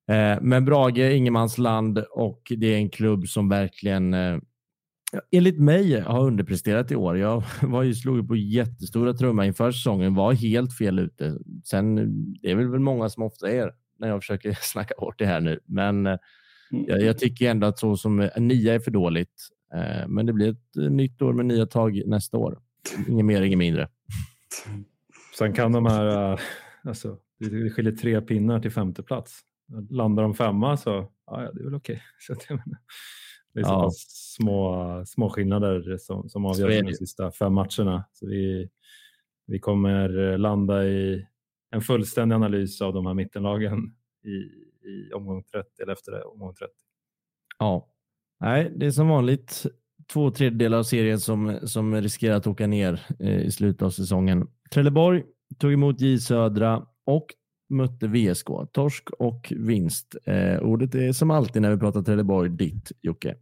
Eh, 0.09 0.39
men 0.41 0.65
Brage, 0.65 0.99
ingenmansland 0.99 1.99
och 1.99 2.53
det 2.57 2.67
är 2.67 2.77
en 2.77 2.91
klubb 2.91 3.29
som 3.29 3.49
verkligen 3.49 4.15
eh, 4.15 4.39
enligt 5.31 5.59
mig 5.59 6.01
har 6.01 6.25
underpresterat 6.25 6.91
i 6.91 6.97
år. 6.97 7.19
Jag 7.19 7.43
var 7.63 7.83
ju 7.83 7.95
slog 7.95 8.29
på 8.29 8.37
jättestora 8.37 9.15
trumma 9.15 9.47
inför 9.47 9.73
säsongen, 9.73 10.15
var 10.15 10.33
helt 10.33 10.77
fel 10.77 10.99
ute. 10.99 11.39
Sen 11.65 11.95
det 12.43 12.51
är 12.51 12.55
väl 12.55 12.81
många 12.81 13.09
som 13.09 13.23
ofta 13.23 13.51
är 13.51 13.73
när 13.99 14.09
jag 14.09 14.21
försöker 14.21 14.59
snacka 14.61 14.95
bort 14.99 15.19
det 15.19 15.27
här 15.27 15.41
nu, 15.41 15.61
men 15.65 16.07
eh, 16.07 16.19
mm. 16.73 16.85
jag, 16.89 17.03
jag 17.03 17.19
tycker 17.19 17.51
ändå 17.51 17.67
att 17.67 17.79
så 17.79 17.97
som 17.97 18.31
nia 18.37 18.75
är 18.75 18.79
för 18.79 18.91
dåligt. 18.91 19.49
Men 20.07 20.27
det 20.27 20.33
blir 20.33 20.51
ett 20.51 20.91
nytt 20.91 21.23
år 21.23 21.33
med 21.33 21.47
nya 21.47 21.67
tag 21.67 22.03
nästa 22.07 22.37
år. 22.37 22.59
Inget 23.09 23.25
mer, 23.27 23.43
inget 23.43 23.59
mindre. 23.59 23.89
Sen 25.39 25.53
kan 25.53 25.73
de 25.73 25.87
här, 25.87 26.41
alltså, 26.85 27.17
det 27.39 27.71
skiljer 27.71 27.93
tre 27.93 28.21
pinnar 28.21 28.61
till 28.61 28.71
femte 28.71 29.03
plats. 29.03 29.41
Landar 29.91 30.23
de 30.23 30.35
femma 30.35 30.77
så 30.77 31.13
ja, 31.27 31.37
det 31.37 31.61
är 31.61 31.65
väl 31.65 31.75
okej. 31.75 32.03
Okay. 32.31 32.59
det 33.55 33.61
är 33.61 33.65
så 33.65 33.71
ja. 33.71 33.91
små, 34.09 35.03
små 35.07 35.31
skillnader 35.31 35.97
som, 35.99 36.29
som 36.29 36.47
avgör 36.47 36.83
de 36.83 36.95
sista 36.95 37.33
fem 37.33 37.55
matcherna. 37.55 38.05
Så 38.13 38.27
vi, 38.27 38.71
vi 39.47 39.59
kommer 39.59 40.39
landa 40.39 40.85
i 40.85 41.27
en 41.71 41.81
fullständig 41.81 42.37
analys 42.37 42.81
av 42.81 42.95
de 42.95 43.07
här 43.07 43.15
mittenlagen 43.15 43.95
i, 44.25 44.37
i 44.89 45.13
omgång 45.15 45.43
30 45.43 45.83
eller 45.83 45.93
efter 45.93 46.33
omgång 46.33 46.55
30. 46.55 46.73
Ja, 47.59 47.89
nej, 48.41 48.73
det 48.77 48.87
är 48.87 48.91
som 48.91 49.09
vanligt 49.09 49.67
två 50.13 50.31
tredjedelar 50.31 50.79
av 50.79 50.83
serien 50.83 51.21
som, 51.21 51.59
som 51.63 51.95
riskerar 51.95 52.37
att 52.37 52.47
åka 52.47 52.67
ner 52.67 53.01
eh, 53.19 53.41
i 53.41 53.51
slutet 53.51 53.83
av 53.83 53.91
säsongen. 53.91 54.49
Trelleborg 54.71 55.25
tog 55.59 55.73
emot 55.73 56.01
J 56.01 56.19
Södra 56.19 56.87
och 57.07 57.27
mötte 57.71 58.09
VSK. 58.09 58.47
Torsk 58.73 59.11
och 59.11 59.53
vinst. 59.57 60.17
Eh, 60.25 60.59
ordet 60.63 60.95
är 60.95 61.13
som 61.13 61.31
alltid 61.31 61.63
när 61.63 61.71
vi 61.71 61.79
pratar 61.79 62.03
Trelleborg 62.03 62.51
ditt, 62.51 62.93
Jocke. 63.03 63.37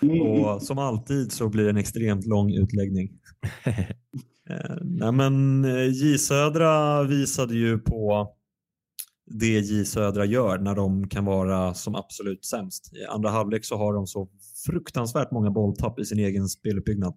och 0.22 0.62
som 0.62 0.78
alltid 0.78 1.32
så 1.32 1.48
blir 1.48 1.64
det 1.64 1.70
en 1.70 1.76
extremt 1.76 2.26
lång 2.26 2.54
utläggning. 2.54 3.10
eh, 4.50 4.76
nej 4.82 5.12
men 5.12 5.64
eh, 5.64 5.86
J 5.86 6.18
Södra 6.18 7.02
visade 7.02 7.54
ju 7.54 7.78
på 7.78 8.28
det 9.26 9.60
J 9.60 9.84
Södra 9.84 10.24
gör 10.24 10.58
när 10.58 10.74
de 10.74 11.08
kan 11.08 11.24
vara 11.24 11.74
som 11.74 11.94
absolut 11.94 12.44
sämst. 12.44 12.92
I 12.96 13.04
andra 13.04 13.30
halvlek 13.30 13.64
så 13.64 13.76
har 13.76 13.94
de 13.94 14.06
så 14.06 14.28
fruktansvärt 14.66 15.30
många 15.30 15.50
bolltapp 15.50 15.98
i 15.98 16.04
sin 16.04 16.18
egen 16.18 16.48
speluppbyggnad. 16.48 17.14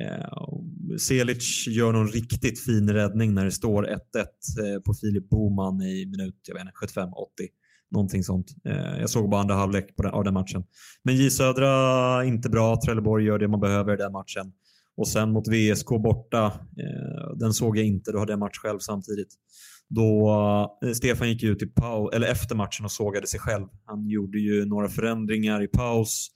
Eh, 0.00 0.96
Selic 0.98 1.66
gör 1.68 1.92
någon 1.92 2.08
riktigt 2.08 2.64
fin 2.64 2.90
räddning 2.90 3.34
när 3.34 3.44
det 3.44 3.50
står 3.50 3.82
1-1 3.86 3.94
eh, 3.94 4.80
på 4.80 4.94
Filip 4.94 5.28
Boman 5.28 5.82
i 5.82 6.06
minut 6.06 6.34
75-80. 6.82 7.08
Någonting 7.90 8.24
sånt. 8.24 8.46
Eh, 8.64 9.00
jag 9.00 9.10
såg 9.10 9.30
bara 9.30 9.40
andra 9.40 9.54
halvlek 9.54 9.96
på 9.96 10.02
den, 10.02 10.12
av 10.12 10.24
den 10.24 10.34
matchen. 10.34 10.64
Men 11.02 11.16
J 11.16 11.30
Södra 11.30 12.24
inte 12.24 12.50
bra. 12.50 12.80
Trelleborg 12.84 13.24
gör 13.24 13.38
det 13.38 13.48
man 13.48 13.60
behöver 13.60 13.94
i 13.94 13.96
den 13.96 14.12
matchen. 14.12 14.52
Och 14.96 15.08
sen 15.08 15.32
mot 15.32 15.48
VSK 15.48 15.88
borta, 15.88 16.52
den 17.36 17.52
såg 17.52 17.78
jag 17.78 17.86
inte. 17.86 18.12
Då 18.12 18.18
hade 18.18 18.32
jag 18.32 18.38
match 18.38 18.58
själv 18.58 18.78
samtidigt. 18.78 19.28
Då 19.88 20.78
Stefan 20.94 21.28
gick 21.28 21.42
ut 21.42 21.62
i 21.62 21.66
paus, 21.66 22.14
eller 22.14 22.26
efter 22.26 22.54
matchen 22.54 22.84
och 22.84 22.92
sågade 22.92 23.26
sig 23.26 23.40
själv. 23.40 23.66
Han 23.84 24.08
gjorde 24.08 24.38
ju 24.38 24.64
några 24.64 24.88
förändringar 24.88 25.62
i 25.62 25.68
paus 25.68 26.30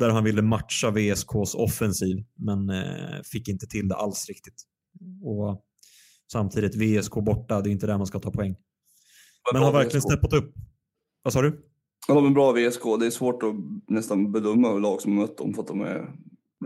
där 0.00 0.10
han 0.10 0.24
ville 0.24 0.42
matcha 0.42 0.90
VSKs 0.90 1.54
offensiv, 1.54 2.24
men 2.34 2.70
eh, 2.70 3.22
fick 3.32 3.48
inte 3.48 3.66
till 3.66 3.88
det 3.88 3.94
alls 3.94 4.28
riktigt. 4.28 4.62
Och 5.22 5.64
samtidigt, 6.32 6.74
VSK 6.74 7.14
borta, 7.14 7.60
det 7.60 7.70
är 7.70 7.72
inte 7.72 7.86
där 7.86 7.98
man 7.98 8.06
ska 8.06 8.18
ta 8.18 8.30
poäng. 8.30 8.56
Men 9.52 9.62
har 9.62 9.72
verkligen 9.72 10.02
snäppat 10.02 10.32
upp. 10.32 10.54
Vad 11.22 11.32
sa 11.32 11.42
du? 11.42 11.60
Ja, 12.08 12.14
de 12.14 12.26
är 12.26 12.30
bra 12.30 12.52
VSK. 12.52 12.82
Det 13.00 13.06
är 13.06 13.10
svårt 13.10 13.42
att 13.42 13.54
nästan 13.88 14.32
bedöma 14.32 14.72
lag 14.72 15.00
som 15.00 15.14
mött 15.14 15.38
dem 15.38 15.54
för 15.54 15.62
att 15.62 15.68
de 15.68 15.80
är 15.80 16.14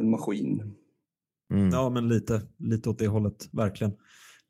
en 0.01 0.11
maskin. 0.11 0.74
Mm. 1.55 1.70
Ja, 1.70 1.91
men 1.91 2.09
lite, 2.09 2.43
lite 2.59 2.91
åt 2.91 2.99
det 2.99 3.07
hållet, 3.07 3.49
verkligen. 3.53 3.93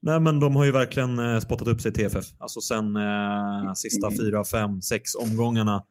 Nej, 0.03 0.21
men 0.21 0.41
de 0.41 0.57
har 0.57 0.65
ju 0.65 0.73
verkligen 0.73 1.19
eh, 1.19 1.41
spottat 1.41 1.69
upp 1.69 1.81
sig 1.81 1.91
i 1.91 1.95
TFF. 1.95 2.25
Alltså 2.39 2.61
sen 2.61 2.97
eh, 2.97 3.73
sista 3.75 4.11
fyra, 4.11 4.45
fem, 4.45 4.83
sex 4.83 5.15
omgångarna 5.15 5.85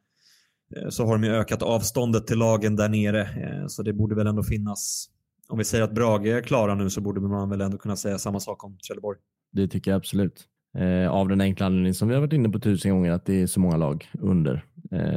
så 0.90 1.06
har 1.06 1.14
de 1.14 1.24
ju 1.24 1.36
ökat 1.36 1.64
avståndet 1.64 2.28
till 2.28 2.38
lagen 2.38 2.76
där 2.76 2.90
nere. 2.90 3.22
Eh, 3.22 3.68
så 3.68 3.84
det 3.84 3.94
borde 3.94 4.16
väl 4.16 4.28
ändå 4.28 4.44
finnas, 4.44 5.10
om 5.48 5.58
vi 5.58 5.64
säger 5.64 5.84
att 5.84 5.96
Brage 5.96 6.26
är 6.26 6.42
klara 6.42 6.76
nu 6.76 6.90
så 6.90 7.02
borde 7.02 7.22
man 7.22 7.50
väl 7.50 7.62
ändå 7.62 7.78
kunna 7.78 7.96
säga 7.96 8.18
samma 8.18 8.40
sak 8.40 8.64
om 8.64 8.78
Trelleborg. 8.78 9.18
Det 9.52 9.68
tycker 9.68 9.92
jag 9.92 9.98
absolut. 9.98 10.44
Eh, 10.78 11.12
av 11.12 11.28
den 11.28 11.42
enkla 11.42 11.66
anledningen 11.66 11.94
som 11.94 12.08
vi 12.08 12.14
har 12.14 12.22
varit 12.22 12.34
inne 12.34 12.50
på 12.50 12.60
tusen 12.60 12.92
gånger 12.92 13.12
att 13.12 13.26
det 13.26 13.42
är 13.42 13.48
så 13.48 13.60
många 13.60 13.78
lag 13.78 14.10
under 14.20 14.66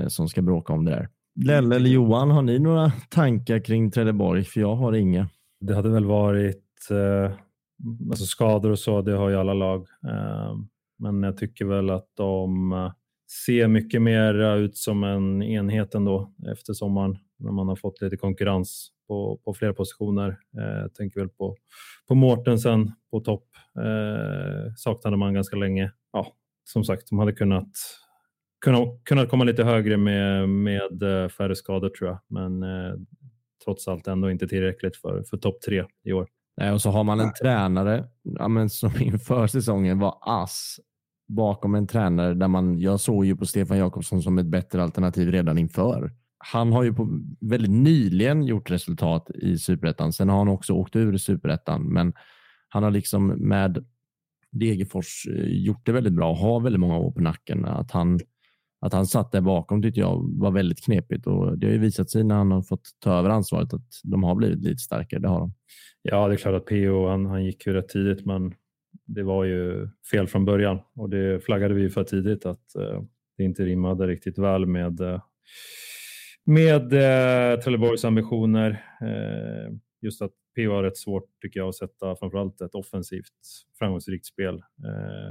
som 0.08 0.28
ska 0.28 0.42
bråka 0.42 0.72
om 0.72 0.84
det 0.84 0.90
där. 0.90 1.08
Lelle 1.44 1.76
eller 1.76 1.90
Johan, 1.90 2.30
har 2.30 2.42
ni 2.42 2.58
några 2.58 2.92
tankar 3.10 3.58
kring 3.58 3.90
Trelleborg? 3.90 4.44
För 4.44 4.60
jag 4.60 4.76
har 4.76 4.92
inga. 4.92 5.28
Det 5.60 5.74
hade 5.74 5.88
väl 5.88 6.04
varit 6.04 6.90
eh, 6.90 7.32
alltså 8.10 8.24
skador 8.24 8.70
och 8.70 8.78
så, 8.78 9.02
det 9.02 9.12
har 9.12 9.28
ju 9.28 9.36
alla 9.36 9.54
lag. 9.54 9.86
Eh, 10.04 10.56
men 10.98 11.22
jag 11.22 11.36
tycker 11.36 11.64
väl 11.64 11.90
att 11.90 12.08
de 12.14 12.72
ser 13.46 13.68
mycket 13.68 14.02
mer 14.02 14.56
ut 14.56 14.76
som 14.76 15.04
en 15.04 15.42
enhet 15.42 15.94
ändå 15.94 16.32
efter 16.52 16.72
sommaren 16.72 17.18
när 17.38 17.52
man 17.52 17.68
har 17.68 17.76
fått 17.76 18.00
lite 18.00 18.16
konkurrens 18.16 18.92
på, 19.08 19.40
på 19.44 19.54
flera 19.54 19.74
positioner. 19.74 20.28
Eh, 20.28 20.88
tänker 20.88 21.20
väl 21.20 21.28
på, 21.28 21.56
på 22.08 22.14
Mortensen 22.14 22.92
på 23.10 23.20
topp. 23.20 23.48
Eh, 23.78 24.72
saknade 24.76 25.16
man 25.16 25.34
ganska 25.34 25.56
länge. 25.56 25.92
Ja, 26.12 26.32
som 26.64 26.84
sagt, 26.84 27.08
de 27.08 27.18
hade 27.18 27.32
kunnat, 27.32 27.70
kunnat, 28.64 29.04
kunnat 29.04 29.30
komma 29.30 29.44
lite 29.44 29.64
högre 29.64 29.96
med, 29.96 30.48
med 30.48 31.02
eh, 31.02 31.28
färre 31.28 31.56
skador 31.56 31.88
tror 31.88 32.10
jag, 32.10 32.18
men 32.26 32.62
eh, 32.62 32.94
trots 33.64 33.88
allt 33.88 34.06
ändå 34.06 34.30
inte 34.30 34.48
tillräckligt 34.48 34.96
för, 34.96 35.22
för 35.22 35.36
topp 35.36 35.60
tre 35.60 35.84
i 36.04 36.12
år. 36.12 36.28
Nej, 36.56 36.72
och 36.72 36.82
så 36.82 36.90
har 36.90 37.04
man 37.04 37.20
en 37.20 37.32
tränare 37.32 38.04
ja, 38.22 38.48
men 38.48 38.70
som 38.70 38.92
inför 39.00 39.46
säsongen 39.46 39.98
var 39.98 40.18
ass 40.20 40.80
bakom 41.28 41.74
en 41.74 41.86
tränare 41.86 42.34
där 42.34 42.48
man, 42.48 42.78
jag 42.78 43.00
såg 43.00 43.26
ju 43.26 43.36
på 43.36 43.46
Stefan 43.46 43.78
Jakobsson 43.78 44.22
som 44.22 44.38
ett 44.38 44.46
bättre 44.46 44.82
alternativ 44.82 45.30
redan 45.30 45.58
inför. 45.58 46.12
Han 46.38 46.72
har 46.72 46.82
ju 46.82 46.92
på, 46.92 47.20
väldigt 47.40 47.70
nyligen 47.70 48.42
gjort 48.42 48.70
resultat 48.70 49.30
i 49.30 49.58
superettan. 49.58 50.12
Sen 50.12 50.28
har 50.28 50.38
han 50.38 50.48
också 50.48 50.72
åkt 50.72 50.96
ur 50.96 51.16
superettan, 51.16 51.82
men 51.82 52.12
han 52.68 52.82
har 52.82 52.90
liksom 52.90 53.26
med 53.26 53.84
Degerfors 54.52 55.26
eh, 55.26 55.48
gjort 55.48 55.86
det 55.86 55.92
väldigt 55.92 56.12
bra 56.12 56.30
och 56.30 56.36
har 56.36 56.60
väldigt 56.60 56.80
många 56.80 56.98
år 56.98 57.12
på 57.12 57.20
nacken. 57.20 57.64
Att 57.64 57.90
han, 57.90 58.20
att 58.80 58.92
han 58.92 59.06
satt 59.06 59.32
där 59.32 59.40
bakom 59.40 59.82
tyckte 59.82 60.00
jag 60.00 60.38
var 60.38 60.50
väldigt 60.50 60.84
knepigt 60.84 61.26
och 61.26 61.58
det 61.58 61.66
har 61.66 61.72
ju 61.72 61.78
visat 61.78 62.10
sig 62.10 62.24
när 62.24 62.34
han 62.34 62.50
har 62.50 62.62
fått 62.62 62.88
ta 62.98 63.18
över 63.18 63.30
ansvaret 63.30 63.74
att 63.74 64.00
de 64.04 64.22
har 64.22 64.34
blivit 64.34 64.62
lite 64.62 64.78
starkare. 64.78 65.20
Det 65.20 65.28
har 65.28 65.40
de. 65.40 65.54
Ja, 66.02 66.28
det 66.28 66.34
är 66.34 66.36
klart 66.36 66.54
att 66.54 66.66
PO 66.66 67.08
han, 67.08 67.26
han 67.26 67.44
gick 67.44 67.66
ju 67.66 67.72
rätt 67.72 67.88
tidigt, 67.88 68.26
men 68.26 68.54
det 69.06 69.22
var 69.22 69.44
ju 69.44 69.88
fel 70.10 70.26
från 70.26 70.44
början 70.44 70.78
och 70.94 71.10
det 71.10 71.44
flaggade 71.44 71.74
vi 71.74 71.90
för 71.90 72.04
tidigt 72.04 72.46
att 72.46 72.74
eh, 72.74 73.02
det 73.36 73.44
inte 73.44 73.64
rimmade 73.64 74.06
riktigt 74.06 74.38
väl 74.38 74.66
med, 74.66 75.00
eh, 75.00 75.22
med 76.44 76.92
eh, 76.92 77.60
Trelleborgs 77.60 78.04
ambitioner. 78.04 78.82
Just 80.02 80.22
att 80.22 80.32
PO 80.56 80.70
har 80.70 80.82
rätt 80.82 80.96
svårt 80.96 81.24
tycker 81.42 81.60
jag 81.60 81.68
att 81.68 81.74
sätta 81.74 82.16
framförallt 82.16 82.60
ett 82.60 82.74
offensivt 82.74 83.32
framgångsrikt 83.78 84.26
spel. 84.26 84.62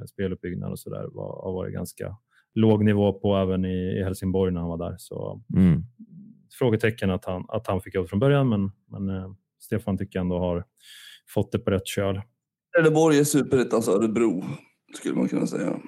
Speluppbyggnad 0.10 0.72
och 0.72 0.80
sådär 0.80 1.02
har 1.16 1.54
varit 1.54 1.74
ganska 1.74 2.18
låg 2.56 2.84
nivå 2.84 3.14
på 3.14 3.36
även 3.36 3.66
i, 3.66 4.04
Helsingborg 4.04 4.54
när 4.54 4.62
han 4.62 4.70
var 4.70 4.78
där. 4.78 4.96
Så 4.98 5.44
mm. 5.56 5.84
frågetecken 6.60 7.10
att 7.10 7.26
han, 7.26 7.46
att 7.48 7.68
han 7.68 7.82
fick 7.82 7.96
jobb 7.96 8.10
från 8.10 8.20
början, 8.20 8.50
men, 8.50 8.72
men 8.88 9.10
eh, 9.10 9.32
Stefan 9.60 9.98
tycker 9.98 10.20
jag 10.20 10.24
ändå 10.24 10.40
har 10.40 10.66
fått 11.34 11.52
det 11.52 11.60
på 11.60 11.72
rätt 11.72 11.88
köl. 11.88 12.22
Trelleborg 12.76 13.20
är 13.20 13.24
superettans 13.24 13.88
Örebro, 13.88 14.44
skulle 14.96 15.16
man 15.16 15.28
kunna 15.28 15.48
säga. 15.48 15.74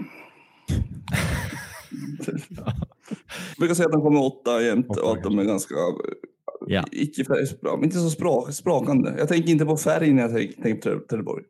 Jag 3.49 3.59
brukar 3.59 3.75
säga 3.75 3.85
att 3.85 3.91
de 3.91 4.01
kommer 4.01 4.25
åtta 4.25 4.61
jämt 4.61 4.97
och 4.97 5.11
att 5.11 5.23
de 5.23 5.39
är 5.39 5.43
ganska 5.43 5.75
Ja. 6.67 6.83
icke 6.91 7.25
färgsbra, 7.25 7.71
inte 7.83 7.97
så 7.97 8.09
sprak, 8.09 8.53
sprakande. 8.53 9.15
Jag 9.17 9.27
tänker 9.27 9.49
inte 9.51 9.65
på 9.65 9.77
färg 9.77 10.13
när 10.13 10.21
jag 10.21 10.31
tänker, 10.31 10.61
tänker 10.61 10.95
på 10.95 11.05
Trelleborg. 11.09 11.43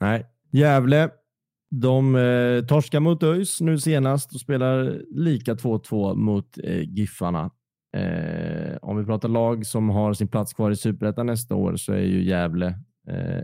Nej. 0.00 0.26
Gävle, 0.52 1.10
de 1.70 2.14
eh, 2.16 2.66
torskar 2.66 3.00
mot 3.00 3.22
ÖIS 3.22 3.60
nu 3.60 3.78
senast 3.78 4.34
och 4.34 4.40
spelar 4.40 5.02
lika 5.10 5.54
2-2 5.54 6.14
mot 6.14 6.58
eh, 6.64 6.80
Giffarna. 6.80 7.50
Eh, 7.96 8.76
om 8.82 8.96
vi 8.98 9.04
pratar 9.04 9.28
lag 9.28 9.66
som 9.66 9.88
har 9.88 10.12
sin 10.12 10.28
plats 10.28 10.52
kvar 10.52 10.70
i 10.70 10.76
Superettan 10.76 11.26
nästa 11.26 11.54
år 11.54 11.76
så 11.76 11.92
är 11.92 12.02
ju 12.02 12.24
Gävle 12.24 12.74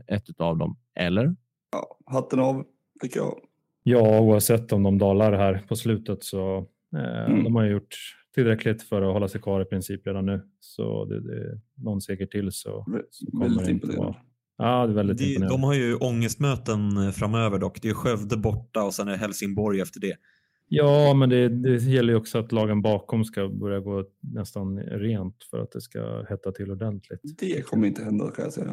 ett 0.07 0.41
av 0.41 0.59
dem. 0.59 0.77
Eller? 0.95 1.37
Ja, 1.73 1.99
hatten 2.07 2.41
av, 2.41 2.65
tycker 3.03 3.21
jag. 3.21 3.35
Ja, 3.83 4.21
oavsett 4.21 4.73
om 4.73 4.83
de 4.83 4.99
dalar 4.99 5.33
här 5.33 5.63
på 5.69 5.77
slutet 5.77 6.25
så 6.25 6.57
eh, 6.97 7.25
Mm. 7.33 7.45
de 7.45 7.55
har 7.57 7.65
ju 7.65 7.71
gjort 7.71 7.97
tillräckligt 8.35 8.83
för 8.83 9.03
att 9.03 9.13
hålla 9.13 9.29
sig 9.29 9.41
kvar 9.41 9.61
i 9.61 9.65
princip 9.65 10.07
redan 10.07 10.27
nu. 10.27 10.43
Så 10.61 11.05
det, 11.05 11.21
det, 11.21 11.61
någon 11.77 12.01
seger 12.01 12.27
till 12.27 12.53
så, 12.53 12.87
så 13.11 13.31
kommer 13.31 13.49
Väldigt 13.49 13.67
det 13.67 13.73
inte 13.73 13.97
vara. 13.99 14.17
Ja, 14.59 14.87
det 14.87 14.93
är 14.93 14.95
väldigt 14.95 15.19
De, 15.19 15.47
de 15.47 15.63
har 15.63 15.75
ju 15.75 15.95
ångestmöten 15.95 16.97
eh, 16.97 17.11
framöver 17.11 17.59
dock. 17.59 17.83
Det 17.83 17.89
är 17.89 17.95
Skövde 17.95 18.37
borta 18.37 18.83
och 18.83 18.95
sen 18.95 19.09
är 19.09 19.17
Helsingborg 19.17 19.81
efter 19.81 20.01
det. 20.01 20.17
Ja, 20.77 21.15
men 21.15 21.29
det, 21.29 21.49
det 21.49 21.77
gäller 21.77 22.13
ju 22.13 22.19
också 22.19 22.39
att 22.39 22.53
lagen 22.53 22.83
bakom 22.83 23.25
ska 23.25 23.49
börja 23.49 23.81
gå 23.81 24.05
nästan 24.21 24.79
rent 24.79 25.45
för 25.51 25.59
att 25.59 25.73
det 25.73 25.81
ska 25.81 26.25
hetta 26.29 26.53
till 26.53 26.71
ordentligt. 26.71 27.21
Det 27.39 27.63
kommer 27.63 27.87
inte 27.87 28.05
hända 28.05 28.31
kan 28.31 28.45
jag 28.45 28.53
säga. 28.53 28.71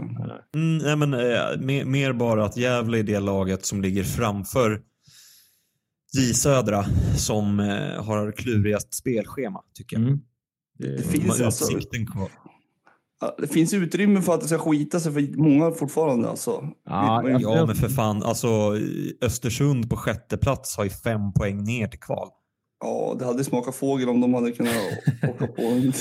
Mm, 0.55 0.77
nej, 0.77 0.95
men, 0.95 1.13
eh, 1.13 1.59
mer, 1.59 1.85
mer 1.85 2.13
bara 2.13 2.45
att 2.45 2.57
Gävle 2.57 2.99
är 2.99 3.03
det 3.03 3.19
laget 3.19 3.65
som 3.65 3.81
ligger 3.81 4.03
framför 4.03 4.81
J 6.13 6.33
Södra 6.33 6.85
som 7.17 7.59
eh, 7.59 8.03
har 8.03 8.31
klurigast 8.31 8.93
spelschema 8.93 9.61
tycker 9.73 9.97
jag. 9.97 10.07
Mm. 10.07 10.19
Det 10.77 10.97
De 10.97 11.03
finns 11.03 11.41
alltså, 11.41 11.77
utsikten 11.77 12.07
kvar. 12.07 12.29
Det 13.37 13.47
finns 13.47 13.73
utrymme 13.73 14.21
för 14.21 14.33
att 14.33 14.41
det 14.41 14.47
ska 14.47 14.57
skita 14.57 14.99
sig 14.99 15.11
för 15.13 15.37
många 15.37 15.71
fortfarande 15.71 16.29
alltså. 16.29 16.67
Ja, 16.85 17.29
jag- 17.29 17.41
Ja, 17.41 17.65
men 17.65 17.75
för 17.75 17.89
fan. 17.89 18.23
Alltså, 18.23 18.47
Östersund 19.21 19.89
på 19.89 19.95
sjätte 19.95 20.37
plats 20.37 20.77
har 20.77 20.83
ju 20.83 20.89
fem 20.89 21.33
poäng 21.33 21.63
ner 21.63 21.87
till 21.87 21.99
kval. 21.99 22.27
Ja, 22.83 23.15
det 23.19 23.25
hade 23.25 23.43
smakat 23.43 23.75
fågel 23.75 24.09
om 24.09 24.21
de 24.21 24.33
hade 24.33 24.51
kunnat 24.51 24.73
åka 25.29 25.47
på. 25.47 25.61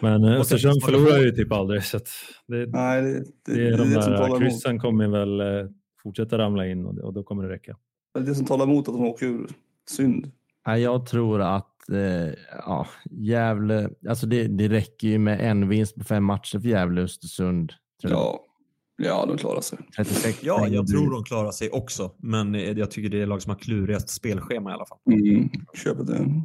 Men 0.00 0.24
eh, 0.24 0.40
Östersund 0.40 0.82
förlorar 0.84 1.18
ju 1.24 1.30
typ 1.30 1.52
aldrig. 1.52 1.84
Så 1.84 1.96
att 1.96 2.08
det, 2.48 2.66
Nej, 2.66 3.02
det, 3.02 3.24
det, 3.46 3.54
det 3.54 3.68
är 3.68 3.78
de 3.78 3.90
det 3.90 4.02
som 4.02 4.12
där 4.12 4.18
talar 4.18 4.26
emot. 4.28 4.40
kryssen 4.40 4.78
kommer 4.78 5.08
väl 5.08 5.40
eh, 5.40 5.70
fortsätta 6.02 6.38
ramla 6.38 6.66
in 6.66 6.86
och, 6.86 6.98
och 6.98 7.14
då 7.14 7.22
kommer 7.22 7.42
det 7.42 7.48
räcka. 7.54 7.76
Det 8.14 8.20
är 8.20 8.24
det 8.24 8.34
som 8.34 8.46
talar 8.46 8.64
emot 8.64 8.88
att 8.88 8.94
de 8.94 9.04
åker 9.04 9.26
ur. 9.26 9.46
Synd. 9.90 10.30
Nej, 10.66 10.82
jag 10.82 11.06
tror 11.06 11.40
att 11.42 11.74
eh, 11.92 12.34
ja, 12.66 12.86
Gävle, 13.10 13.90
alltså 14.08 14.26
det, 14.26 14.46
det 14.48 14.68
räcker 14.68 15.08
ju 15.08 15.18
med 15.18 15.40
en 15.50 15.68
vinst 15.68 15.94
på 15.94 16.04
fem 16.04 16.24
matcher 16.24 16.58
för 16.58 16.68
Gävle 16.68 17.00
Östersund. 17.00 17.72
Ja, 18.02 18.40
ja 18.96 19.26
de 19.26 19.36
klarar 19.38 19.60
sig. 19.60 19.78
36 19.96 20.38
Ja, 20.42 20.68
jag 20.68 20.86
tror 20.86 21.10
de 21.10 21.24
klarar 21.24 21.50
sig 21.50 21.70
också. 21.70 22.10
Men 22.16 22.54
eh, 22.54 22.60
jag 22.70 22.90
tycker 22.90 23.08
det 23.08 23.22
är 23.22 23.26
lag 23.26 23.42
som 23.42 23.50
har 23.50 23.58
klurigast 23.58 24.08
spelschema 24.08 24.70
i 24.70 24.74
alla 24.74 24.86
fall. 24.86 24.98
Mm, 25.12 25.50
köper 25.74 26.04
det. 26.04 26.42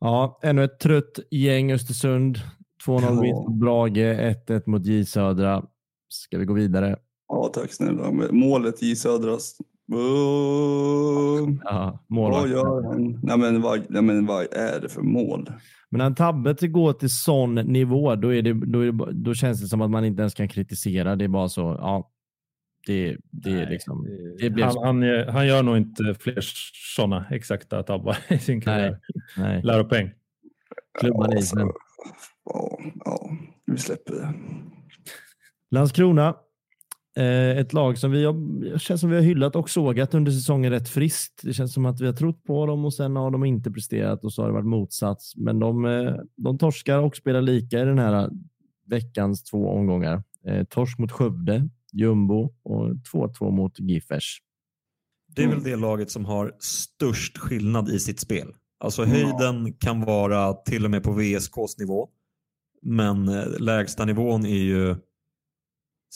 Ja, 0.00 0.38
ännu 0.42 0.64
ett 0.64 0.78
trött 0.80 1.18
gäng 1.30 1.72
Östersund. 1.72 2.38
2-0 2.86 3.02
Ja. 3.02 3.20
vinst 3.20 3.44
på 3.46 3.50
Brage, 3.52 3.96
1-1 4.46 4.62
mot 4.66 4.86
J 4.86 5.04
Södra. 5.04 5.64
Ska 6.08 6.38
vi 6.38 6.44
gå 6.44 6.54
vidare? 6.54 6.96
Ja, 7.28 7.50
tack 7.54 7.72
snälla. 7.72 8.10
Målet 8.30 8.82
i 8.82 8.96
Södras. 8.96 9.56
Ja, 11.64 12.04
vad 12.08 12.48
gör 12.48 12.82
han? 12.88 13.20
Nej 13.22 13.38
men, 13.38 13.62
vad, 13.62 13.90
nej 13.90 14.02
men 14.02 14.26
vad 14.26 14.42
är 14.52 14.80
det 14.80 14.88
för 14.88 15.02
mål? 15.02 15.52
Men 15.90 15.98
när 15.98 16.06
en 16.06 16.14
tabbe 16.14 16.54
går 16.68 16.92
till 16.92 17.10
sån 17.10 17.54
nivå, 17.54 18.14
då, 18.14 18.34
är 18.34 18.42
det, 18.42 18.52
då, 18.52 18.80
är 18.80 18.92
det, 18.92 19.12
då 19.12 19.34
känns 19.34 19.60
det 19.62 19.66
som 19.68 19.80
att 19.80 19.90
man 19.90 20.04
inte 20.04 20.20
ens 20.22 20.34
kan 20.34 20.48
kritisera. 20.48 21.16
Det 21.16 21.24
är 21.24 21.28
bara 21.28 21.48
så, 21.48 21.60
ja. 21.80 22.08
Det, 22.86 23.16
det 23.30 23.50
är 23.50 23.70
liksom... 23.70 24.06
det 24.38 24.50
blir 24.50 24.64
han, 24.64 24.72
så. 24.72 24.84
han, 24.84 25.02
gör- 25.02 25.26
han 25.26 25.46
gör 25.46 25.62
nog 25.62 25.76
inte 25.76 26.14
fler 26.20 26.38
sådana 26.96 27.26
exakta 27.30 27.82
tabbar 27.82 28.16
i 28.28 28.38
sin 28.38 28.60
karriär. 28.60 28.98
Nej, 29.36 29.62
Läropeng. 29.62 30.10
klubban 31.00 31.32
i 31.32 31.36
alltså, 31.36 31.56
isen. 31.56 31.68
ja, 32.44 32.78
ja, 33.04 33.30
vi 33.66 33.78
släpper 33.78 34.12
det. 34.12 34.34
Landskrona. 35.70 36.34
Eh, 37.16 37.58
ett 37.58 37.72
lag 37.72 37.98
som 37.98 38.10
vi 38.10 38.24
har, 38.24 38.78
känns 38.78 39.00
som 39.00 39.10
vi 39.10 39.16
har 39.16 39.22
hyllat 39.22 39.56
och 39.56 39.70
sågat 39.70 40.14
under 40.14 40.32
säsongen 40.32 40.70
rätt 40.72 40.88
friskt. 40.88 41.40
Det 41.42 41.52
känns 41.52 41.72
som 41.74 41.86
att 41.86 42.00
vi 42.00 42.06
har 42.06 42.12
trott 42.12 42.44
på 42.44 42.66
dem 42.66 42.84
och 42.84 42.94
sen 42.94 43.16
har 43.16 43.30
de 43.30 43.44
inte 43.44 43.70
presterat 43.70 44.24
och 44.24 44.32
så 44.32 44.42
har 44.42 44.48
det 44.48 44.54
varit 44.54 44.66
motsats. 44.66 45.36
Men 45.36 45.58
de, 45.58 45.84
eh, 45.84 46.14
de 46.36 46.58
torskar 46.58 46.98
och 46.98 47.16
spelar 47.16 47.42
lika 47.42 47.80
i 47.80 47.84
den 47.84 47.98
här 47.98 48.30
veckans 48.86 49.42
två 49.42 49.68
omgångar. 49.68 50.22
Eh, 50.46 50.64
torsk 50.64 50.98
mot 50.98 51.12
Skövde, 51.12 51.68
Jumbo 51.92 52.54
och 52.62 52.94
2-2 53.12 53.50
mot 53.50 53.78
Giffers. 53.80 54.38
Det 55.28 55.42
är 55.42 55.46
Mm. 55.46 55.56
väl 55.62 55.70
det 55.70 55.76
laget 55.76 56.10
som 56.10 56.24
har 56.24 56.52
störst 56.58 57.38
skillnad 57.38 57.88
i 57.88 57.98
sitt 57.98 58.20
spel. 58.20 58.48
Alltså 58.80 59.02
Ja. 59.02 59.08
höjden 59.08 59.72
kan 59.72 60.00
vara 60.00 60.52
till 60.52 60.84
och 60.84 60.90
med 60.90 61.02
på 61.02 61.12
VSKs 61.12 61.78
nivå. 61.78 62.08
Men 62.82 63.28
eh, 63.28 63.44
lägsta 63.60 64.04
nivån 64.04 64.46
är 64.46 64.62
ju 64.62 64.96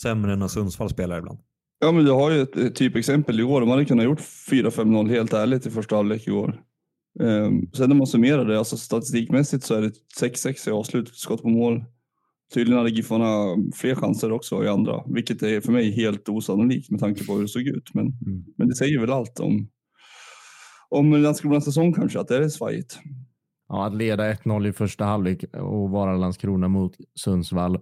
sämre 0.01 0.33
än 0.33 0.39
när 0.39 0.47
Sundsvall 0.47 0.89
spelar 0.89 1.17
ibland. 1.19 1.39
Ja, 1.79 1.91
men 1.91 2.05
du 2.05 2.11
har 2.11 2.31
ju 2.31 2.41
ett, 2.41 2.75
typexempel 2.75 3.39
igår. 3.39 3.61
De 3.61 3.69
hade 3.69 3.85
kunnat 3.85 4.05
gjort 4.05 4.19
4-5-0 4.51 5.09
helt 5.09 5.33
ärligt 5.33 5.65
i 5.65 5.71
första 5.71 5.95
halvlek 5.95 6.27
igår. 6.27 6.61
Um, 7.19 7.69
sen 7.73 7.89
när 7.89 7.95
man 7.95 8.07
summerar 8.07 8.45
det, 8.45 8.57
alltså 8.59 8.77
statistikmässigt 8.77 9.63
så 9.63 9.75
är 9.75 9.81
det 9.81 9.91
6-6 10.21 10.69
i 10.69 10.71
avslut, 10.71 11.15
skott 11.15 11.41
på 11.41 11.49
mål. 11.49 11.83
Tydligen 12.53 12.77
hade 12.77 12.89
Giffarna 12.89 13.55
fler 13.75 13.95
chanser 13.95 14.31
också 14.31 14.63
i 14.63 14.67
andra, 14.67 15.03
vilket 15.07 15.43
är 15.43 15.61
för 15.61 15.71
mig 15.71 15.91
helt 15.91 16.29
osannolikt 16.29 16.91
med 16.91 16.99
tanke 16.99 17.25
på 17.25 17.33
hur 17.33 17.41
det 17.41 17.47
såg 17.47 17.61
ut. 17.61 17.93
Men, 17.93 18.05
Mm. 18.05 18.45
men 18.57 18.67
det 18.67 18.75
säger 18.75 18.99
väl 18.99 19.11
allt 19.11 19.39
om, 19.39 19.67
om 20.89 21.11
Landskronas 21.13 21.65
säsong 21.65 21.93
kanske, 21.93 22.19
att 22.19 22.27
det 22.27 22.37
är 22.37 22.49
svajigt. 22.49 22.99
Ja, 23.69 23.85
att 23.87 23.95
leda 23.95 24.33
1-0 24.33 24.67
i 24.67 24.73
första 24.73 25.05
halvlek 25.05 25.43
och 25.53 25.89
vara 25.89 26.17
Landskrona 26.17 26.67
mot 26.67 26.95
Sundsvall. 27.15 27.79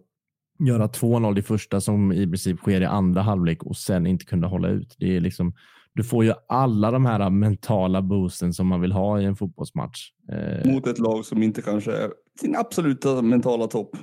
Göra 0.59 0.87
2-0 0.87 1.39
i 1.39 1.41
första 1.41 1.81
som 1.81 2.11
i 2.11 2.27
princip 2.27 2.57
sker 2.57 2.81
i 2.81 2.85
andra 2.85 3.21
halvlek 3.21 3.63
och 3.63 3.77
sen 3.77 4.07
inte 4.07 4.25
kunna 4.25 4.47
hålla 4.47 4.67
ut. 4.67 4.95
Det 4.99 5.15
är 5.15 5.19
liksom, 5.19 5.53
du 5.93 6.03
får 6.03 6.25
ju 6.25 6.33
alla 6.47 6.91
de 6.91 7.05
här 7.05 7.29
mentala 7.29 8.01
boosten 8.01 8.53
som 8.53 8.67
man 8.67 8.81
vill 8.81 8.91
ha 8.91 9.21
i 9.21 9.25
en 9.25 9.35
fotbollsmatch. 9.35 10.11
Eh, 10.31 10.71
Mot 10.71 10.87
ett 10.87 10.99
lag 10.99 11.25
som 11.25 11.43
inte 11.43 11.61
kanske 11.61 11.91
är 11.91 12.11
sin 12.41 12.55
absoluta 12.55 13.21
mentala 13.21 13.67
topp. 13.67 13.97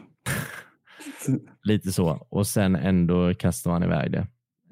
lite 1.64 1.92
så. 1.92 2.26
Och 2.28 2.46
sen 2.46 2.76
ändå 2.76 3.34
kastar 3.34 3.70
man 3.70 3.82
iväg 3.82 4.12
det. 4.12 4.26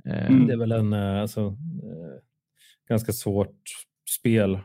Eh, 0.04 0.30
Mm. 0.30 0.46
Det 0.46 0.52
är 0.52 0.58
väl 0.58 0.72
en 0.72 0.92
eh, 0.92 1.20
alltså, 1.20 1.56
ganska 2.88 3.12
svårt 3.12 3.56
spel 4.18 4.58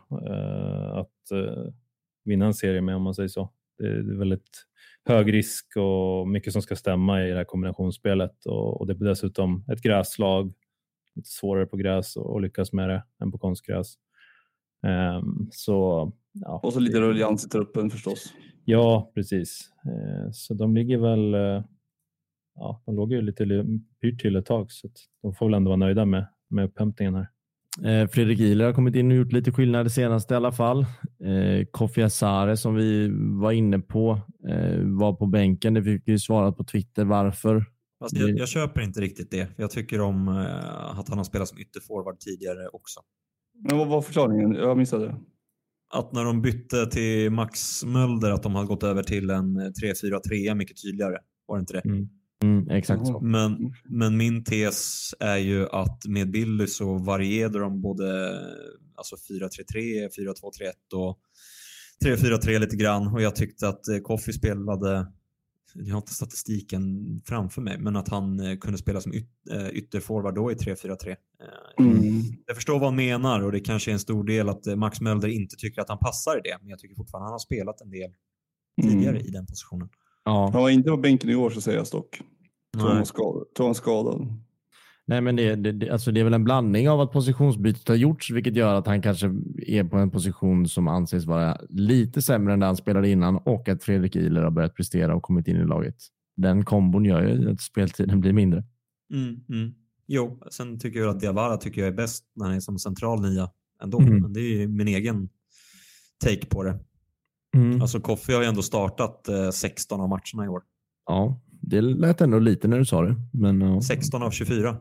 att 0.91 1.11
vinna 2.26 2.45
en 2.45 2.53
serie 2.53 2.82
med 2.82 2.95
om 2.95 3.01
man 3.01 3.13
säger 3.13 3.30
så. 3.30 3.49
Det 3.78 3.87
är 3.87 4.17
väldigt 4.17 4.66
hög 5.05 5.33
risk 5.33 5.65
och 5.77 6.27
mycket 6.27 6.53
som 6.53 6.61
ska 6.61 6.75
stämma 6.75 7.23
i 7.25 7.29
det 7.29 7.36
här 7.37 7.43
kombinationsspelet 7.43 8.45
och, 8.45 8.82
och 8.82 8.87
det 8.87 8.93
är 8.93 9.05
dessutom 9.09 9.65
ett 9.71 9.82
gräslag. 9.82 10.53
Lite 11.15 11.29
svårare 11.29 11.65
på 11.65 11.77
gräs 11.77 12.15
och, 12.17 12.25
och 12.33 12.41
lyckas 12.41 12.73
med 12.73 12.89
det 12.89 13.03
än 13.21 13.32
på 13.32 13.37
konstgräs. 13.37 13.93
Ehm, 14.87 15.47
så 15.51 16.11
ja, 16.33 16.59
Och 16.63 16.73
så 16.73 16.79
lite 16.79 16.99
ruljans 17.01 17.45
i 17.45 17.49
truppen 17.49 17.89
förstås. 17.89 18.33
Ja, 18.65 19.11
precis. 19.15 19.69
Eh, 19.86 20.32
Så 20.32 20.53
de 20.53 20.75
ligger 20.75 20.97
väl... 20.97 21.33
eh, 21.33 21.63
Ja, 22.57 22.82
de 22.86 22.95
låg 22.95 23.11
ju 23.13 23.21
lite 23.21 23.45
li- 23.45 23.79
pyrt 24.01 24.21
till 24.21 24.36
ett 24.36 24.45
tag 24.45 24.71
så 24.71 24.87
att 24.87 24.93
de 25.21 25.33
får 25.36 25.45
väl 25.45 25.53
ändå 25.53 25.69
vara 25.69 25.77
nöjda 25.77 26.05
med, 26.05 26.27
med 26.47 26.65
upphämtningen 26.65 27.15
här. 27.15 27.27
Eh, 27.83 28.07
Fredrik 28.07 28.39
Ihler 28.39 28.65
har 28.65 28.73
kommit 28.73 28.95
in 28.95 29.11
och 29.11 29.17
gjort 29.17 29.31
lite 29.31 29.51
skillnad 29.51 29.85
det 29.85 29.89
senaste 29.89 30.33
i 30.33 30.37
alla 30.37 30.51
fall. 30.51 30.81
Eh, 31.23 31.65
Kofi 31.71 32.03
Asare 32.03 32.57
som 32.57 32.75
vi 32.75 33.09
var 33.41 33.51
inne 33.51 33.79
på 33.79 34.21
eh, 34.49 34.79
var 34.83 35.13
på 35.13 35.25
bänken. 35.25 35.73
Det 35.73 35.83
fick 35.83 36.03
vi 36.05 36.19
svarat 36.19 36.57
på 36.57 36.63
Twitter 36.63 37.05
varför. 37.05 37.65
Fast 37.99 38.17
jag, 38.17 38.29
jag 38.29 38.47
köper 38.47 38.81
inte 38.81 39.01
riktigt 39.01 39.31
det. 39.31 39.49
Jag 39.57 39.71
tycker 39.71 40.01
om 40.01 40.27
eh, 40.27 40.99
att 40.99 41.09
han 41.09 41.17
har 41.17 41.23
spelat 41.23 41.47
som 41.47 41.59
ytterforward 41.59 42.19
tidigare 42.19 42.67
också. 42.67 42.99
Men 43.69 43.77
vad 43.77 43.87
var 43.87 44.01
förklaringen? 44.01 44.55
Jag 44.55 44.77
missade 44.77 45.05
det. 45.05 45.15
Att 45.93 46.13
när 46.13 46.23
de 46.23 46.41
bytte 46.41 46.85
till 46.85 47.31
Max 47.31 47.85
Mölder 47.85 48.31
att 48.31 48.43
de 48.43 48.55
har 48.55 48.65
gått 48.65 48.83
över 48.83 49.03
till 49.03 49.29
en 49.29 49.57
eh, 49.57 49.63
3-4-3 49.63 50.55
mycket 50.55 50.81
tydligare. 50.81 51.17
Var 51.47 51.57
det 51.57 51.59
inte 51.59 51.73
det? 51.73 51.85
Mm. 51.85 52.09
Mm, 52.43 52.70
exakt 52.70 53.07
så. 53.07 53.20
Men, 53.20 53.74
men 53.83 54.17
min 54.17 54.43
tes 54.43 55.13
är 55.20 55.37
ju 55.37 55.70
att 55.70 56.05
med 56.05 56.32
Billy 56.32 56.67
så 56.67 56.97
varierade 56.97 57.59
de 57.59 57.82
både 57.82 58.39
alltså 58.95 59.16
4-3-3, 59.16 60.09
4-2-3-1 60.09 60.95
och 60.95 61.20
3-4-3 62.05 62.59
lite 62.59 62.75
grann 62.75 63.07
och 63.07 63.21
jag 63.21 63.36
tyckte 63.36 63.67
att 63.67 63.87
eh, 63.87 63.97
Koffi 63.97 64.33
spelade, 64.33 65.07
jag 65.74 65.95
har 65.95 66.01
inte 66.01 66.13
statistiken 66.13 66.83
framför 67.25 67.62
mig, 67.62 67.78
men 67.79 67.95
att 67.95 68.09
han 68.09 68.39
eh, 68.39 68.57
kunde 68.57 68.78
spela 68.78 69.01
som 69.01 69.13
yt, 69.13 69.29
eh, 69.51 69.67
ytterforward 69.70 70.36
då 70.36 70.51
i 70.51 70.55
3-4-3. 70.55 71.09
Eh, 71.09 71.16
Mm. 71.79 72.21
Jag 72.47 72.55
förstår 72.55 72.74
vad 72.74 72.87
han 72.87 72.95
menar 72.95 73.41
och 73.43 73.51
det 73.51 73.59
kanske 73.59 73.91
är 73.91 73.93
en 73.93 73.99
stor 73.99 74.24
del 74.24 74.49
att 74.49 74.66
Max 74.78 75.01
Mölder 75.01 75.28
inte 75.28 75.55
tycker 75.55 75.82
att 75.82 75.89
han 75.89 75.97
passar 75.97 76.37
i 76.37 76.41
det, 76.43 76.57
men 76.62 76.70
jag 76.70 76.79
tycker 76.79 76.95
fortfarande 76.95 77.25
att 77.25 77.28
han 77.28 77.33
har 77.33 77.39
spelat 77.39 77.82
en 77.82 77.89
del 77.89 78.12
tidigare 78.82 79.16
Mm. 79.16 79.28
i 79.28 79.29
den 79.32 79.45
positionen. 79.45 79.89
Ja. 80.25 80.49
Han 80.53 80.61
var 80.61 80.69
inte 80.69 80.89
på 80.89 80.97
bänken 80.97 81.29
igår 81.29 81.49
så 81.49 81.61
säger 81.61 81.77
jag 81.77 81.87
dock. 81.91 82.21
Tror 82.77 83.65
han 83.65 83.75
skadad. 83.75 84.27
Nej, 85.07 85.21
men 85.21 85.35
det, 85.35 85.55
det, 85.55 85.71
det, 85.71 85.89
alltså 85.89 86.11
det 86.11 86.19
är 86.19 86.23
väl 86.23 86.33
en 86.33 86.43
blandning 86.43 86.89
av 86.89 87.01
att 87.01 87.11
positionsbytet 87.11 87.87
har 87.87 87.95
gjorts, 87.95 88.31
vilket 88.31 88.55
gör 88.55 88.75
att 88.75 88.87
han 88.87 89.01
kanske 89.01 89.27
är 89.57 89.83
på 89.83 89.97
en 89.97 90.11
position 90.11 90.67
som 90.67 90.87
anses 90.87 91.25
vara 91.25 91.57
lite 91.69 92.21
sämre 92.21 92.53
än 92.53 92.59
där 92.59 92.67
han 92.67 92.77
spelade 92.77 93.09
innan 93.09 93.37
och 93.37 93.69
att 93.69 93.83
Fredrik 93.83 94.15
Ihler 94.15 94.41
har 94.41 94.51
börjat 94.51 94.75
prestera 94.75 95.15
och 95.15 95.23
kommit 95.23 95.47
in 95.47 95.55
i 95.55 95.65
laget. 95.65 95.95
Den 96.35 96.65
kombon 96.65 97.05
gör 97.05 97.21
ju 97.21 97.51
att 97.51 97.61
speltiden 97.61 98.21
blir 98.21 98.33
mindre. 98.33 98.63
Mm, 99.13 99.39
mm. 99.49 99.73
Jo, 100.07 100.39
sen 100.51 100.79
tycker 100.79 100.99
jag 100.99 101.09
att 101.09 101.19
Diawara 101.19 101.57
tycker 101.57 101.81
jag 101.81 101.87
är 101.87 101.95
bäst 101.95 102.23
när 102.35 102.45
han 102.45 102.55
är 102.55 102.59
som 102.59 102.79
central 102.79 103.21
nia 103.21 103.49
ändå. 103.83 103.99
Mm. 103.99 104.21
Men 104.21 104.33
det 104.33 104.39
är 104.39 104.59
ju 104.59 104.67
min 104.67 104.87
egen 104.87 105.29
take 106.23 106.45
på 106.45 106.63
det. 106.63 106.79
Alltså 107.82 107.99
Koffi 107.99 108.33
har 108.33 108.41
ju 108.41 108.47
ändå 108.47 108.61
startat 108.61 109.27
eh, 109.27 109.49
16 109.49 110.01
av 110.01 110.09
matcherna 110.09 110.45
i 110.45 110.47
år. 110.47 110.61
Ja, 111.07 111.41
det 111.61 111.82
lät 111.82 112.21
ändå 112.21 112.39
lite 112.39 112.67
när 112.67 112.79
du 112.79 112.86
sa 112.86 113.01
det. 113.01 113.15
Men, 113.33 113.61
ja. 113.61 113.82
16 113.82 114.23
av 114.23 114.32
24. 114.32 114.77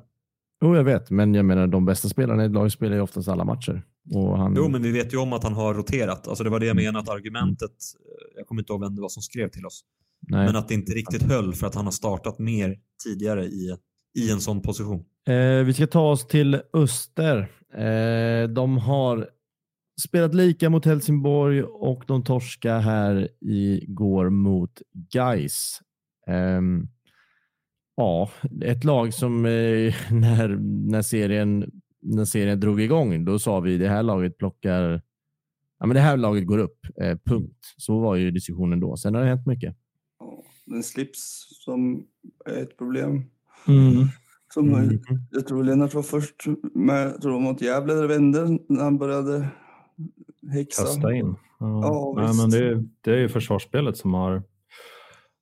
Jo, 0.65 0.77
jag 0.77 0.85
vet, 0.85 1.11
men 1.11 1.35
jag 1.35 1.45
menar 1.45 1.67
de 1.67 1.85
bästa 1.85 2.09
spelarna 2.09 2.43
i 2.43 2.47
ett 2.47 2.53
lag 2.53 2.73
spelar 2.73 2.95
ju 2.97 3.01
oftast 3.03 3.29
alla 3.29 3.45
matcher. 3.45 3.83
Och 4.15 4.39
han... 4.39 4.55
Jo, 4.57 4.69
men 4.69 4.83
vi 4.83 4.93
vet 4.93 5.13
ju 5.15 5.17
om 5.19 5.33
att 5.33 5.43
han 5.43 5.53
har 5.55 5.75
roterat. 5.75 6.29
Alltså 6.29 6.45
det 6.45 6.51
var 6.51 6.61
det 6.61 6.67
jag 6.67 6.75
Mm. 6.75 6.85
menade, 6.85 7.03
att 7.03 7.17
argumentet, 7.17 7.71
eh, 7.71 8.37
jag 8.37 8.47
kommer 8.47 8.63
inte 8.63 8.73
ihåg 8.73 8.81
vem 8.81 8.95
det 8.95 9.03
var 9.03 9.09
som 9.09 9.23
skrev 9.23 9.49
till 9.49 9.67
oss, 9.67 9.81
Nej. 10.29 10.47
men 10.47 10.57
att 10.57 10.69
det 10.69 10.75
inte 10.75 10.93
riktigt 10.93 11.23
höll 11.23 11.55
för 11.55 11.67
att 11.67 11.75
han 11.75 11.85
har 11.85 11.93
startat 11.93 12.39
mer 12.39 12.77
tidigare 13.05 13.45
i, 13.45 13.77
i 14.19 14.31
en 14.31 14.41
sån 14.41 14.63
position. 14.63 15.05
Eh, 15.29 15.65
vi 15.65 15.73
ska 15.75 15.87
ta 15.87 16.11
oss 16.11 16.27
till 16.27 16.61
Öster. 16.73 17.39
Eh, 17.75 18.49
de 18.49 18.79
har 18.79 19.29
spelat 20.01 20.35
lika 20.35 20.71
mot 20.71 20.85
Helsingborg 20.85 21.63
och 21.63 22.05
de 22.07 22.25
torska 22.25 22.79
här 22.79 23.29
igår 23.41 24.31
mot 24.31 24.83
Gais. 24.93 25.81
Ehm, 26.27 26.89
ja, 27.97 28.31
ett 28.63 28.85
lag 28.85 29.15
som 29.15 29.47
eh, 29.47 29.95
när, 30.11 30.49
när, 30.91 31.03
serien, 31.03 31.71
när 32.03 32.25
serien 32.25 32.61
drog 32.61 32.81
igång, 32.81 33.25
då 33.25 33.39
sa 33.39 33.61
vi 33.61 33.79
det 33.79 33.89
här 33.89 34.03
laget 34.03 34.39
plockar 34.39 35.03
Ja, 35.79 35.87
men 35.87 35.95
det 35.95 36.01
här 36.01 36.17
laget 36.17 36.47
går 36.47 36.59
upp, 36.59 36.79
eh, 37.01 37.19
punkt. 37.25 37.75
Så 37.77 38.01
var 38.01 38.17
ju 38.17 38.31
diskussionen 38.31 38.81
då. 38.81 38.97
Sen 38.97 39.15
har 39.15 39.23
det 39.23 39.29
hänt 39.29 39.47
mycket. 39.47 39.77
Den 40.67 40.83
slips 40.83 41.49
som 41.65 42.07
är 42.45 42.63
ett 42.63 42.79
problem. 42.79 43.11
Mm. 43.69 44.09
Som 44.55 44.99
Jag 45.31 45.47
tror 45.47 45.65
Lennart 45.65 45.95
var 45.95 46.03
först 46.03 46.45
med, 46.75 47.07
jag 47.07 47.23
tror 47.23 47.41
mot 47.41 47.61
Gävle 47.61 47.95
där 47.95 48.07
vände 48.07 48.59
när 48.69 48.85
han 48.85 48.99
började 48.99 49.49
häxa. 50.53 50.83
Kasta 50.83 51.13
in. 51.15 51.37
Ja. 51.59 51.81
Ja, 51.83 52.23
Nej, 52.23 52.35
men 52.37 52.51
det, 52.51 52.59
är- 52.59 52.85
det 53.01 53.11
är 53.15 53.19
ju 53.19 53.29
försvarsspelet 53.29 53.97
som 53.97 54.15
har, 54.15 54.43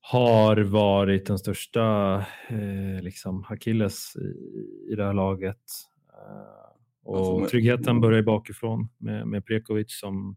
har 0.00 0.56
varit 0.56 1.26
den 1.26 1.38
största 1.38 2.14
eh, 2.48 3.02
liksom, 3.02 3.44
akilles 3.48 4.16
i, 4.16 4.92
i 4.92 4.94
det 4.96 5.04
här 5.04 5.12
laget. 5.14 5.56
Eh, 6.12 6.72
och 7.04 7.16
Alltså, 7.18 7.48
tryggheten 7.50 8.00
börjar 8.00 8.18
ju 8.18 8.24
bakifrån 8.24 8.88
med, 8.98 9.26
med 9.26 9.46
Prekovic 9.46 9.86
som 10.00 10.36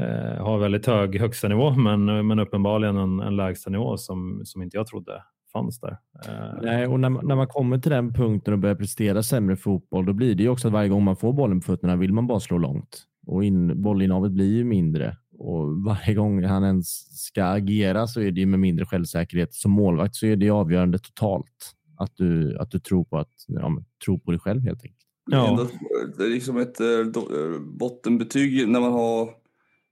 eh, 0.00 0.44
har 0.44 0.58
väldigt 0.58 0.86
hög 0.86 1.20
högsta 1.20 1.48
nivå 1.48 1.70
men, 1.70 2.26
men 2.26 2.38
uppenbarligen 2.38 2.96
en, 2.96 3.20
en 3.20 3.36
lägsta 3.36 3.70
nivå 3.70 3.96
som, 3.96 4.40
som 4.44 4.62
inte 4.62 4.76
jag 4.76 4.86
trodde 4.86 5.24
fanns 5.52 5.80
där. 5.80 5.98
Eh, 6.26 6.62
Nej, 6.62 6.86
och 6.86 7.00
när 7.00 7.08
man, 7.08 7.26
när 7.26 7.36
man 7.36 7.46
kommer 7.46 7.78
till 7.78 7.90
den 7.90 8.12
punkten 8.12 8.54
och 8.54 8.60
börjar 8.60 8.74
prestera 8.74 9.22
sämre 9.22 9.56
fotboll, 9.56 10.06
då 10.06 10.12
blir 10.12 10.34
det 10.34 10.42
ju 10.42 10.48
också 10.48 10.68
att 10.68 10.72
varje 10.72 10.88
gång 10.88 11.04
man 11.04 11.16
får 11.16 11.32
bollen 11.32 11.60
på 11.60 11.64
fötterna 11.64 11.96
vill 11.96 12.12
man 12.12 12.26
bara 12.26 12.40
slå 12.40 12.58
långt. 12.58 13.02
Och 13.26 13.44
in, 13.44 13.82
bollinnehavet 13.82 14.32
blir 14.32 14.56
ju 14.56 14.64
mindre. 14.64 15.16
Och 15.38 15.84
varje 15.84 16.14
gång 16.14 16.44
han 16.44 16.64
ens 16.64 16.88
ska 17.26 17.44
agera 17.44 18.06
så 18.06 18.20
är 18.20 18.30
det 18.30 18.40
ju 18.40 18.46
med 18.46 18.60
mindre 18.60 18.86
självsäkerhet. 18.86 19.54
Som 19.54 19.70
målvakt 19.70 20.14
så 20.14 20.26
är 20.26 20.36
det 20.36 20.44
ju 20.44 20.50
avgörande 20.50 20.98
totalt. 20.98 21.74
Att 21.96 22.16
du, 22.16 22.58
att 22.58 22.70
du 22.70 22.78
tror, 22.78 23.04
på 23.04 23.18
att, 23.18 23.32
ja, 23.46 23.68
men, 23.68 23.84
tror 24.04 24.18
på 24.18 24.30
dig 24.30 24.40
själv 24.40 24.62
helt 24.62 24.84
enkelt. 24.84 25.06
Ja. 25.30 25.68
Det 26.16 26.24
är 26.24 26.28
liksom 26.28 26.56
ett 26.56 26.80
eh, 26.80 26.86
eh, 26.86 27.60
bottenbetyg 27.60 28.68
när 28.68 28.80
man 28.80 28.92
har 28.92 29.39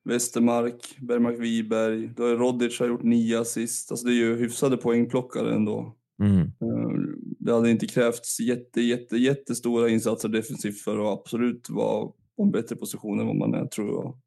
Westermark, 0.09 0.97
Bergmark 1.01 1.39
Wiberg. 1.39 2.11
Då 2.17 2.27
är 2.27 2.37
Rodic 2.37 2.81
har 2.81 2.87
gjort 2.87 3.03
nio 3.03 3.41
assist. 3.41 3.91
Alltså 3.91 4.07
det 4.07 4.13
är 4.13 4.17
ju 4.17 4.37
hyfsade 4.37 4.77
poängplockare 4.77 5.55
ändå. 5.55 5.95
Mm. 6.23 6.41
Eh, 6.41 7.19
Det 7.39 7.53
hade 7.53 7.71
inte 7.71 7.87
krävts 7.87 8.41
jätte, 8.41 8.81
jätte, 8.81 9.17
jättestora 9.17 9.89
insatser 9.89 10.29
defensivt 10.29 10.81
för 10.81 10.99
att 10.99 11.19
absolut 11.19 11.71
vara 11.71 12.07
på 12.37 12.43
en 12.43 12.51
bättre 12.51 12.77
position 12.77 13.21
än 13.21 13.27
vad 13.27 13.37
man 13.37 13.55
är 13.55 13.67
tror 13.67 13.89
jag. 13.89 14.19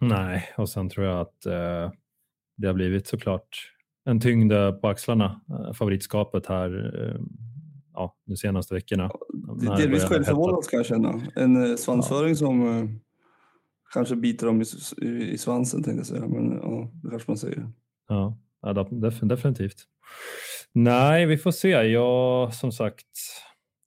Nej, 0.00 0.48
och 0.56 0.68
sen 0.68 0.88
tror 0.88 1.06
jag 1.06 1.20
att 1.20 1.46
eh, 1.46 1.92
det 2.56 2.66
har 2.66 2.74
blivit 2.74 3.06
såklart 3.06 3.72
en 4.04 4.20
tyngd 4.20 4.52
på 4.80 4.88
axlarna, 4.88 5.40
eh, 5.50 5.72
favoritskapet 5.72 6.46
här 6.46 7.00
eh, 7.00 7.20
ja, 7.94 8.16
de 8.26 8.36
senaste 8.36 8.74
veckorna. 8.74 9.10
Det 9.58 9.64
När 9.64 9.72
är 9.72 9.76
det 9.76 9.82
delvis 9.82 10.04
självförvållat 10.04 10.68
kan 10.70 10.76
jag 10.76 10.86
känna. 10.86 11.20
En 11.34 11.70
eh, 11.70 11.76
svansföring 11.76 12.36
som 12.36 12.62
eh, 12.68 12.84
kanske 13.94 14.16
biter 14.16 14.46
dem 14.46 14.62
i, 14.62 15.06
i, 15.32 15.38
svansen 15.38 15.82
tänkte 15.82 15.98
jag 16.00 16.06
säga. 16.06 16.28
Men 16.28 16.52
ja, 16.52 16.90
det 17.02 17.10
kanske 17.10 17.30
man 17.30 17.38
säger. 17.38 17.68
Ja, 18.08 18.38
ja 18.62 18.72
def- 18.72 19.28
definitivt. 19.28 19.76
Nej, 20.72 21.26
vi 21.26 21.38
får 21.38 21.50
se. 21.50 21.68
Jag, 21.68 22.54
som 22.54 22.72
sagt, 22.72 23.06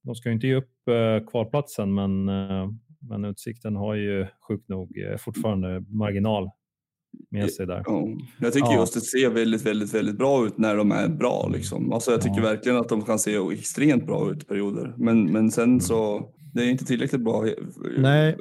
de 0.04 0.16
ska 0.16 0.30
ju 0.30 0.36
inte 0.36 0.48
ge 0.48 0.56
upp 0.56 0.88
eh, 0.88 1.28
kvalplatsen, 1.32 1.94
men, 1.94 2.30
eh, 2.30 2.70
men 3.10 3.26
Utsikten 3.26 3.76
har 3.76 3.96
ju 3.96 4.28
sjukt 4.48 4.70
nog 4.70 4.98
eh, 4.98 5.18
fortfarande 5.18 5.84
marginal 5.88 6.50
med 7.32 7.52
sig 7.52 7.68
där. 7.68 7.84
Ja. 7.86 8.08
Jag 8.40 8.54
tycker 8.54 8.68
Ja. 8.68 8.80
just 8.80 8.94
det 8.94 9.02
ser 9.02 9.30
väldigt, 9.30 9.66
väldigt, 9.66 9.94
väldigt 9.94 10.18
bra 10.18 10.46
ut 10.46 10.58
när 10.58 10.76
de 10.76 10.92
är 10.92 11.08
bra. 11.08 11.50
Liksom. 11.54 11.94
Alltså, 11.94 12.12
jag 12.12 12.22
tycker 12.22 12.38
Ja. 12.38 12.44
verkligen 12.44 12.78
att 12.78 12.90
de 12.90 13.02
kan 13.02 13.20
se 13.20 13.36
extremt 13.54 14.06
bra 14.06 14.32
ut 14.32 14.44
i 14.44 14.46
perioder. 14.46 14.94
Men, 14.98 15.32
men 15.32 15.52
sen 15.52 15.82
så, 15.82 16.30
det 16.54 16.62
är 16.64 16.70
inte 16.70 16.86
tillräckligt 16.86 17.22
bra. 17.24 17.46
Nej. 17.98 18.38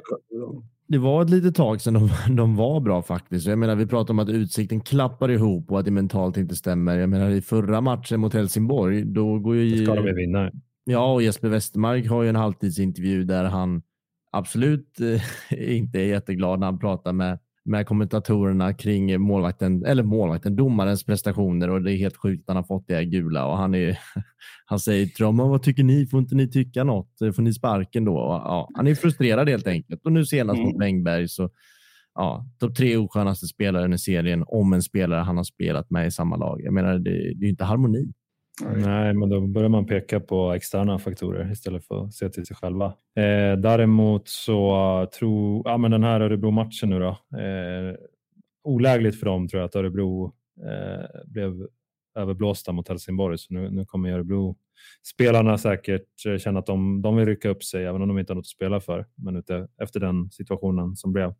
Det 0.89 0.97
var 0.97 1.21
ett 1.21 1.29
litet 1.29 1.55
tag 1.55 1.81
sedan 1.81 1.93
de, 1.93 2.09
de 2.35 2.55
var 2.55 2.79
bra 2.79 3.01
faktiskt. 3.01 3.47
Jag 3.47 3.59
menar, 3.59 3.75
vi 3.75 3.85
pratar 3.85 4.13
om 4.13 4.19
att 4.19 4.29
utsikten 4.29 4.81
klappar 4.81 5.31
ihop 5.31 5.71
och 5.71 5.79
att 5.79 5.85
det 5.85 5.91
mentalt 5.91 6.37
inte 6.37 6.55
stämmer. 6.55 6.97
Jag 6.97 7.09
menar, 7.09 7.29
i 7.29 7.41
förra 7.41 7.81
matchen 7.81 8.19
mot 8.19 8.33
Helsingborg, 8.33 9.03
då 9.05 9.39
går 9.39 9.55
ju... 9.55 9.75
Det 9.75 9.85
ska 9.85 9.95
de 9.95 10.15
vinna. 10.15 10.51
Ja, 10.85 11.13
och 11.13 11.21
Jesper 11.21 11.49
Westermark 11.49 12.07
har 12.09 12.23
ju 12.23 12.29
en 12.29 12.35
halvtidsintervju 12.35 13.23
där 13.23 13.43
han 13.43 13.81
absolut 14.31 14.99
eh, 15.49 15.79
inte 15.79 15.99
är 15.99 16.05
jätteglad 16.05 16.59
när 16.59 16.67
han 16.67 16.79
pratar 16.79 17.13
med, 17.13 17.39
med 17.69 17.87
kommentatorerna 17.87 18.73
kring 18.73 19.21
målvakten, 19.21 19.85
eller 19.85 20.03
målvakten, 20.03 20.55
domarens 20.55 21.03
prestationer 21.03 21.69
och 21.69 21.81
det 21.81 21.93
är 21.93 21.97
helt 21.97 22.17
sjukt 22.17 22.41
att 22.41 22.47
han 22.47 22.55
har 22.55 22.63
fått 22.63 22.87
det 22.87 22.95
här 22.95 23.03
gula 23.03 23.45
och 23.45 23.57
han, 23.57 23.75
är, 23.75 23.99
han 24.65 24.79
säger 24.79 25.05
till 25.05 25.23
dem, 25.23 25.35
"Men 25.37 25.49
vad 25.49 25.63
tycker 25.63 25.83
ni? 25.83 26.05
Får 26.07 26.19
inte 26.19 26.35
ni 26.35 26.49
tycka 26.51 26.83
något? 26.83 27.17
Får 27.35 27.41
ni 27.41 27.53
sparken 27.53 28.05
då? 28.05 28.17
Och, 28.17 28.33
ja, 28.33 28.69
han 28.75 28.87
är 28.87 28.95
frustrerad 28.95 29.49
helt 29.49 29.67
enkelt 29.67 30.05
och 30.05 30.11
nu 30.11 30.25
senast 30.25 30.59
mot 30.61 30.75
Mm. 30.75 30.79
Wängberg 30.79 31.27
så 31.27 31.49
ja, 32.15 32.45
de 32.59 32.73
tre 32.73 32.97
oskönaste 32.97 33.47
spelarna 33.47 33.95
i 33.95 33.97
serien 33.97 34.43
om 34.47 34.73
en 34.73 34.81
spelare 34.81 35.19
han 35.21 35.37
har 35.37 35.43
spelat 35.43 35.89
med 35.89 36.07
i 36.07 36.11
samma 36.11 36.35
lag. 36.35 36.61
Jag 36.63 36.73
menar, 36.73 36.93
det, 36.93 37.09
det 37.11 37.17
är 37.19 37.43
ju 37.43 37.49
inte 37.49 37.63
harmoni. 37.63 38.13
Nej. 38.65 39.13
Men 39.13 39.29
då 39.29 39.41
börjar 39.41 39.69
man 39.69 39.85
peka 39.85 40.19
på 40.19 40.51
externa 40.53 40.99
faktorer 40.99 41.51
istället 41.51 41.85
för 41.87 42.03
att 42.03 42.13
se 42.13 42.29
till 42.29 42.45
sig 42.45 42.55
själva. 42.55 42.85
Eh, 43.15 43.57
däremot 43.57 44.27
så 44.27 45.07
tror 45.19 45.61
ja, 45.65 45.77
men 45.77 45.91
den 45.91 46.03
här 46.03 46.21
Örebro-matchen 46.21 46.89
nu 46.89 46.99
då. 46.99 47.37
Eh, 47.39 47.95
olägligt 48.63 49.19
för 49.19 49.25
dem 49.25 49.47
tror 49.47 49.61
jag 49.61 49.67
att 49.67 49.75
Örebro 49.75 50.33
eh, 50.65 51.23
blev 51.25 51.67
överblåsta 52.15 52.71
mot 52.71 52.87
Helsingborg. 52.87 53.37
Så 53.37 53.53
nu, 53.53 53.69
nu 53.69 53.85
kommer 53.85 54.11
Örebro 54.11 54.57
spelarna 55.13 55.57
säkert 55.57 56.25
eh, 56.25 56.37
känna 56.37 56.59
att 56.59 56.65
de, 56.65 57.01
de 57.01 57.15
vill 57.15 57.25
rycka 57.25 57.49
upp 57.49 57.63
sig 57.63 57.85
även 57.85 58.01
om 58.01 58.07
de 58.07 58.19
inte 58.19 58.33
har 58.33 58.35
något 58.35 58.43
att 58.43 58.47
spela 58.47 58.79
för. 58.79 59.05
Men 59.15 59.35
ute, 59.35 59.67
efter 59.81 59.99
den 59.99 60.31
situationen 60.31 60.95
som 60.95 61.13
blev. 61.13 61.33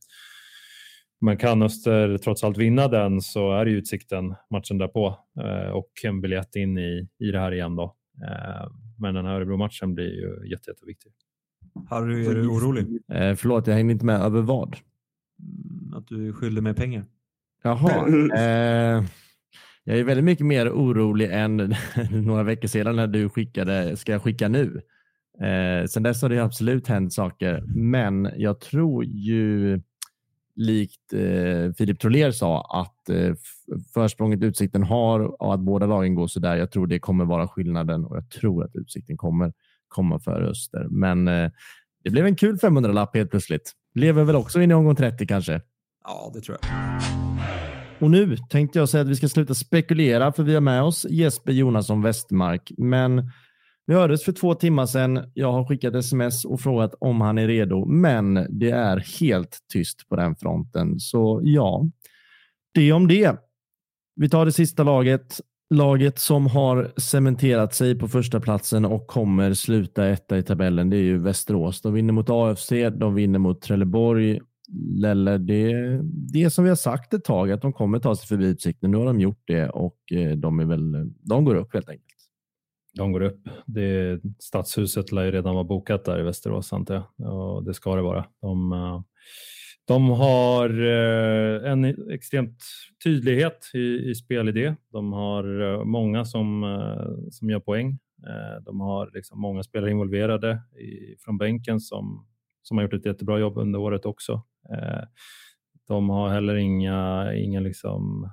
Men 1.21 1.37
kan 1.37 1.61
Öster 1.61 2.17
trots 2.17 2.43
allt 2.43 2.57
vinna 2.57 2.87
den 2.87 3.21
så 3.21 3.51
är 3.53 3.65
det 3.65 3.71
utsikten 3.71 4.35
matchen 4.49 4.77
därpå 4.77 5.17
eh, 5.43 5.69
och 5.69 5.91
en 6.03 6.21
biljett 6.21 6.55
in 6.55 6.77
i, 6.77 7.07
i 7.19 7.31
det 7.31 7.39
här 7.39 7.51
igen 7.51 7.75
då. 7.75 7.95
Eh, 8.27 8.71
men 8.97 9.13
den 9.13 9.25
här 9.25 9.33
Örebro-matchen 9.35 9.95
blir 9.95 10.13
ju 10.13 10.49
jätte, 10.49 10.69
jätteviktig. 10.71 11.11
Harry, 11.89 12.25
är 12.27 12.35
du 12.35 12.47
orolig? 12.47 12.85
Eh, 13.11 13.35
förlåt, 13.35 13.67
jag 13.67 13.75
hängde 13.75 13.93
inte 13.93 14.05
med. 14.05 14.21
Över 14.21 14.41
vad? 14.41 14.77
Mm, 15.39 15.93
Att 15.97 16.07
du 16.07 16.33
skyller 16.33 16.61
mig 16.61 16.73
pengar? 16.73 17.05
Jaha. 17.63 18.07
Eh, 18.37 19.03
jag 19.83 19.99
är 19.99 20.03
väldigt 20.03 20.25
mycket 20.25 20.45
mer 20.45 20.69
orolig 20.69 21.29
än 21.31 21.57
några 22.11 22.43
veckor 22.43 22.67
sedan 22.67 22.95
när 22.95 23.07
du 23.07 23.29
skickade, 23.29 23.97
ska 23.97 24.11
jag 24.11 24.21
skicka 24.21 24.47
nu? 24.47 24.81
Eh, 25.41 25.85
sen 25.85 26.03
dess 26.03 26.21
har 26.21 26.29
det 26.29 26.39
absolut 26.43 26.87
hänt 26.87 27.13
saker, 27.13 27.63
men 27.67 28.31
jag 28.35 28.59
tror 28.59 29.05
ju 29.05 29.81
likt 30.59 31.13
eh, 31.13 31.73
Filip 31.77 31.99
Troler 31.99 32.31
sa, 32.31 32.81
att 32.81 33.09
eh, 33.09 33.33
försprånget 33.93 34.43
Utsikten 34.43 34.83
har 34.83 35.41
och 35.41 35.53
att 35.53 35.59
båda 35.59 35.85
lagen 35.85 36.15
går 36.15 36.27
så 36.27 36.39
där. 36.39 36.55
Jag 36.55 36.71
tror 36.71 36.87
det 36.87 36.99
kommer 36.99 37.25
vara 37.25 37.47
skillnaden 37.47 38.05
och 38.05 38.17
jag 38.17 38.29
tror 38.29 38.63
att 38.63 38.75
Utsikten 38.75 39.17
kommer 39.17 39.53
komma 39.87 40.19
före 40.19 40.49
Öster. 40.49 40.87
Men 40.89 41.27
eh, 41.27 41.51
det 42.03 42.09
blev 42.09 42.25
en 42.25 42.35
kul 42.35 42.57
500-lapp 42.57 43.15
helt 43.15 43.31
plötsligt. 43.31 43.71
Lever 43.95 44.23
väl 44.23 44.35
också 44.35 44.61
in 44.61 44.71
i 44.71 44.73
omgång 44.73 44.95
30 44.95 45.27
kanske? 45.27 45.61
Ja, 46.03 46.31
det 46.33 46.41
tror 46.41 46.57
jag. 46.61 46.69
Och 47.99 48.11
nu 48.11 48.37
tänkte 48.37 48.79
jag 48.79 48.89
säga 48.89 49.01
att 49.01 49.09
vi 49.09 49.15
ska 49.15 49.27
sluta 49.27 49.53
spekulera 49.53 50.31
för 50.31 50.43
vi 50.43 50.53
har 50.53 50.61
med 50.61 50.83
oss 50.83 51.05
Jesper 51.09 51.51
Jonasson 51.51 52.01
Westmark. 52.01 52.71
Men 52.77 53.31
vi 53.89 53.95
hördes 53.95 54.23
för 54.23 54.31
två 54.31 54.55
timmar 54.55 54.85
sedan. 54.85 55.31
Jag 55.33 55.51
har 55.51 55.65
skickat 55.65 55.95
sms 55.95 56.45
och 56.45 56.61
frågat 56.61 56.95
om 56.99 57.21
han 57.21 57.37
är 57.37 57.47
redo, 57.47 57.85
men 57.85 58.47
det 58.49 58.69
är 58.69 59.19
helt 59.19 59.57
tyst 59.73 60.09
på 60.09 60.15
den 60.15 60.35
fronten. 60.35 60.99
Så 60.99 61.41
ja, 61.43 61.85
det 62.73 62.91
om 62.91 63.07
det. 63.07 63.35
Vi 64.15 64.29
tar 64.29 64.45
det 64.45 64.51
sista 64.51 64.83
laget. 64.83 65.41
Laget 65.69 66.19
som 66.19 66.47
har 66.47 66.91
cementerat 66.97 67.73
sig 67.73 67.99
på 67.99 68.07
första 68.07 68.39
platsen 68.39 68.85
och 68.85 69.07
kommer 69.07 69.53
sluta 69.53 70.07
etta 70.07 70.37
i 70.37 70.43
tabellen, 70.43 70.89
det 70.89 70.97
är 70.97 71.03
ju 71.03 71.17
Västerås. 71.17 71.81
De 71.81 71.93
vinner 71.93 72.13
mot 72.13 72.29
AFC, 72.29 72.69
de 72.97 73.15
vinner 73.15 73.39
mot 73.39 73.61
Trelleborg. 73.61 74.39
Lelle, 75.01 75.37
det, 75.37 75.73
det 76.33 76.49
som 76.49 76.63
vi 76.63 76.69
har 76.69 76.75
sagt 76.75 77.13
ett 77.13 77.23
tag, 77.23 77.51
att 77.51 77.61
de 77.61 77.73
kommer 77.73 77.99
ta 77.99 78.15
sig 78.15 78.27
förbi 78.27 78.45
Utsikten. 78.45 78.91
Nu 78.91 78.97
har 78.97 79.05
de 79.05 79.19
gjort 79.19 79.43
det 79.45 79.69
och 79.69 80.11
eh, 80.11 80.31
de, 80.31 80.59
är 80.59 80.65
väl, 80.65 81.11
de 81.21 81.45
går 81.45 81.55
upp 81.55 81.73
helt 81.73 81.89
enkelt. 81.89 82.18
De 82.93 83.11
går 83.11 83.21
upp. 83.21 83.49
Det, 83.65 84.21
stadshuset 84.39 85.11
lär 85.11 85.25
ju 85.25 85.31
redan 85.31 85.55
vara 85.55 85.63
bokat 85.63 86.05
där 86.05 86.19
i 86.19 86.23
Västerås 86.23 86.73
antar 86.73 87.03
jag. 87.15 87.33
Och 87.33 87.63
det 87.63 87.73
ska 87.73 87.95
det 87.95 88.01
vara. 88.01 88.25
De, 88.41 88.71
eh, 88.71 89.01
de 89.87 90.09
har 90.09 90.69
eh, 90.69 91.71
en 91.71 91.85
extremt 92.11 92.63
tydlighet 93.03 93.71
i, 93.73 94.09
i 94.09 94.15
spelidé. 94.15 94.75
De 94.91 95.13
har 95.13 95.61
eh, 95.61 95.83
många 95.83 96.25
som, 96.25 96.65
som 97.31 97.49
gör 97.49 97.59
poäng. 97.59 97.99
De 98.65 98.79
har 98.79 99.11
liksom 99.13 99.41
många 99.41 99.63
spelare 99.63 99.91
involverade 99.91 100.61
i, 100.79 101.15
från 101.19 101.37
bänken 101.37 101.79
som, 101.79 102.27
som 102.61 102.77
har 102.77 102.83
gjort 102.83 102.93
ett 102.93 103.05
jättebra 103.05 103.39
jobb 103.39 103.57
under 103.57 103.79
året 103.79 104.05
också. 104.05 104.41
De 105.87 106.09
har 106.09 106.29
heller 106.29 106.55
inga, 106.55 107.33
inga 107.33 107.59
liksom 107.59 108.31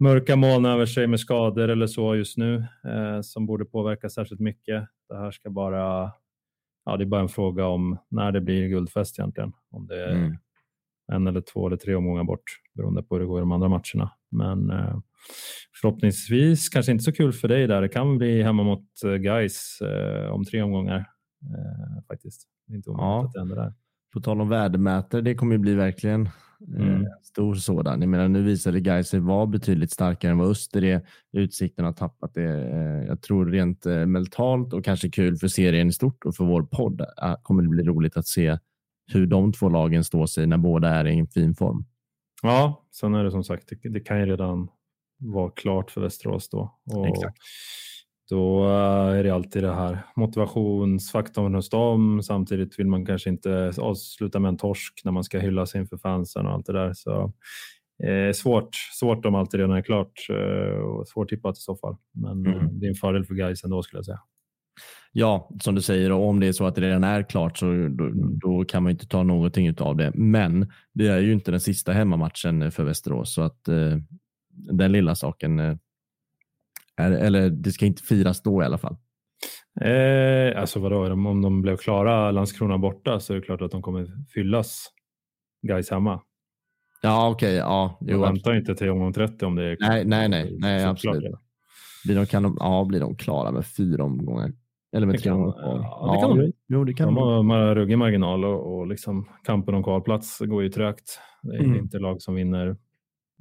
mörka 0.00 0.36
moln 0.36 0.64
över 0.64 0.86
sig 0.86 1.06
med 1.06 1.20
skador 1.20 1.68
eller 1.68 1.86
så 1.86 2.14
just 2.14 2.38
nu 2.38 2.66
eh, 2.88 3.20
som 3.22 3.46
borde 3.46 3.64
påverka 3.64 4.08
särskilt 4.08 4.40
mycket. 4.40 4.84
Det 5.08 5.16
här 5.16 5.30
ska 5.30 5.50
bara, 5.50 6.12
ja, 6.84 6.96
det 6.96 7.04
är 7.04 7.06
bara 7.06 7.20
en 7.20 7.28
fråga 7.28 7.66
om 7.66 7.98
när 8.10 8.32
det 8.32 8.40
blir 8.40 8.68
guldfest 8.68 9.18
egentligen. 9.18 9.52
Om 9.70 9.86
det 9.86 10.04
är 10.04 10.14
mm. 10.14 10.36
en 11.12 11.26
eller 11.26 11.40
två 11.40 11.66
eller 11.66 11.76
tre 11.76 11.94
omgångar 11.94 12.24
bort 12.24 12.44
beroende 12.74 13.02
på 13.02 13.14
hur 13.14 13.20
det 13.20 13.26
går 13.26 13.38
i 13.38 13.40
de 13.40 13.52
andra 13.52 13.68
matcherna. 13.68 14.10
Men 14.30 14.70
eh, 14.70 14.98
förhoppningsvis 15.80 16.68
kanske 16.68 16.92
inte 16.92 17.04
så 17.04 17.12
kul 17.12 17.32
för 17.32 17.48
dig 17.48 17.66
där. 17.66 17.82
Det 17.82 17.88
kan 17.88 18.18
bli 18.18 18.42
hemma 18.42 18.62
mot 18.62 18.84
eh, 19.04 19.14
Guys 19.14 19.80
eh, 19.80 20.30
om 20.30 20.44
tre 20.44 20.62
omgångar 20.62 20.98
eh, 20.98 22.04
faktiskt. 22.08 22.48
Det 22.66 22.72
är 22.72 22.76
inte 22.76 22.90
omöjligt 22.90 23.04
ja. 23.04 23.24
att 23.26 23.32
det 23.32 23.38
händer 23.38 23.56
där. 23.56 23.74
På 24.12 24.20
tal 24.20 24.40
om 24.40 24.48
värdemätare, 24.48 25.20
det 25.20 25.34
kommer 25.34 25.54
ju 25.54 25.58
bli 25.58 25.74
verkligen 25.74 26.28
Mm. 26.68 27.00
Eh, 27.02 27.06
stor 27.22 27.54
sådan. 27.54 28.00
Jag 28.00 28.08
menar, 28.08 28.28
nu 28.28 28.42
visade 28.42 28.80
Gais 28.80 29.08
sig 29.08 29.20
vara 29.20 29.46
betydligt 29.46 29.90
starkare 29.90 30.32
än 30.32 30.38
vad 30.38 30.50
Öster 30.50 30.84
är. 30.84 31.06
Utsikten 31.32 31.84
har 31.84 31.92
tappat 31.92 32.34
det. 32.34 32.70
Eh, 32.70 33.06
jag 33.06 33.22
tror 33.22 33.46
rent 33.46 33.86
eh, 33.86 34.06
mentalt 34.06 34.72
och 34.72 34.84
kanske 34.84 35.10
kul 35.10 35.36
för 35.36 35.48
serien 35.48 35.88
i 35.88 35.92
stort 35.92 36.24
och 36.24 36.36
för 36.36 36.44
vår 36.44 36.62
podd 36.62 37.02
kommer 37.42 37.62
det 37.62 37.68
bli 37.68 37.84
roligt 37.84 38.16
att 38.16 38.26
se 38.26 38.58
hur 39.12 39.26
de 39.26 39.52
två 39.52 39.68
lagen 39.68 40.04
står 40.04 40.26
sig 40.26 40.46
när 40.46 40.56
båda 40.56 40.88
är 40.88 41.06
i 41.06 41.18
en 41.18 41.26
fin 41.26 41.54
form. 41.54 41.84
Ja, 42.42 42.84
sen 42.90 43.14
är 43.14 43.24
det 43.24 43.30
som 43.30 43.44
sagt, 43.44 43.68
det, 43.68 43.88
det 43.88 44.00
kan 44.00 44.20
ju 44.20 44.26
redan 44.26 44.68
vara 45.18 45.50
klart 45.50 45.90
för 45.90 46.00
Västerås 46.00 46.48
då. 46.48 46.78
Och 46.84 47.08
Exakt. 47.08 47.38
Då 48.30 48.68
är 48.68 49.24
det 49.24 49.30
alltid 49.30 49.62
det 49.62 49.74
här 49.74 49.98
motivationsfaktorn 50.16 51.54
hos 51.54 51.70
dem. 51.70 52.22
Samtidigt 52.22 52.78
vill 52.78 52.86
man 52.86 53.06
kanske 53.06 53.30
inte 53.30 53.72
avsluta 53.78 54.40
med 54.40 54.48
en 54.48 54.56
torsk 54.56 55.00
när 55.04 55.12
man 55.12 55.24
ska 55.24 55.38
hylla 55.38 55.66
sig 55.66 55.80
inför 55.80 55.96
fansen 55.96 56.46
och 56.46 56.52
allt 56.52 56.66
det 56.66 56.72
där. 56.72 56.92
Så 56.94 57.32
eh, 58.04 58.32
svårt, 58.32 58.74
svårt 58.74 59.24
om 59.24 59.34
allt 59.34 59.54
redan 59.54 59.76
är 59.76 59.82
klart 59.82 60.12
eh, 60.30 60.78
och 60.78 61.08
svårtippat 61.08 61.58
i 61.58 61.60
så 61.60 61.76
fall. 61.76 61.96
Men 62.12 62.46
eh, 62.46 62.52
mm. 62.52 62.80
det 62.80 62.86
är 62.86 62.90
en 62.90 62.94
fördel 62.94 63.24
för 63.24 63.34
guys 63.34 63.64
ändå 63.64 63.82
skulle 63.82 63.98
jag 63.98 64.06
säga. 64.06 64.20
Ja, 65.12 65.50
som 65.60 65.74
du 65.74 65.82
säger, 65.82 66.12
och 66.12 66.28
om 66.28 66.40
det 66.40 66.46
är 66.46 66.52
så 66.52 66.66
att 66.66 66.74
det 66.74 66.80
redan 66.80 67.04
är 67.04 67.22
klart 67.22 67.58
så 67.58 67.66
då, 67.66 68.04
mm. 68.04 68.38
då 68.38 68.64
kan 68.64 68.82
man 68.82 68.92
inte 68.92 69.06
ta 69.06 69.22
någonting 69.22 69.74
av 69.78 69.96
det. 69.96 70.12
Men 70.14 70.72
det 70.92 71.06
är 71.06 71.18
ju 71.18 71.32
inte 71.32 71.50
den 71.50 71.60
sista 71.60 71.92
hemmamatchen 71.92 72.72
för 72.72 72.84
Västerås 72.84 73.34
så 73.34 73.42
att 73.42 73.68
eh, 73.68 73.98
den 74.72 74.92
lilla 74.92 75.14
saken 75.14 75.58
eh, 75.58 75.76
eller 76.98 77.50
det 77.50 77.70
ska 77.70 77.86
inte 77.86 78.02
firas 78.02 78.42
då 78.42 78.62
i 78.62 78.64
alla 78.64 78.78
fall. 78.78 78.96
Eh, 79.80 80.60
alltså 80.60 80.80
vadå, 80.80 81.12
om 81.12 81.42
de 81.42 81.62
blev 81.62 81.76
klara 81.76 82.30
Landskrona 82.30 82.78
borta 82.78 83.20
så 83.20 83.32
är 83.32 83.36
det 83.36 83.42
klart 83.42 83.62
att 83.62 83.70
de 83.70 83.82
kommer 83.82 84.06
fyllas 84.34 84.86
Gais 85.62 85.90
hemma. 85.90 86.20
Ja, 87.02 87.30
okej. 87.30 87.48
Okay, 87.48 87.56
ja, 87.56 87.98
jo, 88.00 88.20
väntar 88.20 88.54
inte 88.54 88.74
till 88.74 88.90
omgång 88.90 89.12
30 89.12 89.44
om 89.44 89.54
det 89.54 89.64
är 89.64 89.76
klart. 89.76 89.90
Nej, 89.90 90.04
nej, 90.04 90.28
nej, 90.28 90.56
nej 90.60 90.84
absolut. 90.84 91.34
Blir 92.04 92.16
de, 92.16 92.26
kan 92.26 92.42
de, 92.42 92.56
ja, 92.60 92.84
blir 92.84 93.00
de 93.00 93.16
klara 93.16 93.52
med 93.52 93.66
fyra 93.66 94.04
omgångar? 94.04 94.52
Eller 94.96 95.06
med 95.06 95.14
det 95.14 95.20
tre 95.20 95.30
omgångar 95.30 95.52
kvar? 95.52 95.78
Ja, 95.82 96.12
det 96.14 96.20
kan 96.20 96.38
de. 96.38 96.52
Jo, 96.68 96.84
det 96.84 96.94
kan 96.94 97.14
de 97.14 97.14
de 97.14 97.50
har 97.50 97.74
ruggig 97.74 97.98
marginal 97.98 98.44
och, 98.44 98.78
och 98.78 98.86
liksom 98.86 99.28
kampen 99.44 99.74
om 99.74 99.84
kvalplats 99.84 100.38
går 100.38 100.62
ju 100.62 100.68
trögt. 100.68 101.20
Det 101.42 101.56
är 101.56 101.60
mm. 101.64 101.78
inte 101.78 101.98
lag 101.98 102.22
som 102.22 102.34
vinner, 102.34 102.76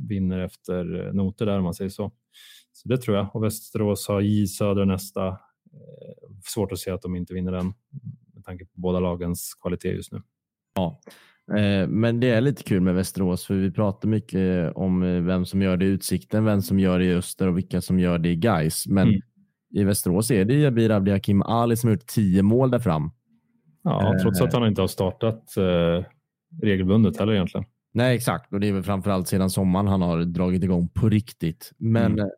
vinner 0.09 0.39
efter 0.39 1.11
noter 1.13 1.45
där 1.45 1.57
om 1.57 1.63
man 1.63 1.73
säger 1.73 1.89
så. 1.89 2.11
Så 2.74 2.90
det 2.90 2.98
tror 2.98 3.18
jag. 3.18 3.36
Och 3.36 3.44
Västerås 3.44 4.08
har 4.08 4.22
J 4.22 4.48
Söder 4.48 4.86
nästa. 4.86 5.28
Eh, 5.74 6.30
svårt 6.45 6.72
att 6.72 6.80
se 6.80 6.91
att 6.91 7.02
de 7.02 7.16
inte 7.16 7.34
vinner 7.34 7.52
den 7.52 7.74
med 8.34 8.45
tanke 8.45 8.66
på 8.66 8.72
båda 8.74 9.00
lagens 9.00 9.54
kvalitet 9.62 9.90
just 9.90 10.12
nu. 10.12 10.22
Ja, 10.76 11.00
eh, 11.58 11.88
men 11.88 12.20
det 12.20 12.30
är 12.30 12.41
lite 12.41 12.64
kul 12.64 12.82
med 12.82 12.95
Västerås 12.95 13.45
för 13.45 13.54
vi 13.54 13.72
pratar 13.72 14.10
mycket 14.10 14.74
om 14.76 15.04
eh, 15.04 15.22
vem 15.22 15.45
som 15.45 15.62
gör 15.62 15.78
det 15.78 15.86
i 15.86 15.88
Utsikten, 15.88 16.45
vem 16.45 16.62
som 16.62 16.80
gör 16.80 17.00
det 17.00 17.06
i 17.06 17.14
Öster 17.14 17.48
och 17.48 17.58
vilka 17.58 17.82
som 17.82 18.00
gör 18.00 18.20
det 18.20 18.30
i 18.30 18.36
Gais. 18.36 18.88
Men 18.88 19.08
mm. 19.08 19.22
i 19.74 19.84
Västerås 19.84 20.32
är 20.32 20.45
det 20.45 20.54
Jabir 20.54 20.91
Abdihakim 20.91 21.41
Ali 21.41 21.76
som 21.76 21.88
har 21.88 21.95
gjort 21.95 22.08
tio 22.08 22.44
mål 22.44 22.72
där 22.72 22.80
fram. 22.80 23.12
Ja, 23.84 24.18
trots 24.22 24.41
att 24.41 24.54
han 24.54 24.68
inte 24.68 24.82
har 24.82 24.88
startat 24.88 25.44
regelbundet 26.62 27.18
heller 27.18 27.34
egentligen. 27.34 27.66
Nej, 27.94 28.16
exakt. 28.16 28.54
Och 28.54 28.60
det 28.60 28.68
är 28.68 28.74
väl 28.74 28.84
framförallt 28.84 29.28
sedan 29.28 29.50
sommaren 29.50 29.88
han 29.88 30.02
har 30.02 30.24
dragit 30.24 30.64
igång 30.64 30.90
på 30.90 31.10
riktigt. 31.10 31.72
Men 31.78 32.12
mm. 32.12 32.30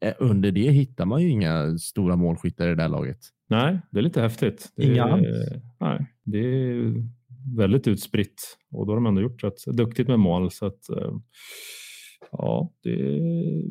Eh, 0.00 0.14
under 0.18 0.50
det 0.50 0.70
hittar 0.70 1.06
man 1.06 1.22
ju 1.22 1.28
inga 1.28 1.78
stora 1.78 2.16
målskyttar 2.16 2.66
i 2.66 2.68
det 2.68 2.74
där 2.74 2.88
laget. 2.88 3.18
Nej, 3.48 3.80
det 3.90 3.98
är 3.98 4.02
lite 4.02 4.20
häftigt. 4.20 4.72
Det 4.76 4.84
inga 4.84 5.04
alls? 5.04 5.26
Nej, 5.80 6.06
det 6.24 6.38
är 6.38 6.94
väldigt 7.56 7.88
utspritt 7.88 8.58
och 8.72 8.86
då 8.86 8.92
har 8.92 8.96
de 8.96 9.06
ändå 9.06 9.20
gjort 9.20 9.44
rätt 9.44 9.64
duktigt 9.66 10.08
med 10.08 10.18
mål. 10.18 10.50
Så 10.50 10.66
att, 10.66 10.88
eh, 10.88 11.12
ja, 12.32 12.72
det 12.82 12.90
är 12.90 13.62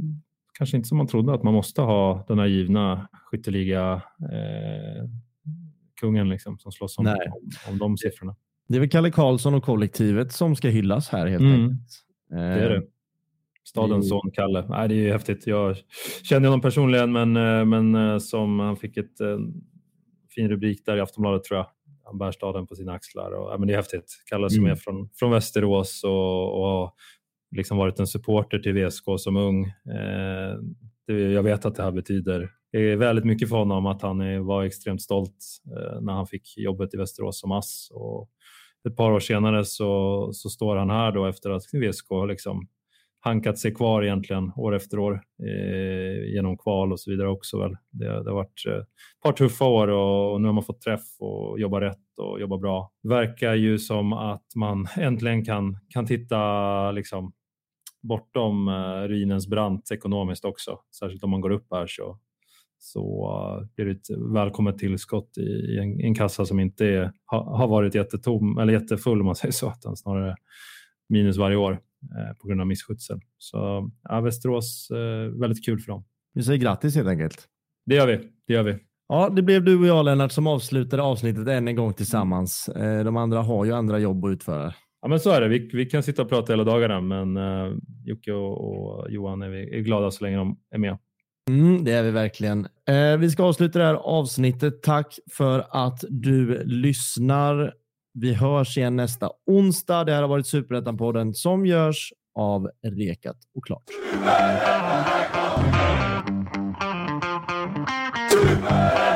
kanske 0.57 0.77
inte 0.77 0.89
som 0.89 0.97
man 0.97 1.07
trodde 1.07 1.33
att 1.33 1.43
man 1.43 1.53
måste 1.53 1.81
ha 1.81 2.25
den 2.27 2.39
här 2.39 2.45
givna 2.45 3.07
skytteliga 3.11 3.93
eh, 4.21 5.09
kungen 6.01 6.29
liksom, 6.29 6.59
som 6.59 6.71
slåss 6.71 6.97
om, 6.97 7.07
om, 7.07 7.49
om 7.69 7.77
de 7.77 7.97
siffrorna. 7.97 8.35
Det 8.67 8.75
är 8.75 8.79
väl 8.79 8.89
Kalle 8.89 9.11
Karlsson 9.11 9.53
och 9.53 9.63
kollektivet 9.63 10.31
som 10.31 10.55
ska 10.55 10.69
hyllas 10.69 11.09
här 11.09 11.27
helt 11.27 11.41
mm. 11.41 11.61
enkelt. 11.61 12.03
Det 12.29 12.39
är 12.39 12.69
det. 12.69 12.83
Stadens 13.69 14.09
son 14.09 14.31
Kalle. 14.33 14.65
Nej, 14.69 14.87
det 14.87 15.07
är 15.07 15.11
häftigt. 15.11 15.47
Jag 15.47 15.75
känner 16.23 16.47
honom 16.47 16.61
personligen, 16.61 17.11
men, 17.11 17.37
eh, 17.37 17.65
men 17.65 17.95
eh, 17.95 18.17
som 18.17 18.59
han 18.59 18.77
fick 18.77 18.97
ett 18.97 19.21
eh, 19.21 19.37
fin 20.35 20.49
rubrik 20.49 20.85
där 20.85 20.97
i 20.97 21.01
Aftonbladet 21.01 21.43
tror 21.43 21.57
jag. 21.57 21.67
Han 22.03 22.17
bär 22.17 22.31
staden 22.31 22.67
på 22.67 22.75
sina 22.75 22.93
axlar. 22.93 23.31
Och, 23.31 23.51
ja, 23.51 23.57
men 23.57 23.67
det 23.67 23.73
är 23.73 23.77
häftigt. 23.77 24.23
Kalle 24.29 24.49
som 24.49 24.59
mm. 24.59 24.71
är 24.71 24.75
från, 24.75 25.09
från 25.13 25.31
Västerås 25.31 26.03
och, 26.03 26.81
och 26.81 26.95
liksom 27.55 27.77
varit 27.77 27.99
en 27.99 28.07
supporter 28.07 28.59
till 28.59 28.73
VSK 28.73 29.03
som 29.17 29.37
ung. 29.37 29.65
Eh, 29.65 30.57
det, 31.07 31.13
jag 31.13 31.43
vet 31.43 31.65
att 31.65 31.75
det 31.75 31.83
här 31.83 31.91
betyder 31.91 32.49
det 32.71 32.91
är 32.91 32.95
väldigt 32.95 33.25
mycket 33.25 33.49
för 33.49 33.55
honom 33.55 33.85
att 33.85 34.01
han 34.01 34.21
är, 34.21 34.39
var 34.39 34.63
extremt 34.63 35.01
stolt 35.01 35.45
eh, 35.77 36.01
när 36.01 36.13
han 36.13 36.27
fick 36.27 36.57
jobbet 36.57 36.93
i 36.93 36.97
Västerås 36.97 37.39
som 37.39 37.51
ass. 37.51 37.89
Och 37.93 38.29
ett 38.89 38.95
par 38.95 39.11
år 39.11 39.19
senare 39.19 39.65
så, 39.65 40.29
så 40.33 40.49
står 40.49 40.75
han 40.75 40.89
här 40.89 41.11
då 41.11 41.25
efter 41.25 41.49
att 41.49 41.63
VSK 41.63 42.07
liksom 42.27 42.67
hankat 43.19 43.57
sig 43.57 43.73
kvar 43.73 44.03
egentligen 44.03 44.51
år 44.55 44.75
efter 44.75 44.99
år 44.99 45.21
eh, 45.43 46.33
genom 46.33 46.57
kval 46.57 46.91
och 46.91 46.99
så 46.99 47.11
vidare 47.11 47.29
också. 47.29 47.59
Väl. 47.59 47.75
Det, 47.91 48.05
det 48.05 48.29
har 48.29 48.35
varit 48.35 48.65
eh, 48.67 48.73
ett 48.73 48.87
par 49.23 49.31
tuffa 49.31 49.65
år 49.65 49.87
och, 49.87 50.33
och, 50.33 50.41
nu 50.41 50.47
har 50.47 50.53
man 50.53 50.63
fått 50.63 50.81
träff 50.81 51.05
och 51.19 51.59
jobba 51.59 51.81
rätt 51.81 52.19
och 52.21 52.39
jobba 52.41 52.57
bra. 52.57 52.91
Verkar 53.03 53.53
ju 53.53 53.79
som 53.79 54.13
att 54.13 54.45
man 54.55 54.87
äntligen 54.97 55.45
kan, 55.45 55.77
kan 55.89 56.05
titta 56.05 56.91
liksom, 56.91 57.33
bortom 58.03 58.67
eh, 58.67 59.07
ruinens 59.07 59.47
brant 59.47 59.91
ekonomiskt 59.91 60.45
också. 60.45 60.79
Särskilt 60.99 61.23
om 61.23 61.29
man 61.29 61.41
går 61.41 61.51
upp 61.51 61.67
här 61.71 61.87
så, 61.87 62.19
så 62.79 63.31
uh, 63.59 63.67
blir 63.75 63.85
det 63.85 63.91
ett 63.91 64.33
välkommet 64.33 64.77
tillskott 64.77 65.37
i, 65.37 65.41
i 65.41 65.79
en, 65.79 66.01
en, 66.01 66.15
kassa 66.15 66.45
som 66.45 66.59
inte 66.59 66.85
är, 66.85 67.11
ha, 67.31 67.57
har 67.57 67.67
varit 67.67 67.95
jättetom 67.95 68.57
eller 68.57 68.73
jättefull 68.73 69.19
om 69.19 69.25
man 69.25 69.35
säger 69.35 69.51
så, 69.51 69.73
utan 69.79 69.95
snarare 69.95 70.35
minus 71.09 71.37
varje 71.37 71.57
år 71.57 71.79
på 72.41 72.47
grund 72.47 72.61
av 72.61 72.67
misskötsel. 72.67 73.19
Så 73.37 73.89
ja, 74.03 74.21
Västerås, 74.21 74.91
eh, 74.91 75.39
väldigt 75.39 75.65
kul 75.65 75.79
för 75.79 75.91
dem. 75.91 76.05
Vi 76.33 76.43
säger 76.43 76.59
grattis 76.59 76.95
helt 76.95 77.07
enkelt. 77.07 77.47
Det 77.85 77.95
gör 77.95 78.07
vi. 78.07 78.19
Det 78.47 78.53
gör 78.53 78.63
vi. 78.63 78.77
Ja, 79.09 79.29
det 79.29 79.41
blev 79.41 79.63
du 79.63 79.79
och 79.79 79.87
jag 79.87 80.05
Lennart 80.05 80.31
som 80.31 80.47
avslutade 80.47 81.03
avsnittet 81.03 81.47
än 81.47 81.67
en 81.67 81.75
gång 81.75 81.93
tillsammans. 81.93 82.69
Eh, 82.69 83.03
de 83.03 83.17
andra 83.17 83.41
har 83.41 83.65
ju 83.65 83.73
andra 83.73 83.99
jobb 83.99 84.25
att 84.25 84.31
utföra. 84.31 84.73
Ja, 85.01 85.07
men 85.07 85.19
så 85.19 85.31
är 85.31 85.41
det. 85.41 85.47
Vi, 85.47 85.69
vi 85.73 85.85
kan 85.85 86.03
sitta 86.03 86.21
och 86.21 86.29
prata 86.29 86.53
hela 86.53 86.63
dagarna, 86.63 87.01
men 87.01 87.37
uh, 87.37 87.77
Jocke 88.05 88.33
och, 88.33 88.67
och, 88.67 89.11
Johan 89.11 89.41
är, 89.41 89.49
vi, 89.49 89.77
är 89.77 89.81
glada 89.81 90.11
så 90.11 90.23
länge 90.23 90.37
de 90.37 90.57
är 90.71 90.77
med. 90.77 90.97
Mm, 91.49 91.83
det 91.83 91.91
är 91.91 92.03
vi 92.03 92.11
verkligen. 92.11 92.67
Eh, 92.89 93.17
vi 93.17 93.29
ska 93.29 93.43
avsluta 93.43 93.79
det 93.79 93.85
här 93.85 93.93
avsnittet. 93.93 94.83
Tack 94.83 95.19
för 95.31 95.65
att 95.69 96.03
du 96.09 96.63
lyssnar. 96.63 97.73
Vi 98.21 98.33
hörs 98.33 98.77
igen 98.77 98.95
nästa 98.95 99.29
onsdag. 99.45 100.03
Det 100.03 100.13
här 100.13 100.21
har 100.21 100.29
varit 100.29 100.47
Superettan-podden 100.47 101.33
som 101.33 101.65
görs 101.65 102.13
av 102.35 102.69
Rekat 102.83 103.37
och 103.55 103.65
Klart. 103.65 103.83
Super! 108.31 109.06